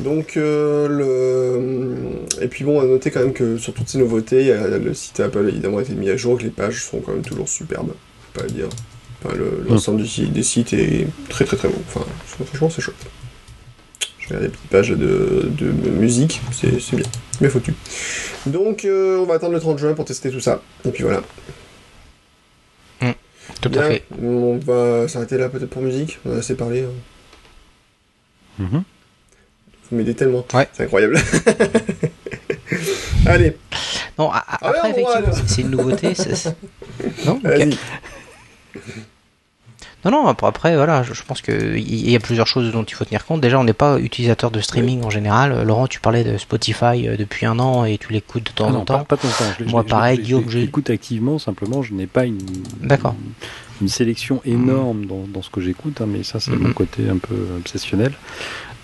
[0.00, 2.42] Donc, euh, le...
[2.42, 4.78] et puis bon, à noter quand même que sur toutes ces nouveautés, il y a-
[4.78, 7.22] le site Apple a évidemment été mis à jour, que les pages sont quand même
[7.22, 7.88] toujours superbes,
[8.32, 8.68] faut pas le dire.
[9.22, 11.80] Enfin, le- l'ensemble du site- des sites est très très très bon.
[11.88, 12.94] Enfin, franchement, c'est chouette.
[14.28, 17.06] Je regarde les petites pages de, de musique, c'est c'est bien,
[17.40, 17.74] bien foutu.
[18.46, 20.60] Donc, euh, on va attendre le 30 juin pour tester tout ça.
[20.84, 21.22] Et puis voilà.
[23.62, 24.04] Tout Bien, à fait.
[24.22, 26.18] on va s'arrêter là peut-être pour musique.
[26.26, 26.82] On a assez parlé.
[26.82, 26.90] hein.
[28.58, 28.82] Mhm.
[29.90, 30.46] Vous m'aidez tellement.
[30.54, 30.68] Ouais.
[30.74, 31.16] C'est incroyable.
[33.26, 33.56] Allez,
[34.18, 36.12] Non, Ah après, effectivement, c'est- une nouveauté.
[37.26, 37.68] Non, ok.
[40.10, 43.24] Non, non, après, voilà, je, pense qu'il y a plusieurs choses dont il faut tenir
[43.24, 43.40] compte.
[43.40, 45.64] Déjà, on n'est pas utilisateur de streaming en général.
[45.64, 48.72] Laurent, tu parlais de Spotify euh, depuis un an et tu l'écoutes de temps Ah
[48.72, 49.04] non, en temps.
[49.04, 49.28] pas temps.
[49.58, 52.38] Je Moi, je pareil, Guillaume, je l'écoute activement, simplement, je n'ai pas une,
[52.82, 53.14] D'accord.
[53.80, 56.68] une, une sélection énorme dans, dans ce que j'écoute, hein, mais ça, c'est Mhm.
[56.68, 58.12] mon côté un peu obsessionnel.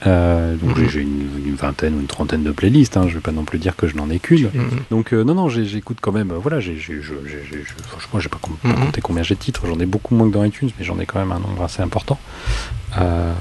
[0.06, 0.88] Euh, donc, Mhm.
[0.88, 3.58] j'ai- une, une vingtaine ou une trentaine de playlists, hein, je vais pas non plus
[3.58, 4.50] dire que je n'en ai qu'une.
[4.52, 4.70] Mhm.
[4.90, 6.76] Donc, euh, non, non, j'écoute quand même, euh, voilà, j'ai,
[7.86, 8.74] franchement, j'ai pas, com- pas Mhm.
[8.86, 11.06] compté combien j'ai de titres, j'en ai beaucoup moins que dans iTunes, mais j'en ai
[11.06, 12.18] quand même un nombre assez important.
[12.98, 13.32] Euh,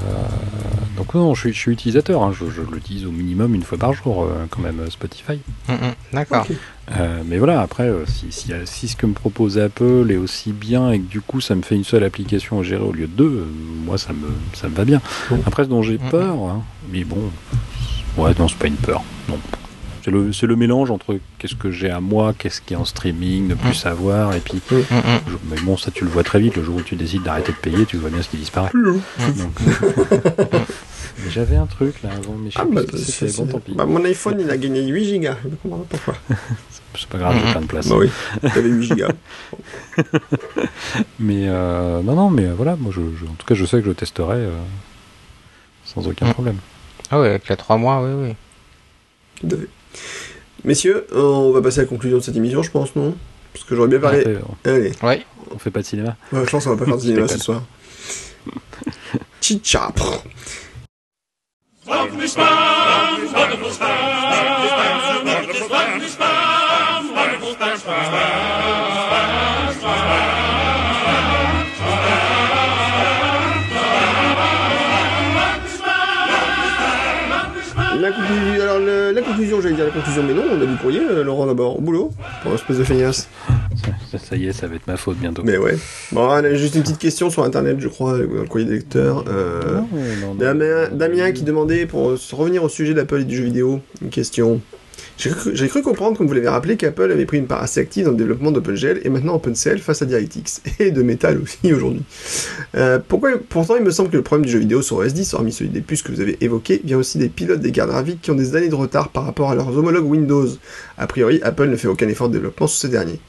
[0.98, 3.78] donc, non, je suis, je suis utilisateur, hein, je, je l'utilise au minimum une fois
[3.78, 5.40] par jour, euh, quand même, euh, Spotify.
[5.70, 6.46] Mhm, D'accord.
[6.50, 6.56] Ok.
[6.98, 10.52] Euh, mais voilà, après, euh, si, si, si ce que me propose Apple est aussi
[10.52, 13.08] bien et que du coup ça me fait une seule application à gérer au lieu
[13.08, 13.46] de deux, euh,
[13.86, 15.02] moi ça me, ça me va bien.
[15.30, 15.40] Bon.
[15.48, 16.10] Après, ce dont j'ai Mhm.
[16.10, 16.62] peur, hein,
[16.92, 17.32] mais bon,
[18.18, 19.40] ouais, non, c'est pas une peur, non.
[20.04, 22.84] C'est le, c'est le mélange entre qu'est-ce que j'ai à moi, qu'est-ce qui est en
[22.84, 23.74] streaming, ne plus Mhm.
[23.74, 24.82] savoir, et puis, Mhm.
[24.92, 27.54] je- mais bon, ça tu le vois très vite, le jour où tu décides d'arrêter
[27.54, 28.72] de payer, tu vois bien ce qui disparaît.
[28.74, 29.54] Donc,
[31.24, 33.74] mais j'avais un truc là avant, mais je sais Ah, bah, c'était, bon tant pis.
[33.76, 35.38] bah, mon iPhone, il a gagné 8 gigas.
[35.44, 36.16] Je ne comprends pas pourquoi.
[36.96, 37.88] C'est pas grave, j'ai plein de place.
[37.88, 38.10] Bah oui,
[38.44, 39.10] j'avais 8 gigas.
[41.20, 43.80] Mais euh, non, non, mais euh, voilà, moi, je, je- en tout cas, je sais
[43.82, 44.52] que je testerai euh,
[45.86, 46.34] sans aucun Mm.
[46.34, 46.58] problème.
[47.10, 48.36] Ah ouais, avec les trois mois, oui,
[49.44, 49.58] oui.
[50.64, 53.16] Messieurs, on va passer à la conclusion de cette émission, je pense, non?
[53.54, 54.24] Parce que j'aurais bien On parlé.
[54.24, 54.38] fait,
[54.70, 55.26] Allez, Ouais.
[55.54, 56.16] on fait pas de cinéma.
[56.32, 57.64] ouais, je pense qu'on va pas faire de cinéma ce soir.
[59.42, 59.92] Chicha.
[79.94, 82.12] Conclusion, mais non, on a du courrier, euh, Laurent d'abord, au boulot,
[82.42, 83.30] pour espèce de feignasse.
[84.12, 85.42] Ça, ça y est, ça va être ma faute bientôt.
[85.44, 85.78] Mais ouais.
[86.12, 89.26] Bon, juste une petite question sur internet, je crois, dans le courrier des lecteurs.
[89.28, 90.36] Euh, Non, non, non.
[90.36, 94.10] Damien, Damien qui demandait, pour se revenir au sujet d'Apple et du jeu vidéo, une
[94.10, 94.62] question.
[95.18, 98.12] J'ai cru, comprendre, comme vous l'avez rappelé, qu'Apple avait pris une part assez active dans
[98.12, 102.02] le développement d'OpenGL et maintenant OpenCL face à DirectX, et de Metal aussi aujourd'hui.
[102.76, 105.52] Euh, pourtant, il me semble que le problème du jeu vidéo sur OS 10, hormis
[105.54, 108.32] celui des puces que vous avez évoqué, vient aussi des pilotes des gardes graphiques qui
[108.32, 110.48] ont des années de retard par rapport à leurs homologues Windows.
[110.98, 113.20] A priori, Apple ne fait aucun effort de développement sur ces derniers.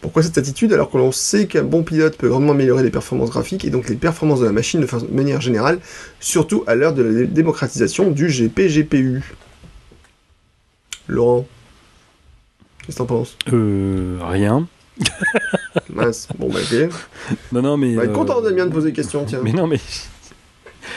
[0.00, 3.30] Pourquoi cette attitude alors que l'on sait qu'un bon pilote peut grandement améliorer les performances
[3.30, 5.78] graphiques et donc les performances de la machine de manière générale,
[6.20, 9.22] surtout à l'heure de la dé- démocratisation du GP-GPU
[11.08, 11.46] Laurent
[12.84, 13.36] Qu'est-ce que t'en penses?
[13.52, 14.66] Euh, rien.
[15.92, 16.90] Mince, bon bah ok.
[17.52, 17.94] Non, non, mais.
[17.94, 19.40] On va être euh, content Damien de poser des questions, tiens.
[19.42, 19.80] Mais non, mais.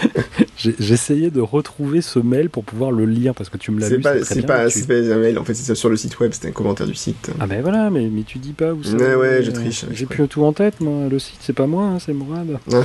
[0.58, 3.88] J'ai- J'essayais de retrouver ce mail pour pouvoir le lire parce que tu me l'as
[3.88, 4.04] C'est lu.
[4.04, 6.50] c'est pas, tu- c'est pas un mail, en fait c'est sur le site web, c'était
[6.50, 7.32] un commentaire du site.
[7.40, 8.96] Ah ben voilà, mais, mais tu dis pas où ça.
[8.98, 11.08] Ouais, ouais, je triche, J'ai je plus tout en tête, moi.
[11.10, 12.60] Le site, c'est pas moi, hein, c'est Mourad.
[12.68, 12.82] Ouais.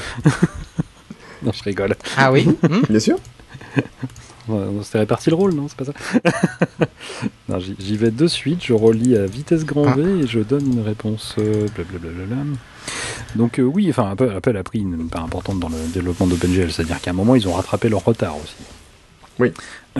[1.42, 1.96] non, je rigole.
[2.16, 3.18] Ah oui Hmm Bien sûr.
[4.48, 9.16] On s'était réparti le rôle, non C'est pas ça j'y vais de suite, je relis
[9.16, 9.94] à vitesse grand Ah.
[9.96, 12.36] V et je donne une réponse euh, blablabla.
[13.36, 16.72] Donc euh, oui, enfin Apple, Apple a pris une part importante dans le développement d'OpenGL,
[16.72, 18.56] c'est-à-dire qu'à un moment ils ont rattrapé leur retard aussi.
[19.38, 19.52] Oui.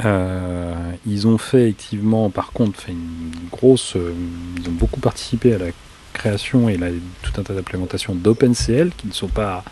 [0.05, 0.74] Euh,
[1.06, 4.12] ils ont fait effectivement, par contre, fait une grosse, euh,
[4.59, 5.66] ils ont beaucoup participé à la
[6.12, 6.89] création et la,
[7.23, 9.64] tout un tas d'implémentations d'OpenCL qui ne sont pas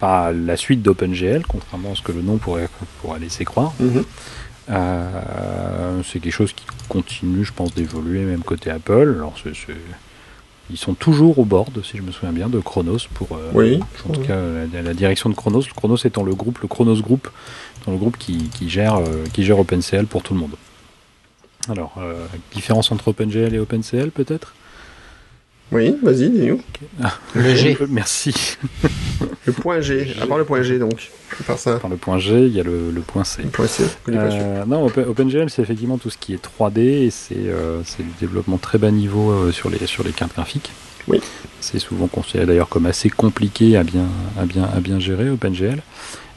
[0.00, 2.68] pas la suite d'OpenGL, contrairement à ce que le nom pourrait,
[3.00, 3.72] pourrait laisser croire.
[3.78, 4.04] Mhm.
[4.70, 9.14] Euh, c'est quelque chose qui continue, je pense, d'évoluer, même côté Apple.
[9.16, 9.34] Alors,
[10.70, 13.28] Ils sont toujours au board, si je me souviens bien, de Chronos pour.
[13.32, 13.80] euh, Oui.
[14.08, 14.36] En tout cas,
[14.72, 15.62] la, la direction de Chronos.
[15.66, 17.28] Le Chronos étant le groupe, le Chronos Group,
[17.84, 20.54] dans le groupe qui, qui gère, euh, qui gère OpenCL pour tout le monde.
[21.68, 21.94] Alors,
[22.54, 24.54] différence entre OpenGL et OpenCL, peut-être?
[25.72, 26.60] Oui, vas-y, dis-nous.
[27.34, 27.76] Le G.
[27.80, 28.56] Euh, Merci.
[29.46, 31.10] Le point G, à part le point G donc.
[31.38, 31.76] À part ça.
[31.78, 33.42] Par le point G, il y a le, le point C.
[33.42, 33.84] Le point C.
[34.08, 38.02] Euh, non, Open- OpenGL, c'est effectivement tout ce qui est 3D et c'est euh, c'est
[38.02, 40.70] du développement très bas niveau euh, sur, les, sur les cartes graphiques.
[41.08, 41.20] Oui.
[41.60, 44.06] C'est souvent considéré d'ailleurs comme assez compliqué à bien,
[44.38, 45.80] à bien, à bien gérer, OpenGL.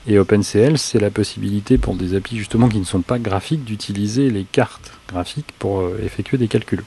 [0.08, 4.30] Et OpenCL, c'est la possibilité pour des applis justement qui ne sont pas graphiques d'utiliser
[4.30, 6.84] les cartes graphiques pour euh, effectuer des calculs.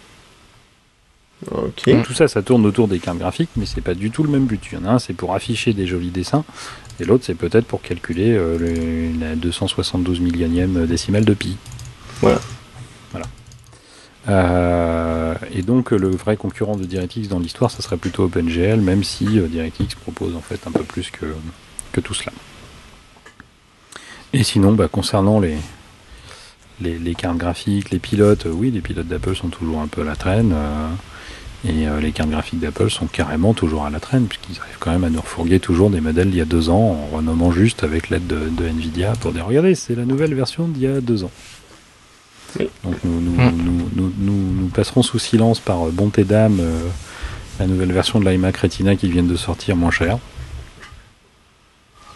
[1.96, 4.30] Donc, tout ça, ça tourne autour des cartes graphiques, mais c'est pas du tout le
[4.30, 4.60] même but.
[4.72, 6.44] Il y en a un, c'est pour afficher des jolis dessins,
[6.98, 11.56] et l'autre, c'est peut-être pour calculer euh, le- la 272 millionième décimale de pi.
[12.22, 12.40] Voilà.
[13.12, 13.26] Voilà.
[14.28, 19.04] Euh, et donc, le vrai concurrent de DirectX dans l'histoire, ça serait plutôt OpenGL, même
[19.04, 21.26] si euh, DirectX propose en fait un peu plus que,
[21.92, 22.32] que tout cela.
[24.32, 25.56] Et sinon, bah, concernant les,
[26.80, 30.00] les, les cartes graphiques, les pilotes, euh, oui, les pilotes d'Apple sont toujours un peu
[30.00, 30.54] à la traîne.
[31.64, 34.90] Et euh, les cartes graphiques d'Apple sont carrément toujours à la traîne, puisqu'ils arrivent quand
[34.92, 37.82] même à nous refourguer toujours des modèles d'il y a deux ans, en renommant juste
[37.82, 41.00] avec l'aide de, de Nvidia pour dire regardez, c'est la nouvelle version d'il y a
[41.00, 41.30] deux ans.
[42.58, 42.68] Oui.
[42.84, 43.52] Donc nous, nous, Mm.
[43.64, 46.80] nous, nous, nous- nous passerons sous silence par euh, bonté d'âme euh,
[47.58, 50.18] la nouvelle version de l'iMac Retina qui vient de sortir moins cher.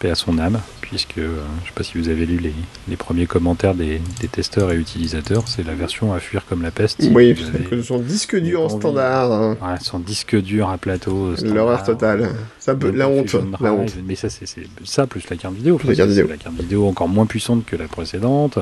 [0.01, 2.53] Paix à son âme, puisque euh, je sais pas si vous avez lu les,
[2.87, 6.71] les premiers commentaires des, des testeurs et utilisateurs, c'est la version à fuir comme la
[6.71, 7.03] peste.
[7.13, 7.35] Oui,
[7.69, 9.31] que son disque dur en standard.
[9.31, 9.57] hein.
[9.61, 11.35] Ouais, son disque dur à plateau.
[11.35, 11.55] standard.
[11.55, 12.29] L'horreur totale.
[12.57, 13.31] Ça peut, la honte.
[13.33, 13.95] La Drive, honte.
[14.07, 14.45] Mais ça, c'est
[14.83, 15.77] ça plus la carte vidéo.
[15.77, 16.25] Plus la carte vidéo.
[16.25, 18.57] c'est La carte vidéo encore moins puissante que la précédente.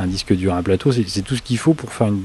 [0.00, 2.22] Un disque dur à plateau, c'est tout ce qu'il faut pour faire une,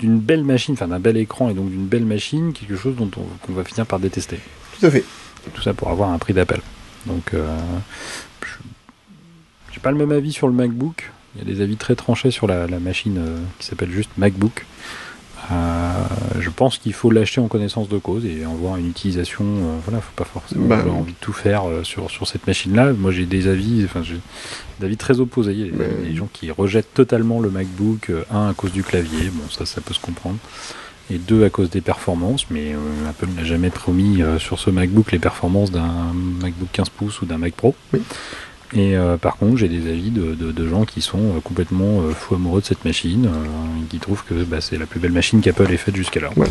[0.00, 3.10] d'une belle machine, enfin d'un bel écran et donc d'une belle machine, quelque chose dont
[3.16, 4.40] on, qu'on va finir par détester.
[4.80, 5.04] Tout à fait.
[5.54, 6.60] Tout ça pour avoir un prix d'appel.
[7.06, 7.56] Donc, euh,
[8.42, 11.10] je- j'ai pas le même avis sur le MacBook.
[11.34, 14.10] Il y a des avis très tranchés sur la, la machine euh, qui s'appelle juste
[14.18, 14.66] MacBook.
[15.50, 16.04] Euh,
[16.38, 19.44] je pense qu'il faut l'acheter en connaissance de cause et en voir une utilisation.
[19.44, 22.92] Euh, voilà, faut pas forcément Bah, avoir envie de tout faire sur, sur cette machine-là.
[22.92, 24.20] Moi, j'ai des avis, enfin, j'ai
[24.78, 25.52] des avis très opposés.
[25.52, 28.70] Il y a des, Mais- des gens qui rejettent totalement le MacBook, un à cause
[28.72, 30.36] du clavier, bon, ça, ça peut se comprendre,
[31.10, 32.46] et deux à cause des performances.
[32.50, 36.88] Mais euh, Apple n'a jamais promis euh, sur ce MacBook les performances d'un MacBook 15
[36.90, 37.74] pouces ou d'un Mac Pro.
[37.92, 38.02] Oui.
[38.72, 42.36] Et euh, par contre, j'ai des avis de, gens qui sont euh, complètement euh, fous
[42.36, 45.72] amoureux de cette machine, euh, qui trouvent que bah, c'est la plus belle machine qu'Apple
[45.72, 45.90] ait faite.
[45.96, 46.30] Ouais.
[46.36, 46.46] Moi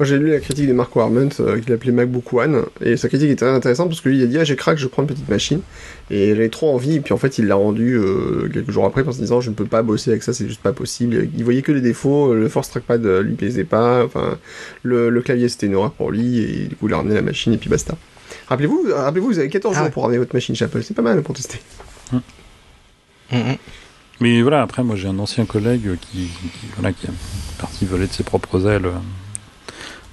[0.00, 3.30] j'ai lu la critique de Mark Warment euh, qu'il appelait MacBook One et sa critique
[3.30, 5.08] est très intéressante parce que lui il a dit ah j'ai craqué je prends une
[5.08, 5.60] petite machine
[6.10, 8.00] et j'avais trop envie et puis en fait il l'a rendu
[8.52, 10.62] quelques jours après en se disant je ne peux pas bosser avec ça c'est juste
[10.62, 14.38] pas possible il voyait que les défauts le force trackpad lui plaisait pas enfin
[14.82, 17.22] le, le clavier c'était une horreur pour lui et du coup il a ramené la
[17.22, 17.96] machine et puis basta
[18.48, 19.90] rappelez-vous rappelez-vous vous avez 14 Ah jours ouais.
[19.92, 21.58] pour ramener votre machine chez Apple c'est pas mal pour tester
[23.32, 23.56] Mm, mm.
[24.20, 27.10] Mais voilà, après, moi j'ai un ancien collègue qui, qui- voilà, qui est
[27.58, 28.92] parti voler de ses propres ailes euh,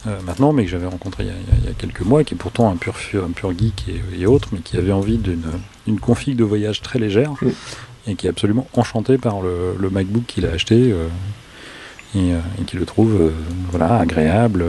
[0.07, 1.33] euh, maintenant, mais que j'avais rencontré il y, a,
[1.65, 4.49] il y quelques mois, qui est pourtant un pur, un pur geek et, et autre,
[4.53, 7.33] mais qui avait envie d'une config de voyage très légère
[8.07, 11.07] et qui est absolument enchanté par le, le MacBook qu'il a acheté euh,
[12.15, 13.29] et, et qui le trouve euh,
[13.69, 14.63] voilà, agréable.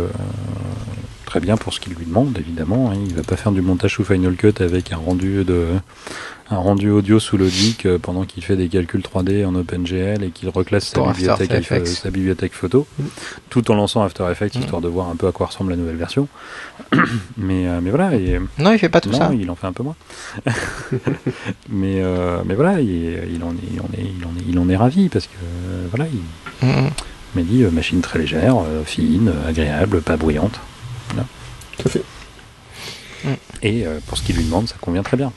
[1.32, 2.90] Euh, Très bien pour ce qu'il lui demande, évidemment.
[2.92, 2.96] hein.
[3.08, 5.64] Il va pas faire du montage sous Final Cut avec un rendu de,
[6.50, 10.28] un rendu audio sous Logic euh, pendant qu'il fait des calculs 3D en OpenGL et
[10.30, 11.86] qu'il reclasse sa bibliothèque, Effects.
[11.86, 12.86] sa bibliothèque photo,
[13.48, 14.60] tout en lançant After Effects, Mm.
[14.60, 16.28] histoire de voir un peu à quoi ressemble la nouvelle version.
[17.38, 19.30] mais, euh, mais voilà, et, Non, il fait pas tout non, ça.
[19.32, 19.96] il en fait un peu moins.
[21.70, 22.88] mais, euh, mais voilà, il,
[23.34, 25.32] il en est, il, en est, il, en est, il en est ravi parce que
[25.42, 26.90] euh, voilà, il Mhm.
[27.34, 30.60] m'a dit euh, machine très légère, euh, fine, euh, agréable, pas bruyante.
[31.82, 32.02] Tout à fait.
[33.62, 35.32] Et euh, pour ce qu'il lui demande, ça convient très bien.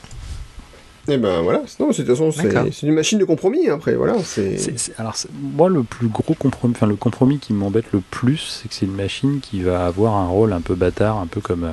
[1.08, 2.32] Et ben voilà, non, c'est- de toute façon,
[2.72, 4.56] c'est une machine de compromis, après, voilà, c'est...
[4.98, 8.74] Alors moi le plus gros compromis, enfin le compromis qui m'embête le plus, c'est que
[8.74, 11.72] c'est une machine qui va avoir un rôle un peu bâtard, un peu comme euh,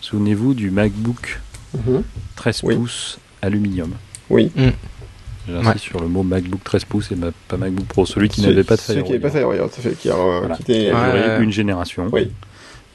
[0.00, 1.40] souvenez-vous du MacBook
[1.74, 2.02] Mhm.
[2.34, 2.74] 13 Oui.
[2.76, 3.92] pouces aluminium.
[4.30, 4.50] Oui.
[5.48, 5.78] J'insiste Ouais.
[5.78, 8.74] sur le mot MacBook 13 pouces et ma- pas MacBook Pro, celui qui n'avait pas
[8.74, 9.68] de Celui qui n'avait pas de Firewire.
[9.68, 10.56] Firewire, tout à fait, qui a, euh, Voilà.
[10.56, 10.92] qui était...
[10.92, 11.12] Ouais.
[11.12, 12.08] duré une génération.
[12.12, 12.32] Oui.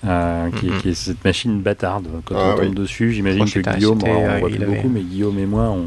[0.04, 2.08] Euh, qui, est- qui est cette machine bâtarde.
[2.26, 2.74] Quand Ah, on tombe oui.
[2.76, 5.70] dessus, j'imagine que Guillaume, alors, on euh, voit plus avait- beaucoup, mais Guillaume et moi,
[5.70, 5.86] on,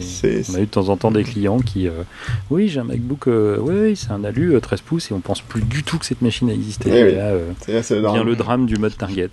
[0.00, 0.24] est-
[0.56, 1.92] a eu de temps en temps des clients qui, euh,
[2.50, 5.20] oui, j'ai un MacBook, euh, oui, oui, c'est un alu euh, 13 pouces et on
[5.20, 6.90] pense plus du tout que cette machine a existé.
[6.90, 7.14] Oui, Et oui.
[7.14, 8.26] là, euh, le vient drame.
[8.26, 9.30] le drame du mode target.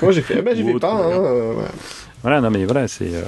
[0.00, 1.52] Moi, j'ai fait, ah j'ai Ou fait autre, pas, hein, euh,
[2.22, 2.40] voilà.
[2.40, 3.22] Non mais voilà, c'est euh,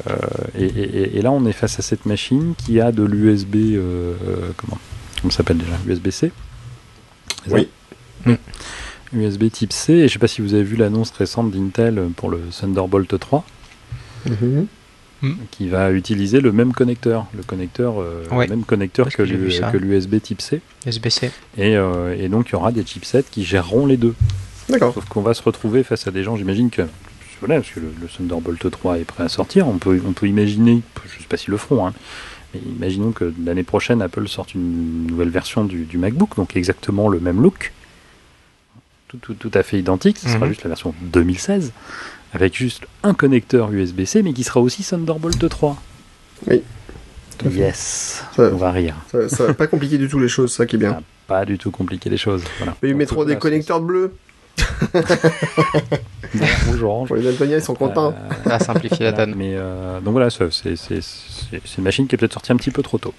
[0.56, 3.56] et, et- et- et là on est face à cette machine qui a de l'USB,
[3.56, 3.78] euh,
[4.26, 4.78] euh, comment,
[5.20, 6.30] comment ça s'appelle déjà, USB-C.
[7.50, 7.66] Oui.
[9.12, 9.92] USB Type C.
[9.94, 13.44] Et je sais pas si vous avez vu l'annonce récente d'Intel pour le Thunderbolt 3,
[14.28, 14.66] Mhm.
[15.50, 18.46] qui va utiliser le même connecteur, le connecteur, euh, Ouais.
[18.46, 20.60] le même connecteur que l'USB Type C.
[20.84, 21.30] SBC.
[21.56, 24.14] Et, euh, et donc il y aura des chipsets qui géreront les deux.
[24.68, 24.92] D'accord.
[24.94, 26.82] Sauf qu'on va se retrouver face à des gens, j'imagine que,
[27.40, 30.26] voilà, parce que le, le Thunderbolt 3 est prêt à sortir, on peut, on peut
[30.26, 31.94] imaginer, je sais pas s'ils le feront, hein,
[32.52, 37.08] mais imaginons que l'année prochaine Apple sorte une nouvelle version du, du MacBook, donc exactement
[37.08, 37.72] le même look,
[39.20, 40.48] tout, tout, tout à fait identique, ce sera Mhm.
[40.48, 41.72] juste la version 2016,
[42.32, 45.80] avec juste un connecteur USB-C, mais qui sera aussi Thunderbolt 3.
[46.48, 46.62] Oui.
[47.44, 47.48] À.
[47.48, 48.94] Yes, Ça- on va rire.
[49.12, 50.96] Ça, ça va pas compliquer du tout les choses, ça qui est bien.
[50.98, 52.42] Ah, Pas du tout compliquer les choses.
[52.58, 52.76] Voilà.
[52.82, 54.14] Mais ils mettront des connecteurs bleus.
[54.56, 57.08] c'est- rouge, orange.
[57.08, 58.14] Pour les daltoniens, ils sont contents.
[58.16, 59.34] Euh, Ça va simplifier la Voilà, donne.
[59.36, 62.52] Mais euh, donc voilà, ça, c'est c'est- c'est- c'est une machine qui est peut-être sortie
[62.52, 63.12] un petit peu trop tôt.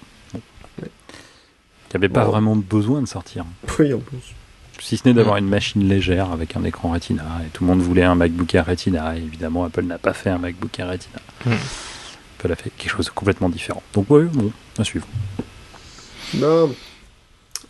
[1.88, 3.46] Qui n'avait pas vraiment besoin de sortir.
[3.78, 4.34] Oui, en plus.
[4.80, 7.24] Si ce n'est d'avoir une machine légère avec un écran Retina.
[7.44, 9.16] Et tout le monde voulait un MacBook Air Retina.
[9.16, 11.18] Et évidemment, Apple n'a pas fait un MacBook Air Retina.
[11.44, 11.52] Hmm.
[12.38, 13.82] Apple a fait quelque chose de complètement différent.
[13.92, 15.06] Donc oui, bon, à suivre.
[16.34, 16.74] Non.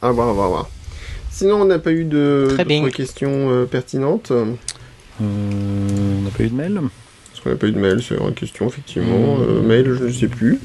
[0.02, 0.70] À voir, à voir, à voir.
[1.30, 2.56] Sinon, on n'a pas eu de
[2.94, 4.30] questions euh, pertinentes?
[4.30, 4.54] Euh,
[5.20, 6.80] on n'a pas eu de mail?
[7.30, 9.36] Parce qu'on n'a pas eu de mail, c'est une question, effectivement.
[9.36, 9.42] Hmm.
[9.42, 10.58] Euh, mail, je ne sais plus.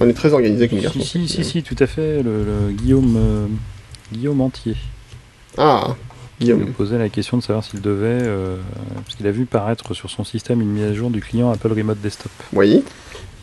[0.00, 1.00] On est très organisé comme garçon.
[1.00, 2.22] si, si, si, si, tout à fait.
[2.22, 3.46] Le, le Guillaume, euh,
[4.12, 4.76] Guillaume Entier.
[5.58, 5.94] Ah,
[6.40, 8.56] Il nous posait la question de savoir s'il devait, euh,
[9.04, 11.72] parce qu'il a vu paraître sur son système une mise à jour du client Apple
[11.72, 12.82] Remote Desktop, Oui.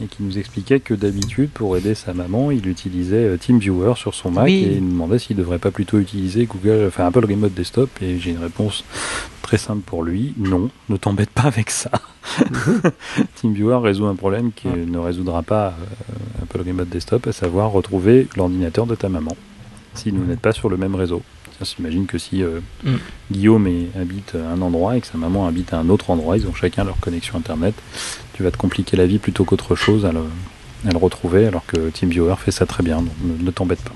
[0.04, 4.14] et qui nous expliquait que d'habitude, pour aider sa maman, il utilisait euh, TeamViewer sur
[4.16, 4.64] son Mac, Oui.
[4.70, 7.90] et il nous demandait s'il ne devrait pas plutôt utiliser Google, enfin Apple Remote Desktop,
[8.02, 8.84] et j'ai une réponse
[9.44, 11.92] très simple pour lui, non, ne t'embête pas avec ça.
[13.42, 18.28] TeamViewer résout un problème qui ne résoudra pas euh, Apple Remote Desktop, à savoir retrouver
[18.36, 19.36] l'ordinateur de ta maman,
[19.94, 21.22] si vous n'êtes pas sur le même réseau.
[21.60, 22.96] Ça s'imagine que si euh, Mm.
[23.32, 26.38] Guillaume est- habite à un endroit et que sa maman habite à un autre endroit,
[26.38, 27.76] ils ont chacun leur connexion internet,
[28.34, 30.22] tu vas te compliquer la vie plutôt qu'autre chose à le,
[30.88, 33.94] à le retrouver, alors que TeamViewer fait ça très bien, donc ne, ne t'embête pas.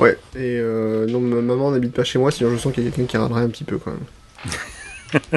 [0.00, 0.18] Ouais.
[0.34, 2.90] Et euh, non, ma maman n'habite pas chez moi, sinon je sens qu'il y a
[2.90, 4.50] quelqu'un qui râlerait un petit peu quand même.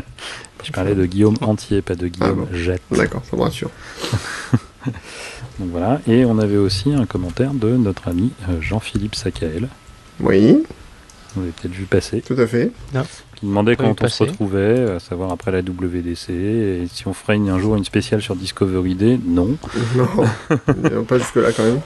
[0.64, 2.58] Je parlais de Guillaume entier, pas de Guillaume Ah bon.
[2.58, 2.82] Jette.
[2.92, 3.70] D'accord, ça me rassure.
[5.60, 9.68] Donc voilà, et on avait aussi un commentaire de notre ami euh, Jean-Philippe Sakael,
[10.20, 10.64] Oui,
[11.36, 12.72] vous avez peut-être vu passer, tout à fait.
[13.36, 17.36] qui demandait quand on se retrouvait, à savoir après la WDC, et si on ferait
[17.36, 19.56] une- un jour une spéciale sur Discovery Day, non.
[20.92, 21.80] Non, pas jusque-là quand même.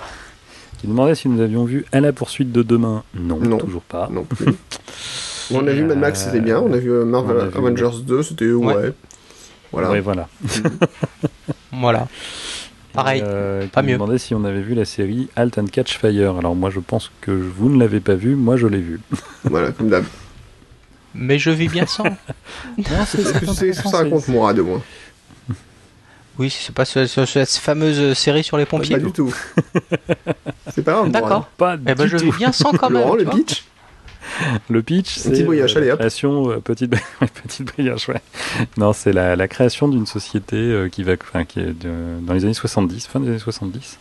[0.79, 3.57] Qui demandait si nous avions vu À la poursuite de demain, non, Non.
[3.57, 4.09] toujours pas.
[4.11, 4.47] Non plus.
[5.53, 6.59] On a vu Mad Max, c'était bien.
[6.59, 8.73] On a vu euh, Marvel on a vu- Avengers 2, c'était ouais.
[8.73, 8.93] Ouais.
[9.71, 9.91] Voilà.
[9.91, 10.27] Ouais, voilà.
[11.71, 12.07] Voilà.
[12.93, 13.23] Pareil.
[13.25, 13.93] Euh, qui pas nous mieux.
[13.95, 16.37] demandait si on avait vu la série Halt and Catch Fire.
[16.37, 18.99] Alors moi je pense que vous ne l'avez pas vu, moi je l'ai vu.
[19.45, 20.03] Voilà, comme d'hab.
[21.15, 22.03] Mais je vis bien sans.
[22.77, 24.81] Que c'est que ça raconte Mourad au moins
[26.39, 28.97] Oui, c'est pas ce- ce- cette fameuse série sur les pompiers.
[28.97, 29.33] Pas du tout.
[30.73, 31.11] C'est pas grave.
[31.11, 31.45] D'accord.
[31.57, 32.31] Pas Eh ben, du je tout.
[32.31, 33.01] vis bien sans quand même.
[33.01, 33.63] Laurent, le pitch
[34.69, 35.99] Le pitch, c'est Petite brioche, allez, la hop.
[35.99, 36.91] création euh, petite
[37.43, 38.21] petite brioche, ouais.
[38.77, 42.33] Non, c'est la, la création d'une société euh, qui va, enfin, qui est de- dans
[42.33, 43.97] les années 70, fin des années 70,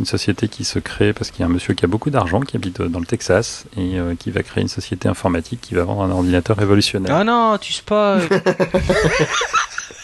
[0.00, 2.40] une société qui se crée parce qu'il y a un monsieur qui a beaucoup d'argent,
[2.40, 5.74] qui habite euh, dans le Texas et euh, qui va créer une société informatique qui
[5.74, 7.14] va vendre un ordinateur révolutionnaire.
[7.14, 8.20] Ah non, tu spoil.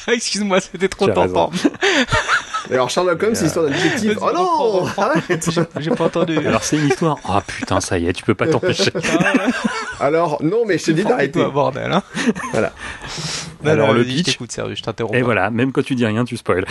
[0.09, 1.51] Excuse-moi, c'était trop tentant.
[2.71, 4.19] Et alors Sherlock Holmes, c'est l'histoire d'un détective.
[4.21, 4.87] Oh non.
[5.03, 6.39] Arrête J'ai pas entendu.
[6.39, 7.17] Alors c'est une histoire.
[7.29, 8.93] Ah putain, ça y est, tu peux pas t'empêcher.
[10.01, 11.45] Alors, non, mais je te dis d'arrêter.
[11.45, 12.03] bordel, hein.
[12.53, 12.73] Voilà.
[13.63, 14.39] Non, Alors, non, le pitch.
[14.41, 15.15] Je sérieux, je t'interromps.
[15.15, 15.25] Et pas.
[15.25, 16.65] voilà, même quand tu dis rien, tu spoil.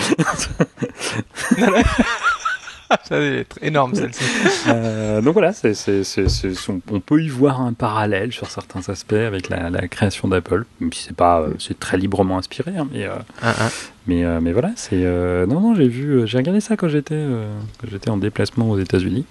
[3.03, 4.23] Ça, est énorme celle-ci.
[4.67, 8.49] Euh, donc voilà, c'est, c'est, c'est, c'est- on, on peut y voir un parallèle sur
[8.49, 12.37] certains aspects avec la, la création d'Apple, même si c'est pas, euh, c'est très librement
[12.37, 13.69] inspiré, hein, mais, euh, Un, un.
[14.07, 17.13] mais, euh, mais voilà, c'est, euh, non, non, j'ai vu, j'ai regardé ça quand j'étais,
[17.15, 17.47] euh,
[17.79, 19.25] quand j'étais en déplacement aux États-Unis.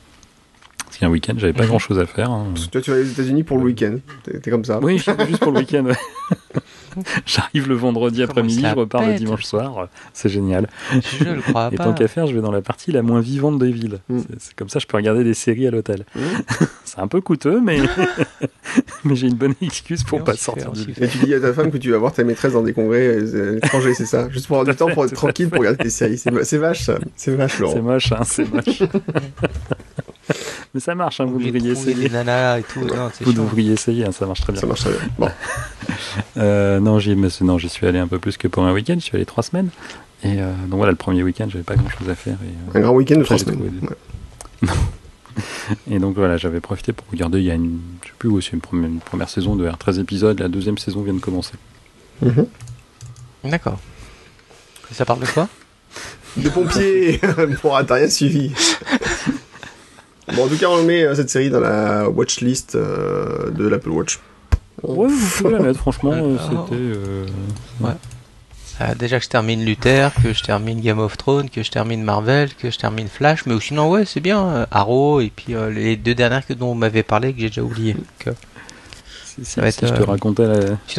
[0.85, 1.69] Parce qu'un week-end, j'avais pas Mhm.
[1.69, 2.31] grand chose à faire.
[2.31, 2.47] hein.
[2.55, 3.97] Parce que Toi, tu vas aux États-Unis pour le week-end.
[4.23, 4.79] T'es t'es comme ça.
[4.81, 5.85] Oui, juste pour le week-end.
[7.27, 9.89] J'arrive le vendredi après-midi, je repars le dimanche soir.
[10.13, 10.69] C'est génial.
[10.93, 11.85] Je le crois Et pas.
[11.85, 13.99] tant qu'à faire, je vais dans la partie la moins vivante des villes.
[14.09, 14.19] Mm.
[14.21, 16.05] C'est- C'est comme ça, je peux regarder des séries à l'hôtel.
[16.15, 16.21] Mm.
[16.85, 17.79] C'est un peu coûteux, mais,
[19.05, 21.05] mais j'ai une bonne excuse pour on pas sortir fait, du.
[21.05, 23.07] Et tu dis à ta femme que tu vas voir ta maîtresse dans des congrès
[23.09, 24.29] euh, étrangers, c'est ça?
[24.31, 26.19] Juste pour avoir du temps pour être tranquille pour regarder tes séries.
[26.19, 26.99] C'est c'est vache, ça.
[27.17, 27.83] C'est vache, C'est Laurent.
[27.83, 28.83] moche, hein, c'est moche.
[30.75, 31.95] Mais ça marche, hein, vous devriez essayer.
[31.95, 32.81] des nanas et tout.
[32.81, 33.43] Non, c'est Vous chiant.
[33.45, 34.61] devriez essayer, hein, ça marche très bien.
[34.61, 35.01] Ça marche très bien.
[35.19, 35.29] Bon.
[36.37, 39.01] Euh, non, j'y non, j'y suis allé un peu plus que pour un week-end, j'y
[39.03, 39.71] suis allé trois semaines.
[40.23, 42.37] Et euh, donc voilà, le premier week-end, j'avais pas grand chose à faire.
[42.45, 43.81] Et, euh, Un grand week-end de trois semaines.
[44.63, 44.69] Ouais.
[45.91, 48.41] Et donc voilà, j'avais profité pour regarder, il y a une, je sais plus où,
[48.41, 51.55] c'est une première, une première saison de 13 épisodes, la deuxième saison vient de commencer.
[52.23, 52.47] Mhm.
[53.45, 53.79] D'accord.
[54.91, 55.49] Et Ça parle de quoi?
[56.37, 57.21] De pompiers
[57.63, 58.53] Pour t'as rien suivi.
[60.37, 63.91] Bon, en tout cas, on met euh, cette série dans la watchlist euh, de l'Apple
[63.91, 64.19] Watch.
[64.83, 66.69] Ouais, vous pouvez la mettre, franchement, euh, Alors.
[66.69, 66.81] c'était...
[66.81, 67.27] euh,
[68.81, 72.05] Euh, Déjà que je termine Luther, que je termine Game of Thrones, que je termine
[72.05, 75.69] Marvel, que je termine Flash, mais sinon ouais c'est bien euh, Arrow et puis euh,
[75.69, 77.95] les deux dernières que dont on m'avait parlé que j'ai déjà oublié.
[77.95, 78.33] Donc, euh,
[79.39, 80.97] si si- Ça va si être, je te euh, racontais la, tu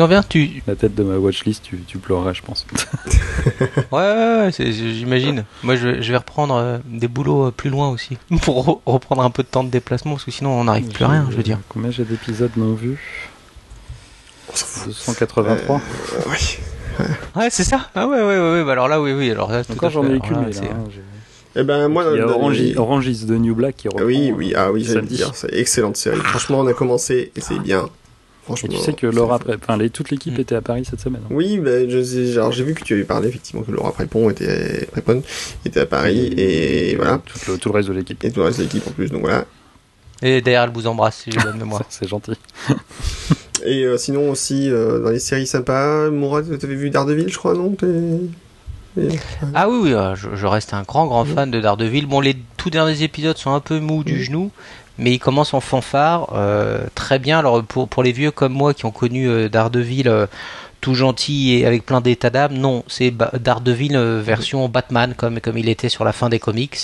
[0.76, 2.66] tête de ma watchlist, tu, tu pleurerais, je pense.
[3.78, 5.46] ouais ouais, ouais j'imagine.
[5.64, 8.80] Moi je, vais- je vais reprendre euh, des boulots euh, plus loin aussi pour re-
[8.92, 11.28] reprendre un peu de temps de déplacement parce que sinon on n'arrive plus à rien
[11.32, 11.60] je veux dire.
[11.70, 13.30] Combien j'ai d'épisodes non vus
[14.52, 14.88] On s'en fout.
[14.88, 16.58] 283 Euh, oui.
[17.36, 17.90] Ouais c'est ça.
[17.96, 20.08] Ah ouais ouais ouais, ouais, bah alors là oui oui alors là, Encore j'en ai
[20.16, 20.44] Alors qu'une, hein,
[21.56, 22.28] Eh ben, moi, Il y a
[22.80, 24.04] Orange, is the New Black qui reprend.
[24.04, 25.32] Ah oui, oui, ah oui, j'allais dire.
[25.34, 26.20] C'est excellente série.
[26.20, 27.90] Franchement, on a commencé et c'est bien.
[28.54, 28.70] Et Franchement.
[28.78, 30.42] tu sais que Laura, enfin, les- toute l'équipe Mm.
[30.42, 31.22] était à Paris cette semaine.
[31.26, 31.30] hein.
[31.32, 34.30] Oui, ben, je sais, alors j'ai vu que tu avais parlé effectivement que Laura Prépon
[34.30, 35.22] était, Prépon
[35.66, 37.20] était à Paris et voilà.
[37.26, 38.24] Tout le, tout le reste de l'équipe.
[38.24, 39.46] Et tout le reste de l'équipe en plus, donc voilà.
[40.22, 41.84] Et d'ailleurs elle vous embrasse si j'ai bonne mémoire.
[41.90, 42.34] C'est gentil.
[43.66, 47.54] Et euh, sinon aussi, euh, dans les séries sympas, Mourad, t'avais vu Daredevil, je crois,
[47.54, 47.76] non
[48.98, 49.10] Et-
[49.54, 52.06] Ah oui, oui, euh, je, je reste un grand, grand fan de Daredevil.
[52.06, 54.50] Bon, les tout derniers épisodes sont un peu mous du genou,
[55.00, 57.40] mais ils commencent en fanfare, euh, très bien.
[57.40, 60.28] Alors pour, pour les vieux comme moi qui ont connu euh, Daredevil euh,
[60.82, 65.68] tout gentil et avec plein d'état d'âme, non, c'est Daredevil version Batman comme, comme il
[65.68, 66.78] était sur la fin des comics.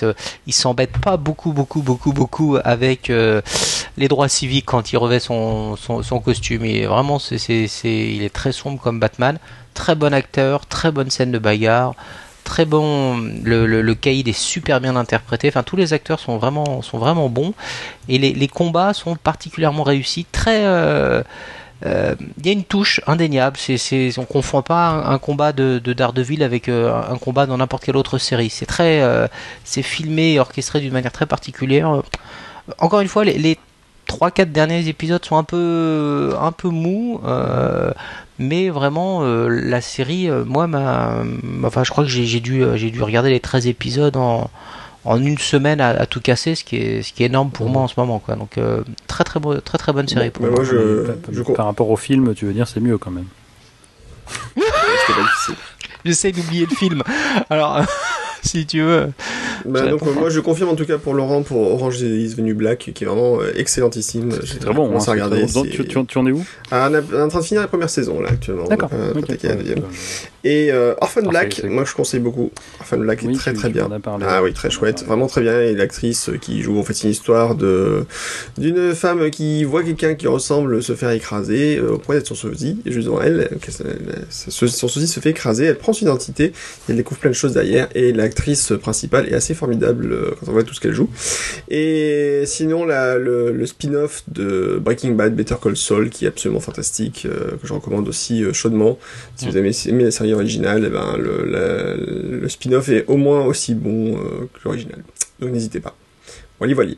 [0.47, 5.77] Il s'embête pas beaucoup, beaucoup, beaucoup, beaucoup avec les droits civiques quand il revêt son,
[5.77, 6.65] son, costume.
[6.65, 7.37] Et vraiment, c'est,
[7.85, 9.39] il est très sombre comme Batman.
[9.73, 11.95] Très bon acteur, très bonne scène de bagarre,
[12.45, 13.17] très bon.
[13.43, 15.49] Le, le, caïd est super bien interprété.
[15.49, 17.53] Enfin, tous les acteurs sont vraiment, sont vraiment bons.
[18.07, 20.25] Et les, combats sont particulièrement réussis.
[20.31, 20.65] Très.
[20.65, 21.21] euh,
[21.85, 23.57] euh, Il y a une touche indéniable.
[23.57, 27.83] C'est, on confond pas un, combat de, de Daredevil avec euh, un combat dans n'importe
[27.83, 28.49] quelle autre série.
[28.49, 29.03] C'est très,
[29.65, 32.01] c'est filmé et orchestré d'une manière très particulière.
[32.79, 33.57] Encore une fois, les
[34.07, 37.19] 3-4 derniers épisodes sont un peu, un peu mous.
[37.25, 37.91] euh,
[38.37, 41.23] mais vraiment, euh, la série, euh, moi, m'a,
[41.63, 44.49] enfin, je crois que j'ai, dû, j'ai dû regarder les 13 épisodes en,
[45.05, 47.69] en une semaine à, à tout casser, ce qui est, ce qui est énorme pour
[47.69, 48.35] moi en ce moment, quoi.
[48.35, 50.59] Donc, euh, très, très, beau- très, très bonne série pour bah, moi.
[50.59, 50.75] moi, je,
[51.07, 53.27] Mais par- je par, com- rapport au film, tu veux dire c'est mieux quand même.
[56.03, 57.01] J'essaie d'oublier le film.
[57.49, 57.79] Alors,
[58.49, 59.07] si tu veux.
[59.65, 62.91] Bah, donc, moi, je confirme en tout cas pour Laurent, pour Orange is New Black,
[62.93, 64.29] qui est vraiment euh, excellentissime.
[64.45, 64.95] C'est très bon.
[64.95, 65.41] Hein, à regarder.
[65.45, 65.51] bon.
[65.61, 66.45] Donc, tu, tu- tu en es où?
[66.71, 68.65] Ah, on, a- on est en train de finir la première saison, là, actuellement.
[68.67, 68.89] D'accord.
[68.93, 69.13] Euh.
[70.43, 72.51] Et euh, Orphan Parfait, Black, moi je conseille beaucoup.
[72.79, 73.89] Orphan Black est très tu- très tu bien.
[74.27, 75.59] Ah oui, très chouette, vraiment très bien.
[75.61, 78.05] Et l'actrice qui joue, en fait, c'est une histoire de
[78.57, 82.77] d'une femme qui voit quelqu'un qui ressemble se faire écraser au point d'être son sosie.
[82.85, 83.49] Et juste devant elle,
[84.29, 85.65] son sosie se fait écraser.
[85.65, 86.53] Elle prend son identité, et
[86.89, 87.87] elle découvre plein de choses derrière.
[87.95, 91.09] Et l'actrice principale est assez formidable euh, quand on voit tout ce qu'elle joue.
[91.69, 96.59] Et sinon, la, le, le spin-off de Breaking Bad, Better Call Saul, qui est absolument
[96.59, 98.99] fantastique, euh, que je recommande aussi euh, chaudement.
[99.37, 103.15] Si vous avez aimé la série originale, eh ben, le, la- le spin-off est au
[103.15, 104.15] moins aussi bon
[104.53, 105.01] que l'original.
[105.39, 105.95] Donc n'hésitez pas.
[106.59, 106.91] Voilà, voilà.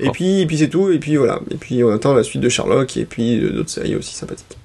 [0.00, 0.90] Et puis, et puis c'est tout.
[0.90, 1.40] Et puis voilà.
[1.50, 4.56] Et puis on attend la suite de Sherlock et puis d'autres séries aussi sympathiques.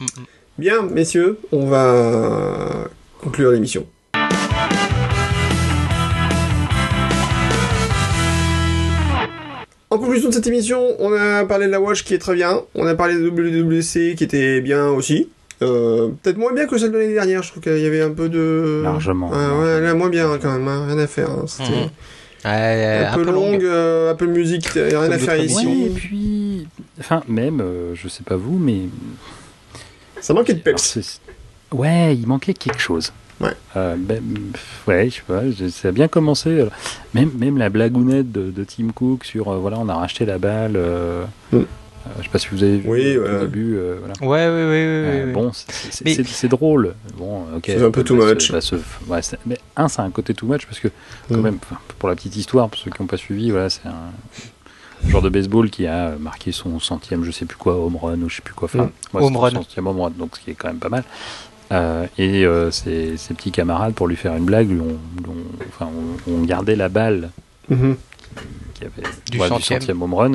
[0.00, 0.24] Mm, mm.
[0.58, 2.88] Bien, messieurs, on va
[3.20, 3.86] conclure l'émission.
[9.90, 12.60] En conclusion de cette émission, on a parlé de la Watch qui est très bien.
[12.74, 15.28] On a parlé de WWC qui était bien aussi.
[15.62, 17.42] Euh, Peut-être moins bien que celle de l'année dernière.
[17.42, 18.82] Je trouve qu'il y avait un peu de.
[18.84, 19.30] Largement.
[19.32, 20.68] Ah ouais, là, moins bien quand même.
[20.68, 21.30] hein, Rien à faire.
[21.30, 21.44] hein.
[21.46, 21.88] C'était Mhm.
[22.44, 24.66] Ouais, un, peu longue, euh, un peu musique.
[24.68, 25.66] Rien Comme à faire ici.
[25.66, 26.68] Ouais, et puis,
[27.00, 28.82] enfin, même, euh, je sais pas vous, mais
[30.20, 31.20] Ça manquait de peps.
[31.72, 33.12] Ouais, il manquait quelque chose.
[33.40, 33.52] Ouais.
[33.76, 34.20] Euh, ben,
[34.88, 36.50] ouais, je sais pas, ça a bien commencé.
[36.50, 36.68] euh,
[37.14, 40.38] Même, même la blagounette de, de Tim Cook sur, euh, voilà, on a racheté la
[40.38, 40.74] balle.
[40.76, 41.56] euh, Mm.
[41.58, 41.64] euh,
[42.18, 43.76] je sais pas si vous avez vu Oui, au début.
[43.76, 44.14] euh, voilà.
[44.20, 45.32] Ouais, ouais, ouais, Euh.
[45.32, 46.94] Bon, c'est- Mais- drôle.
[47.16, 47.62] Bon, ok.
[47.66, 48.50] C'est un peu too much.
[48.60, 48.74] se-
[49.06, 50.88] ouais, mais un, c'est un côté too much parce que,
[51.28, 51.42] quand Mm.
[51.42, 51.58] même,
[51.98, 54.10] pour la petite histoire, pour ceux qui n'ont pas suivi, voilà, c'est un
[55.08, 58.28] joueur de baseball qui a marqué son centième, je sais plus quoi, home run ou
[58.28, 58.66] je sais plus quoi.
[58.66, 58.90] Enfin, Mm.
[59.12, 59.50] moi, Home c'est run.
[59.50, 61.04] son centième home run, donc ce qui est quand même pas mal.
[61.70, 64.84] Euh, et euh, ses, ses petits camarades, pour lui faire une blague, lui ont,
[65.18, 67.30] lui ont- enfin, ont- ont gardé la balle
[67.68, 67.96] Mhm.
[68.74, 69.82] qui avait Du ouais, centième.
[70.02, 70.32] home run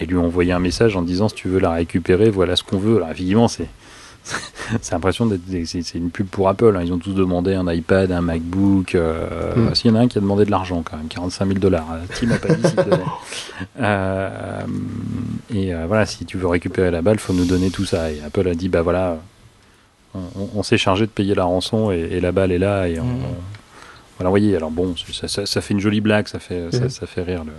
[0.00, 2.62] et lui ont envoyé un message en disant si tu veux la récupérer, voilà ce
[2.62, 2.96] qu'on veut.
[2.96, 3.68] Alors évidemment, c'est
[4.80, 6.74] c'est l'impression d'être c'est une pub pour Apple.
[6.78, 6.82] hein.
[6.84, 8.94] Ils ont tous demandé un iPad, un MacBook.
[8.94, 9.74] Euh, Mm.
[9.74, 11.86] S'il y en a un qui a demandé de l'argent quand même, 45 000 dollars.
[12.18, 12.96] Tim a pas dit s'il donnait.
[13.80, 14.60] Euh,
[15.54, 18.10] et euh, voilà, si tu veux récupérer la balle, faut nous donner tout ça.
[18.10, 19.18] Et Apple a dit bah voilà,
[20.14, 23.04] on, s'est chargé de payer la rançon et, et la balle est là et on,
[23.04, 23.08] Mm.
[23.24, 23.36] on-
[24.18, 24.54] voilà, vous voyez.
[24.56, 26.88] Alors bon, ça, ça- ça fait une jolie blague, ça fait ça, Mhm.
[26.90, 27.52] ça fait rire le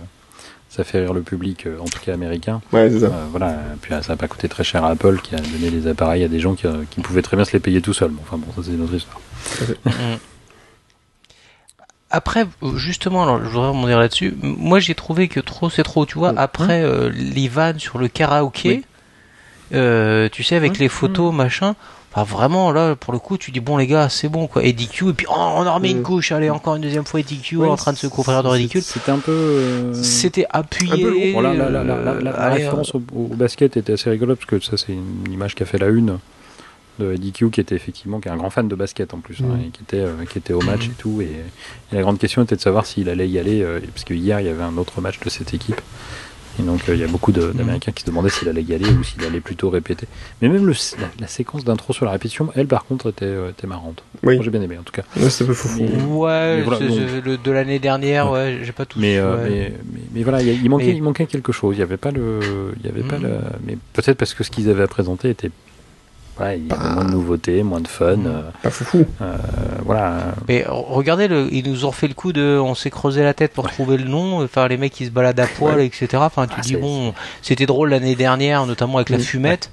[0.70, 2.60] ça fait rire le public, euh, en tout cas américain.
[2.72, 3.06] Ouais, c'est ça.
[3.06, 5.70] Euh, voilà, puis euh, ça n'a pas coûté très cher à Apple qui a donné
[5.70, 8.10] les appareils à des gens qui, qui pouvaient très bien se les payer tout seuls.
[8.10, 9.20] Bon, enfin bon, ça c'est une autre histoire.
[9.84, 9.90] Mm.
[12.10, 14.34] Après, justement, alors, je voudrais rebondir là-dessus.
[14.40, 16.06] Moi, j'ai trouvé que trop, c'est trop.
[16.06, 16.38] Tu vois, Mm.
[16.38, 18.82] après euh, les vannes sur le karaoké,
[19.74, 21.74] euh, tu sais, avec les photos, machin.
[22.16, 24.62] Enfin, vraiment, là, pour le coup, tu dis, bon, les gars, c'est bon, quoi.
[24.64, 27.18] Eddie Q, et puis, oh, on en remet une couche, allez, encore une deuxième fois
[27.20, 28.82] Eddie Q Ouais, en train de se couvrir de ridicule.
[28.82, 29.32] C'était un peu.
[29.32, 31.32] euh, C'était appuyé.
[31.32, 34.92] Bon, là, la, euh, référence au, au basket était assez rigolote parce que ça, c'est
[34.92, 36.18] une image qui a fait la une
[37.00, 39.38] de Eddie Q qui était effectivement qui est un grand fan de basket en plus
[39.40, 39.60] hein, Mm.
[39.62, 41.24] et qui était euh, qui était au match et tout et,
[41.92, 44.38] et la grande question était de savoir s'il allait y aller euh, parce que hier
[44.38, 45.80] il y avait un autre match de cette équipe
[46.58, 48.74] et donc euh, il y a beaucoup de- d'Américains qui se demandaient s'il allait y
[48.74, 50.06] aller ou s'il allait plutôt répéter
[50.40, 53.50] mais même le, la, la séquence d'intro sur la répétition elle par contre était, euh,
[53.50, 54.34] était marrante Oui.
[54.36, 55.80] Moi, j'ai bien aimé en tout cas Ouais, c'est un peu foufou.
[55.82, 59.50] Mais- Ouais, voilà, donc- le- de l'année dernière, ouais, j'ai pas tout mais, euh, ouais.
[59.50, 61.74] mais, mais, mais voilà, il y a- il manquait, Mais- il manquait quelque chose.
[61.74, 62.40] Il n'y avait pas le,
[62.80, 63.24] il y avait pas Mhm.
[63.24, 63.30] le,
[63.66, 65.50] mais peut-être parce que ce qu'ils avaient à présenter était,
[66.40, 66.76] il y Bah.
[66.94, 68.16] moins de nouveautés, moins de fun.
[68.16, 68.26] Mhm.
[68.26, 69.04] euh, Pas foufou.
[69.22, 69.36] euh,
[69.84, 70.16] voilà.
[70.48, 73.34] Mais re- regardez, le, ils nous ont fait le coup de, on s'est creusé la
[73.34, 74.42] tête pour trouver le nom.
[74.42, 76.08] Enfin, les mecs qui se baladent à poil, etc.
[76.16, 79.20] Enfin, tu Ah, dis bon, c'était drôle l'année dernière, notamment avec la Mm.
[79.20, 79.70] fumette.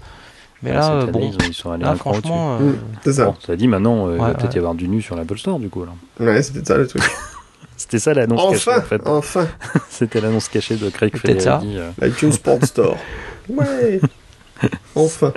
[0.63, 2.57] Mais là, Cette euh, année, bon, ils, ont- ils sont allés là, un cran franchement,
[2.61, 2.73] euh,
[3.03, 3.25] C'est ça.
[3.25, 5.39] Bon, ça dit maintenant, euh, il va Ouais, peut-être y avoir du nu sur l'Apple
[5.39, 5.83] Store du coup.
[5.83, 5.91] Là.
[6.23, 7.01] Ouais, c'était ça le truc.
[7.77, 9.01] C'était ça l'annonce cachée Enfin, en fait.
[9.07, 9.47] enfin,
[9.89, 11.61] C'était l'annonce cachée de Craig Peut-être ça.
[11.99, 12.95] L'iTunes Sport Store.
[13.49, 13.99] Ouais.
[14.95, 15.33] Enfin.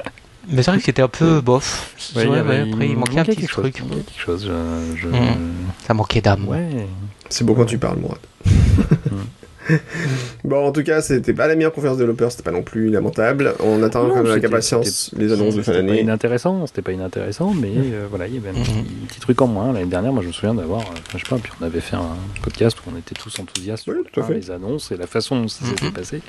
[0.49, 1.93] Mais c'est vrai que c'était un peu bof.
[2.17, 3.77] Ouais, vrai, avait- après, il manquait un petit quelque truc.
[3.79, 4.51] Chose, il manquait quelque chose.
[4.97, 5.39] Je, je- Mm.
[5.87, 6.47] Ça manquait d'âme.
[6.49, 6.87] Ouais.
[7.29, 8.19] C'est beau quand tu parles, Mourad.
[10.45, 13.55] bon, en tout cas, c'était pas la meilleure conférence développeur, c'était pas non plus lamentable.
[13.61, 16.01] On attend quand même avec impatience les annonces de fin C'était pas d'année.
[16.03, 18.63] inintéressant, c'était pas inintéressant, mais euh, voilà, il y avait un Mhm.
[18.63, 19.73] petit, petit truc en moins.
[19.73, 21.97] L'année dernière, moi je me souviens d'avoir, euh, je sais pas, puis on avait fait
[21.97, 24.35] un podcast où on était tous enthousiastes Oui, sur tout à fait.
[24.35, 26.21] les annonces et la façon dont ça s'était passé.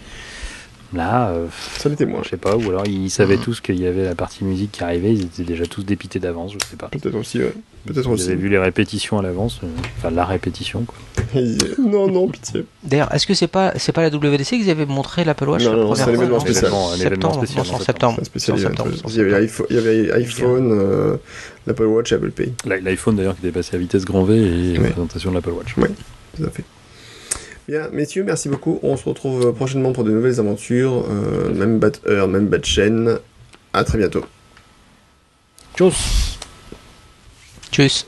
[0.96, 2.22] Là, euh, Ça l'était moins.
[2.24, 4.84] je sais pas, ou alors ils savaient tous qu'il y avait la partie musique qui
[4.84, 6.88] arrivait, ils étaient déjà tous dépités d'avance, je sais pas.
[6.88, 7.54] Peut-être aussi, ouais.
[7.86, 8.26] Peut-être Ils aussi.
[8.28, 9.68] avaient vu les répétitions à l'avance, euh,
[9.98, 10.96] enfin la répétition quoi.
[11.80, 12.66] Non, non, pitié.
[12.84, 15.72] D'ailleurs, est-ce que c'est pas, c'est pas la WDC qu'ils avaient montré l'Apple Watch Non,
[15.72, 16.72] la non, première c'est un événement spécial.
[16.74, 17.42] Un événement
[17.80, 18.92] Septembre, spécial, en septembre.
[19.10, 21.18] Il y avait, iPhone- il y avait iPhone, euh,
[21.68, 22.54] l'Apple Watch et Apple Pay.
[22.66, 24.90] L'i- L'iPhone d'ailleurs qui était passé à vitesse grand V et la Oui.
[24.92, 25.76] présentation de l'Apple Watch.
[25.76, 26.64] Tout à fait.
[27.68, 28.80] Bien, messieurs, merci beaucoup.
[28.84, 31.06] On se retrouve prochainement pour de nouvelles aventures.
[31.10, 33.18] Euh, même bat heure, même bat chaîne.
[33.74, 34.24] À très bientôt.
[35.76, 36.38] Tchuss
[37.72, 38.08] Tchuss.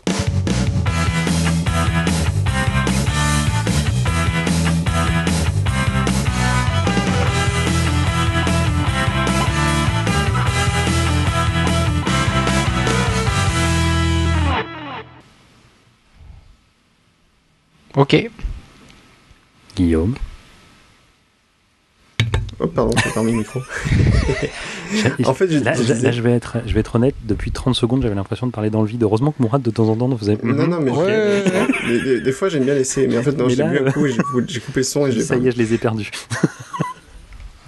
[17.95, 18.29] Ok.
[19.77, 20.15] Guillaume.
[22.59, 23.59] Oh, pardon, j'ai fermé le micro.
[25.25, 27.13] En fait, j'ai- là, je là, disais- là, je vais être, je vais être honnête.
[27.25, 29.03] Depuis 30 secondes, j'avais l'impression de parler dans le vide.
[29.03, 30.37] Heureusement que Mourad de temps en temps nous faisait.
[30.43, 31.43] Non, non, mais ouais.
[31.45, 33.91] je- des, des- des fois j'aime bien laisser, mais en fait, non, j'ai bu un
[33.91, 35.73] coup et j'ai cou- j'ai coupé le son et j'ai Ça y est, je les
[35.73, 36.09] ai perdus.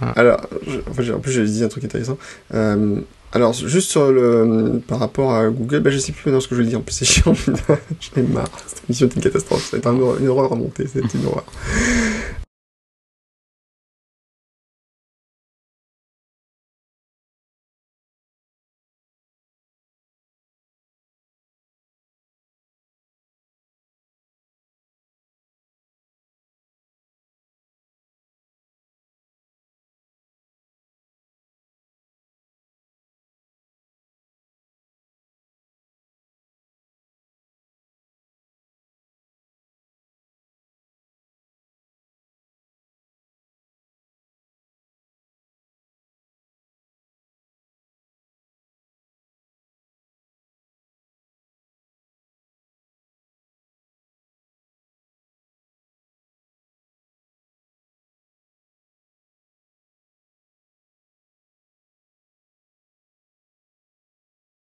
[0.16, 2.16] Alors, je- en, fait, en plus, j'ai dit un truc intéressant.
[2.54, 3.00] Euh,
[3.32, 6.56] alors, juste sur le, par rapport à Google, bah, je sais plus maintenant ce que
[6.56, 6.80] je voulais dire.
[6.80, 8.48] En plus, c'est chiant, j'en ai marre.
[8.66, 9.68] Cette émission est une catastrophe.
[9.70, 11.44] C'est un, une horreur à monter, c'est une horreur.